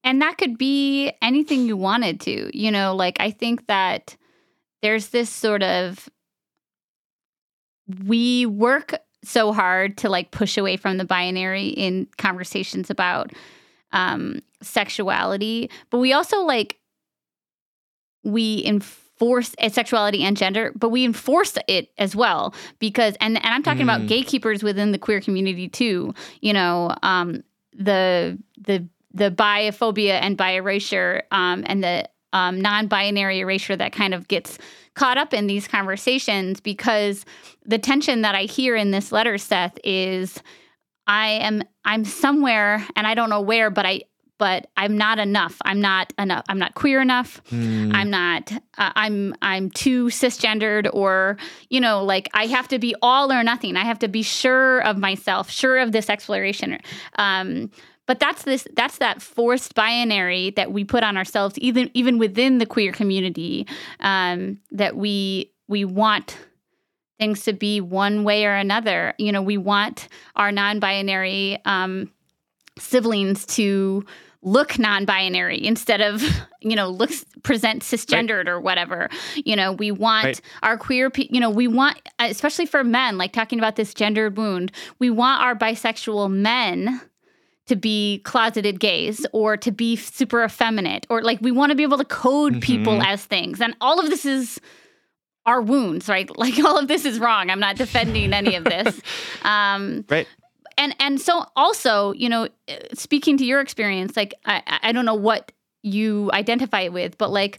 And 0.05 0.21
that 0.21 0.37
could 0.39 0.59
be 0.59 1.13
anything 1.23 1.67
you 1.67 1.77
wanted 1.77 2.21
to. 2.23 2.57
You 2.57 2.71
know, 2.71 2.95
like 2.95 3.17
I 3.21 3.31
think 3.31 3.67
that 3.69 4.17
there's 4.83 5.09
this 5.09 5.31
sort 5.31 5.63
of 5.63 6.09
we 8.05 8.47
work 8.47 8.95
so 9.25 9.53
hard 9.53 9.97
to 9.99 10.09
like 10.09 10.31
push 10.31 10.59
away 10.59 10.77
from 10.77 10.99
the 10.99 11.05
binary 11.05 11.69
in 11.69 12.09
conversations 12.19 12.91
about 12.91 13.33
um 13.93 14.41
sexuality, 14.63 15.71
but 15.91 15.99
we 15.99 16.13
also 16.13 16.41
like 16.43 16.79
we 18.25 18.63
enforce 18.65 19.55
uh, 19.61 19.69
sexuality 19.69 20.23
and 20.23 20.37
gender, 20.37 20.73
but 20.77 20.91
we 20.91 21.05
enforce 21.05 21.57
it 21.69 21.91
as 21.99 22.15
well 22.15 22.55
because 22.79 23.17
and 23.21 23.37
and 23.37 23.55
I'm 23.55 23.63
talking 23.63 23.83
about 23.83 24.03
Mm. 24.03 24.09
gatekeepers 24.09 24.63
within 24.63 24.93
the 24.93 24.99
queer 24.99 25.21
community 25.21 25.69
too. 25.69 26.15
You 26.41 26.53
know, 26.53 26.95
um, 27.03 27.43
the 27.77 28.39
the 28.61 28.87
the 29.15 29.31
biophobia 29.31 30.21
and 30.23 30.37
bi 30.37 30.53
erasure 30.53 31.23
um, 31.33 31.65
and 31.67 31.83
the 31.85 32.09
um, 32.33 32.61
non-binary 32.63 33.41
erasure 33.41 33.77
that 33.77 33.93
kind 33.93 34.15
of 34.15 34.27
gets 34.29 34.57
caught 34.95 35.19
up 35.19 35.35
in 35.35 35.47
these 35.47 35.69
conversations 35.69 36.61
because 36.61 37.27
the 37.67 37.79
tension 37.79 38.23
that 38.23 38.35
I 38.35 38.45
hear 38.45 38.75
in 38.75 38.91
this 38.91 39.13
letter, 39.13 39.37
Seth, 39.37 39.79
is 39.85 40.43
I 41.07 41.31
am 41.31 41.63
I'm 41.85 42.05
somewhere 42.05 42.87
and 42.97 43.07
I 43.07 43.15
don't 43.15 43.31
know 43.31 43.41
where, 43.41 43.71
but 43.71 43.87
I 43.87 44.03
but 44.43 44.67
I'm 44.77 44.99
not 44.99 45.21
enough. 45.21 45.57
I'm 45.65 45.81
not 45.81 46.13
enough. 46.19 46.45
I'm 46.49 46.59
not 46.59 46.75
queer 46.75 47.01
enough. 47.01 47.41
Mm. 47.53 47.95
I'm 47.95 48.11
not. 48.11 48.51
Uh, 48.77 48.91
I'm 48.97 49.37
I'm 49.41 49.71
too 49.71 50.07
cisgendered, 50.07 50.91
or 50.93 51.37
you 51.71 51.81
know, 51.81 52.03
like 52.03 52.29
I 52.35 52.47
have 52.47 52.67
to 52.69 52.81
be 52.81 52.93
all 53.03 53.31
or 53.31 53.45
nothing. 53.45 53.77
I 53.77 53.85
have 53.85 54.01
to 54.01 54.09
be 54.09 54.23
sure 54.23 54.81
of 54.81 54.97
myself, 54.97 55.49
sure 55.49 55.79
of 55.79 55.93
this 55.93 56.11
exploration. 56.11 56.81
Um, 57.21 57.71
but 58.07 58.19
that's 58.19 58.43
this. 58.43 58.67
That's 58.75 58.99
that 58.99 59.23
forced 59.23 59.77
binary 59.77 60.51
that 60.57 60.73
we 60.73 60.83
put 60.83 61.05
on 61.05 61.17
ourselves, 61.17 61.57
even 61.59 61.91
even 61.95 62.19
within 62.19 62.59
the 62.59 62.67
queer 62.67 62.91
community. 62.91 63.69
Um, 64.01 64.59
that 64.73 64.97
we 64.97 65.53
we 65.69 65.85
want 65.85 66.37
things 67.19 67.45
to 67.45 67.53
be 67.53 67.81
one 67.81 68.25
way 68.25 68.45
or 68.47 68.55
another. 68.55 69.15
You 69.19 69.33
know, 69.33 69.43
we 69.43 69.57
want 69.59 70.09
our 70.37 70.51
non-binary 70.53 71.59
um, 71.65 72.11
siblings 72.79 73.47
to 73.47 74.05
look 74.45 74.77
non-binary 74.77 75.65
instead 75.65 76.01
of 76.01 76.21
you 76.61 76.75
know 76.75 76.89
looks 76.89 77.25
present 77.45 77.83
cisgendered 77.83 78.49
or 78.49 78.59
whatever 78.61 79.09
you 79.37 79.55
know 79.55 79.71
we 79.71 79.93
want 79.93 80.25
Right. 80.25 80.41
our 80.65 80.77
queer 80.77 81.11
pe- 81.11 81.29
you 81.31 81.39
know 81.39 81.49
we 81.51 81.69
want 81.69 82.01
especially 82.19 82.67
for 82.67 82.83
men 82.83 83.19
like 83.19 83.33
talking 83.33 83.61
about 83.61 83.77
this 83.77 83.95
gendered 83.95 84.37
wound 84.37 84.73
we 84.99 85.11
want 85.11 85.43
our 85.43 85.55
bisexual 85.55 86.29
men 86.29 87.01
to 87.67 87.77
be 87.77 88.19
closeted 88.25 88.81
gays 88.81 89.25
or 89.33 89.57
to 89.59 89.71
be 89.71 89.95
super 89.95 90.43
effeminate 90.43 91.07
or 91.09 91.23
like 91.23 91.39
we 91.41 91.53
want 91.53 91.71
to 91.71 91.77
be 91.77 91.85
able 91.85 91.99
to 91.99 92.05
code 92.05 92.61
people 92.61 92.95
Mhm. 92.99 93.07
as 93.07 93.25
things 93.25 93.61
and 93.61 93.77
all 93.81 94.01
of 94.01 94.11
this 94.11 94.25
is 94.25 94.61
our 95.47 95.61
wounds 95.61 96.09
right? 96.09 96.29
Like 96.39 96.59
all 96.65 96.79
of 96.79 96.89
this 96.89 97.05
is 97.05 97.19
wrong. 97.19 97.51
I'm 97.51 97.61
not 97.61 97.77
defending 97.77 98.33
any 98.33 98.55
of 98.57 98.65
this. 98.65 99.01
Um 99.45 100.05
Right. 100.09 100.27
and 100.79 100.95
and 101.01 101.21
so 101.21 101.45
also 101.57 102.13
you 102.13 102.29
know 102.29 102.49
speaking 102.95 103.37
to 103.39 103.45
your 103.45 103.61
experience 103.61 104.17
like 104.17 104.35
i 104.47 104.63
i 104.83 104.93
don't 104.93 105.05
know 105.05 105.15
what 105.15 105.53
you 105.83 106.31
identify 106.33 106.89
with 106.89 107.19
but 107.19 107.31
like 107.31 107.59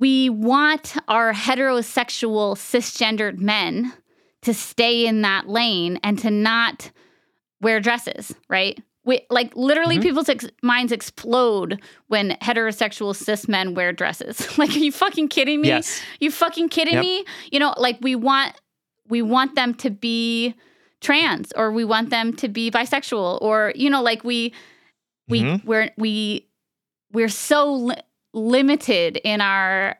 we 0.00 0.28
want 0.30 0.96
our 1.08 1.32
heterosexual 1.32 2.56
cisgendered 2.56 3.38
men 3.38 3.92
to 4.42 4.52
stay 4.54 5.06
in 5.06 5.22
that 5.22 5.46
lane 5.48 5.98
and 6.02 6.18
to 6.18 6.30
not 6.30 6.90
wear 7.60 7.80
dresses 7.80 8.34
right 8.48 8.82
we, 9.06 9.20
like 9.30 9.54
literally 9.54 9.98
Mhm. 9.98 10.02
people's 10.02 10.28
ex- 10.28 10.46
minds 10.62 10.90
explode 10.92 11.80
when 12.08 12.30
heterosexual 12.42 13.14
cis 13.14 13.46
men 13.48 13.74
wear 13.74 13.92
dresses 13.92 14.56
like 14.58 14.70
are 14.70 14.78
you 14.78 14.92
fucking 14.92 15.28
kidding 15.28 15.60
me 15.60 15.68
Yes. 15.68 16.00
you 16.20 16.30
fucking 16.30 16.68
kidding 16.70 16.94
Yep. 16.94 17.02
me? 17.02 17.24
You 17.52 17.58
know, 17.60 17.74
like 17.76 17.98
we 18.00 18.14
want 18.16 18.54
we 19.08 19.20
want 19.22 19.54
them 19.54 19.74
to 19.74 19.90
be 19.90 20.54
trans 21.02 21.52
or 21.54 21.70
we 21.70 21.84
want 21.84 22.08
them 22.10 22.32
to 22.36 22.48
be 22.48 22.70
bisexual 22.70 23.40
or 23.42 23.72
you 23.76 23.90
know 23.90 24.02
like 24.02 24.24
we 24.24 24.54
we 25.28 25.42
Mhm. 25.42 25.64
we're 25.64 25.90
we 25.98 26.46
we're 27.12 27.28
so 27.28 27.72
li- 27.72 27.94
limited 28.32 29.18
in 29.24 29.40
our 29.40 29.96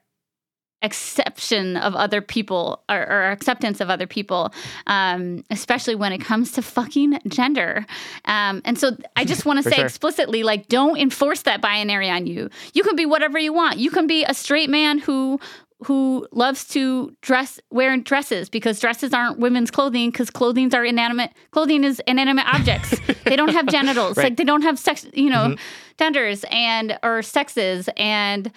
exception 0.82 1.76
of 1.78 1.94
other 1.94 2.20
people 2.20 2.82
or, 2.88 2.98
or 3.00 3.30
acceptance 3.30 3.80
of 3.80 3.88
other 3.90 4.06
people 4.06 4.52
um, 4.86 5.42
especially 5.50 5.94
when 5.94 6.12
it 6.12 6.18
comes 6.18 6.52
to 6.52 6.62
fucking 6.62 7.18
gender 7.28 7.86
um, 8.26 8.60
and 8.64 8.78
so 8.78 8.90
i 9.16 9.24
just 9.24 9.44
want 9.46 9.62
to 9.62 9.62
say 9.70 9.76
sure. 9.76 9.84
explicitly 9.86 10.42
like 10.42 10.68
don't 10.68 10.98
enforce 10.98 11.42
that 11.42 11.60
binary 11.60 12.10
on 12.10 12.26
you 12.26 12.48
you 12.74 12.82
can 12.82 12.96
be 12.96 13.06
whatever 13.06 13.38
you 13.38 13.52
want 13.52 13.78
you 13.78 13.90
can 13.90 14.06
be 14.06 14.24
a 14.24 14.34
straight 14.34 14.68
man 14.70 14.98
who 14.98 15.40
who 15.86 16.26
loves 16.32 16.66
to 16.68 17.14
dress 17.20 17.60
wear 17.70 17.94
dresses 17.98 18.48
because 18.48 18.78
dresses 18.78 19.12
aren't 19.12 19.38
women's 19.38 19.70
clothing 19.70 20.10
because 20.10 20.30
clothings 20.30 20.72
are 20.72 20.84
inanimate 20.84 21.30
clothing 21.50 21.82
is 21.84 22.00
inanimate 22.06 22.46
objects 22.52 22.94
they 23.24 23.36
don't 23.36 23.52
have 23.52 23.66
genitals 23.66 24.16
Right. 24.16 24.24
like 24.24 24.36
they 24.36 24.44
don't 24.44 24.62
have 24.62 24.78
sex 24.78 25.06
you 25.12 25.28
know 25.30 25.48
Mhm. 25.48 25.58
genders 25.98 26.44
and 26.50 26.98
or 27.02 27.22
sexes 27.22 27.88
and 27.96 28.50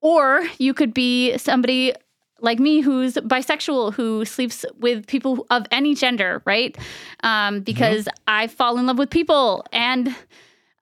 or 0.00 0.46
you 0.58 0.74
could 0.74 0.94
be 0.94 1.36
somebody 1.38 1.92
like 2.40 2.58
me 2.58 2.80
who's 2.80 3.14
bisexual 3.14 3.92
who 3.94 4.24
sleeps 4.24 4.64
with 4.78 5.06
people 5.06 5.46
of 5.50 5.66
any 5.70 5.94
gender 5.94 6.42
right 6.44 6.76
um, 7.22 7.60
because 7.60 8.04
mm-hmm. 8.04 8.24
i 8.26 8.46
fall 8.46 8.78
in 8.78 8.86
love 8.86 8.98
with 8.98 9.10
people 9.10 9.64
and 9.72 10.14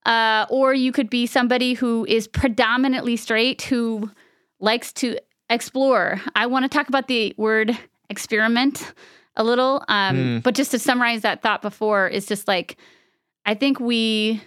uh, 0.05 0.47
or 0.51 0.73
you 0.73 0.93
could 0.93 1.11
be 1.11 1.27
somebody 1.27 1.75
who 1.75 2.05
is 2.09 2.29
predominantly 2.29 3.17
straight 3.17 3.63
who 3.63 4.11
likes 4.61 4.93
to 4.93 5.19
explore 5.51 6.21
i 6.35 6.47
want 6.47 6.65
to 6.65 6.69
talk 6.69 6.89
about 6.89 7.09
the 7.09 7.35
word 7.37 7.77
experiment 8.11 8.93
a 9.37 9.45
little 9.45 9.85
um, 9.89 10.17
mm. 10.17 10.43
but 10.43 10.55
just 10.55 10.71
to 10.71 10.79
summarize 10.79 11.23
that 11.23 11.43
thought 11.43 11.63
before 11.63 12.07
is 12.09 12.27
just 12.27 12.47
like 12.47 12.77
i 13.45 13.55
think 13.55 13.81
we 13.81 14.43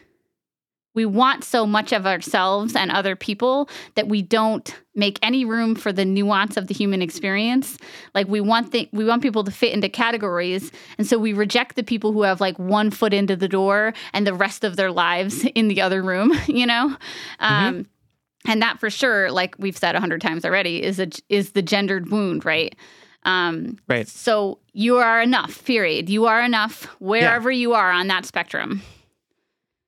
we 0.95 1.05
want 1.05 1.43
so 1.43 1.65
much 1.65 1.93
of 1.93 2.05
ourselves 2.05 2.75
and 2.75 2.91
other 2.91 3.15
people 3.15 3.69
that 3.95 4.07
we 4.07 4.21
don't 4.21 4.75
make 4.95 5.19
any 5.21 5.45
room 5.45 5.75
for 5.75 5.93
the 5.93 6.03
nuance 6.03 6.57
of 6.57 6.67
the 6.67 6.73
human 6.73 7.01
experience. 7.01 7.77
Like 8.15 8.27
we 8.27 8.41
want 8.41 8.71
the, 8.71 8.89
we 8.91 9.05
want 9.05 9.21
people 9.21 9.43
to 9.43 9.51
fit 9.51 9.71
into 9.71 9.87
categories 9.87 10.71
and 10.97 11.05
so 11.05 11.17
we 11.17 11.31
reject 11.31 11.75
the 11.75 11.83
people 11.83 12.11
who 12.11 12.23
have 12.23 12.41
like 12.41 12.57
one 12.57 12.89
foot 12.89 13.13
into 13.13 13.35
the 13.35 13.47
door 13.47 13.93
and 14.13 14.25
the 14.25 14.33
rest 14.33 14.63
of 14.63 14.75
their 14.75 14.91
lives 14.91 15.45
in 15.55 15.67
the 15.67 15.81
other 15.81 16.01
room 16.01 16.33
you 16.47 16.65
know? 16.65 16.95
Um, 17.39 17.75
mm-hmm. 17.75 18.51
and 18.51 18.61
that 18.61 18.79
for 18.79 18.89
sure 18.89 19.31
like 19.31 19.55
we've 19.59 19.77
said 19.77 19.95
a 19.95 19.99
hundred 19.99 20.21
times 20.21 20.43
already 20.43 20.83
is 20.83 20.99
a 20.99 21.09
is 21.29 21.51
the 21.51 21.61
gendered 21.61 22.09
wound 22.09 22.45
right? 22.45 22.75
Um, 23.23 23.77
right. 23.87 24.07
so 24.07 24.59
you 24.71 24.97
are 24.97 25.21
enough 25.21 25.65
period. 25.65 26.09
You 26.09 26.25
are 26.25 26.41
enough 26.41 26.85
wherever 26.99 27.51
yeah. 27.51 27.59
you 27.59 27.73
are 27.73 27.91
on 27.91 28.07
that 28.07 28.25
spectrum. 28.25 28.81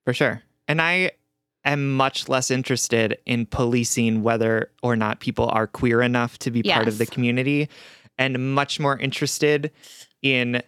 For 0.03 0.13
sure 0.13 0.43
and 0.71 0.81
I 0.81 1.11
am 1.65 1.97
much 1.97 2.29
less 2.29 2.49
interested 2.49 3.17
in 3.25 3.45
policing 3.45 4.23
whether 4.23 4.71
or 4.81 4.95
not 4.95 5.19
people 5.19 5.49
are 5.49 5.67
queer 5.67 6.01
enough 6.01 6.39
to 6.39 6.49
be 6.49 6.61
yes. 6.63 6.75
part 6.75 6.87
of 6.87 6.97
the 6.97 7.05
community 7.05 7.67
and 8.17 8.55
much 8.55 8.79
more 8.79 8.97
interested 8.97 9.69
in 10.21 10.63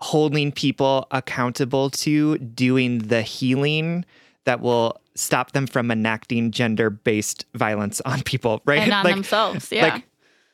holding 0.00 0.52
people 0.52 1.06
accountable 1.10 1.90
to 1.90 2.38
doing 2.38 3.00
the 3.00 3.20
healing 3.20 4.06
that 4.46 4.62
will 4.62 4.98
stop 5.14 5.52
them 5.52 5.66
from 5.66 5.90
enacting 5.90 6.50
gender-based 6.50 7.44
violence 7.54 8.00
on 8.06 8.22
people, 8.22 8.62
right? 8.64 8.80
And 8.80 8.92
on 8.92 9.04
like, 9.04 9.14
themselves, 9.16 9.70
yeah. 9.70 9.82
Like 9.82 10.08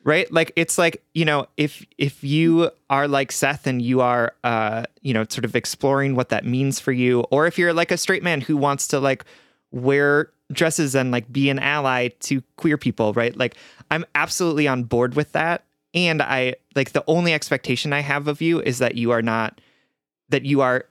right? 0.05 0.31
Like 0.33 0.53
it's 0.57 0.79
like 0.79 1.03
you 1.15 1.25
know 1.25 1.47
if 1.57 1.85
if 1.99 2.25
you 2.25 2.71
are 2.91 3.09
like 3.09 3.33
seth 3.33 3.67
and 3.67 3.81
you 3.81 4.01
are 4.01 4.35
uh 4.45 4.85
you 5.01 5.15
know 5.15 5.25
sort 5.29 5.45
of 5.45 5.57
exploring 5.57 6.15
what 6.15 6.29
that 6.31 6.45
means 6.45 6.81
for 6.81 6.93
you 6.93 7.21
or 7.31 7.47
if 7.47 7.59
you're 7.59 7.73
like 7.73 7.91
a 7.91 7.97
straight 7.97 8.23
man 8.23 8.41
who 8.41 8.57
wants 8.57 8.89
to 8.89 9.01
like 9.01 9.25
wear 9.71 10.31
dresses 10.53 10.95
and 10.95 11.11
like 11.11 11.33
be 11.33 11.49
an 11.49 11.59
ally 11.59 12.09
to 12.21 12.43
queer 12.57 12.77
people 12.77 13.13
right? 13.13 13.37
Like 13.37 13.57
i'm 13.91 14.05
absolutely 14.15 14.67
on 14.67 14.85
board 14.85 15.15
with 15.15 15.33
that. 15.33 15.65
And 15.95 16.23
i 16.23 16.55
like 16.75 16.93
the 16.93 17.05
only 17.07 17.33
expectation 17.35 17.93
i 17.93 18.01
have 18.01 18.29
of 18.29 18.41
you 18.41 18.61
is 18.61 18.79
that 18.79 18.95
you 18.97 19.11
are 19.11 19.23
not 19.23 19.61
that 20.31 20.45
you 20.45 20.63
are 20.63 20.87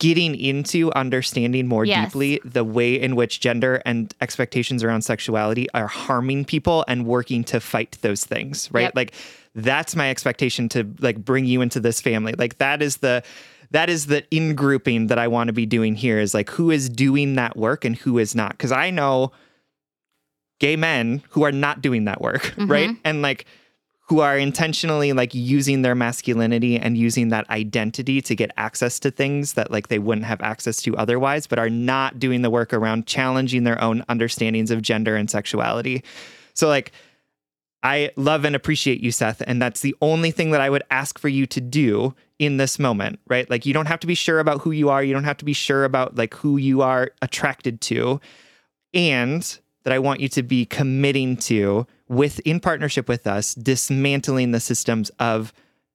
getting 0.00 0.34
into 0.34 0.90
understanding 0.94 1.68
more 1.68 1.84
yes. 1.84 2.06
deeply 2.06 2.40
the 2.42 2.64
way 2.64 2.98
in 2.98 3.14
which 3.14 3.38
gender 3.38 3.82
and 3.84 4.12
expectations 4.20 4.82
around 4.82 5.02
sexuality 5.02 5.70
are 5.74 5.86
harming 5.86 6.44
people 6.44 6.84
and 6.88 7.06
working 7.06 7.44
to 7.44 7.60
fight 7.60 7.98
those 8.00 8.24
things, 8.24 8.70
right? 8.72 8.82
Yep. 8.82 8.96
Like 8.96 9.14
that's 9.54 9.94
my 9.94 10.10
expectation 10.10 10.68
to 10.70 10.88
like 11.00 11.22
bring 11.22 11.44
you 11.44 11.60
into 11.60 11.80
this 11.80 12.00
family. 12.00 12.32
Like 12.32 12.58
that 12.58 12.82
is 12.82 12.96
the 12.96 13.22
that 13.72 13.90
is 13.90 14.06
the 14.06 14.26
in 14.34 14.54
grouping 14.54 15.08
that 15.08 15.18
I 15.18 15.28
want 15.28 15.48
to 15.48 15.52
be 15.52 15.66
doing 15.66 15.94
here 15.94 16.18
is 16.18 16.32
like 16.34 16.48
who 16.48 16.70
is 16.70 16.88
doing 16.88 17.34
that 17.34 17.56
work 17.56 17.84
and 17.84 17.94
who 17.94 18.18
is 18.18 18.34
not. 18.34 18.58
Cause 18.58 18.72
I 18.72 18.90
know 18.90 19.32
gay 20.60 20.76
men 20.76 21.22
who 21.28 21.42
are 21.42 21.52
not 21.52 21.82
doing 21.82 22.06
that 22.06 22.22
work, 22.22 22.42
mm-hmm. 22.42 22.70
right? 22.70 22.96
And 23.04 23.20
like 23.20 23.44
who 24.10 24.18
are 24.18 24.36
intentionally 24.36 25.12
like 25.12 25.32
using 25.32 25.82
their 25.82 25.94
masculinity 25.94 26.76
and 26.76 26.98
using 26.98 27.28
that 27.28 27.48
identity 27.48 28.20
to 28.20 28.34
get 28.34 28.50
access 28.56 28.98
to 28.98 29.08
things 29.08 29.52
that 29.52 29.70
like 29.70 29.86
they 29.86 30.00
wouldn't 30.00 30.26
have 30.26 30.40
access 30.40 30.82
to 30.82 30.96
otherwise, 30.96 31.46
but 31.46 31.60
are 31.60 31.70
not 31.70 32.18
doing 32.18 32.42
the 32.42 32.50
work 32.50 32.72
around 32.72 33.06
challenging 33.06 33.62
their 33.62 33.80
own 33.80 34.04
understandings 34.08 34.72
of 34.72 34.82
gender 34.82 35.14
and 35.14 35.30
sexuality. 35.30 36.02
So 36.54 36.66
like 36.66 36.90
I 37.84 38.10
love 38.16 38.44
and 38.44 38.56
appreciate 38.56 39.00
you, 39.00 39.12
Seth. 39.12 39.44
And 39.46 39.62
that's 39.62 39.80
the 39.80 39.94
only 40.02 40.32
thing 40.32 40.50
that 40.50 40.60
I 40.60 40.70
would 40.70 40.82
ask 40.90 41.16
for 41.16 41.28
you 41.28 41.46
to 41.46 41.60
do 41.60 42.12
in 42.40 42.56
this 42.56 42.80
moment, 42.80 43.20
right? 43.28 43.48
Like, 43.48 43.64
you 43.64 43.72
don't 43.72 43.86
have 43.86 44.00
to 44.00 44.08
be 44.08 44.16
sure 44.16 44.40
about 44.40 44.60
who 44.60 44.72
you 44.72 44.90
are. 44.90 45.04
You 45.04 45.14
don't 45.14 45.24
have 45.24 45.36
to 45.36 45.44
be 45.44 45.52
sure 45.52 45.84
about 45.84 46.16
like 46.16 46.34
who 46.34 46.56
you 46.56 46.82
are 46.82 47.12
attracted 47.22 47.80
to. 47.82 48.20
And 48.92 49.58
that 49.84 49.92
I 49.92 49.98
want 49.98 50.20
you 50.20 50.28
to 50.30 50.42
be 50.42 50.66
committing 50.66 51.36
to 51.38 51.86
with 52.10 52.40
in 52.40 52.58
partnership 52.58 53.08
with 53.08 53.26
us 53.26 53.54
dismantling 53.54 54.50
the 54.50 54.58
systems 54.58 55.10
of 55.20 55.52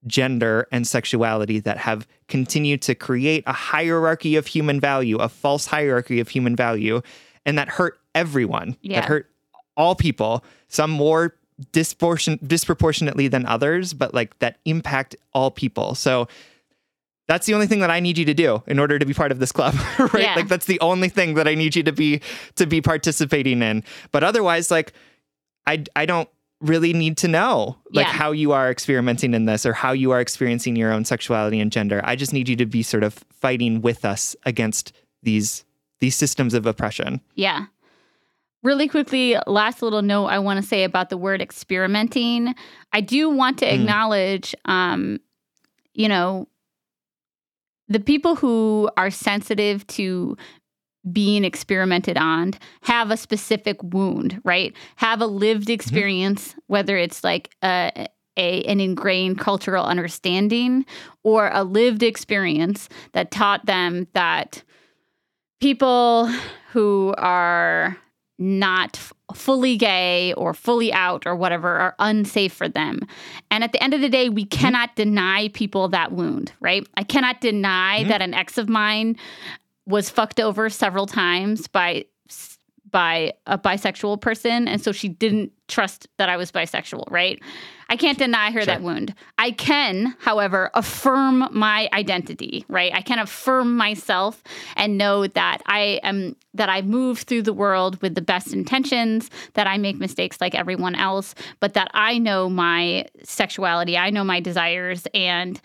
gender 0.08 0.66
and 0.72 0.88
sexuality 0.88 1.60
that 1.60 1.78
have 1.78 2.08
continued 2.30 2.82
to 2.82 2.96
create 2.96 3.44
a 3.46 3.52
hierarchy 3.52 4.38
of 4.38 4.48
human 4.48 4.80
value, 4.80 5.18
a 5.18 5.28
false 5.28 5.66
hierarchy 5.66 6.22
of 6.22 6.30
human 6.30 6.56
value, 6.56 7.02
and 7.46 7.58
that 7.58 7.68
hurt 7.68 8.00
everyone. 8.16 8.78
Yeah. 8.82 9.02
That 9.02 9.10
hurt 9.10 9.30
all 9.76 9.94
people, 9.94 10.46
some 10.70 10.90
more 10.90 11.36
dispropor- 11.74 12.40
disproportionately 12.48 13.28
than 13.28 13.46
others, 13.46 13.94
but 13.94 14.14
like 14.14 14.40
that 14.40 14.58
impact 14.64 15.18
all 15.34 15.52
people. 15.52 15.96
So 15.96 16.30
that's 17.28 17.46
the 17.46 17.56
only 17.56 17.68
thing 17.68 17.80
that 17.80 17.92
I 17.92 18.00
need 18.00 18.18
you 18.18 18.26
to 18.26 18.34
do 18.34 18.64
in 18.68 18.80
order 18.80 19.00
to 19.00 19.06
be 19.06 19.14
part 19.14 19.34
of 19.34 19.40
this 19.40 19.52
club, 19.52 19.76
right? 20.00 20.24
Yeah. 20.24 20.36
Like 20.36 20.48
that's 20.48 20.66
the 20.66 20.80
only 20.80 21.10
thing 21.10 21.34
that 21.34 21.48
I 21.48 21.56
need 21.56 21.76
you 21.76 21.84
to 21.84 21.92
be 21.92 22.22
to 22.56 22.66
be 22.66 22.82
participating 22.82 23.62
in. 23.62 23.84
But 24.14 24.24
otherwise 24.24 24.72
like 24.72 24.94
I 25.68 25.84
I 25.96 26.06
don't 26.06 26.30
really 26.62 26.94
need 26.94 27.18
to 27.18 27.28
know 27.28 27.78
like 27.92 28.08
yeah. 28.08 28.12
how 28.12 28.32
you 28.32 28.52
are 28.54 28.72
experimenting 28.72 29.34
in 29.34 29.46
this 29.46 29.66
or 29.66 29.74
how 29.74 29.92
you 29.92 30.12
are 30.12 30.22
experiencing 30.22 30.76
your 30.76 30.92
own 30.92 31.06
sexuality 31.06 31.60
and 31.60 31.72
gender. 31.72 32.02
I 32.04 32.16
just 32.16 32.34
need 32.34 32.48
you 32.48 32.56
to 32.56 32.66
be 32.66 32.82
sort 32.82 33.04
of 33.04 33.24
fighting 33.32 33.82
with 33.82 34.06
us 34.06 34.36
against 34.46 34.94
these 35.22 35.66
these 36.00 36.16
systems 36.16 36.54
of 36.54 36.66
oppression. 36.66 37.22
Yeah. 37.36 37.66
Really 38.64 38.88
quickly, 38.88 39.38
last 39.46 39.84
little 39.84 40.02
note 40.02 40.26
I 40.26 40.40
want 40.40 40.60
to 40.60 40.68
say 40.68 40.84
about 40.84 41.10
the 41.10 41.18
word 41.18 41.42
experimenting. 41.42 42.56
I 42.92 43.02
do 43.02 43.30
want 43.30 43.60
to 43.60 43.66
mm. 43.66 43.74
acknowledge 43.74 44.56
um, 44.66 45.20
you 45.96 46.10
know, 46.10 46.48
the 47.88 48.00
people 48.00 48.36
who 48.36 48.90
are 48.98 49.10
sensitive 49.10 49.86
to 49.88 50.38
being 51.12 51.44
experimented 51.44 52.18
on 52.18 52.54
have 52.82 53.12
a 53.12 53.18
specific 53.18 53.82
wound, 53.84 54.42
right? 54.44 54.76
Have 54.98 55.22
a 55.22 55.28
lived 55.28 55.64
mm-hmm. 55.64 55.74
experience, 55.74 56.50
mm-hmm. 56.50 56.60
whether 56.68 56.98
it's 56.98 57.24
like 57.24 57.54
a, 57.62 58.08
a, 58.38 58.64
an 58.64 58.80
ingrained 58.80 59.40
cultural 59.40 59.86
understanding 59.86 60.86
or 61.24 61.50
a 61.54 61.64
lived 61.64 62.04
experience 62.04 62.90
that 63.14 63.32
taught 63.32 63.66
them 63.66 64.08
that 64.14 64.64
people 65.60 66.30
who 66.72 67.14
are 67.18 67.98
not 68.38 68.98
f- 68.98 69.14
fully 69.34 69.78
gay 69.78 70.34
or 70.34 70.54
fully 70.54 70.92
out 70.92 71.26
or 71.26 71.36
whatever 71.36 71.70
are 71.78 71.96
unsafe 72.00 72.54
for 72.54 72.68
them. 72.68 73.00
And 73.50 73.64
at 73.64 73.72
the 73.72 73.82
end 73.82 73.94
of 73.94 74.02
the 74.02 74.10
day, 74.10 74.30
we 74.30 74.44
mm-hmm. 74.46 74.60
cannot 74.60 74.90
mm-hmm. 74.90 75.10
deny 75.10 75.48
people 75.50 75.88
that 75.90 76.12
wound, 76.12 76.52
right? 76.60 76.86
I 76.98 77.04
cannot 77.04 77.42
deny 77.42 78.00
mm-hmm. 78.00 78.10
that 78.10 78.22
an 78.22 78.34
ex 78.34 78.58
of 78.58 78.68
mine 78.68 79.16
was 79.86 80.10
fucked 80.10 80.40
over 80.40 80.70
several 80.70 81.06
times 81.06 81.68
by 81.68 82.06
by 82.92 83.34
a 83.46 83.58
bisexual 83.58 84.22
person 84.22 84.70
and 84.70 84.82
so 84.82 84.94
she 84.94 85.10
didn't 85.10 85.52
trust 85.68 86.08
that 86.18 86.30
I 86.30 86.38
was 86.38 86.52
bisexual, 86.52 87.12
right? 87.12 87.42
I 87.90 87.98
can't 87.98 88.18
deny 88.18 88.52
her 88.52 88.62
sure. 88.62 88.68
that 88.68 88.82
wound. 88.82 89.14
I 89.38 89.52
can, 89.52 90.16
however, 90.20 90.72
affirm 90.74 91.50
my 91.52 91.90
identity, 91.94 92.64
right? 92.70 92.94
I 92.94 93.02
can 93.02 93.20
affirm 93.20 93.76
myself 93.76 94.42
and 94.76 94.98
know 94.98 95.28
that 95.28 95.62
I 95.66 96.00
am 96.04 96.36
that 96.54 96.70
I 96.70 96.84
move 96.84 97.20
through 97.20 97.42
the 97.42 97.54
world 97.54 98.02
with 98.02 98.16
the 98.16 98.22
best 98.22 98.54
intentions, 98.54 99.30
that 99.56 99.68
I 99.68 99.78
make 99.78 99.98
mistakes 99.98 100.40
like 100.40 100.56
everyone 100.56 100.96
else, 100.96 101.36
but 101.60 101.74
that 101.74 101.92
I 101.94 102.18
know 102.18 102.50
my 102.50 103.08
sexuality, 103.24 103.98
I 103.98 104.10
know 104.10 104.24
my 104.24 104.40
desires 104.40 105.06
and 105.14 105.60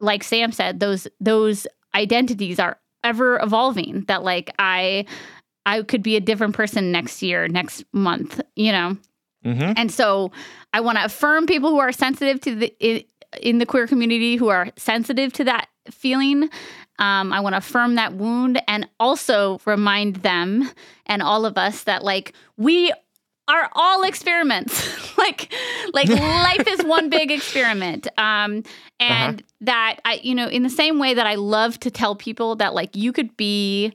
like 0.00 0.24
Sam 0.24 0.50
said, 0.52 0.80
those 0.80 1.06
those 1.20 1.66
identities 1.94 2.58
are 2.58 2.78
ever 3.04 3.38
evolving 3.40 4.04
that 4.08 4.22
like 4.22 4.50
I 4.58 5.06
I 5.66 5.82
could 5.82 6.02
be 6.02 6.16
a 6.16 6.20
different 6.20 6.54
person 6.54 6.90
next 6.90 7.22
year, 7.22 7.48
next 7.48 7.84
month, 7.92 8.40
you 8.56 8.72
know. 8.72 8.96
Mm-hmm. 9.44 9.72
And 9.76 9.90
so 9.90 10.32
I 10.72 10.80
want 10.80 10.98
to 10.98 11.04
affirm 11.04 11.46
people 11.46 11.70
who 11.70 11.78
are 11.78 11.92
sensitive 11.92 12.40
to 12.42 12.54
the 12.54 13.06
in, 13.40 13.58
the 13.58 13.66
queer 13.66 13.86
community 13.86 14.36
who 14.36 14.48
are 14.48 14.70
sensitive 14.76 15.32
to 15.34 15.44
that 15.44 15.68
feeling. 15.90 16.50
Um, 16.98 17.32
I 17.32 17.40
want 17.40 17.54
to 17.54 17.58
affirm 17.58 17.94
that 17.94 18.14
wound 18.14 18.60
and 18.68 18.88
also 18.98 19.60
remind 19.64 20.16
them 20.16 20.68
and 21.06 21.22
all 21.22 21.46
of 21.46 21.56
us 21.56 21.84
that 21.84 22.04
like 22.04 22.34
we 22.56 22.92
are 23.50 23.70
all 23.72 24.02
experiments. 24.02 25.18
like 25.18 25.52
like 25.92 26.08
life 26.08 26.66
is 26.66 26.84
one 26.84 27.10
big 27.10 27.30
experiment. 27.38 28.06
Um 28.18 28.62
and 28.98 29.40
uh-huh. 29.40 29.48
that 29.62 30.00
I 30.04 30.20
you 30.22 30.34
know 30.34 30.48
in 30.48 30.62
the 30.62 30.70
same 30.70 30.98
way 30.98 31.14
that 31.14 31.26
I 31.26 31.34
love 31.34 31.78
to 31.80 31.90
tell 31.90 32.14
people 32.14 32.56
that 32.56 32.74
like 32.74 32.96
you 32.96 33.12
could 33.12 33.36
be 33.36 33.92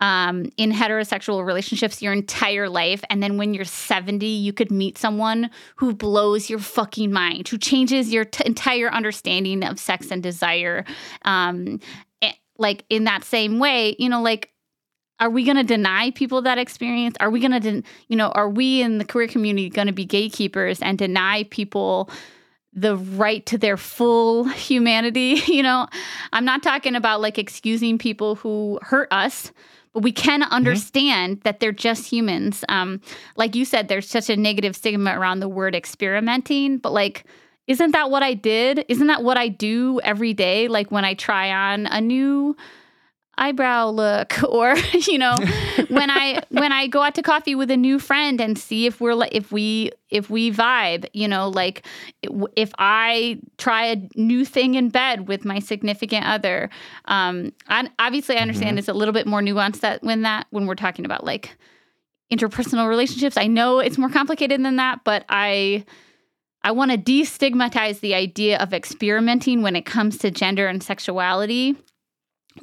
um, 0.00 0.50
in 0.56 0.72
heterosexual 0.72 1.44
relationships 1.44 2.00
your 2.00 2.12
entire 2.12 2.68
life. 2.68 3.04
And 3.10 3.22
then 3.22 3.36
when 3.36 3.52
you're 3.52 3.64
70, 3.64 4.26
you 4.26 4.52
could 4.52 4.70
meet 4.70 4.96
someone 4.96 5.50
who 5.76 5.94
blows 5.94 6.48
your 6.48 6.58
fucking 6.58 7.12
mind, 7.12 7.48
who 7.48 7.58
changes 7.58 8.12
your 8.12 8.24
t- 8.24 8.44
entire 8.46 8.90
understanding 8.90 9.62
of 9.62 9.78
sex 9.78 10.10
and 10.10 10.22
desire. 10.22 10.84
Um, 11.22 11.80
eh, 12.22 12.32
like 12.56 12.84
in 12.88 13.04
that 13.04 13.24
same 13.24 13.58
way, 13.58 13.94
you 13.98 14.08
know, 14.08 14.22
like, 14.22 14.50
are 15.20 15.30
we 15.30 15.44
going 15.44 15.56
to 15.56 15.62
deny 15.62 16.10
people 16.12 16.42
that 16.42 16.58
experience? 16.58 17.14
Are 17.20 17.30
we 17.30 17.40
going 17.40 17.60
to, 17.60 17.82
you 18.08 18.16
know, 18.16 18.30
are 18.30 18.48
we 18.48 18.80
in 18.80 18.98
the 18.98 19.04
queer 19.04 19.28
community 19.28 19.68
going 19.68 19.86
to 19.86 19.92
be 19.92 20.04
gatekeepers 20.04 20.80
and 20.80 20.98
deny 20.98 21.44
people? 21.44 22.10
the 22.72 22.96
right 22.96 23.44
to 23.46 23.58
their 23.58 23.76
full 23.76 24.44
humanity. 24.44 25.42
You 25.50 25.64
know, 25.64 25.88
I'm 26.32 26.44
not 26.44 26.62
talking 26.62 26.94
about 26.94 27.20
like 27.20 27.36
excusing 27.36 27.98
people 27.98 28.36
who 28.36 28.78
hurt 28.82 29.08
us, 29.10 29.50
but 29.92 30.02
we 30.04 30.12
can 30.12 30.44
understand 30.44 31.38
mm-hmm. 31.38 31.42
that 31.42 31.58
they're 31.58 31.72
just 31.72 32.06
humans. 32.06 32.64
Um, 32.68 33.00
like 33.36 33.56
you 33.56 33.64
said, 33.64 33.88
there's 33.88 34.08
such 34.08 34.30
a 34.30 34.36
negative 34.36 34.76
stigma 34.76 35.18
around 35.18 35.40
the 35.40 35.48
word 35.48 35.74
experimenting, 35.74 36.78
but 36.78 36.92
like, 36.92 37.24
isn't 37.66 37.90
that 37.90 38.10
what 38.10 38.22
I 38.22 38.34
did? 38.34 38.84
Isn't 38.88 39.08
that 39.08 39.24
what 39.24 39.36
I 39.36 39.48
do 39.48 40.00
every 40.02 40.32
day? 40.32 40.68
Like 40.68 40.90
when 40.90 41.04
I 41.04 41.14
try 41.14 41.50
on 41.50 41.86
a 41.86 42.00
new 42.00 42.56
eyebrow 43.40 43.88
look 43.88 44.34
or 44.48 44.76
you 45.08 45.18
know 45.18 45.34
when 45.88 46.10
i 46.10 46.40
when 46.50 46.72
i 46.72 46.86
go 46.86 47.02
out 47.02 47.14
to 47.14 47.22
coffee 47.22 47.54
with 47.54 47.70
a 47.70 47.76
new 47.76 47.98
friend 47.98 48.40
and 48.40 48.58
see 48.58 48.86
if 48.86 49.00
we're 49.00 49.14
like 49.14 49.34
if 49.34 49.50
we 49.50 49.90
if 50.10 50.28
we 50.28 50.52
vibe 50.52 51.08
you 51.12 51.26
know 51.26 51.48
like 51.48 51.86
if 52.54 52.70
i 52.78 53.40
try 53.56 53.86
a 53.86 53.96
new 54.14 54.44
thing 54.44 54.74
in 54.74 54.90
bed 54.90 55.26
with 55.26 55.44
my 55.44 55.58
significant 55.58 56.26
other 56.26 56.68
um 57.06 57.52
I, 57.66 57.88
obviously 57.98 58.36
i 58.36 58.40
understand 58.40 58.72
mm-hmm. 58.72 58.78
it's 58.78 58.88
a 58.88 58.92
little 58.92 59.14
bit 59.14 59.26
more 59.26 59.40
nuanced 59.40 59.80
that 59.80 60.02
when 60.02 60.22
that 60.22 60.46
when 60.50 60.66
we're 60.66 60.74
talking 60.74 61.04
about 61.04 61.24
like 61.24 61.56
interpersonal 62.30 62.88
relationships 62.88 63.36
i 63.36 63.46
know 63.46 63.78
it's 63.78 63.98
more 63.98 64.10
complicated 64.10 64.62
than 64.62 64.76
that 64.76 65.00
but 65.04 65.24
i 65.28 65.84
I 66.62 66.72
want 66.72 66.90
to 66.90 66.98
destigmatize 66.98 68.00
the 68.00 68.14
idea 68.14 68.58
of 68.58 68.74
experimenting 68.74 69.62
when 69.62 69.76
it 69.76 69.86
comes 69.86 70.18
to 70.18 70.30
gender 70.30 70.66
and 70.66 70.82
sexuality 70.82 71.74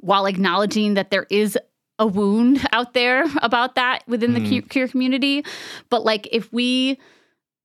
while 0.02 0.26
acknowledging 0.26 0.96
that 0.96 1.12
there 1.12 1.28
is 1.30 1.58
a 2.00 2.06
wound 2.06 2.66
out 2.72 2.94
there 2.94 3.26
about 3.42 3.76
that 3.76 4.04
within 4.08 4.34
the 4.34 4.40
mm. 4.40 4.70
queer 4.70 4.88
community 4.88 5.44
but 5.90 6.04
like 6.04 6.28
if 6.32 6.52
we 6.54 7.00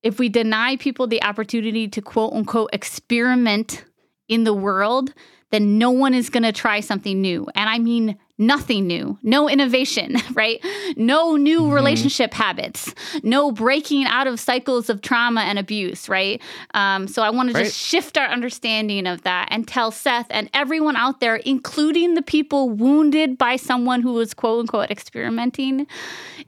if 0.02 0.18
we 0.18 0.28
deny 0.28 0.76
people 0.76 1.06
the 1.06 1.22
opportunity 1.22 1.86
to 1.86 2.00
quote 2.00 2.32
unquote 2.32 2.70
experiment 2.72 3.84
in 4.28 4.44
the 4.44 4.54
world 4.54 5.12
then 5.52 5.78
no 5.78 5.90
one 5.90 6.14
is 6.14 6.28
going 6.28 6.42
to 6.42 6.52
try 6.52 6.80
something 6.80 7.20
new 7.20 7.46
and 7.54 7.70
i 7.70 7.78
mean 7.78 8.18
nothing 8.42 8.86
new, 8.86 9.18
no 9.22 9.48
innovation, 9.48 10.16
right? 10.34 10.64
No 10.96 11.36
new 11.36 11.60
mm-hmm. 11.60 11.72
relationship 11.72 12.34
habits, 12.34 12.94
no 13.22 13.52
breaking 13.52 14.04
out 14.04 14.26
of 14.26 14.38
cycles 14.40 14.90
of 14.90 15.00
trauma 15.00 15.42
and 15.42 15.58
abuse, 15.58 16.08
right? 16.08 16.42
Um, 16.74 17.08
so 17.08 17.22
I 17.22 17.30
want 17.30 17.50
to 17.50 17.62
just 17.62 17.76
shift 17.76 18.18
our 18.18 18.26
understanding 18.26 19.06
of 19.06 19.22
that 19.22 19.48
and 19.50 19.66
tell 19.66 19.90
Seth 19.90 20.26
and 20.30 20.50
everyone 20.52 20.96
out 20.96 21.20
there, 21.20 21.36
including 21.36 22.14
the 22.14 22.22
people 22.22 22.70
wounded 22.70 23.38
by 23.38 23.56
someone 23.56 24.02
who 24.02 24.12
was 24.12 24.34
quote 24.34 24.60
unquote 24.60 24.90
experimenting, 24.90 25.86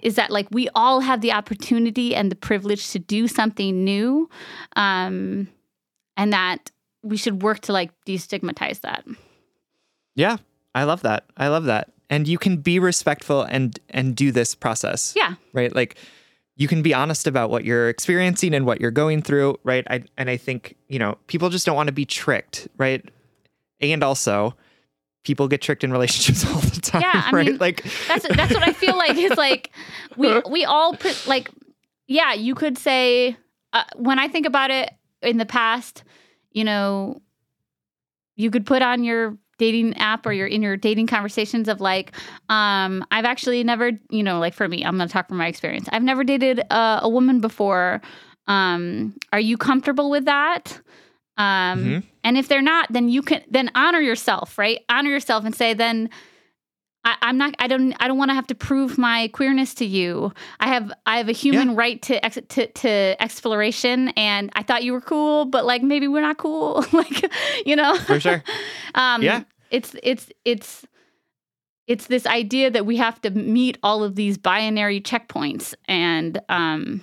is 0.00 0.16
that 0.16 0.30
like 0.30 0.48
we 0.50 0.68
all 0.74 1.00
have 1.00 1.20
the 1.20 1.32
opportunity 1.32 2.14
and 2.14 2.30
the 2.30 2.36
privilege 2.36 2.90
to 2.90 2.98
do 2.98 3.28
something 3.28 3.84
new. 3.84 4.28
Um, 4.76 5.48
and 6.16 6.32
that 6.32 6.70
we 7.04 7.16
should 7.16 7.42
work 7.42 7.60
to 7.60 7.72
like 7.72 7.90
destigmatize 8.06 8.80
that. 8.80 9.04
Yeah, 10.14 10.38
I 10.74 10.84
love 10.84 11.02
that. 11.02 11.24
I 11.36 11.48
love 11.48 11.64
that. 11.64 11.92
And 12.10 12.26
you 12.26 12.38
can 12.38 12.58
be 12.58 12.78
respectful 12.78 13.42
and 13.42 13.78
and 13.90 14.16
do 14.16 14.32
this 14.32 14.54
process. 14.54 15.12
Yeah. 15.16 15.34
Right? 15.52 15.74
Like 15.74 15.96
you 16.56 16.68
can 16.68 16.82
be 16.82 16.94
honest 16.94 17.26
about 17.26 17.50
what 17.50 17.64
you're 17.64 17.88
experiencing 17.88 18.54
and 18.54 18.64
what 18.64 18.80
you're 18.80 18.90
going 18.90 19.22
through, 19.22 19.58
right? 19.64 19.84
I, 19.90 20.04
and 20.16 20.30
I 20.30 20.36
think, 20.36 20.76
you 20.88 21.00
know, 21.00 21.18
people 21.26 21.50
just 21.50 21.66
don't 21.66 21.74
want 21.74 21.88
to 21.88 21.92
be 21.92 22.04
tricked, 22.04 22.68
right? 22.76 23.04
And 23.80 24.04
also, 24.04 24.54
people 25.24 25.48
get 25.48 25.60
tricked 25.60 25.82
in 25.82 25.90
relationships 25.90 26.46
all 26.48 26.60
the 26.60 26.80
time, 26.80 27.02
yeah, 27.02 27.24
I 27.26 27.30
right? 27.32 27.46
Mean, 27.46 27.58
like 27.58 27.82
that's 28.06 28.26
that's 28.28 28.54
what 28.54 28.62
I 28.62 28.72
feel 28.72 28.96
like 28.96 29.16
is 29.16 29.36
like 29.36 29.70
we 30.16 30.40
we 30.48 30.64
all 30.64 30.94
put 30.96 31.26
like 31.26 31.50
yeah, 32.06 32.34
you 32.34 32.54
could 32.54 32.78
say 32.78 33.36
uh, 33.72 33.84
when 33.96 34.18
I 34.18 34.28
think 34.28 34.46
about 34.46 34.70
it 34.70 34.92
in 35.22 35.38
the 35.38 35.46
past, 35.46 36.04
you 36.54 36.64
know, 36.64 37.20
you 38.36 38.50
could 38.50 38.64
put 38.64 38.80
on 38.80 39.04
your 39.04 39.36
dating 39.58 39.96
app 39.98 40.26
or 40.26 40.32
you're 40.32 40.46
in 40.46 40.62
your 40.62 40.76
dating 40.76 41.06
conversations 41.06 41.68
of 41.68 41.80
like 41.80 42.12
um 42.48 43.04
i've 43.12 43.24
actually 43.24 43.62
never 43.62 43.92
you 44.10 44.22
know 44.22 44.40
like 44.40 44.52
for 44.52 44.66
me 44.66 44.84
i'm 44.84 44.98
gonna 44.98 45.08
talk 45.08 45.28
from 45.28 45.36
my 45.36 45.46
experience. 45.46 45.88
I've 45.92 46.02
never 46.02 46.24
dated 46.24 46.58
a, 46.58 47.00
a 47.02 47.08
woman 47.08 47.40
before. 47.40 48.02
Um 48.48 49.14
are 49.32 49.40
you 49.40 49.56
comfortable 49.56 50.10
with 50.10 50.24
that? 50.24 50.80
Um 51.38 51.44
mm-hmm. 51.46 51.98
and 52.24 52.36
if 52.36 52.48
they're 52.48 52.62
not 52.62 52.92
then 52.92 53.08
you 53.08 53.22
can 53.22 53.44
then 53.48 53.70
honor 53.76 54.00
yourself 54.00 54.58
right? 54.58 54.80
Honor 54.88 55.10
yourself 55.10 55.44
and 55.44 55.54
say 55.54 55.72
then 55.72 56.10
I, 57.04 57.16
am 57.22 57.36
not. 57.36 57.54
I 57.58 57.66
don't. 57.66 57.94
I 58.00 58.08
don't 58.08 58.16
want 58.16 58.30
to 58.30 58.34
have 58.34 58.46
to 58.48 58.54
prove 58.54 58.96
my 58.96 59.28
queerness 59.28 59.74
to 59.74 59.84
you. 59.84 60.32
I 60.60 60.68
have. 60.68 60.92
I 61.06 61.18
have 61.18 61.28
a 61.28 61.32
human 61.32 61.70
yeah. 61.70 61.74
right 61.76 62.02
to, 62.02 62.24
ex, 62.24 62.38
to 62.48 62.66
to 62.66 63.22
exploration, 63.22 64.08
and 64.10 64.50
I 64.54 64.62
thought 64.62 64.84
you 64.84 64.92
were 64.92 65.00
cool, 65.00 65.44
but 65.44 65.64
like 65.64 65.82
maybe 65.82 66.08
we're 66.08 66.22
not 66.22 66.38
cool. 66.38 66.84
like, 66.92 67.30
you 67.66 67.76
know. 67.76 67.96
For 67.98 68.20
sure. 68.20 68.42
um, 68.94 69.22
yeah. 69.22 69.44
It's 69.70 69.94
it's 70.02 70.30
it's 70.44 70.86
it's 71.86 72.06
this 72.06 72.26
idea 72.26 72.70
that 72.70 72.86
we 72.86 72.96
have 72.96 73.20
to 73.22 73.30
meet 73.30 73.78
all 73.82 74.02
of 74.02 74.14
these 74.14 74.38
binary 74.38 75.00
checkpoints, 75.00 75.74
and 75.86 76.40
um, 76.48 77.02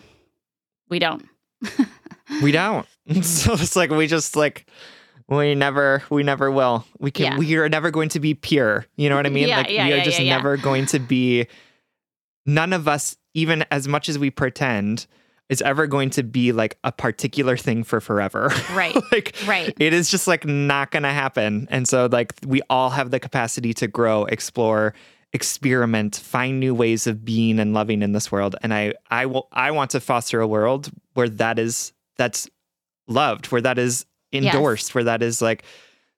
we 0.90 1.00
don't. 1.00 1.28
we 2.42 2.52
don't. 2.52 2.88
so 3.22 3.54
it's 3.54 3.76
like 3.76 3.92
we 3.92 4.08
just 4.08 4.36
like 4.36 4.66
we 5.38 5.56
never 5.56 6.04
we 6.10 6.24
never 6.24 6.52
will. 6.52 6.86
We 7.00 7.10
can 7.10 7.26
yeah. 7.26 7.38
we 7.38 7.56
are 7.56 7.70
never 7.70 7.90
going 7.90 8.10
to 8.10 8.20
be 8.20 8.34
pure. 8.34 8.86
You 8.98 9.10
know 9.10 9.16
what 9.16 9.26
i 9.26 9.30
mean? 9.30 9.48
Yeah, 9.48 9.58
like 9.58 9.70
yeah, 9.70 9.88
we 9.88 9.94
are 9.94 10.04
just 10.04 10.20
never 10.20 10.58
going 10.58 10.86
to 10.88 11.00
be 11.00 11.48
none 12.46 12.74
of 12.74 12.88
us 12.88 13.18
even 13.34 13.64
as 13.72 13.88
much 13.88 14.10
as 14.10 14.20
we 14.20 14.30
pretend 14.30 15.08
is 15.48 15.62
ever 15.62 15.88
going 15.88 16.10
to 16.10 16.24
be 16.24 16.52
like 16.52 16.78
a 16.84 16.92
particular 16.92 17.56
thing 17.56 17.84
for 17.84 18.02
forever. 18.02 18.52
Right 18.74 18.96
like 19.12 19.36
right. 19.48 19.74
it 19.80 19.94
is 19.94 20.10
just 20.10 20.28
like 20.28 20.46
not 20.46 20.92
gonna 20.92 21.14
happen. 21.14 21.68
And 21.72 21.88
so 21.88 22.10
like 22.12 22.34
we 22.46 22.62
all 22.70 22.90
have 22.90 23.12
the 23.12 23.20
capacity 23.20 23.74
to 23.76 23.88
grow 23.88 24.26
explore 24.26 24.94
experiment 25.34 26.18
find 26.18 26.60
new 26.60 26.76
ways 26.76 27.08
of 27.08 27.24
being 27.24 27.58
and 27.58 27.74
loving 27.74 28.02
in 28.02 28.12
this 28.12 28.32
world. 28.34 28.58
And 28.64 28.74
i 28.74 28.94
i 29.10 29.26
will 29.26 29.48
i 29.54 29.72
want 29.72 29.92
to 29.92 30.02
foster 30.02 30.42
a 30.42 30.48
world 30.48 30.90
where 31.14 31.30
that 31.30 31.58
is 31.58 31.94
that's 32.18 32.50
loved 33.08 33.48
where 33.48 33.62
that 33.62 33.80
is 33.80 34.06
endorsed, 34.34 34.90
yes. 34.90 34.96
where 34.96 35.04
that 35.04 35.22
is 35.22 35.42
like 35.42 35.64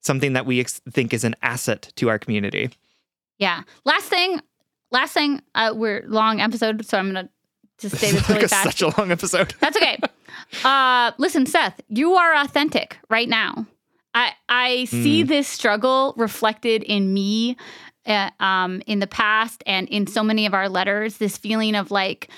something 0.02 0.34
that 0.34 0.46
we 0.46 0.60
ex- 0.60 0.82
think 0.92 1.14
is 1.14 1.24
an 1.24 1.36
asset 1.42 1.92
to 1.96 2.10
our 2.10 2.20
community. 2.20 2.72
Yeah. 3.40 3.64
Last 3.86 4.06
thing, 4.06 4.42
last 4.92 5.14
thing, 5.14 5.42
uh, 5.56 5.74
we're 5.76 6.04
long 6.08 6.40
episode, 6.40 6.86
so 6.86 6.98
I'm 6.98 7.08
gonna 7.08 7.30
just 7.80 7.98
say 7.98 8.12
this 8.12 8.28
really 8.30 8.42
like 8.42 8.50
fast. 8.50 8.78
Such 8.78 8.82
a 8.82 9.00
long 9.00 9.12
episode. 9.12 9.54
That's 9.60 9.78
okay. 9.78 9.98
uh, 10.64 11.12
listen, 11.18 11.46
Seth, 11.46 11.82
you 11.90 12.14
are 12.14 12.36
authentic 12.36 12.98
right 13.10 13.30
now. 13.30 13.66
I 14.14 14.34
I 14.48 14.86
see 14.86 15.24
mm. 15.24 15.28
this 15.28 15.48
struggle 15.48 16.14
reflected 16.18 16.84
in 16.84 17.14
me, 17.14 17.58
uh, 18.06 18.30
um, 18.40 18.82
in 18.86 19.00
the 19.00 19.08
past 19.08 19.64
and 19.66 19.88
in 19.90 20.08
so 20.08 20.24
many 20.24 20.46
of 20.46 20.54
our 20.54 20.70
letters. 20.70 21.18
This 21.18 21.38
feeling 21.38 21.76
of 21.76 21.92
like 21.92 22.30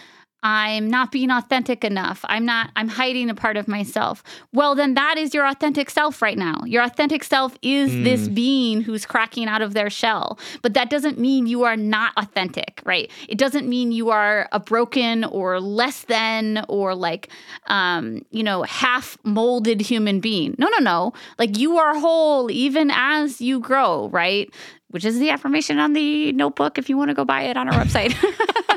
I'm 0.44 0.92
not 0.92 1.12
being 1.12 1.32
authentic 1.32 1.84
enough. 1.84 2.24
I'm 2.26 2.46
not, 2.46 2.70
I'm 2.76 2.88
hiding 2.88 3.32
a 3.32 3.34
part 3.36 3.58
of 3.58 3.68
myself. 3.68 4.22
Well, 4.54 4.76
then 4.76 4.94
that 4.94 5.18
is 5.18 5.34
your 5.34 5.48
authentic 5.48 5.90
self 5.90 6.22
right 6.22 6.38
now. 6.38 6.62
Your 6.66 6.84
authentic 6.84 7.24
self 7.24 7.58
is 7.64 7.92
mm. 7.92 8.04
this 8.04 8.28
being 8.28 8.82
who's 8.82 9.08
cracking 9.08 9.48
out 9.48 9.64
of 9.64 9.74
their 9.74 9.90
shell. 9.90 10.38
But 10.62 10.76
that 10.76 10.92
doesn't 10.92 11.18
mean 11.18 11.48
you 11.48 11.64
are 11.64 11.76
not 11.76 12.14
authentic, 12.16 12.80
right? 12.86 13.10
It 13.28 13.40
doesn't 13.40 13.68
mean 13.68 13.92
you 13.92 14.12
are 14.12 14.48
a 14.52 14.60
broken 14.60 15.24
or 15.24 15.60
less 15.60 16.04
than 16.04 16.64
or 16.70 16.94
like, 16.94 17.30
um, 17.66 18.24
you 18.30 18.44
know, 18.44 18.62
half 18.64 19.18
molded 19.24 19.82
human 19.82 20.20
being. 20.20 20.54
No, 20.60 20.68
no, 20.68 20.78
no. 20.78 21.14
Like 21.40 21.58
you 21.58 21.78
are 21.78 21.98
whole 21.98 22.52
even 22.52 22.92
as 22.94 23.42
you 23.42 23.60
grow, 23.60 24.10
right? 24.10 24.54
Which 24.90 25.06
is 25.06 25.18
the 25.18 25.32
affirmation 25.32 25.80
on 25.80 25.94
the 25.94 26.32
notebook 26.34 26.78
if 26.78 26.88
you 26.88 26.98
want 26.98 27.10
to 27.10 27.16
go 27.16 27.26
buy 27.26 27.44
it 27.44 27.58
on 27.58 27.68
our 27.68 27.84
website. 27.84 28.14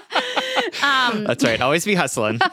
Um, 0.82 1.24
That's 1.24 1.44
right. 1.44 1.60
Always 1.60 1.84
be 1.84 1.94
hustling. 1.94 2.38
but 2.38 2.52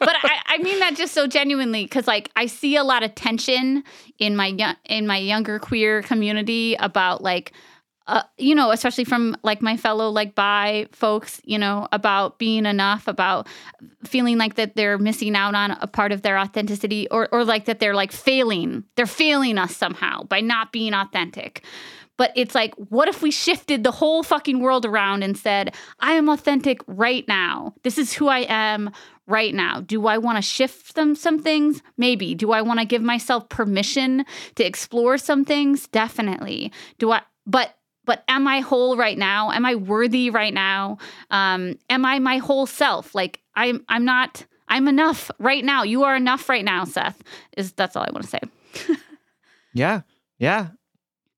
I, 0.00 0.38
I, 0.46 0.58
mean 0.58 0.78
that 0.80 0.94
just 0.96 1.14
so 1.14 1.26
genuinely 1.26 1.84
because 1.84 2.06
like 2.06 2.30
I 2.36 2.46
see 2.46 2.76
a 2.76 2.84
lot 2.84 3.02
of 3.02 3.14
tension 3.14 3.82
in 4.18 4.36
my 4.36 4.46
young 4.46 4.76
in 4.84 5.06
my 5.06 5.18
younger 5.18 5.58
queer 5.58 6.02
community 6.02 6.74
about 6.74 7.22
like. 7.22 7.52
Uh, 8.08 8.24
you 8.36 8.52
know, 8.52 8.72
especially 8.72 9.04
from 9.04 9.36
like 9.44 9.62
my 9.62 9.76
fellow 9.76 10.10
like 10.10 10.34
bi 10.34 10.88
folks, 10.90 11.40
you 11.44 11.56
know, 11.56 11.86
about 11.92 12.36
being 12.36 12.66
enough, 12.66 13.06
about 13.06 13.46
feeling 14.02 14.36
like 14.36 14.56
that 14.56 14.74
they're 14.74 14.98
missing 14.98 15.36
out 15.36 15.54
on 15.54 15.70
a 15.70 15.86
part 15.86 16.10
of 16.10 16.22
their 16.22 16.36
authenticity, 16.36 17.06
or 17.12 17.28
or 17.30 17.44
like 17.44 17.66
that 17.66 17.78
they're 17.78 17.94
like 17.94 18.10
failing, 18.10 18.82
they're 18.96 19.06
failing 19.06 19.56
us 19.56 19.76
somehow 19.76 20.24
by 20.24 20.40
not 20.40 20.72
being 20.72 20.94
authentic. 20.94 21.64
But 22.18 22.32
it's 22.36 22.54
like, 22.54 22.74
what 22.74 23.08
if 23.08 23.22
we 23.22 23.30
shifted 23.30 23.84
the 23.84 23.90
whole 23.90 24.22
fucking 24.22 24.60
world 24.60 24.84
around 24.84 25.22
and 25.22 25.36
said, 25.36 25.74
I 26.00 26.12
am 26.12 26.28
authentic 26.28 26.80
right 26.86 27.26
now. 27.26 27.74
This 27.82 27.98
is 27.98 28.12
who 28.12 28.28
I 28.28 28.40
am 28.48 28.90
right 29.26 29.54
now. 29.54 29.80
Do 29.80 30.06
I 30.06 30.18
want 30.18 30.36
to 30.36 30.42
shift 30.42 30.94
them 30.94 31.14
some 31.14 31.42
things? 31.42 31.82
Maybe. 31.96 32.34
Do 32.34 32.52
I 32.52 32.62
want 32.62 32.80
to 32.80 32.86
give 32.86 33.02
myself 33.02 33.48
permission 33.48 34.24
to 34.56 34.64
explore 34.64 35.18
some 35.18 35.44
things? 35.44 35.86
Definitely. 35.88 36.72
Do 36.98 37.12
I 37.12 37.22
but 37.46 37.74
but 38.04 38.24
am 38.28 38.46
I 38.48 38.60
whole 38.60 38.96
right 38.96 39.16
now? 39.16 39.50
Am 39.50 39.64
I 39.64 39.76
worthy 39.76 40.30
right 40.30 40.52
now? 40.52 40.98
Um, 41.30 41.78
am 41.88 42.04
I 42.04 42.18
my 42.18 42.38
whole 42.38 42.66
self? 42.66 43.14
Like 43.14 43.40
I'm 43.54 43.84
I'm 43.88 44.04
not 44.04 44.44
I'm 44.68 44.88
enough 44.88 45.30
right 45.38 45.64
now. 45.64 45.82
You 45.82 46.04
are 46.04 46.16
enough 46.16 46.48
right 46.48 46.64
now, 46.64 46.84
Seth. 46.84 47.22
Is 47.56 47.72
that's 47.72 47.96
all 47.96 48.04
I 48.04 48.10
want 48.12 48.24
to 48.24 48.30
say. 48.30 48.94
Yeah. 49.74 50.02
Yeah. 50.38 50.68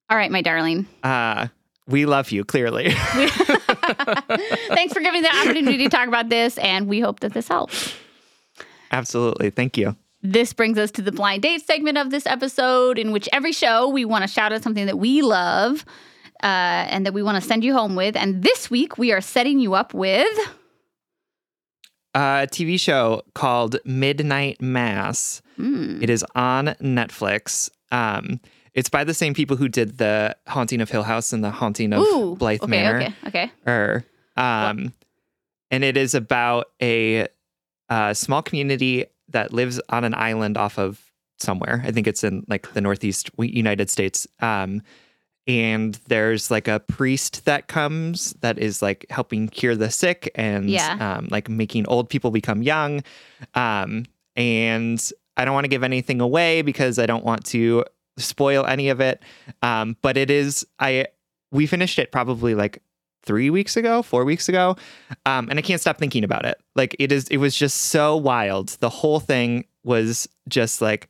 All 0.09 0.17
right, 0.17 0.31
my 0.31 0.41
darling. 0.41 0.87
Uh, 1.03 1.47
we 1.87 2.05
love 2.05 2.31
you, 2.31 2.43
clearly. 2.43 2.89
Thanks 2.91 4.93
for 4.93 4.99
giving 4.99 5.21
the 5.21 5.35
opportunity 5.41 5.77
to 5.79 5.89
talk 5.89 6.07
about 6.07 6.29
this, 6.29 6.57
and 6.57 6.87
we 6.87 6.99
hope 6.99 7.19
that 7.21 7.33
this 7.33 7.47
helps. 7.47 7.93
Absolutely. 8.91 9.49
Thank 9.49 9.77
you. 9.77 9.95
This 10.21 10.53
brings 10.53 10.79
us 10.79 10.89
to 10.91 11.01
the 11.01 11.11
blind 11.11 11.43
date 11.43 11.65
segment 11.65 11.97
of 11.97 12.09
this 12.09 12.25
episode, 12.25 12.97
in 12.97 13.11
which 13.11 13.29
every 13.31 13.51
show 13.51 13.89
we 13.89 14.05
want 14.05 14.23
to 14.23 14.27
shout 14.27 14.51
out 14.51 14.63
something 14.63 14.87
that 14.87 14.97
we 14.97 15.21
love 15.21 15.85
uh, 16.41 16.89
and 16.89 17.05
that 17.05 17.13
we 17.13 17.21
want 17.21 17.41
to 17.41 17.47
send 17.47 17.63
you 17.63 17.73
home 17.73 17.95
with. 17.95 18.15
And 18.15 18.41
this 18.41 18.71
week 18.71 18.97
we 18.97 19.11
are 19.11 19.21
setting 19.21 19.59
you 19.59 19.75
up 19.75 19.93
with. 19.93 20.35
A 22.15 22.47
TV 22.49 22.79
show 22.79 23.21
called 23.33 23.77
Midnight 23.85 24.61
Mass. 24.61 25.41
Hmm. 25.57 26.01
It 26.01 26.09
is 26.09 26.25
on 26.33 26.67
Netflix. 26.81 27.69
Um, 27.91 28.39
it's 28.75 28.89
by 28.89 29.03
the 29.03 29.13
same 29.15 29.33
people 29.33 29.57
who 29.57 29.67
did 29.67 29.97
the 29.97 30.35
Haunting 30.47 30.81
of 30.81 30.91
Hill 30.91 31.01
House 31.03 31.33
and 31.33 31.43
the 31.43 31.49
Haunting 31.49 31.91
of 31.93 32.01
Ooh, 32.01 32.35
Bly 32.35 32.55
okay, 32.61 32.67
Manor. 32.67 32.97
okay, 32.97 33.13
okay. 33.27 33.51
Or, 33.65 34.05
um, 34.37 34.93
and 35.71 35.83
it 35.83 35.97
is 35.97 36.13
about 36.13 36.67
a, 36.81 37.27
uh 37.89 38.13
small 38.13 38.41
community 38.41 39.05
that 39.29 39.53
lives 39.53 39.79
on 39.89 40.03
an 40.03 40.13
island 40.13 40.57
off 40.57 40.77
of 40.77 41.01
somewhere. 41.39 41.81
I 41.85 41.91
think 41.91 42.05
it's 42.07 42.23
in 42.23 42.45
like 42.47 42.71
the 42.73 42.81
Northeast 42.81 43.29
United 43.39 43.89
States. 43.89 44.27
Um, 44.39 44.81
and 45.47 45.99
there's 46.07 46.49
like 46.49 46.67
a 46.67 46.79
priest 46.79 47.45
that 47.45 47.67
comes 47.67 48.33
that 48.41 48.57
is 48.57 48.81
like 48.81 49.05
helping 49.11 49.47
cure 49.47 49.75
the 49.75 49.91
sick 49.91 50.31
and 50.35 50.69
Yeah. 50.69 51.17
um, 51.17 51.27
like 51.29 51.47
making 51.49 51.85
old 51.87 52.09
people 52.09 52.31
become 52.31 52.63
young. 52.63 53.03
Um, 53.53 54.05
and 54.35 54.99
I 55.37 55.45
don't 55.45 55.53
want 55.53 55.65
to 55.65 55.69
give 55.69 55.83
anything 55.83 56.19
away 56.21 56.61
because 56.63 56.97
I 56.97 57.05
don't 57.05 57.23
want 57.23 57.45
to 57.47 57.83
spoil 58.17 58.65
any 58.65 58.89
of 58.89 58.99
it. 58.99 59.21
Um, 59.61 59.97
but 60.01 60.17
it 60.17 60.29
is 60.29 60.65
I 60.79 61.07
we 61.51 61.67
finished 61.67 61.99
it 61.99 62.11
probably 62.11 62.55
like 62.55 62.81
three 63.23 63.49
weeks 63.49 63.75
ago, 63.75 64.01
four 64.01 64.23
weeks 64.23 64.47
ago, 64.47 64.77
um, 65.25 65.49
and 65.49 65.57
I 65.57 65.61
can't 65.61 65.81
stop 65.81 65.97
thinking 65.97 66.23
about 66.23 66.45
it. 66.45 66.61
Like 66.75 66.95
it 66.99 67.11
is, 67.11 67.27
it 67.29 67.37
was 67.37 67.55
just 67.55 67.75
so 67.75 68.15
wild. 68.15 68.69
The 68.79 68.89
whole 68.89 69.19
thing 69.19 69.65
was 69.83 70.27
just 70.47 70.81
like 70.81 71.09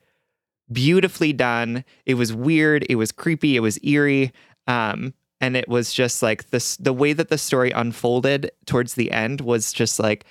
beautifully 0.72 1.34
done. 1.34 1.84
It 2.06 2.16
was 2.16 2.34
weird. 2.34 2.86
It 2.90 2.96
was 2.96 3.12
creepy. 3.12 3.56
It 3.56 3.60
was 3.60 3.80
eerie. 3.84 4.32
Um, 4.68 5.14
and 5.42 5.58
it 5.58 5.68
was 5.68 5.94
just 5.94 6.24
like 6.24 6.50
this. 6.50 6.78
The 6.78 6.94
way 6.94 7.14
that 7.14 7.30
the 7.30 7.38
story 7.38 7.72
unfolded 7.72 8.52
towards 8.66 8.96
the 8.96 9.12
end 9.12 9.42
was 9.42 9.74
just 9.74 10.00
like 10.00 10.26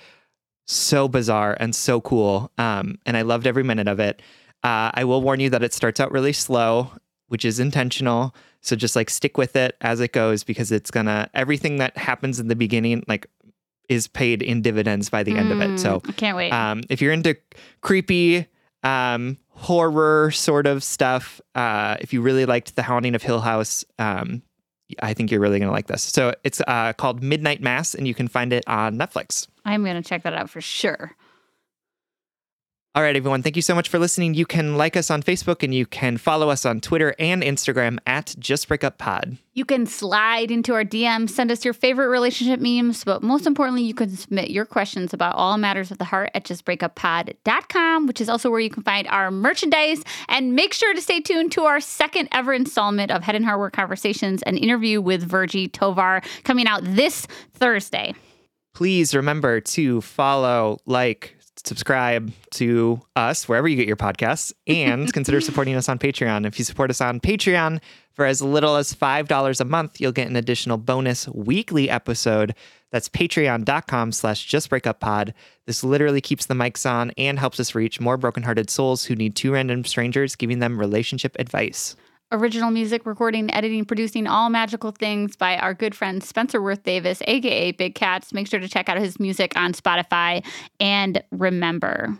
so 0.65 1.07
bizarre 1.07 1.55
and 1.59 1.75
so 1.75 2.01
cool. 2.01 2.51
Um, 2.57 2.97
and 3.05 3.15
I 3.15 3.21
loved 3.21 3.47
every 3.47 3.63
minute 3.63 3.87
of 3.87 3.99
it. 3.99 4.21
Uh, 4.65 4.89
I 4.93 5.03
will 5.03 5.21
warn 5.21 5.39
you 5.39 5.49
that 5.51 5.63
it 5.63 5.73
starts 5.73 5.99
out 5.99 6.11
really 6.11 6.33
slow, 6.33 6.91
which 7.27 7.45
is 7.45 7.59
intentional. 7.59 8.35
So 8.61 8.75
just 8.75 8.95
like 8.95 9.09
stick 9.11 9.37
with 9.37 9.55
it 9.55 9.75
as 9.81 9.99
it 9.99 10.11
goes 10.11 10.43
because 10.43 10.71
it's 10.71 10.89
gonna 10.89 11.29
everything 11.35 11.77
that 11.77 11.95
happens 11.97 12.39
in 12.39 12.47
the 12.47 12.55
beginning 12.55 13.03
like 13.07 13.27
is 13.89 14.07
paid 14.07 14.41
in 14.41 14.63
dividends 14.63 15.09
by 15.11 15.21
the 15.21 15.37
end 15.37 15.51
of 15.51 15.61
it. 15.61 15.79
So 15.79 15.99
Mm, 15.99 16.09
I 16.09 16.11
can't 16.13 16.35
wait. 16.37 16.51
um, 16.51 16.81
if 16.89 16.99
you're 17.01 17.13
into 17.13 17.37
creepy 17.81 18.47
um, 18.81 19.37
horror 19.49 20.31
sort 20.31 20.65
of 20.65 20.83
stuff, 20.83 21.39
uh, 21.53 21.97
if 22.01 22.11
you 22.13 22.21
really 22.21 22.45
liked 22.45 22.75
The 22.75 22.83
Haunting 22.83 23.13
of 23.15 23.21
Hill 23.23 23.41
House, 23.41 23.85
um, 23.99 24.41
I 25.01 25.13
think 25.13 25.29
you're 25.31 25.39
really 25.39 25.59
gonna 25.59 25.71
like 25.71 25.87
this. 25.87 26.01
So 26.01 26.33
it's 26.43 26.61
uh, 26.67 26.93
called 26.93 27.21
Midnight 27.21 27.61
Mass, 27.61 27.93
and 27.93 28.07
you 28.07 28.13
can 28.15 28.27
find 28.27 28.51
it 28.53 28.63
on 28.67 28.97
Netflix. 28.97 29.47
I'm 29.63 29.83
to 29.85 30.01
check 30.01 30.23
that 30.23 30.33
out 30.33 30.49
for 30.49 30.61
sure. 30.61 31.15
All 32.95 33.01
right, 33.01 33.17
everyone. 33.17 33.43
Thank 33.43 33.57
you 33.57 33.61
so 33.61 33.75
much 33.75 33.89
for 33.89 33.99
listening. 33.99 34.35
You 34.35 34.45
can 34.45 34.77
like 34.77 34.95
us 34.95 35.11
on 35.11 35.21
Facebook 35.21 35.63
and 35.63 35.75
you 35.75 35.85
can 35.85 36.15
follow 36.15 36.49
us 36.49 36.65
on 36.65 36.79
Twitter 36.79 37.13
and 37.19 37.43
Instagram 37.43 37.97
at 38.07 38.33
Just 38.39 38.69
Break 38.69 38.85
Up 38.85 38.97
Pod. 38.97 39.37
You 39.53 39.65
can 39.65 39.85
slide 39.85 40.49
into 40.49 40.73
our 40.73 40.85
DMs, 40.85 41.31
send 41.31 41.51
us 41.51 41.65
your 41.65 41.73
favorite 41.73 42.07
relationship 42.07 42.61
memes, 42.61 43.03
but 43.03 43.21
most 43.21 43.45
importantly, 43.45 43.83
you 43.83 43.93
can 43.93 44.15
submit 44.15 44.49
your 44.49 44.63
questions 44.63 45.13
about 45.13 45.35
all 45.35 45.57
matters 45.57 45.91
of 45.91 45.97
the 45.97 46.05
heart 46.05 46.31
at 46.33 46.45
justbreakuppod.com, 46.45 48.07
which 48.07 48.21
is 48.21 48.29
also 48.29 48.49
where 48.49 48.61
you 48.61 48.69
can 48.69 48.83
find 48.83 49.09
our 49.09 49.29
merchandise. 49.29 50.01
And 50.29 50.55
make 50.55 50.73
sure 50.73 50.93
to 50.93 51.01
stay 51.01 51.19
tuned 51.19 51.51
to 51.51 51.63
our 51.63 51.81
second 51.81 52.29
ever 52.31 52.53
installment 52.53 53.11
of 53.11 53.23
Head 53.23 53.35
and 53.35 53.43
Heart 53.43 53.59
Work 53.59 53.73
Conversations, 53.73 54.41
an 54.43 54.55
interview 54.55 55.01
with 55.01 55.21
Virgie 55.21 55.67
Tovar, 55.67 56.21
coming 56.45 56.65
out 56.65 56.79
this 56.85 57.27
Thursday. 57.51 58.13
Please 58.73 59.15
remember 59.15 59.61
to 59.61 60.01
follow, 60.01 60.79
like, 60.85 61.34
subscribe 61.63 62.31
to 62.51 63.01
us 63.15 63.47
wherever 63.47 63.67
you 63.67 63.75
get 63.75 63.87
your 63.87 63.95
podcasts 63.95 64.53
and 64.67 65.11
consider 65.13 65.41
supporting 65.41 65.75
us 65.75 65.89
on 65.89 65.99
Patreon. 65.99 66.45
If 66.45 66.59
you 66.59 66.65
support 66.65 66.89
us 66.89 67.01
on 67.01 67.19
Patreon 67.19 67.79
for 68.13 68.25
as 68.25 68.41
little 68.41 68.75
as 68.75 68.93
$5 68.93 69.59
a 69.59 69.65
month, 69.65 69.99
you'll 69.99 70.11
get 70.11 70.27
an 70.27 70.35
additional 70.35 70.77
bonus 70.77 71.27
weekly 71.29 71.89
episode. 71.89 72.55
That's 72.91 73.09
patreon.com 73.09 74.11
slash 74.11 74.49
justbreakuppod. 74.49 75.33
This 75.65 75.83
literally 75.83 76.21
keeps 76.21 76.45
the 76.45 76.53
mics 76.53 76.89
on 76.89 77.11
and 77.17 77.37
helps 77.37 77.59
us 77.59 77.75
reach 77.75 77.99
more 77.99 78.17
brokenhearted 78.17 78.69
souls 78.69 79.05
who 79.05 79.15
need 79.15 79.35
two 79.35 79.51
random 79.51 79.83
strangers 79.83 80.35
giving 80.35 80.59
them 80.59 80.79
relationship 80.79 81.35
advice. 81.39 81.95
Original 82.31 82.71
music, 82.71 83.05
recording, 83.05 83.53
editing, 83.53 83.85
producing, 83.85 84.25
all 84.25 84.49
magical 84.49 84.89
things 84.89 85.35
by 85.35 85.57
our 85.57 85.75
good 85.75 85.93
friend 85.93 86.23
Spencer 86.23 86.59
Wirth 86.59 86.81
Davis, 86.81 87.21
aka 87.27 87.71
Big 87.71 87.93
Cats. 87.93 88.33
Make 88.33 88.47
sure 88.47 88.59
to 88.59 88.67
check 88.67 88.89
out 88.89 88.97
his 88.97 89.19
music 89.19 89.53
on 89.55 89.73
Spotify. 89.73 90.43
And 90.79 91.21
remember, 91.31 92.17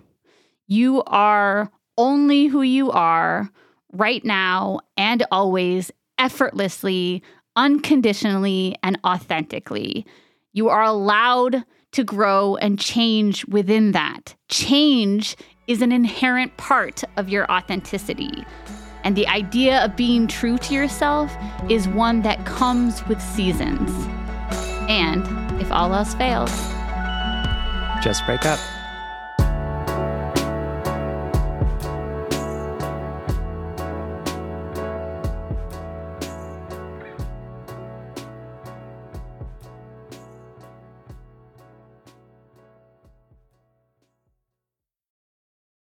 you 0.67 1.01
are 1.07 1.71
only 1.97 2.45
who 2.45 2.61
you 2.61 2.91
are 2.91 3.49
right 3.93 4.23
now 4.23 4.81
and 4.95 5.25
always, 5.31 5.89
effortlessly, 6.19 7.23
unconditionally, 7.55 8.75
and 8.83 8.99
authentically. 9.03 10.05
You 10.53 10.69
are 10.69 10.83
allowed 10.83 11.63
to 11.93 12.03
grow 12.03 12.57
and 12.57 12.79
change 12.79 13.43
within 13.47 13.93
that. 13.93 14.35
Change 14.49 15.35
is 15.65 15.81
an 15.81 15.91
inherent 15.91 16.57
part 16.57 17.03
of 17.17 17.27
your 17.27 17.51
authenticity. 17.51 18.45
And 19.05 19.15
the 19.15 19.27
idea 19.27 19.85
of 19.85 19.95
being 19.95 20.27
true 20.27 20.57
to 20.57 20.73
yourself 20.73 21.31
is 21.69 21.87
one 21.87 22.23
that 22.23 22.43
comes 22.43 23.05
with 23.07 23.21
seasons. 23.21 23.91
And 24.89 25.23
if 25.61 25.71
all 25.71 25.93
else 25.93 26.15
fails, 26.15 26.51
Just 28.03 28.25
break 28.25 28.45
up. 28.45 28.59